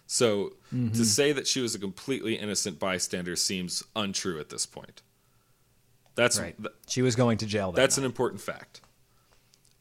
So 0.06 0.54
to 0.70 1.04
say 1.04 1.32
that 1.32 1.46
she 1.46 1.60
was 1.60 1.74
a 1.74 1.78
completely 1.78 2.34
innocent 2.36 2.78
bystander 2.78 3.36
seems 3.36 3.82
untrue 3.94 4.40
at 4.40 4.48
this 4.48 4.64
point. 4.64 5.02
That's 6.14 6.38
Right. 6.38 6.56
th- 6.56 6.74
She 6.88 7.02
was 7.02 7.14
going 7.14 7.38
to 7.38 7.46
jail. 7.46 7.72
That 7.72 7.80
that's 7.82 7.98
an 7.98 8.04
important 8.04 8.40
fact. 8.40 8.80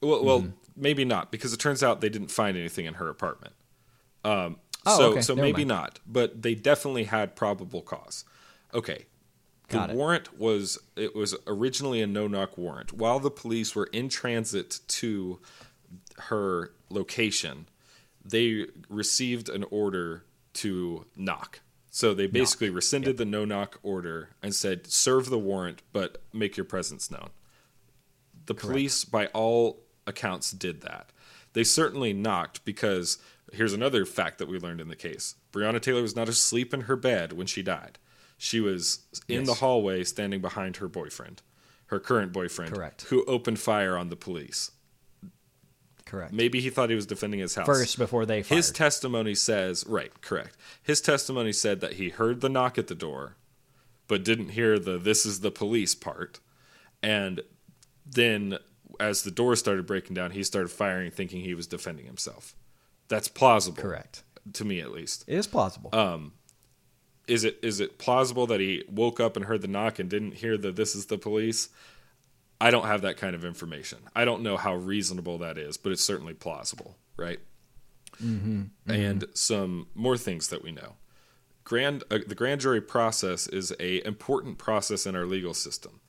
Well, 0.01 0.23
well, 0.23 0.53
maybe 0.75 1.05
not 1.05 1.31
because 1.31 1.53
it 1.53 1.59
turns 1.59 1.81
out 1.81 2.01
they 2.01 2.09
didn't 2.09 2.29
find 2.29 2.55
anything 2.57 2.85
in 2.85 2.95
her 2.95 3.09
apartment. 3.09 3.53
Um, 4.23 4.59
Oh, 4.85 4.97
so 4.97 5.11
okay. 5.11 5.21
so 5.21 5.33
Never 5.33 5.45
maybe 5.47 5.65
mind. 5.65 5.69
not, 5.69 5.99
but 6.05 6.41
they 6.41 6.55
definitely 6.55 7.05
had 7.05 7.35
probable 7.35 7.81
cause. 7.81 8.23
Okay. 8.73 9.05
The 9.67 9.73
Got 9.77 9.89
it. 9.89 9.95
warrant 9.95 10.39
was 10.39 10.77
it 10.95 11.15
was 11.15 11.35
originally 11.45 12.01
a 12.01 12.07
no-knock 12.07 12.57
warrant. 12.57 12.93
While 12.93 13.19
the 13.19 13.31
police 13.31 13.75
were 13.75 13.89
in 13.91 14.07
transit 14.09 14.79
to 14.87 15.39
her 16.17 16.71
location, 16.89 17.67
they 18.23 18.67
received 18.89 19.49
an 19.49 19.65
order 19.69 20.23
to 20.53 21.05
knock. 21.15 21.59
So 21.89 22.13
they 22.13 22.27
basically 22.27 22.69
rescinded 22.69 23.17
the 23.17 23.25
no 23.25 23.43
knock 23.43 23.79
order 23.81 24.29
and 24.43 24.53
said, 24.53 24.85
serve 24.87 25.29
the 25.29 25.39
warrant, 25.39 25.81
but 25.93 26.21
make 26.31 26.55
your 26.55 26.63
presence 26.63 27.09
known. 27.09 27.29
The 28.45 28.53
police, 28.53 29.03
by 29.03 29.27
all 29.27 29.79
accounts, 30.05 30.51
did 30.51 30.81
that. 30.81 31.11
They 31.53 31.63
certainly 31.63 32.13
knocked 32.13 32.63
because 32.65 33.17
here's 33.51 33.73
another 33.73 34.05
fact 34.05 34.37
that 34.37 34.47
we 34.47 34.59
learned 34.59 34.79
in 34.79 34.89
the 34.89 34.95
case 34.95 35.35
Breonna 35.51 35.81
Taylor 35.81 36.01
was 36.01 36.15
not 36.15 36.29
asleep 36.29 36.73
in 36.73 36.81
her 36.81 36.95
bed 36.95 37.33
when 37.33 37.47
she 37.47 37.63
died. 37.63 37.97
She 38.37 38.59
was 38.59 38.99
in 39.27 39.45
the 39.45 39.55
hallway 39.55 40.03
standing 40.03 40.41
behind 40.41 40.77
her 40.77 40.87
boyfriend, 40.87 41.41
her 41.87 41.99
current 41.99 42.31
boyfriend, 42.31 42.73
Correct. 42.73 43.03
who 43.03 43.23
opened 43.25 43.59
fire 43.59 43.97
on 43.97 44.09
the 44.09 44.15
police. 44.15 44.71
correct. 46.05 46.33
Maybe 46.33 46.61
he 46.61 46.69
thought 46.69 46.89
he 46.89 46.95
was 46.95 47.05
defending 47.05 47.39
his 47.39 47.55
house. 47.55 47.65
First, 47.65 47.97
before 47.97 48.25
they 48.25 48.43
fired. 48.43 48.57
His 48.57 48.71
testimony 48.71 49.35
says, 49.35 49.85
right, 49.87 50.11
correct. 50.21 50.55
His 50.81 51.01
testimony 51.01 51.51
said 51.51 51.81
that 51.81 51.93
he 51.93 52.09
heard 52.09 52.41
the 52.41 52.49
knock 52.49 52.77
at 52.77 52.87
the 52.87 52.95
door, 52.95 53.35
but 54.07 54.23
didn't 54.23 54.49
hear 54.49 54.79
the 54.79 54.97
this 54.97 55.25
is 55.25 55.41
the 55.41 55.51
police 55.51 55.95
part. 55.95 56.39
And 57.03 57.41
then 58.05 58.57
as 58.99 59.23
the 59.23 59.31
door 59.31 59.55
started 59.55 59.85
breaking 59.85 60.13
down, 60.13 60.31
he 60.31 60.43
started 60.43 60.69
firing, 60.69 61.11
thinking 61.11 61.41
he 61.41 61.53
was 61.55 61.67
defending 61.67 62.05
himself. 62.05 62.55
That's 63.09 63.27
plausible. 63.27 63.81
correct. 63.81 64.23
To 64.53 64.63
me, 64.65 64.79
at 64.79 64.91
least. 64.91 65.25
It 65.27 65.35
is 65.37 65.45
plausible. 65.47 65.89
Um, 65.93 66.33
Is 67.27 67.43
it 67.43 67.59
is 67.61 67.79
it 67.79 67.97
plausible 67.97 68.47
that 68.47 68.59
he 68.59 68.83
woke 68.89 69.19
up 69.19 69.35
and 69.35 69.45
heard 69.45 69.61
the 69.61 69.67
knock 69.67 69.99
and 69.99 70.09
didn't 70.09 70.35
hear 70.35 70.57
that 70.57 70.75
this 70.75 70.95
is 70.95 71.07
the 71.07 71.17
police? 71.17 71.69
I 72.59 72.71
don't 72.71 72.85
have 72.85 73.01
that 73.01 73.17
kind 73.17 73.35
of 73.35 73.45
information. 73.45 73.99
I 74.15 74.25
don't 74.25 74.41
know 74.41 74.57
how 74.57 74.75
reasonable 74.75 75.37
that 75.39 75.57
is, 75.57 75.77
but 75.77 75.91
it's 75.91 76.03
certainly 76.03 76.33
plausible, 76.33 76.95
right? 77.17 77.39
And 78.87 79.25
some 79.35 79.87
more 79.93 80.17
things 80.17 80.47
that 80.47 80.63
we 80.63 80.71
know. 80.71 80.95
Grand 81.63 82.03
uh, 82.09 82.19
the 82.25 82.33
grand 82.33 82.61
jury 82.61 82.81
process 82.81 83.45
is 83.47 83.73
a 83.79 84.05
important 84.07 84.57
process 84.57 85.05
in 85.05 85.15
our 85.15 85.25
legal 85.25 85.53
system. 85.53 85.99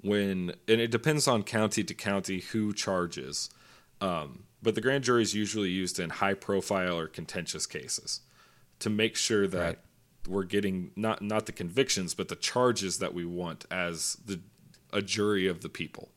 when 0.00 0.54
and 0.68 0.80
it 0.80 0.90
depends 0.92 1.26
on 1.26 1.42
county 1.42 1.82
to 1.84 1.92
county 1.94 2.40
who 2.40 2.72
charges. 2.72 3.50
Um, 4.00 4.44
but 4.62 4.76
the 4.76 4.80
grand 4.80 5.04
jury 5.04 5.22
is 5.22 5.34
usually 5.34 5.70
used 5.70 5.98
in 5.98 6.10
high 6.10 6.34
profile 6.34 6.96
or 6.98 7.08
contentious 7.08 7.66
cases 7.66 8.20
to 8.78 8.88
make 8.90 9.16
sure 9.16 9.46
that 9.48 9.58
Right. 9.58 9.78
We're 10.28 10.44
getting 10.44 10.90
not 10.94 11.22
not 11.22 11.46
the 11.46 11.52
convictions 11.52 12.14
but 12.14 12.28
the 12.28 12.36
charges 12.36 12.98
that 12.98 13.14
we 13.14 13.24
want 13.24 13.64
as 13.70 14.18
the 14.24 14.40
a 14.92 15.02
jury 15.02 15.46
of 15.46 15.60
the 15.60 15.68
people. 15.68 16.10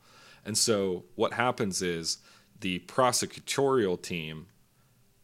And 0.46 0.58
so 0.58 1.04
what 1.16 1.34
happens 1.34 1.82
is 1.82 2.18
the 2.60 2.80
prosecutorial 2.80 4.02
team 4.02 4.48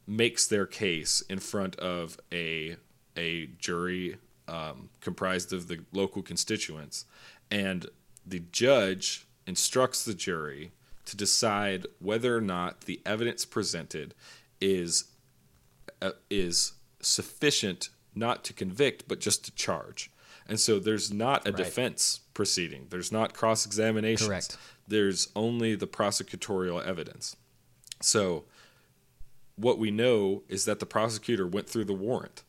makes 0.05 0.47
their 0.47 0.65
case 0.65 1.21
in 1.29 1.39
front 1.39 1.75
of 1.77 2.17
a 2.31 2.77
a 3.15 3.47
jury 3.57 4.17
um, 4.47 4.89
comprised 5.01 5.51
of 5.51 5.67
the 5.67 5.79
local 5.91 6.21
constituents, 6.21 7.05
and 7.51 7.87
the 8.25 8.39
judge 8.51 9.25
instructs 9.45 10.05
the 10.05 10.13
jury 10.13 10.71
to 11.05 11.17
decide 11.17 11.87
whether 11.99 12.35
or 12.35 12.41
not 12.41 12.81
the 12.81 13.01
evidence 13.05 13.45
presented 13.45 14.13
is 14.61 15.05
uh, 16.01 16.11
is 16.29 16.73
sufficient 17.01 17.89
not 18.17 18.43
to 18.45 18.53
convict 18.53 19.07
but 19.07 19.19
just 19.19 19.45
to 19.45 19.51
charge. 19.53 20.11
And 20.47 20.59
so 20.59 20.79
there's 20.79 21.11
not 21.11 21.47
a 21.47 21.51
Right. 21.51 21.57
defense 21.57 22.21
proceeding. 22.33 22.87
There's 22.89 23.11
not 23.11 23.33
cross 23.33 23.65
examination. 23.65 24.27
Correct. 24.27 24.57
There's 24.87 25.27
only 25.35 25.75
the 25.75 25.87
prosecutorial 25.87 26.85
evidence. 26.85 27.35
So 28.01 28.45
what 29.55 29.77
we 29.79 29.91
know 29.91 30.43
is 30.47 30.65
that 30.65 30.79
the 30.79 30.85
prosecutor 30.85 31.45
went 31.47 31.67
through 31.69 31.85
the 31.85 31.93
warrant. 31.93 32.43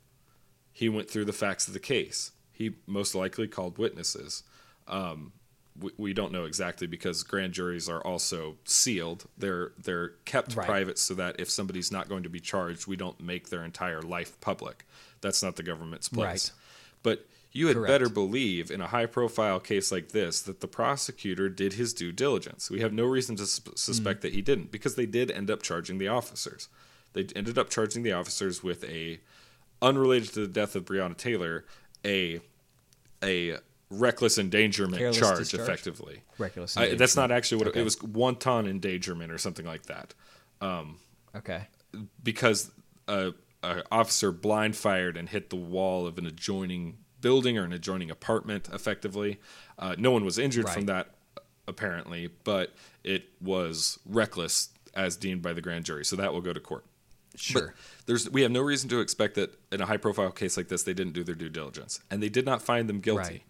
He 0.73 0.89
went 0.89 1.11
through 1.11 1.24
the 1.24 1.32
facts 1.32 1.66
of 1.66 1.74
the 1.74 1.81
case. 1.81 2.32
He 2.53 2.77
most 2.86 3.15
likely 3.15 3.49
called 3.49 3.78
witnesses. 3.78 4.45
Um, 4.86 5.32
we, 5.81 5.90
we 5.97 6.12
don't 6.12 6.32
know 6.32 6.45
exactly 6.45 6.86
because 6.86 7.23
grand 7.23 7.53
juries 7.53 7.89
are 7.89 8.01
also 8.01 8.59
sealed. 8.65 9.27
They're 9.36 9.73
they're 9.82 10.11
kept 10.24 10.55
Right. 10.55 10.66
private 10.66 10.99
so 10.99 11.15
that 11.15 11.40
if 11.40 11.51
somebody's 11.51 11.90
not 11.90 12.09
going 12.09 12.23
to 12.24 12.28
be 12.28 12.40
charged, 12.40 12.86
we 12.86 12.97
don't 12.97 13.20
make 13.20 13.49
their 13.49 13.65
entire 13.65 14.03
life 14.03 14.39
public. 14.40 14.85
That's 15.20 15.43
not 15.43 15.57
the 15.57 15.62
government's 15.62 16.09
place. 16.09 16.51
Right. 16.51 17.03
But 17.03 17.27
you 17.53 17.69
had 17.69 17.77
Correct. 17.77 17.89
better 17.90 18.09
believe 18.09 18.70
in 18.70 18.81
a 18.81 18.86
high 18.89 19.07
profile 19.07 19.59
case 19.61 19.90
like 19.90 20.11
this 20.11 20.43
that 20.43 20.61
the 20.61 20.69
prosecutor 20.69 21.49
did 21.49 21.74
his 21.74 21.95
due 21.95 22.12
diligence. 22.12 22.70
We 22.70 22.81
have 22.81 22.93
no 22.93 23.05
reason 23.05 23.36
to 23.36 23.47
sus- 23.47 23.81
suspect 23.81 24.20
mm. 24.20 24.23
that 24.23 24.35
he 24.35 24.43
didn't 24.43 24.70
because 24.70 24.97
they 24.97 25.07
did 25.07 25.31
end 25.31 25.51
up 25.51 25.62
charging 25.62 25.99
the 25.99 26.09
officers. 26.09 26.69
They 27.15 27.27
ended 27.35 27.59
up 27.59 27.70
charging 27.70 28.03
the 28.03 28.12
officers 28.12 28.62
with 28.62 28.85
a 28.85 29.20
unrelated 29.81 30.32
to 30.35 30.40
the 30.40 30.49
death 30.49 30.77
of 30.77 30.85
Breonna 30.85 31.16
Taylor, 31.16 31.65
a 32.05 32.40
a 33.23 33.59
reckless 33.90 34.39
endangerment 34.39 34.99
Careless 34.99 35.19
charge 35.19 35.39
discharge? 35.39 35.62
effectively. 35.62 36.23
Reckless 36.36 36.77
I, 36.77 36.95
that's 36.95 37.16
not 37.16 37.31
actually 37.31 37.59
what 37.59 37.69
it, 37.69 37.70
Okay. 37.70 37.81
it 37.81 37.85
was 37.85 38.03
wanton 38.03 38.66
endangerment 38.66 39.32
or 39.32 39.39
something 39.39 39.65
like 39.65 39.86
that 39.86 40.12
um, 40.61 40.99
Okay. 41.35 41.62
because 42.23 42.70
a, 43.07 43.32
a 43.62 43.82
officer 43.90 44.30
blind 44.32 44.76
fired 44.76 45.16
and 45.16 45.28
hit 45.30 45.51
the 45.51 45.56
wall 45.56 46.06
of 46.06 46.18
an 46.18 46.26
adjoining 46.26 46.97
building 47.20 47.59
or 47.59 47.64
an 47.64 47.72
adjoining 47.72 48.10
apartment 48.10 48.68
effectively 48.72 49.39
uh, 49.78 49.94
no 49.98 50.10
one 50.12 50.24
was 50.24 50.39
injured 50.39 50.68
from 50.68 50.86
that 50.86 51.09
apparently 51.66 52.30
but 52.44 52.72
it 53.05 53.24
was 53.40 53.98
reckless 54.06 54.70
as 54.94 55.16
deemed 55.16 55.43
by 55.43 55.52
the 55.52 55.60
grand 55.60 55.85
jury 55.85 56.05
so 56.05 56.14
that 56.16 56.32
will 56.32 56.40
go 56.40 56.52
to 56.52 56.60
court 56.60 56.85
Sure. 57.36 57.74
but 57.97 58.06
there's 58.06 58.28
we 58.30 58.43
have 58.43 58.51
no 58.51 58.60
reason 58.62 58.89
to 58.89 59.01
expect 59.01 59.35
that 59.36 59.55
in 59.70 59.80
a 59.80 59.86
high 59.86 59.97
profile 59.97 60.30
case 60.30 60.56
like 60.56 60.68
this 60.68 60.82
they 60.85 60.94
didn't 60.94 61.12
do 61.12 61.22
their 61.22 61.35
due 61.35 61.48
diligence 61.48 62.01
and 62.10 62.22
they 62.22 62.28
did 62.28 62.44
not 62.47 62.62
find 62.62 62.89
them 62.89 63.01
guilty. 63.01 63.22
Right. 63.22 63.43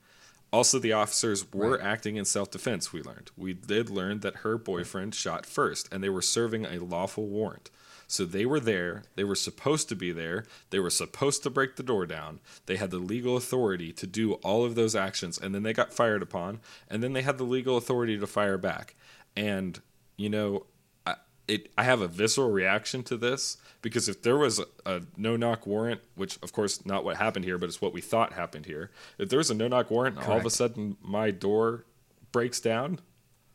Also 0.52 0.78
the 0.78 0.92
officers 0.92 1.50
were 1.52 1.72
Right. 1.76 1.80
acting 1.80 2.16
in 2.16 2.24
self-defense 2.24 2.92
we 2.92 3.02
learned. 3.02 3.30
We 3.36 3.52
did 3.54 3.88
learn 3.88 4.20
that 4.20 4.36
her 4.36 4.58
boyfriend 4.58 5.14
shot 5.14 5.46
first 5.46 5.88
and 5.92 6.02
they 6.02 6.08
were 6.08 6.20
serving 6.22 6.64
a 6.66 6.78
lawful 6.78 7.26
warrant. 7.28 7.70
So 8.10 8.24
they 8.24 8.46
were 8.46 8.58
there, 8.58 9.02
they 9.16 9.22
were 9.22 9.34
supposed 9.34 9.88
to 9.90 9.94
be 9.94 10.12
there, 10.12 10.46
they 10.70 10.78
were 10.78 10.90
supposed 10.90 11.42
to 11.42 11.50
break 11.50 11.76
the 11.76 11.82
door 11.82 12.06
down. 12.06 12.40
They 12.64 12.76
had 12.76 12.90
the 12.90 12.98
legal 12.98 13.36
authority 13.36 13.92
to 13.92 14.06
do 14.06 14.32
all 14.34 14.64
of 14.64 14.74
those 14.74 14.96
actions 14.96 15.38
and 15.38 15.54
then 15.54 15.62
they 15.62 15.74
got 15.74 15.92
fired 15.92 16.22
upon 16.22 16.60
and 16.88 17.02
then 17.02 17.12
they 17.12 17.20
had 17.20 17.36
the 17.36 17.44
legal 17.44 17.76
authority 17.76 18.18
to 18.18 18.26
fire 18.26 18.56
back. 18.56 18.94
And 19.36 19.80
you 20.16 20.30
know, 20.30 20.64
I, 21.06 21.16
it, 21.46 21.70
I 21.76 21.84
have 21.84 22.00
a 22.00 22.08
visceral 22.08 22.50
reaction 22.50 23.02
to 23.04 23.16
this 23.18 23.58
because 23.82 24.08
if 24.08 24.22
there 24.22 24.38
was 24.38 24.58
a, 24.58 24.64
a 24.86 25.02
no 25.18 25.36
knock 25.36 25.66
warrant, 25.66 26.00
which 26.14 26.38
of 26.42 26.52
course 26.54 26.86
not 26.86 27.04
what 27.04 27.18
happened 27.18 27.44
here, 27.44 27.58
but 27.58 27.68
it's 27.68 27.82
what 27.82 27.92
we 27.92 28.00
thought 28.00 28.32
happened 28.32 28.64
here. 28.64 28.90
If 29.18 29.28
there 29.28 29.38
was 29.38 29.50
a 29.50 29.54
no 29.54 29.68
knock 29.68 29.90
warrant, 29.90 30.16
and 30.16 30.26
all 30.26 30.38
of 30.38 30.46
a 30.46 30.50
sudden 30.50 30.96
my 31.02 31.30
door 31.30 31.84
breaks 32.32 32.58
down, 32.58 33.00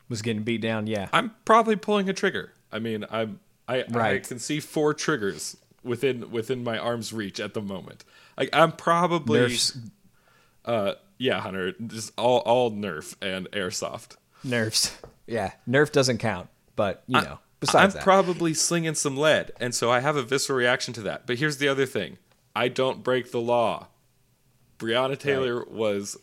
Was 0.08 0.22
getting 0.22 0.44
beat 0.44 0.60
down. 0.60 0.86
Yeah. 0.86 1.08
I'm 1.12 1.32
probably 1.44 1.74
pulling 1.76 2.08
a 2.08 2.12
trigger. 2.12 2.52
I 2.70 2.78
mean, 2.78 3.04
I'm 3.10 3.40
I, 3.66 3.84
I 3.94 4.18
can 4.18 4.38
see 4.38 4.60
four 4.60 4.94
triggers 4.94 5.56
within 5.82 6.30
within 6.30 6.64
my 6.64 6.78
arm's 6.78 7.12
reach 7.12 7.40
at 7.40 7.54
the 7.54 7.62
moment. 7.62 8.04
Like 8.36 8.50
I'm 8.52 8.72
probably 8.72 9.40
Nerfs. 9.40 9.78
uh 10.64 10.94
yeah, 11.18 11.40
Hunter, 11.40 11.72
just 11.86 12.12
all 12.18 12.38
all 12.40 12.70
Nerf 12.70 13.14
and 13.22 13.50
airsoft. 13.52 14.16
Nerfs. 14.42 14.96
Yeah. 15.26 15.52
Nerf 15.68 15.92
doesn't 15.92 16.18
count, 16.18 16.48
but 16.76 17.02
you 17.06 17.20
know. 17.20 17.38
Besides 17.60 17.94
I'm 17.94 17.98
that, 17.98 18.04
probably 18.04 18.52
slinging 18.52 18.94
some 18.94 19.16
lead, 19.16 19.52
and 19.58 19.74
so 19.74 19.90
I 19.90 20.00
have 20.00 20.16
a 20.16 20.22
visceral 20.22 20.58
reaction 20.58 20.92
to 20.94 21.00
that. 21.02 21.26
But 21.26 21.38
here's 21.38 21.56
the 21.56 21.68
other 21.68 21.86
thing: 21.86 22.18
I 22.54 22.68
don't 22.68 23.02
break 23.02 23.30
the 23.30 23.40
law. 23.40 23.86
Breonna 24.78 25.18
Taylor 25.18 25.64
was, 25.64 26.18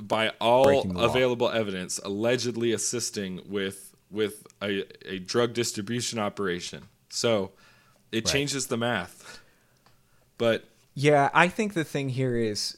by 0.00 0.28
all 0.40 0.84
the 0.84 0.92
law. 0.92 1.04
available 1.04 1.48
evidence, 1.48 1.98
allegedly 2.04 2.70
assisting 2.70 3.40
with 3.48 3.92
with 4.08 4.46
a, 4.62 4.84
a 5.04 5.18
drug 5.18 5.54
distribution 5.54 6.18
operation. 6.18 6.88
So 7.08 7.52
it 8.12 8.24
Right. 8.24 8.32
changes 8.32 8.66
the 8.66 8.76
math. 8.76 9.40
But 10.36 10.64
Yeah, 10.94 11.30
I 11.32 11.48
think 11.48 11.74
the 11.74 11.84
thing 11.84 12.08
here 12.10 12.36
is 12.36 12.76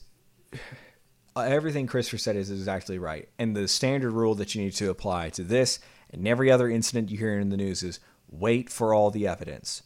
everything 1.37 1.87
Christopher 1.87 2.19
said 2.19 2.37
is 2.37 2.51
exactly 2.51 2.99
right. 2.99 3.29
And 3.39 3.57
the 3.57 3.69
standard 3.69 4.11
rule 4.13 4.35
that 4.37 4.55
you 4.55 4.63
need 4.63 4.75
to 4.75 4.91
apply 4.91 5.31
to 5.31 5.43
this 5.43 5.79
and 6.11 6.27
every 6.27 6.51
other 6.51 6.69
incident 6.69 7.11
you 7.11 7.19
hear 7.19 7.39
in 7.39 7.51
the 7.51 7.57
news 7.57 7.83
is 7.83 8.01
wait 8.29 8.69
for 8.71 8.93
all 8.93 9.11
the 9.11 9.27
evidence. 9.27 9.83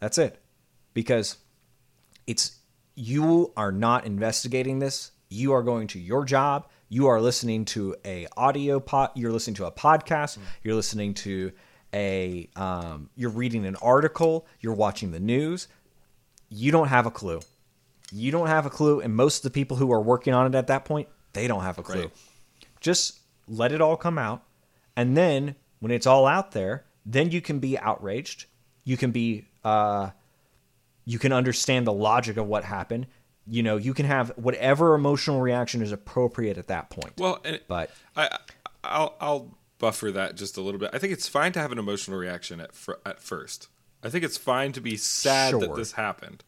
That's 0.00 0.18
it. 0.18 0.40
Because 0.94 1.38
it's 2.26 2.58
you 2.94 3.52
are 3.56 3.72
not 3.72 4.04
investigating 4.06 4.78
this. 4.78 5.12
You 5.28 5.52
are 5.52 5.62
going 5.62 5.86
to 5.88 5.98
your 5.98 6.24
job. 6.24 6.66
You 6.92 7.06
are 7.06 7.22
listening 7.22 7.64
to 7.64 7.96
a 8.04 8.26
audio 8.36 8.78
pot 8.78 9.12
You're 9.14 9.32
listening 9.32 9.54
to 9.54 9.64
a 9.64 9.72
podcast. 9.72 10.36
You're 10.62 10.74
listening 10.74 11.14
to 11.14 11.52
a. 11.94 12.50
Um, 12.54 13.08
you're 13.16 13.30
reading 13.30 13.64
an 13.64 13.76
article. 13.76 14.46
You're 14.60 14.74
watching 14.74 15.10
the 15.10 15.18
news. 15.18 15.68
You 16.50 16.70
don't 16.70 16.88
have 16.88 17.06
a 17.06 17.10
clue. 17.10 17.40
You 18.12 18.30
don't 18.30 18.48
have 18.48 18.66
a 18.66 18.70
clue, 18.70 19.00
and 19.00 19.16
most 19.16 19.38
of 19.38 19.44
the 19.44 19.54
people 19.54 19.78
who 19.78 19.90
are 19.90 20.02
working 20.02 20.34
on 20.34 20.46
it 20.46 20.54
at 20.54 20.66
that 20.66 20.84
point, 20.84 21.08
they 21.32 21.48
don't 21.48 21.62
have 21.62 21.78
a 21.78 21.82
clue. 21.82 22.02
Right. 22.02 22.12
Just 22.78 23.20
let 23.48 23.72
it 23.72 23.80
all 23.80 23.96
come 23.96 24.18
out, 24.18 24.42
and 24.94 25.16
then 25.16 25.54
when 25.80 25.92
it's 25.92 26.06
all 26.06 26.26
out 26.26 26.52
there, 26.52 26.84
then 27.06 27.30
you 27.30 27.40
can 27.40 27.58
be 27.58 27.78
outraged. 27.78 28.44
You 28.84 28.98
can 28.98 29.12
be. 29.12 29.46
Uh, 29.64 30.10
you 31.06 31.18
can 31.18 31.32
understand 31.32 31.86
the 31.86 31.92
logic 31.94 32.36
of 32.36 32.46
what 32.46 32.64
happened. 32.64 33.06
You 33.46 33.62
know, 33.62 33.76
you 33.76 33.92
can 33.94 34.06
have 34.06 34.30
whatever 34.36 34.94
emotional 34.94 35.40
reaction 35.40 35.82
is 35.82 35.90
appropriate 35.92 36.58
at 36.58 36.68
that 36.68 36.90
point. 36.90 37.14
well, 37.18 37.40
and 37.44 37.60
but 37.68 37.90
I, 38.16 38.38
I'll 38.84 39.16
I'll 39.20 39.58
buffer 39.78 40.12
that 40.12 40.36
just 40.36 40.56
a 40.56 40.60
little 40.60 40.78
bit. 40.78 40.90
I 40.92 40.98
think 40.98 41.12
it's 41.12 41.26
fine 41.28 41.52
to 41.52 41.60
have 41.60 41.72
an 41.72 41.78
emotional 41.78 42.16
reaction 42.18 42.60
at 42.60 42.74
fir- 42.74 43.00
at 43.04 43.20
first. 43.20 43.68
I 44.02 44.10
think 44.10 44.24
it's 44.24 44.36
fine 44.36 44.72
to 44.72 44.80
be 44.80 44.96
sad 44.96 45.58
that 45.60 45.74
this 45.74 45.92
happened. 45.92 46.44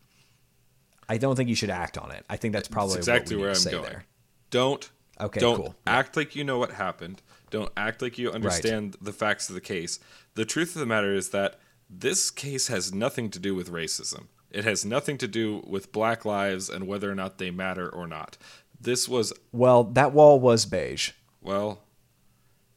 I 1.09 1.19
don't 1.19 1.37
think 1.37 1.49
you 1.49 1.55
should 1.55 1.71
act 1.71 1.99
on 1.99 2.11
it. 2.13 2.25
I 2.31 2.37
think 2.37 2.53
that's 2.55 2.69
probably 2.69 2.95
That's 2.97 3.09
exactly 3.09 3.37
where 3.37 3.51
I'm 3.51 3.63
going. 3.65 3.83
there. 3.83 4.05
Don't 4.51 4.89
Okay, 5.21 5.39
don't 5.41 5.57
cool. 5.57 5.75
act 5.87 6.17
like 6.17 6.35
you 6.35 6.43
know 6.45 6.59
what 6.59 6.73
happened. 6.73 7.23
Don't 7.51 7.71
act 7.77 8.03
like 8.03 8.19
you 8.19 8.31
understand 8.33 8.97
the 9.01 9.13
facts 9.13 9.49
of 9.49 9.55
the 9.55 9.61
case. 9.61 10.01
The 10.35 10.45
truth 10.45 10.75
of 10.75 10.81
the 10.81 10.87
matter 10.87 11.15
is 11.15 11.31
that 11.31 11.61
this 11.89 12.31
case 12.31 12.67
has 12.69 12.93
nothing 12.93 13.31
to 13.31 13.39
do 13.39 13.55
with 13.55 13.71
racism. 13.71 14.27
It 14.55 14.65
has 14.65 14.85
nothing 14.85 15.19
to 15.19 15.27
do 15.29 15.63
with 15.67 15.91
black 15.93 16.25
lives 16.25 16.71
and 16.71 16.87
whether 16.87 17.11
or 17.11 17.15
not 17.15 17.39
they 17.39 17.51
matter 17.51 17.89
or 17.89 18.07
not. 18.07 18.39
This 18.81 19.09
was 19.09 19.33
Well, 19.53 19.83
that 19.85 20.13
wall 20.13 20.39
was 20.39 20.65
beige. 20.65 21.11
well, 21.43 21.81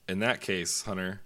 in 0.09 0.19
that 0.19 0.41
case, 0.41 0.81
Hunter, 0.83 1.21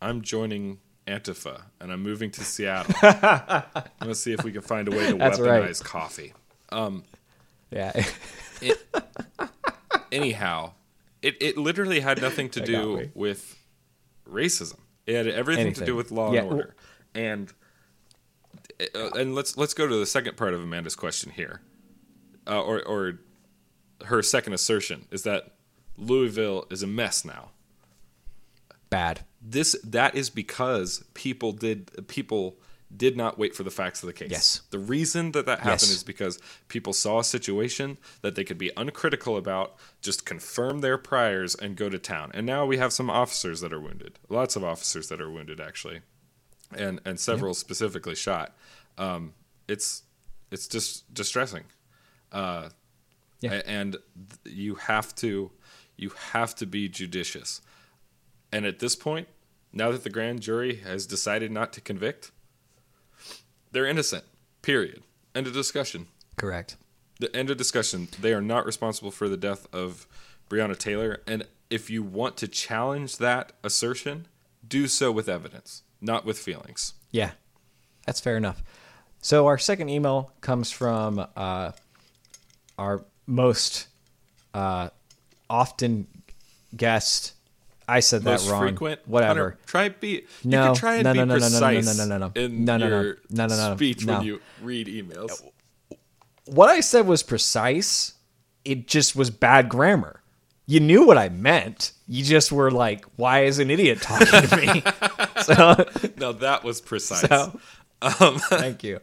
I'm 0.00 0.20
joining 0.22 0.80
Antifa 1.06 1.62
and 1.80 1.90
I'm 1.92 2.02
moving 2.02 2.30
to 2.32 2.44
Seattle. 2.44 2.94
I'm 3.02 3.82
gonna 4.00 4.14
see 4.14 4.32
if 4.32 4.44
we 4.44 4.52
can 4.52 4.60
find 4.62 4.88
a 4.88 4.90
way 4.90 5.10
to 5.10 5.16
That's 5.16 5.38
weaponize 5.38 5.80
right. 5.80 5.84
coffee. 5.84 6.32
Um, 6.70 7.04
yeah. 7.70 8.04
anyhow, 10.12 10.72
it, 11.22 11.36
it 11.40 11.56
literally 11.56 12.00
had 12.00 12.20
nothing 12.20 12.48
to 12.50 12.60
do 12.60 13.10
with 13.14 13.56
racism. 14.28 14.78
It 15.06 15.14
had 15.16 15.28
everything 15.28 15.72
to 15.74 15.84
do 15.84 15.96
with 15.96 16.10
law 16.10 16.32
Yeah, 16.32 16.40
and 16.42 16.50
order. 16.52 16.74
And 17.14 17.52
uh, 18.94 19.10
and 19.10 19.34
let's 19.34 19.56
let's 19.56 19.74
go 19.74 19.86
to 19.86 19.96
the 19.96 20.06
second 20.06 20.36
part 20.36 20.54
of 20.54 20.62
Amanda's 20.62 20.96
question 20.96 21.32
here, 21.32 21.60
uh, 22.46 22.60
or 22.62 22.82
or 22.82 23.18
her 24.06 24.22
second 24.22 24.52
assertion 24.52 25.06
is 25.10 25.22
that 25.22 25.52
Louisville 25.96 26.66
is 26.70 26.82
a 26.82 26.86
mess 26.86 27.24
now. 27.24 27.50
Bad. 28.90 29.20
This 29.40 29.76
that 29.84 30.14
is 30.14 30.30
because 30.30 31.04
people 31.14 31.52
did 31.52 32.06
people 32.08 32.58
did 32.94 33.16
not 33.16 33.38
wait 33.38 33.54
for 33.54 33.62
the 33.62 33.70
facts 33.70 34.02
of 34.02 34.06
the 34.06 34.12
case. 34.12 34.30
Yes. 34.30 34.60
The 34.70 34.78
reason 34.78 35.32
that 35.32 35.46
that 35.46 35.60
happened 35.60 35.80
Yes. 35.80 35.90
is 35.90 36.04
because 36.04 36.38
people 36.68 36.92
saw 36.92 37.20
a 37.20 37.24
situation 37.24 37.96
that 38.20 38.34
they 38.34 38.44
could 38.44 38.58
be 38.58 38.70
uncritical 38.76 39.38
about, 39.38 39.76
just 40.02 40.26
confirm 40.26 40.80
their 40.80 40.98
priors 40.98 41.54
and 41.54 41.74
go 41.74 41.88
to 41.88 41.98
town. 41.98 42.30
And 42.34 42.44
now 42.44 42.66
we 42.66 42.76
have 42.76 42.92
some 42.92 43.08
officers 43.08 43.62
that 43.62 43.72
are 43.72 43.80
wounded. 43.80 44.18
Lots 44.28 44.56
of 44.56 44.64
officers 44.64 45.08
that 45.08 45.22
are 45.22 45.30
wounded 45.30 45.58
actually. 45.58 46.02
And 46.76 47.00
and 47.04 47.18
several 47.20 47.54
specifically 47.54 48.14
shot. 48.14 48.54
Um, 48.98 49.34
it's 49.68 50.02
it's 50.50 50.66
just 50.68 51.12
distressing. 51.14 51.64
Uh, 52.30 52.70
Yeah. 53.40 53.62
and 53.66 53.96
you 54.44 54.74
have 54.76 55.14
to 55.16 55.50
you 55.96 56.10
have 56.32 56.54
to 56.56 56.66
be 56.66 56.88
judicious. 56.88 57.60
And 58.52 58.66
at 58.66 58.78
this 58.78 58.94
point, 58.96 59.28
now 59.72 59.90
that 59.92 60.04
the 60.04 60.10
grand 60.10 60.40
jury 60.42 60.76
has 60.76 61.06
decided 61.06 61.50
not 61.50 61.72
to 61.74 61.80
convict, 61.80 62.30
they're 63.72 63.86
innocent. 63.86 64.24
Period. 64.62 65.02
End 65.34 65.46
of 65.46 65.52
discussion. 65.54 66.08
Correct. 66.36 66.76
The 67.20 67.34
end 67.34 67.50
of 67.50 67.56
discussion. 67.56 68.08
They 68.20 68.32
are 68.34 68.40
not 68.42 68.66
responsible 68.66 69.10
for 69.10 69.28
the 69.28 69.36
death 69.36 69.66
of 69.72 70.06
Breonna 70.50 70.76
Taylor. 70.76 71.22
And 71.26 71.46
if 71.70 71.88
you 71.88 72.02
want 72.02 72.36
to 72.38 72.48
challenge 72.48 73.16
that 73.18 73.52
assertion, 73.64 74.26
do 74.66 74.86
so 74.86 75.10
with 75.10 75.28
evidence, 75.28 75.82
not 76.02 76.24
with 76.26 76.38
feelings. 76.38 76.92
Yeah, 77.10 77.30
that's 78.06 78.20
fair 78.20 78.36
enough. 78.36 78.62
So 79.22 79.46
our 79.46 79.56
second 79.58 79.88
email 79.88 80.32
comes 80.40 80.70
from 80.70 81.24
uh, 81.36 81.72
our 82.76 83.04
most 83.26 83.86
uh, 84.52 84.88
often 85.48 86.06
guest. 86.76 87.34
I 87.88 88.00
said 88.00 88.24
Most 88.24 88.46
that 88.46 88.52
wrong. 88.52 88.62
frequent. 88.62 89.00
Whatever. 89.06 89.50
Hunter, 89.50 89.58
try 89.66 89.88
be. 89.90 90.08
You 90.08 90.22
No, 90.44 90.66
can 90.66 90.74
try 90.74 90.94
and 90.96 91.04
no, 91.04 91.12
be 91.12 91.18
no, 91.20 91.24
no, 91.24 91.36
no, 91.38 91.48
no, 91.48 91.58
no, 91.58 91.80
no, 91.80 91.92
no, 91.92 92.04
no, 92.06 92.18
no. 92.18 92.48
No, 92.48 92.76
no, 92.76 92.88
no. 92.88 92.88
your 93.00 93.18
No, 93.30 93.46
no, 93.46 93.56
no, 93.56 93.76
speech 93.76 94.04
no. 94.06 94.14
when 94.18 94.26
you 94.26 94.40
read 94.62 94.86
emails. 94.86 95.42
What 96.46 96.68
I 96.70 96.80
said 96.80 97.06
was 97.06 97.22
precise. 97.22 98.14
It 98.64 98.86
just 98.86 99.16
was 99.16 99.30
bad 99.30 99.68
grammar. 99.68 100.20
You 100.66 100.78
knew 100.80 101.04
what 101.06 101.18
I 101.18 101.28
meant. 101.28 101.92
You 102.06 102.22
just 102.24 102.52
were 102.52 102.70
like, 102.70 103.04
"Why 103.16 103.44
is 103.44 103.58
an 103.58 103.70
idiot 103.70 104.00
talking 104.00 104.48
to 104.48 104.56
me?" 104.56 104.82
so 105.44 105.84
Now 106.16 106.32
that 106.32 106.64
was 106.64 106.80
precise. 106.80 107.20
So, 107.20 107.58
thank 108.02 108.84
you. 108.84 109.00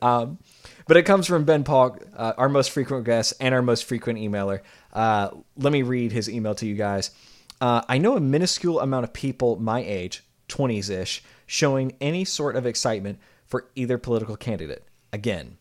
Um, 0.00 0.38
but 0.86 0.96
it 0.96 1.02
comes 1.02 1.26
from 1.26 1.44
Ben 1.44 1.64
Paul, 1.64 1.98
uh, 2.16 2.32
our 2.38 2.48
most 2.48 2.70
frequent 2.70 3.04
guest 3.04 3.34
and 3.40 3.54
our 3.54 3.62
most 3.62 3.84
frequent 3.84 4.18
emailer. 4.18 4.60
Uh, 4.92 5.30
let 5.56 5.72
me 5.72 5.82
read 5.82 6.12
his 6.12 6.30
email 6.30 6.54
to 6.56 6.66
you 6.66 6.74
guys. 6.74 7.10
Uh, 7.60 7.82
I 7.88 7.98
know 7.98 8.16
a 8.16 8.20
minuscule 8.20 8.80
amount 8.80 9.04
of 9.04 9.12
people 9.12 9.56
my 9.60 9.80
age, 9.80 10.24
20s 10.48 10.90
ish, 10.90 11.22
showing 11.46 11.94
any 12.00 12.24
sort 12.24 12.56
of 12.56 12.66
excitement 12.66 13.18
for 13.46 13.68
either 13.74 13.98
political 13.98 14.36
candidate. 14.36 14.84
Again, 15.12 15.58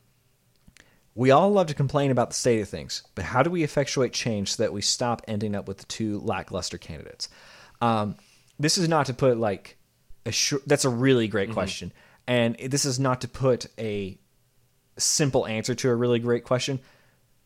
we 1.16 1.32
all 1.32 1.50
love 1.50 1.68
to 1.68 1.74
complain 1.74 2.12
about 2.12 2.30
the 2.30 2.36
state 2.36 2.62
of 2.62 2.70
things, 2.70 3.04
but 3.16 3.26
how 3.26 3.42
do 3.42 3.50
we 3.50 3.64
effectuate 3.64 4.14
change 4.14 4.56
so 4.56 4.64
that 4.64 4.74
we 4.74 4.82
stop 4.82 5.24
ending 5.28 5.56
up 5.56 5.68
with 5.68 5.80
the 5.80 5.86
two 5.86 6.20
lackluster 6.20 6.78
candidates? 6.78 7.28
Um, 7.82 8.18
this 8.60 8.78
is 8.78 8.88
not 8.88 9.08
to 9.08 9.14
put 9.14 9.38
like 9.38 9.77
a 10.28 10.32
short, 10.32 10.64
that's 10.68 10.86
a 10.86 10.90
really 10.90 11.28
great 11.28 11.50
mm-hmm. 11.50 11.54
question, 11.54 11.92
and 12.28 12.56
this 12.58 12.86
is 12.86 13.00
not 13.00 13.22
to 13.22 13.28
put 13.28 13.66
a 13.80 14.18
simple 14.98 15.46
answer 15.48 15.74
to 15.76 15.90
a 15.90 15.96
really 15.96 16.20
great 16.20 16.44
question, 16.44 16.80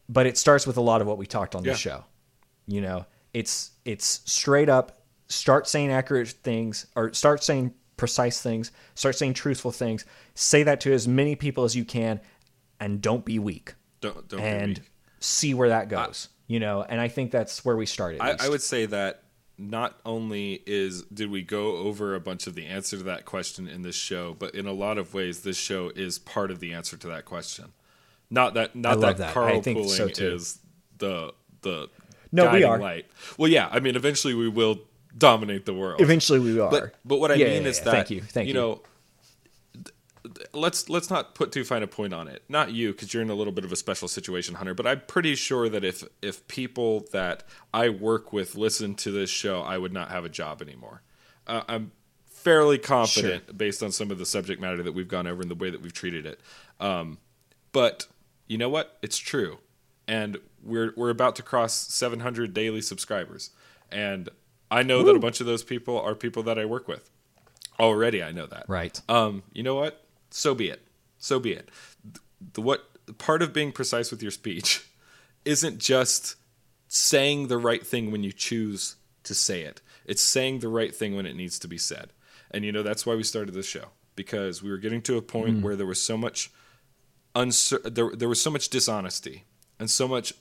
but 0.10 0.26
it 0.26 0.38
starts 0.38 0.66
with 0.68 0.78
a 0.78 0.82
lot 0.82 1.02
of 1.02 1.08
what 1.08 1.18
we 1.18 1.26
talked 1.26 1.56
on 1.56 1.64
Yeah. 1.64 1.74
the 1.74 1.78
show. 1.78 2.04
You 2.68 2.82
know, 2.82 3.06
it's 3.34 3.72
it's 3.86 4.22
straight 4.26 4.70
up 4.70 4.98
start 5.28 5.68
saying 5.68 5.92
accurate 5.92 6.28
things 6.30 6.88
or 6.96 7.14
start 7.14 7.44
saying 7.44 7.74
precise 7.98 8.42
things, 8.42 8.72
start 8.96 9.16
saying 9.16 9.34
truthful 9.34 9.72
things. 9.72 10.04
Say 10.36 10.64
that 10.64 10.82
to 10.82 10.94
as 10.94 11.08
many 11.08 11.36
people 11.36 11.64
as 11.64 11.76
you 11.76 11.86
can, 11.86 12.20
and 12.80 13.02
don't 13.02 13.24
be 13.24 13.40
weak 13.40 13.76
Don't 14.02 14.28
don't 14.28 14.40
be 14.40 14.46
and 14.46 14.78
weak. 14.80 14.88
see 15.20 15.54
where 15.54 15.70
that 15.70 15.88
goes. 15.90 16.30
you 16.48 16.60
know, 16.60 16.82
and 16.82 17.00
I 17.00 17.08
think 17.08 17.32
that's 17.32 17.64
where 17.64 17.78
we 17.78 17.86
started. 17.86 18.22
I, 18.22 18.36
I 18.40 18.50
would 18.50 18.62
say 18.62 18.86
that 18.88 19.21
not 19.62 20.00
only 20.06 20.62
is 20.66 21.04
did 21.04 21.30
we 21.30 21.44
go 21.44 21.78
over 21.78 22.16
a 22.16 22.20
bunch 22.20 22.48
of 22.48 22.56
the 22.56 22.66
answer 22.66 22.98
to 22.98 23.04
that 23.04 23.26
question 23.26 23.68
in 23.68 23.84
this 23.84 23.96
show, 23.96 24.36
but 24.38 24.56
in 24.56 24.66
a 24.66 24.74
lot 24.74 24.98
of 24.98 25.14
ways, 25.14 25.42
this 25.42 25.58
show 25.58 25.92
is 25.96 26.18
part 26.20 26.52
of 26.52 26.60
the 26.60 26.74
answer 26.74 26.98
to 26.98 27.08
that 27.08 27.26
question. 27.26 27.74
Not 28.30 28.54
that 28.56 28.76
not 28.76 29.00
that, 29.02 29.18
that. 29.18 29.38
I 29.38 29.60
think 29.60 29.78
carlpooling 29.80 29.90
so, 29.90 30.08
too. 30.08 30.34
is 30.36 30.60
the 30.98 31.34
the 31.62 31.90
No, 32.32 32.52
we 32.52 32.64
are. 32.64 32.80
light. 32.80 33.06
Well, 33.38 33.50
yeah, 33.52 33.68
I 33.72 33.80
mean, 33.80 33.96
eventually 33.96 34.34
we 34.34 34.50
will 34.50 34.80
dominate 35.18 35.66
the 35.66 35.74
world. 35.74 36.02
Eventually, 36.02 36.40
we 36.40 36.60
are. 36.60 36.72
But 36.72 36.96
but 37.06 37.20
what 37.20 37.32
I 37.32 37.36
Yeah, 37.36 37.48
mean 37.48 37.64
yeah, 37.64 37.70
is 37.70 37.78
yeah. 37.80 37.84
that 37.86 37.92
Thank 37.92 38.10
you, 38.12 38.22
thank 38.22 38.48
you. 38.48 38.54
you 38.54 38.60
know 38.60 38.82
let's 40.54 40.90
let's 40.90 41.10
not 41.10 41.36
put 41.36 41.52
too 41.52 41.64
fine 41.64 41.84
a 41.84 41.88
point 41.88 42.14
on 42.14 42.28
it. 42.28 42.44
Not 42.50 42.72
you 42.72 42.92
because 42.92 43.14
you're 43.14 43.24
in 43.24 43.30
a 43.30 43.36
little 43.36 43.54
bit 43.54 43.66
of 43.66 43.72
a 43.72 43.76
special 43.76 44.08
situation, 44.08 44.56
Hunter. 44.56 44.74
But 44.74 44.88
I'm 44.88 45.02
pretty 45.08 45.36
sure 45.36 45.70
that 45.70 45.84
if 45.84 46.04
if 46.22 46.48
people 46.48 47.06
that 47.12 47.44
I 47.74 47.90
work 47.90 48.32
with 48.34 48.56
listen 48.56 48.96
to 48.96 49.12
this 49.12 49.30
show, 49.30 49.62
I 49.62 49.78
would 49.78 49.94
not 49.94 50.10
have 50.10 50.26
a 50.26 50.30
job 50.30 50.62
anymore. 50.62 51.02
Uh, 51.48 51.64
I'm 51.68 51.92
fairly 52.26 52.78
confident 52.78 53.58
based 53.58 53.84
on 53.84 53.92
some 53.92 54.10
of 54.10 54.18
the 54.18 54.26
subject 54.26 54.60
matter 54.62 54.82
that 54.84 54.94
we've 54.94 55.08
gone 55.08 55.28
over 55.28 55.42
and 55.42 55.52
the 55.52 55.56
way 55.56 55.70
that 55.70 55.82
we've 55.82 55.94
treated 55.94 56.26
it. 56.26 56.40
Um, 56.80 57.20
but 57.72 58.08
you 58.48 58.58
know 58.58 58.70
what? 58.70 58.98
It's 59.02 59.18
true, 59.18 59.60
and 60.08 60.38
we're 60.64 60.94
we're 60.96 61.10
about 61.10 61.36
to 61.38 61.44
cross 61.44 61.74
700 61.74 62.54
daily 62.54 62.82
subscribers, 62.82 63.52
and 63.92 64.30
I 64.70 64.84
know 64.84 65.04
that 65.04 65.16
a 65.16 65.20
bunch 65.20 65.40
of 65.42 65.46
those 65.48 65.64
people 65.64 66.00
are 66.00 66.16
people 66.16 66.44
that 66.44 66.58
I 66.58 66.66
work 66.66 66.88
with. 66.88 67.10
Already, 67.80 68.22
I 68.22 68.32
know 68.32 68.46
that. 68.46 68.66
right. 68.68 69.02
Um, 69.10 69.44
you 69.54 69.64
know 69.64 69.76
what? 69.76 70.06
So 70.32 70.56
be 70.56 70.70
it. 70.70 70.82
So 71.18 71.40
be 71.40 71.54
it. 71.54 71.70
The 72.54 72.62
what 72.62 72.86
part 73.18 73.42
of 73.42 73.54
being 73.54 73.72
precise 73.72 74.10
with 74.12 74.22
your 74.22 74.32
speech 74.32 74.88
isn't 75.46 75.78
just 75.80 76.36
saying 76.88 77.48
the 77.48 77.58
right 77.58 77.86
thing 77.86 78.12
when 78.12 78.24
you 78.24 78.32
choose 78.32 78.96
to 79.24 79.34
say 79.36 79.62
it. 79.62 79.82
It's 80.06 80.22
saying 80.22 80.60
the 80.60 80.68
right 80.68 80.96
thing 80.96 81.16
when 81.16 81.26
it 81.26 81.36
needs 81.36 81.60
to 81.60 81.68
be 81.68 81.78
said. 81.78 82.12
And 82.50 82.66
you 82.66 82.72
know 82.72 82.84
that's 82.84 83.06
why 83.06 83.16
we 83.16 83.24
started 83.24 83.54
this 83.54 83.68
show 83.68 83.86
because 84.16 84.62
we 84.62 84.70
were 84.70 84.78
getting 84.78 85.02
to 85.04 85.18
a 85.18 85.22
point 85.22 85.62
where 85.62 85.76
there 85.76 85.86
was 85.86 86.02
so 86.02 86.18
much 86.18 86.52
uncer- 87.36 87.84
there 87.94 88.10
there 88.16 88.28
was 88.30 88.42
so 88.42 88.50
much 88.50 88.70
dishonesty 88.70 89.46
and 89.80 89.90
so 89.90 90.08
much 90.08 90.34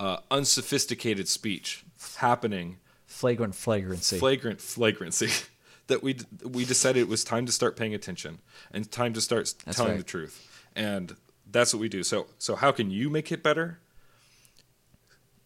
uh, 0.00 0.18
unsophisticated 0.30 1.28
speech 1.28 1.84
happening 2.16 2.78
Flagrant 3.06 3.54
flagrancy. 3.54 4.18
flagrant 4.18 4.60
flagrancy 4.60 5.28
that 5.90 6.02
we 6.02 6.16
we 6.44 6.64
decided 6.64 7.00
it 7.00 7.08
was 7.08 7.22
time 7.22 7.44
to 7.46 7.52
start 7.52 7.76
paying 7.76 7.94
attention 7.94 8.38
and 8.72 8.90
time 8.90 9.12
to 9.12 9.20
start 9.20 9.54
That's 9.64 9.76
telling 9.76 9.92
right. 9.92 9.98
the 9.98 10.04
truth 10.04 10.64
and 10.74 11.14
that's 11.50 11.74
what 11.74 11.80
we 11.80 11.88
do 11.88 12.02
so 12.02 12.26
so 12.38 12.56
how 12.56 12.72
can 12.72 12.90
you 12.90 13.10
make 13.10 13.30
it 13.30 13.42
better 13.42 13.78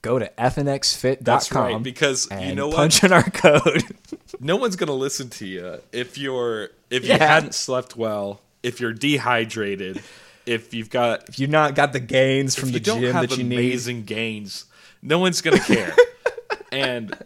Go 0.02 0.18
to 0.18 0.30
fnxfit.com 0.36 1.24
That's 1.24 1.50
right, 1.50 1.82
because 1.82 2.28
you 2.30 2.54
know 2.54 2.68
what? 2.68 2.76
punch 2.76 3.02
in 3.02 3.10
our 3.10 3.22
code. 3.22 3.84
no 4.38 4.54
one's 4.56 4.76
gonna 4.76 4.92
listen 4.92 5.30
to 5.30 5.46
you 5.46 5.80
if 5.92 6.18
you're 6.18 6.68
if 6.90 7.06
you 7.06 7.14
hadn't 7.14 7.54
slept 7.54 7.96
well 7.96 8.42
if 8.62 8.80
you're 8.80 8.92
dehydrated 8.92 10.02
if 10.44 10.74
you've 10.74 10.90
got 10.90 11.26
if 11.30 11.38
you've 11.38 11.48
not 11.48 11.74
got 11.74 11.94
the 11.94 12.00
gains 12.00 12.54
from 12.54 12.72
the 12.72 12.80
gym 12.80 13.00
that 13.00 13.38
you 13.38 13.44
need, 13.44 13.56
amazing 13.56 14.04
gains 14.04 14.66
no 15.00 15.18
one's 15.18 15.40
gonna 15.40 15.58
care 15.58 15.94
and 16.70 17.16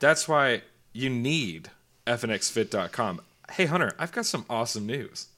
that's 0.00 0.26
why 0.26 0.62
you 0.92 1.08
need 1.08 1.70
fnxfit.com 2.06 3.20
hey 3.52 3.66
hunter 3.66 3.92
i've 3.98 4.12
got 4.12 4.26
some 4.26 4.44
awesome 4.48 4.86
news 4.86 5.28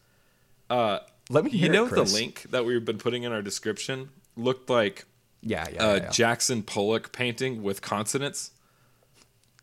Uh, 0.71 0.99
let 1.31 1.45
me 1.45 1.51
you 1.51 1.69
know 1.69 1.87
it, 1.87 1.91
the 1.91 2.03
link 2.05 2.43
that 2.51 2.65
we've 2.65 2.85
been 2.85 2.99
putting 2.99 3.23
in 3.23 3.33
our 3.33 3.43
description 3.43 4.11
looked 4.37 4.69
like 4.71 5.05
Yeah, 5.43 5.67
yeah, 5.73 5.83
a 5.85 5.97
yeah, 5.97 6.03
yeah. 6.05 6.11
Jackson 6.11 6.63
Pollock 6.63 7.13
painting 7.13 7.63
with 7.63 7.81
consonants. 7.83 8.51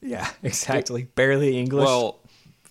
Yeah, 0.01 0.29
exactly. 0.43 1.03
Barely 1.15 1.57
English. 1.57 1.85
Well, 1.85 2.19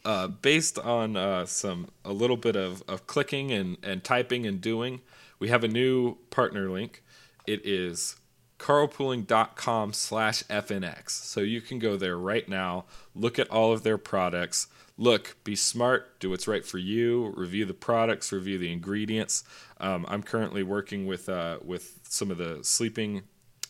uh, 0.04 0.28
based 0.28 0.78
on 0.78 1.16
uh, 1.16 1.46
some 1.46 1.88
a 2.04 2.12
little 2.12 2.36
bit 2.36 2.56
of, 2.56 2.82
of 2.88 3.06
clicking 3.06 3.50
and, 3.52 3.76
and 3.82 4.02
typing 4.04 4.46
and 4.46 4.60
doing, 4.60 5.00
we 5.38 5.48
have 5.48 5.64
a 5.64 5.68
new 5.68 6.16
partner 6.30 6.70
link. 6.70 7.02
It 7.46 7.64
is 7.66 8.16
carlpooling.com 8.64 9.92
slash 9.92 10.42
FNX. 10.44 11.10
So 11.10 11.40
you 11.40 11.60
can 11.60 11.78
go 11.78 11.98
there 11.98 12.16
right 12.16 12.48
now, 12.48 12.86
look 13.14 13.38
at 13.38 13.50
all 13.50 13.72
of 13.72 13.82
their 13.82 13.98
products, 13.98 14.68
look, 14.96 15.36
be 15.44 15.54
smart, 15.54 16.18
do 16.18 16.30
what's 16.30 16.48
right 16.48 16.64
for 16.64 16.78
you, 16.78 17.34
review 17.36 17.66
the 17.66 17.74
products, 17.74 18.32
review 18.32 18.56
the 18.56 18.72
ingredients. 18.72 19.44
Um, 19.80 20.06
I'm 20.08 20.22
currently 20.22 20.62
working 20.62 21.06
with 21.06 21.28
uh, 21.28 21.58
with 21.62 22.00
some 22.08 22.30
of 22.30 22.38
the 22.38 22.60
sleeping 22.62 23.24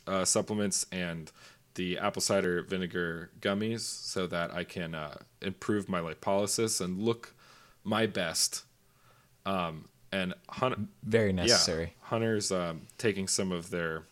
uh, 0.06 0.24
supplements 0.24 0.86
and 0.92 1.32
the 1.74 1.98
apple 1.98 2.22
cider 2.22 2.62
vinegar 2.62 3.32
gummies 3.40 3.80
so 3.80 4.28
that 4.28 4.54
I 4.54 4.62
can 4.62 4.94
uh, 4.94 5.16
improve 5.42 5.88
my 5.88 5.98
lipolysis 5.98 6.80
and 6.80 7.02
look 7.02 7.34
my 7.82 8.06
best. 8.06 8.62
Um, 9.44 9.88
and 10.12 10.34
Hun- 10.48 10.90
Very 11.02 11.30
yeah, 11.30 11.42
necessary. 11.42 11.94
Hunter's 12.02 12.52
um, 12.52 12.82
taking 12.96 13.26
some 13.26 13.50
of 13.50 13.70
their 13.70 14.04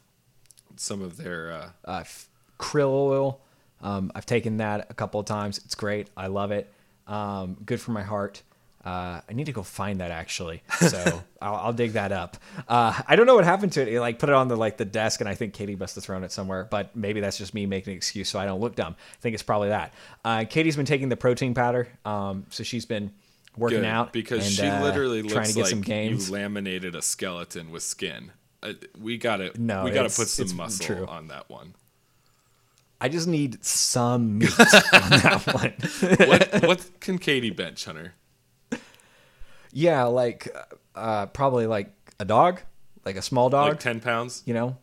some 0.76 1.02
of 1.02 1.16
their 1.16 1.52
uh, 1.52 1.70
Uh, 1.84 1.98
f- 2.00 2.28
krill 2.58 2.90
oil. 2.90 3.40
Um, 3.80 4.12
I've 4.14 4.26
taken 4.26 4.58
that 4.58 4.86
a 4.90 4.94
couple 4.94 5.18
of 5.20 5.26
times. 5.26 5.58
It's 5.64 5.74
great. 5.74 6.08
I 6.16 6.28
love 6.28 6.52
it. 6.52 6.72
Um, 7.06 7.56
good 7.66 7.80
for 7.80 7.90
my 7.90 8.02
heart. 8.02 8.42
Uh, 8.84 9.20
I 9.28 9.32
need 9.32 9.46
to 9.46 9.52
go 9.52 9.62
find 9.62 10.00
that 10.00 10.10
actually, 10.10 10.62
so 10.80 11.22
I'll, 11.40 11.54
I'll 11.54 11.72
dig 11.72 11.92
that 11.92 12.10
up. 12.10 12.36
Uh, 12.66 13.00
I 13.06 13.14
don't 13.14 13.26
know 13.26 13.36
what 13.36 13.44
happened 13.44 13.70
to 13.74 13.82
it. 13.82 13.86
It 13.86 14.00
like 14.00 14.18
put 14.18 14.28
it 14.28 14.34
on 14.34 14.48
the 14.48 14.56
like 14.56 14.76
the 14.76 14.84
desk, 14.84 15.20
and 15.20 15.28
I 15.28 15.36
think 15.36 15.54
Katie 15.54 15.76
must 15.76 15.94
have 15.94 16.02
thrown 16.02 16.24
it 16.24 16.32
somewhere. 16.32 16.66
But 16.68 16.96
maybe 16.96 17.20
that's 17.20 17.38
just 17.38 17.54
me 17.54 17.64
making 17.64 17.92
an 17.92 17.96
excuse 17.96 18.28
so 18.28 18.40
I 18.40 18.44
don't 18.46 18.60
look 18.60 18.74
dumb. 18.74 18.96
I 18.98 19.16
think 19.20 19.34
it's 19.34 19.42
probably 19.44 19.68
that. 19.68 19.94
Uh, 20.24 20.44
Katie's 20.50 20.74
been 20.74 20.84
taking 20.86 21.08
the 21.10 21.16
protein 21.16 21.54
powder, 21.54 21.86
um, 22.04 22.44
so 22.50 22.64
she's 22.64 22.84
been 22.84 23.12
working 23.56 23.80
Good, 23.82 23.86
out 23.86 24.12
because 24.12 24.46
and, 24.46 24.52
she 24.52 24.66
uh, 24.66 24.82
literally 24.82 25.22
trying 25.22 25.34
looks 25.34 25.48
to 25.50 25.54
get 25.54 25.62
like 25.62 25.70
some 25.70 25.82
gains. 25.82 26.26
you 26.28 26.34
laminated 26.34 26.96
a 26.96 27.02
skeleton 27.02 27.70
with 27.70 27.84
skin. 27.84 28.32
Uh, 28.62 28.72
we 29.00 29.18
gotta 29.18 29.52
No, 29.60 29.84
we 29.84 29.90
gotta 29.90 30.08
put 30.14 30.28
some 30.28 30.54
muscle 30.56 30.84
true. 30.86 31.06
on 31.06 31.28
that 31.28 31.48
one. 31.50 31.74
I 33.00 33.08
just 33.08 33.26
need 33.26 33.64
some 33.64 34.38
meat 34.38 34.58
on 34.60 35.10
that 35.10 35.42
one. 35.46 36.28
What 36.28 36.62
what 36.66 37.00
can 37.00 37.18
Katie 37.18 37.50
bench, 37.50 37.84
Hunter? 37.84 38.14
Yeah, 39.72 40.04
like 40.04 40.48
uh, 40.94 41.26
probably 41.26 41.66
like 41.66 41.92
a 42.20 42.24
dog, 42.24 42.60
like 43.04 43.16
a 43.16 43.22
small 43.22 43.48
dog. 43.50 43.70
Like 43.70 43.80
ten 43.80 44.00
pounds. 44.00 44.42
you 44.46 44.54
know. 44.54 44.76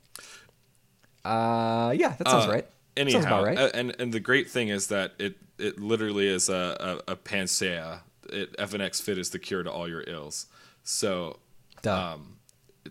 Uh, 1.23 1.93
yeah, 1.97 2.15
that 2.17 2.27
sounds 2.27 2.45
Uh, 2.45 2.51
right. 2.51 2.67
Anyhow, 2.97 3.21
sounds 3.21 3.25
about 3.25 3.43
right. 3.45 3.57
uh, 3.57 3.69
and 3.73 3.95
and 3.99 4.13
the 4.13 4.19
great 4.19 4.49
thing 4.49 4.69
is 4.69 4.87
that 4.87 5.13
it 5.19 5.35
it 5.57 5.79
literally 5.79 6.27
is 6.27 6.49
a 6.49 7.01
a, 7.07 7.11
a 7.13 7.15
panacea. 7.15 8.01
It, 8.31 8.55
FNX 8.57 9.01
Fit 9.01 9.17
is 9.17 9.29
the 9.29 9.39
cure 9.39 9.63
to 9.63 9.71
all 9.71 9.87
your 9.87 10.03
ills. 10.07 10.47
So 10.83 11.39
Duh. 11.81 12.13
um, 12.13 12.37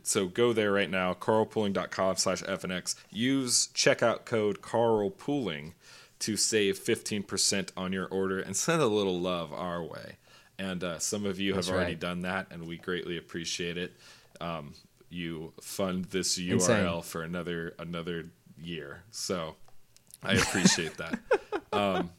so 0.06 0.26
go 0.26 0.52
there 0.52 0.72
right 0.72 0.90
now, 0.90 1.14
carlpooling.com 1.14 2.16
slash 2.16 2.42
FNX. 2.42 2.94
Use 3.10 3.68
checkout 3.74 4.24
code 4.24 4.60
carlpooling 4.60 5.72
to 6.20 6.36
save 6.36 6.78
15% 6.78 7.70
on 7.76 7.92
your 7.92 8.06
order 8.06 8.40
and 8.40 8.56
send 8.56 8.82
a 8.82 8.86
little 8.86 9.18
love 9.20 9.52
our 9.52 9.82
way. 9.82 10.16
And 10.58 10.82
uh, 10.82 10.98
some 10.98 11.24
of 11.24 11.38
you 11.38 11.54
That's 11.54 11.68
have 11.68 11.76
already 11.76 11.92
right. 11.92 12.00
done 12.00 12.22
that, 12.22 12.48
and 12.50 12.66
we 12.66 12.76
greatly 12.78 13.16
appreciate 13.16 13.76
it. 13.78 13.92
Um, 14.40 14.74
you 15.08 15.52
fund 15.60 16.06
this 16.06 16.38
URL 16.38 16.52
Insane. 16.52 17.02
for 17.02 17.22
another 17.22 17.74
another 17.78 18.26
year, 18.60 19.02
so 19.10 19.54
I 20.22 20.32
appreciate 20.32 20.96
that. 20.96 21.18
um, 21.72 22.10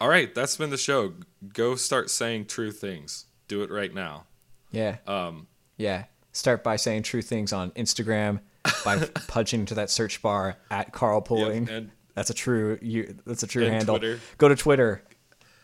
all 0.00 0.08
right, 0.08 0.32
that's 0.34 0.56
been 0.56 0.70
the 0.70 0.76
show. 0.76 1.12
Go 1.52 1.74
start 1.74 2.08
saying 2.08 2.46
true 2.46 2.70
things. 2.70 3.26
Do 3.48 3.62
it 3.62 3.70
right 3.70 3.92
now. 3.92 4.26
yeah. 4.70 4.96
Um, 5.06 5.48
Yeah. 5.76 6.04
Start 6.32 6.64
by 6.64 6.76
saying 6.76 7.02
true 7.04 7.22
things 7.22 7.52
on 7.52 7.70
Instagram 7.72 8.40
by 8.84 8.98
punching 9.28 9.60
into 9.60 9.74
that 9.74 9.90
search 9.90 10.22
bar 10.22 10.56
at 10.70 10.92
Carlpooling. 10.92 11.68
and- 11.68 11.90
that's 12.14 12.28
a 12.28 12.34
true 12.34 12.78
you 12.82 13.16
that's 13.26 13.42
a 13.42 13.46
true 13.46 13.64
handle. 13.64 13.98
Twitter. 13.98 14.20
Go 14.36 14.48
to 14.48 14.54
Twitter. 14.56 15.02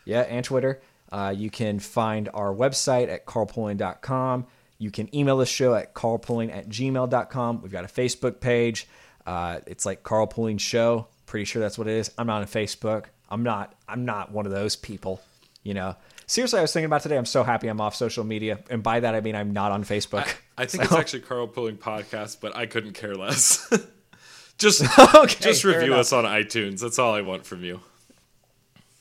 Yeah, 0.05 0.21
and 0.21 0.43
Twitter. 0.43 0.81
Uh, 1.11 1.31
you 1.35 1.51
can 1.51 1.77
find 1.77 2.27
our 2.33 2.51
website 2.53 3.07
at 3.09 3.27
carlpooling.com. 3.27 4.47
You 4.79 4.91
can 4.91 5.13
email 5.15 5.37
the 5.37 5.45
show 5.45 5.75
at 5.75 5.93
carlpooling 5.93 6.51
at 6.55 6.69
gmail.com. 6.69 7.61
We've 7.61 7.71
got 7.71 7.83
a 7.85 7.87
Facebook 7.87 8.39
page. 8.39 8.87
Uh, 9.27 9.59
it's 9.67 9.85
like 9.85 10.01
Carlpooling 10.03 10.59
Show. 10.59 11.07
Pretty 11.27 11.45
sure 11.45 11.61
that's 11.61 11.77
what 11.77 11.87
it 11.87 11.93
is. 11.93 12.09
I'm 12.17 12.25
not 12.25 12.41
on 12.41 12.47
Facebook. 12.47 13.05
I'm 13.29 13.43
not 13.43 13.75
I'm 13.87 14.05
not 14.05 14.31
one 14.31 14.45
of 14.47 14.51
those 14.51 14.75
people. 14.75 15.21
You 15.63 15.73
know. 15.75 15.95
Seriously, 16.29 16.59
I 16.59 16.61
was 16.61 16.71
thinking 16.71 16.85
about 16.85 17.01
today. 17.01 17.17
I'm 17.17 17.25
so 17.25 17.43
happy 17.43 17.67
I'm 17.69 17.81
off 17.81 17.95
social 17.95 18.23
media. 18.23 18.59
And 18.69 18.83
by 18.83 18.99
that 18.99 19.15
I 19.15 19.21
mean 19.21 19.35
I'm 19.35 19.51
not 19.51 19.71
on 19.71 19.83
Facebook. 19.83 20.31
I 20.55 20.65
think 20.65 20.83
So- 20.83 20.89
it's 20.91 20.93
actually 20.93 21.21
Carlpooling 21.21 21.77
Podcast, 21.79 22.37
but 22.39 22.55
I 22.55 22.67
couldn't 22.67 22.93
care 22.93 23.15
less. 23.15 23.67
just 24.59 24.83
Okay, 25.15 25.35
just 25.41 25.63
review 25.63 25.87
enough. 25.93 26.01
us 26.01 26.13
on 26.13 26.25
iTunes. 26.25 26.81
That's 26.81 26.99
all 26.99 27.15
I 27.15 27.21
want 27.21 27.47
from 27.47 27.63
you. 27.63 27.79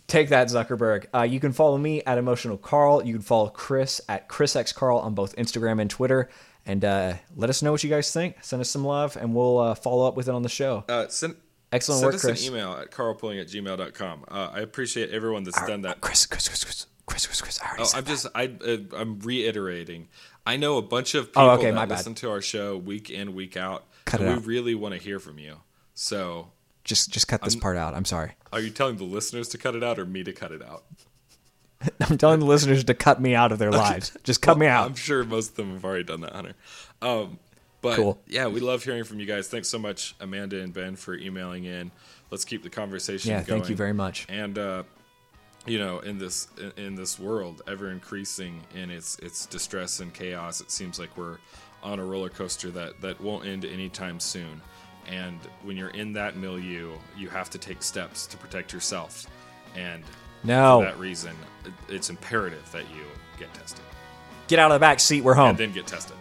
Take 0.06 0.30
that, 0.30 0.48
Zuckerberg. 0.48 1.04
Uh, 1.14 1.22
you 1.24 1.38
can 1.38 1.52
follow 1.52 1.76
me 1.76 2.02
at 2.04 2.16
Emotional 2.16 2.56
Carl. 2.56 3.04
You 3.04 3.12
can 3.12 3.22
follow 3.22 3.50
Chris 3.50 4.00
at 4.08 4.26
Chris 4.26 4.56
X 4.56 4.72
Carl 4.72 4.98
on 5.00 5.14
both 5.14 5.36
Instagram 5.36 5.82
and 5.82 5.90
Twitter. 5.90 6.30
And 6.64 6.82
uh, 6.82 7.14
let 7.36 7.50
us 7.50 7.62
know 7.62 7.72
what 7.72 7.84
you 7.84 7.90
guys 7.90 8.10
think. 8.10 8.36
Send 8.42 8.60
us 8.60 8.70
some 8.70 8.84
love, 8.86 9.18
and 9.18 9.34
we'll 9.34 9.58
uh, 9.58 9.74
follow 9.74 10.06
up 10.08 10.16
with 10.16 10.28
it 10.28 10.34
on 10.34 10.42
the 10.42 10.48
show. 10.48 10.84
Uh, 10.88 11.08
send 11.08 11.36
Excellent 11.72 11.98
send 12.00 12.06
work, 12.06 12.14
us 12.14 12.20
Chris. 12.22 12.46
an 12.48 12.54
email 12.54 12.72
at 12.72 12.90
carlpooling 12.90 13.38
at 13.38 13.48
gmail.com. 13.48 14.24
Uh, 14.28 14.50
I 14.54 14.60
appreciate 14.60 15.10
everyone 15.10 15.44
that's 15.44 15.60
done 15.66 15.82
that. 15.82 16.00
Chris, 16.00 16.24
Chris, 16.24 16.48
Chris, 16.48 16.64
Chris, 16.64 16.86
Chris, 17.08 17.26
Chris, 17.26 17.40
Chris. 17.40 17.60
I 17.62 17.66
already 17.68 17.82
Oh, 17.84 17.90
I'm 17.94 18.04
that. 18.04 18.10
just 18.10 18.26
I 18.34 18.44
uh, 18.64 18.96
I'm 18.96 19.18
reiterating. 19.20 20.08
I 20.46 20.56
know 20.56 20.76
a 20.78 20.82
bunch 20.82 21.14
of 21.14 21.26
people 21.28 21.42
Oh, 21.42 21.50
okay, 21.52 21.70
that 21.70 21.88
bad. 21.88 21.96
listen 21.98 22.14
to 22.16 22.30
our 22.30 22.40
show 22.40 22.76
week 22.76 23.10
in 23.10 23.34
week 23.34 23.56
out, 23.56 23.84
Cut 24.04 24.20
and 24.20 24.28
it 24.28 24.32
we 24.32 24.38
out. 24.38 24.46
really 24.46 24.74
want 24.74 24.94
to 24.94 25.00
hear 25.00 25.18
from 25.18 25.38
you. 25.38 25.56
So, 25.94 26.52
Just, 26.84 27.10
just 27.10 27.28
cut 27.28 27.42
this 27.42 27.56
part 27.56 27.76
out. 27.76 27.92
I'm 27.94 28.04
sorry. 28.04 28.32
are 28.52 28.60
you 28.60 28.70
telling 28.70 28.96
the 28.96 29.04
listeners 29.04 29.48
to 29.50 29.58
cut 29.58 29.74
it 29.74 29.82
out 29.84 29.98
or 29.98 30.06
me 30.06 30.22
to 30.24 30.32
cut 30.32 30.52
it 30.52 30.62
out? 30.62 30.84
I'm 32.08 32.16
telling 32.18 32.40
the 32.40 32.46
listeners 32.46 32.84
to 32.84 32.94
cut 32.94 33.20
me 33.20 33.34
out 33.34 33.52
of 33.52 33.58
their 33.58 33.70
lives. 33.72 34.16
Just 34.24 34.40
cut 34.42 34.56
me 34.58 34.66
out. 34.66 34.86
I'm 34.86 34.94
sure 34.96 35.22
most 35.24 35.50
of 35.50 35.56
them 35.56 35.72
have 35.74 35.84
already 35.84 36.04
done 36.04 36.20
that, 36.22 36.32
Hunter. 36.32 36.54
Um, 37.02 37.38
but 37.82 37.96
Cool. 37.96 38.18
yeah, 38.26 38.46
we 38.48 38.60
love 38.60 38.82
hearing 38.82 39.04
from 39.04 39.20
you 39.20 39.26
guys. 39.26 39.48
Thanks 39.48 39.68
so 39.68 39.78
much, 39.78 40.14
Amanda 40.20 40.60
and 40.60 40.72
Ben, 40.72 40.96
for 40.96 41.14
emailing 41.14 41.64
in. 41.64 41.90
Let's 42.30 42.44
keep 42.44 42.62
the 42.62 42.70
conversation 42.70 43.30
Yeah, 43.30 43.42
going. 43.42 43.60
thank 43.60 43.70
you 43.70 43.76
very 43.76 43.92
much. 43.92 44.26
And 44.28 44.58
uh, 44.58 44.82
you 45.68 45.78
know, 45.78 45.98
in 46.00 46.18
this 46.18 46.48
in, 46.76 46.94
this 46.94 47.18
world, 47.18 47.62
ever 47.68 47.90
increasing 47.90 48.60
in 48.74 48.90
its 48.90 49.18
its 49.20 49.46
distress 49.46 50.00
and 50.00 50.12
chaos, 50.12 50.60
it 50.60 50.70
seems 50.70 50.98
like 50.98 51.16
we're 51.16 51.38
on 51.82 51.98
a 52.00 52.04
roller 52.04 52.28
coaster 52.28 52.70
that 52.72 53.00
that 53.00 53.20
won't 53.20 53.46
end 53.46 53.64
anytime 53.64 54.18
soon. 54.20 54.60
And 55.06 55.38
when 55.62 55.76
you're 55.76 55.90
in 55.90 56.12
that 56.14 56.36
milieu, 56.36 56.92
you 57.16 57.28
have 57.30 57.48
to 57.50 57.58
take 57.58 57.82
steps 57.82 58.26
to 58.26 58.36
protect 58.36 58.72
yourself. 58.72 59.26
And 59.74 60.02
No. 60.44 60.80
for 60.80 60.86
that 60.86 60.98
reason, 60.98 61.34
it's 61.88 62.10
imperative 62.10 62.70
that 62.72 62.82
you 62.94 63.04
get 63.38 63.52
tested 63.54 63.84
Get 64.48 64.58
out 64.58 64.70
of 64.70 64.74
the 64.76 64.80
back 64.80 64.98
seat. 65.00 65.22
We're 65.22 65.34
home. 65.34 65.50
and 65.50 65.58
then 65.58 65.72
get 65.72 65.86
tested. 65.86 66.16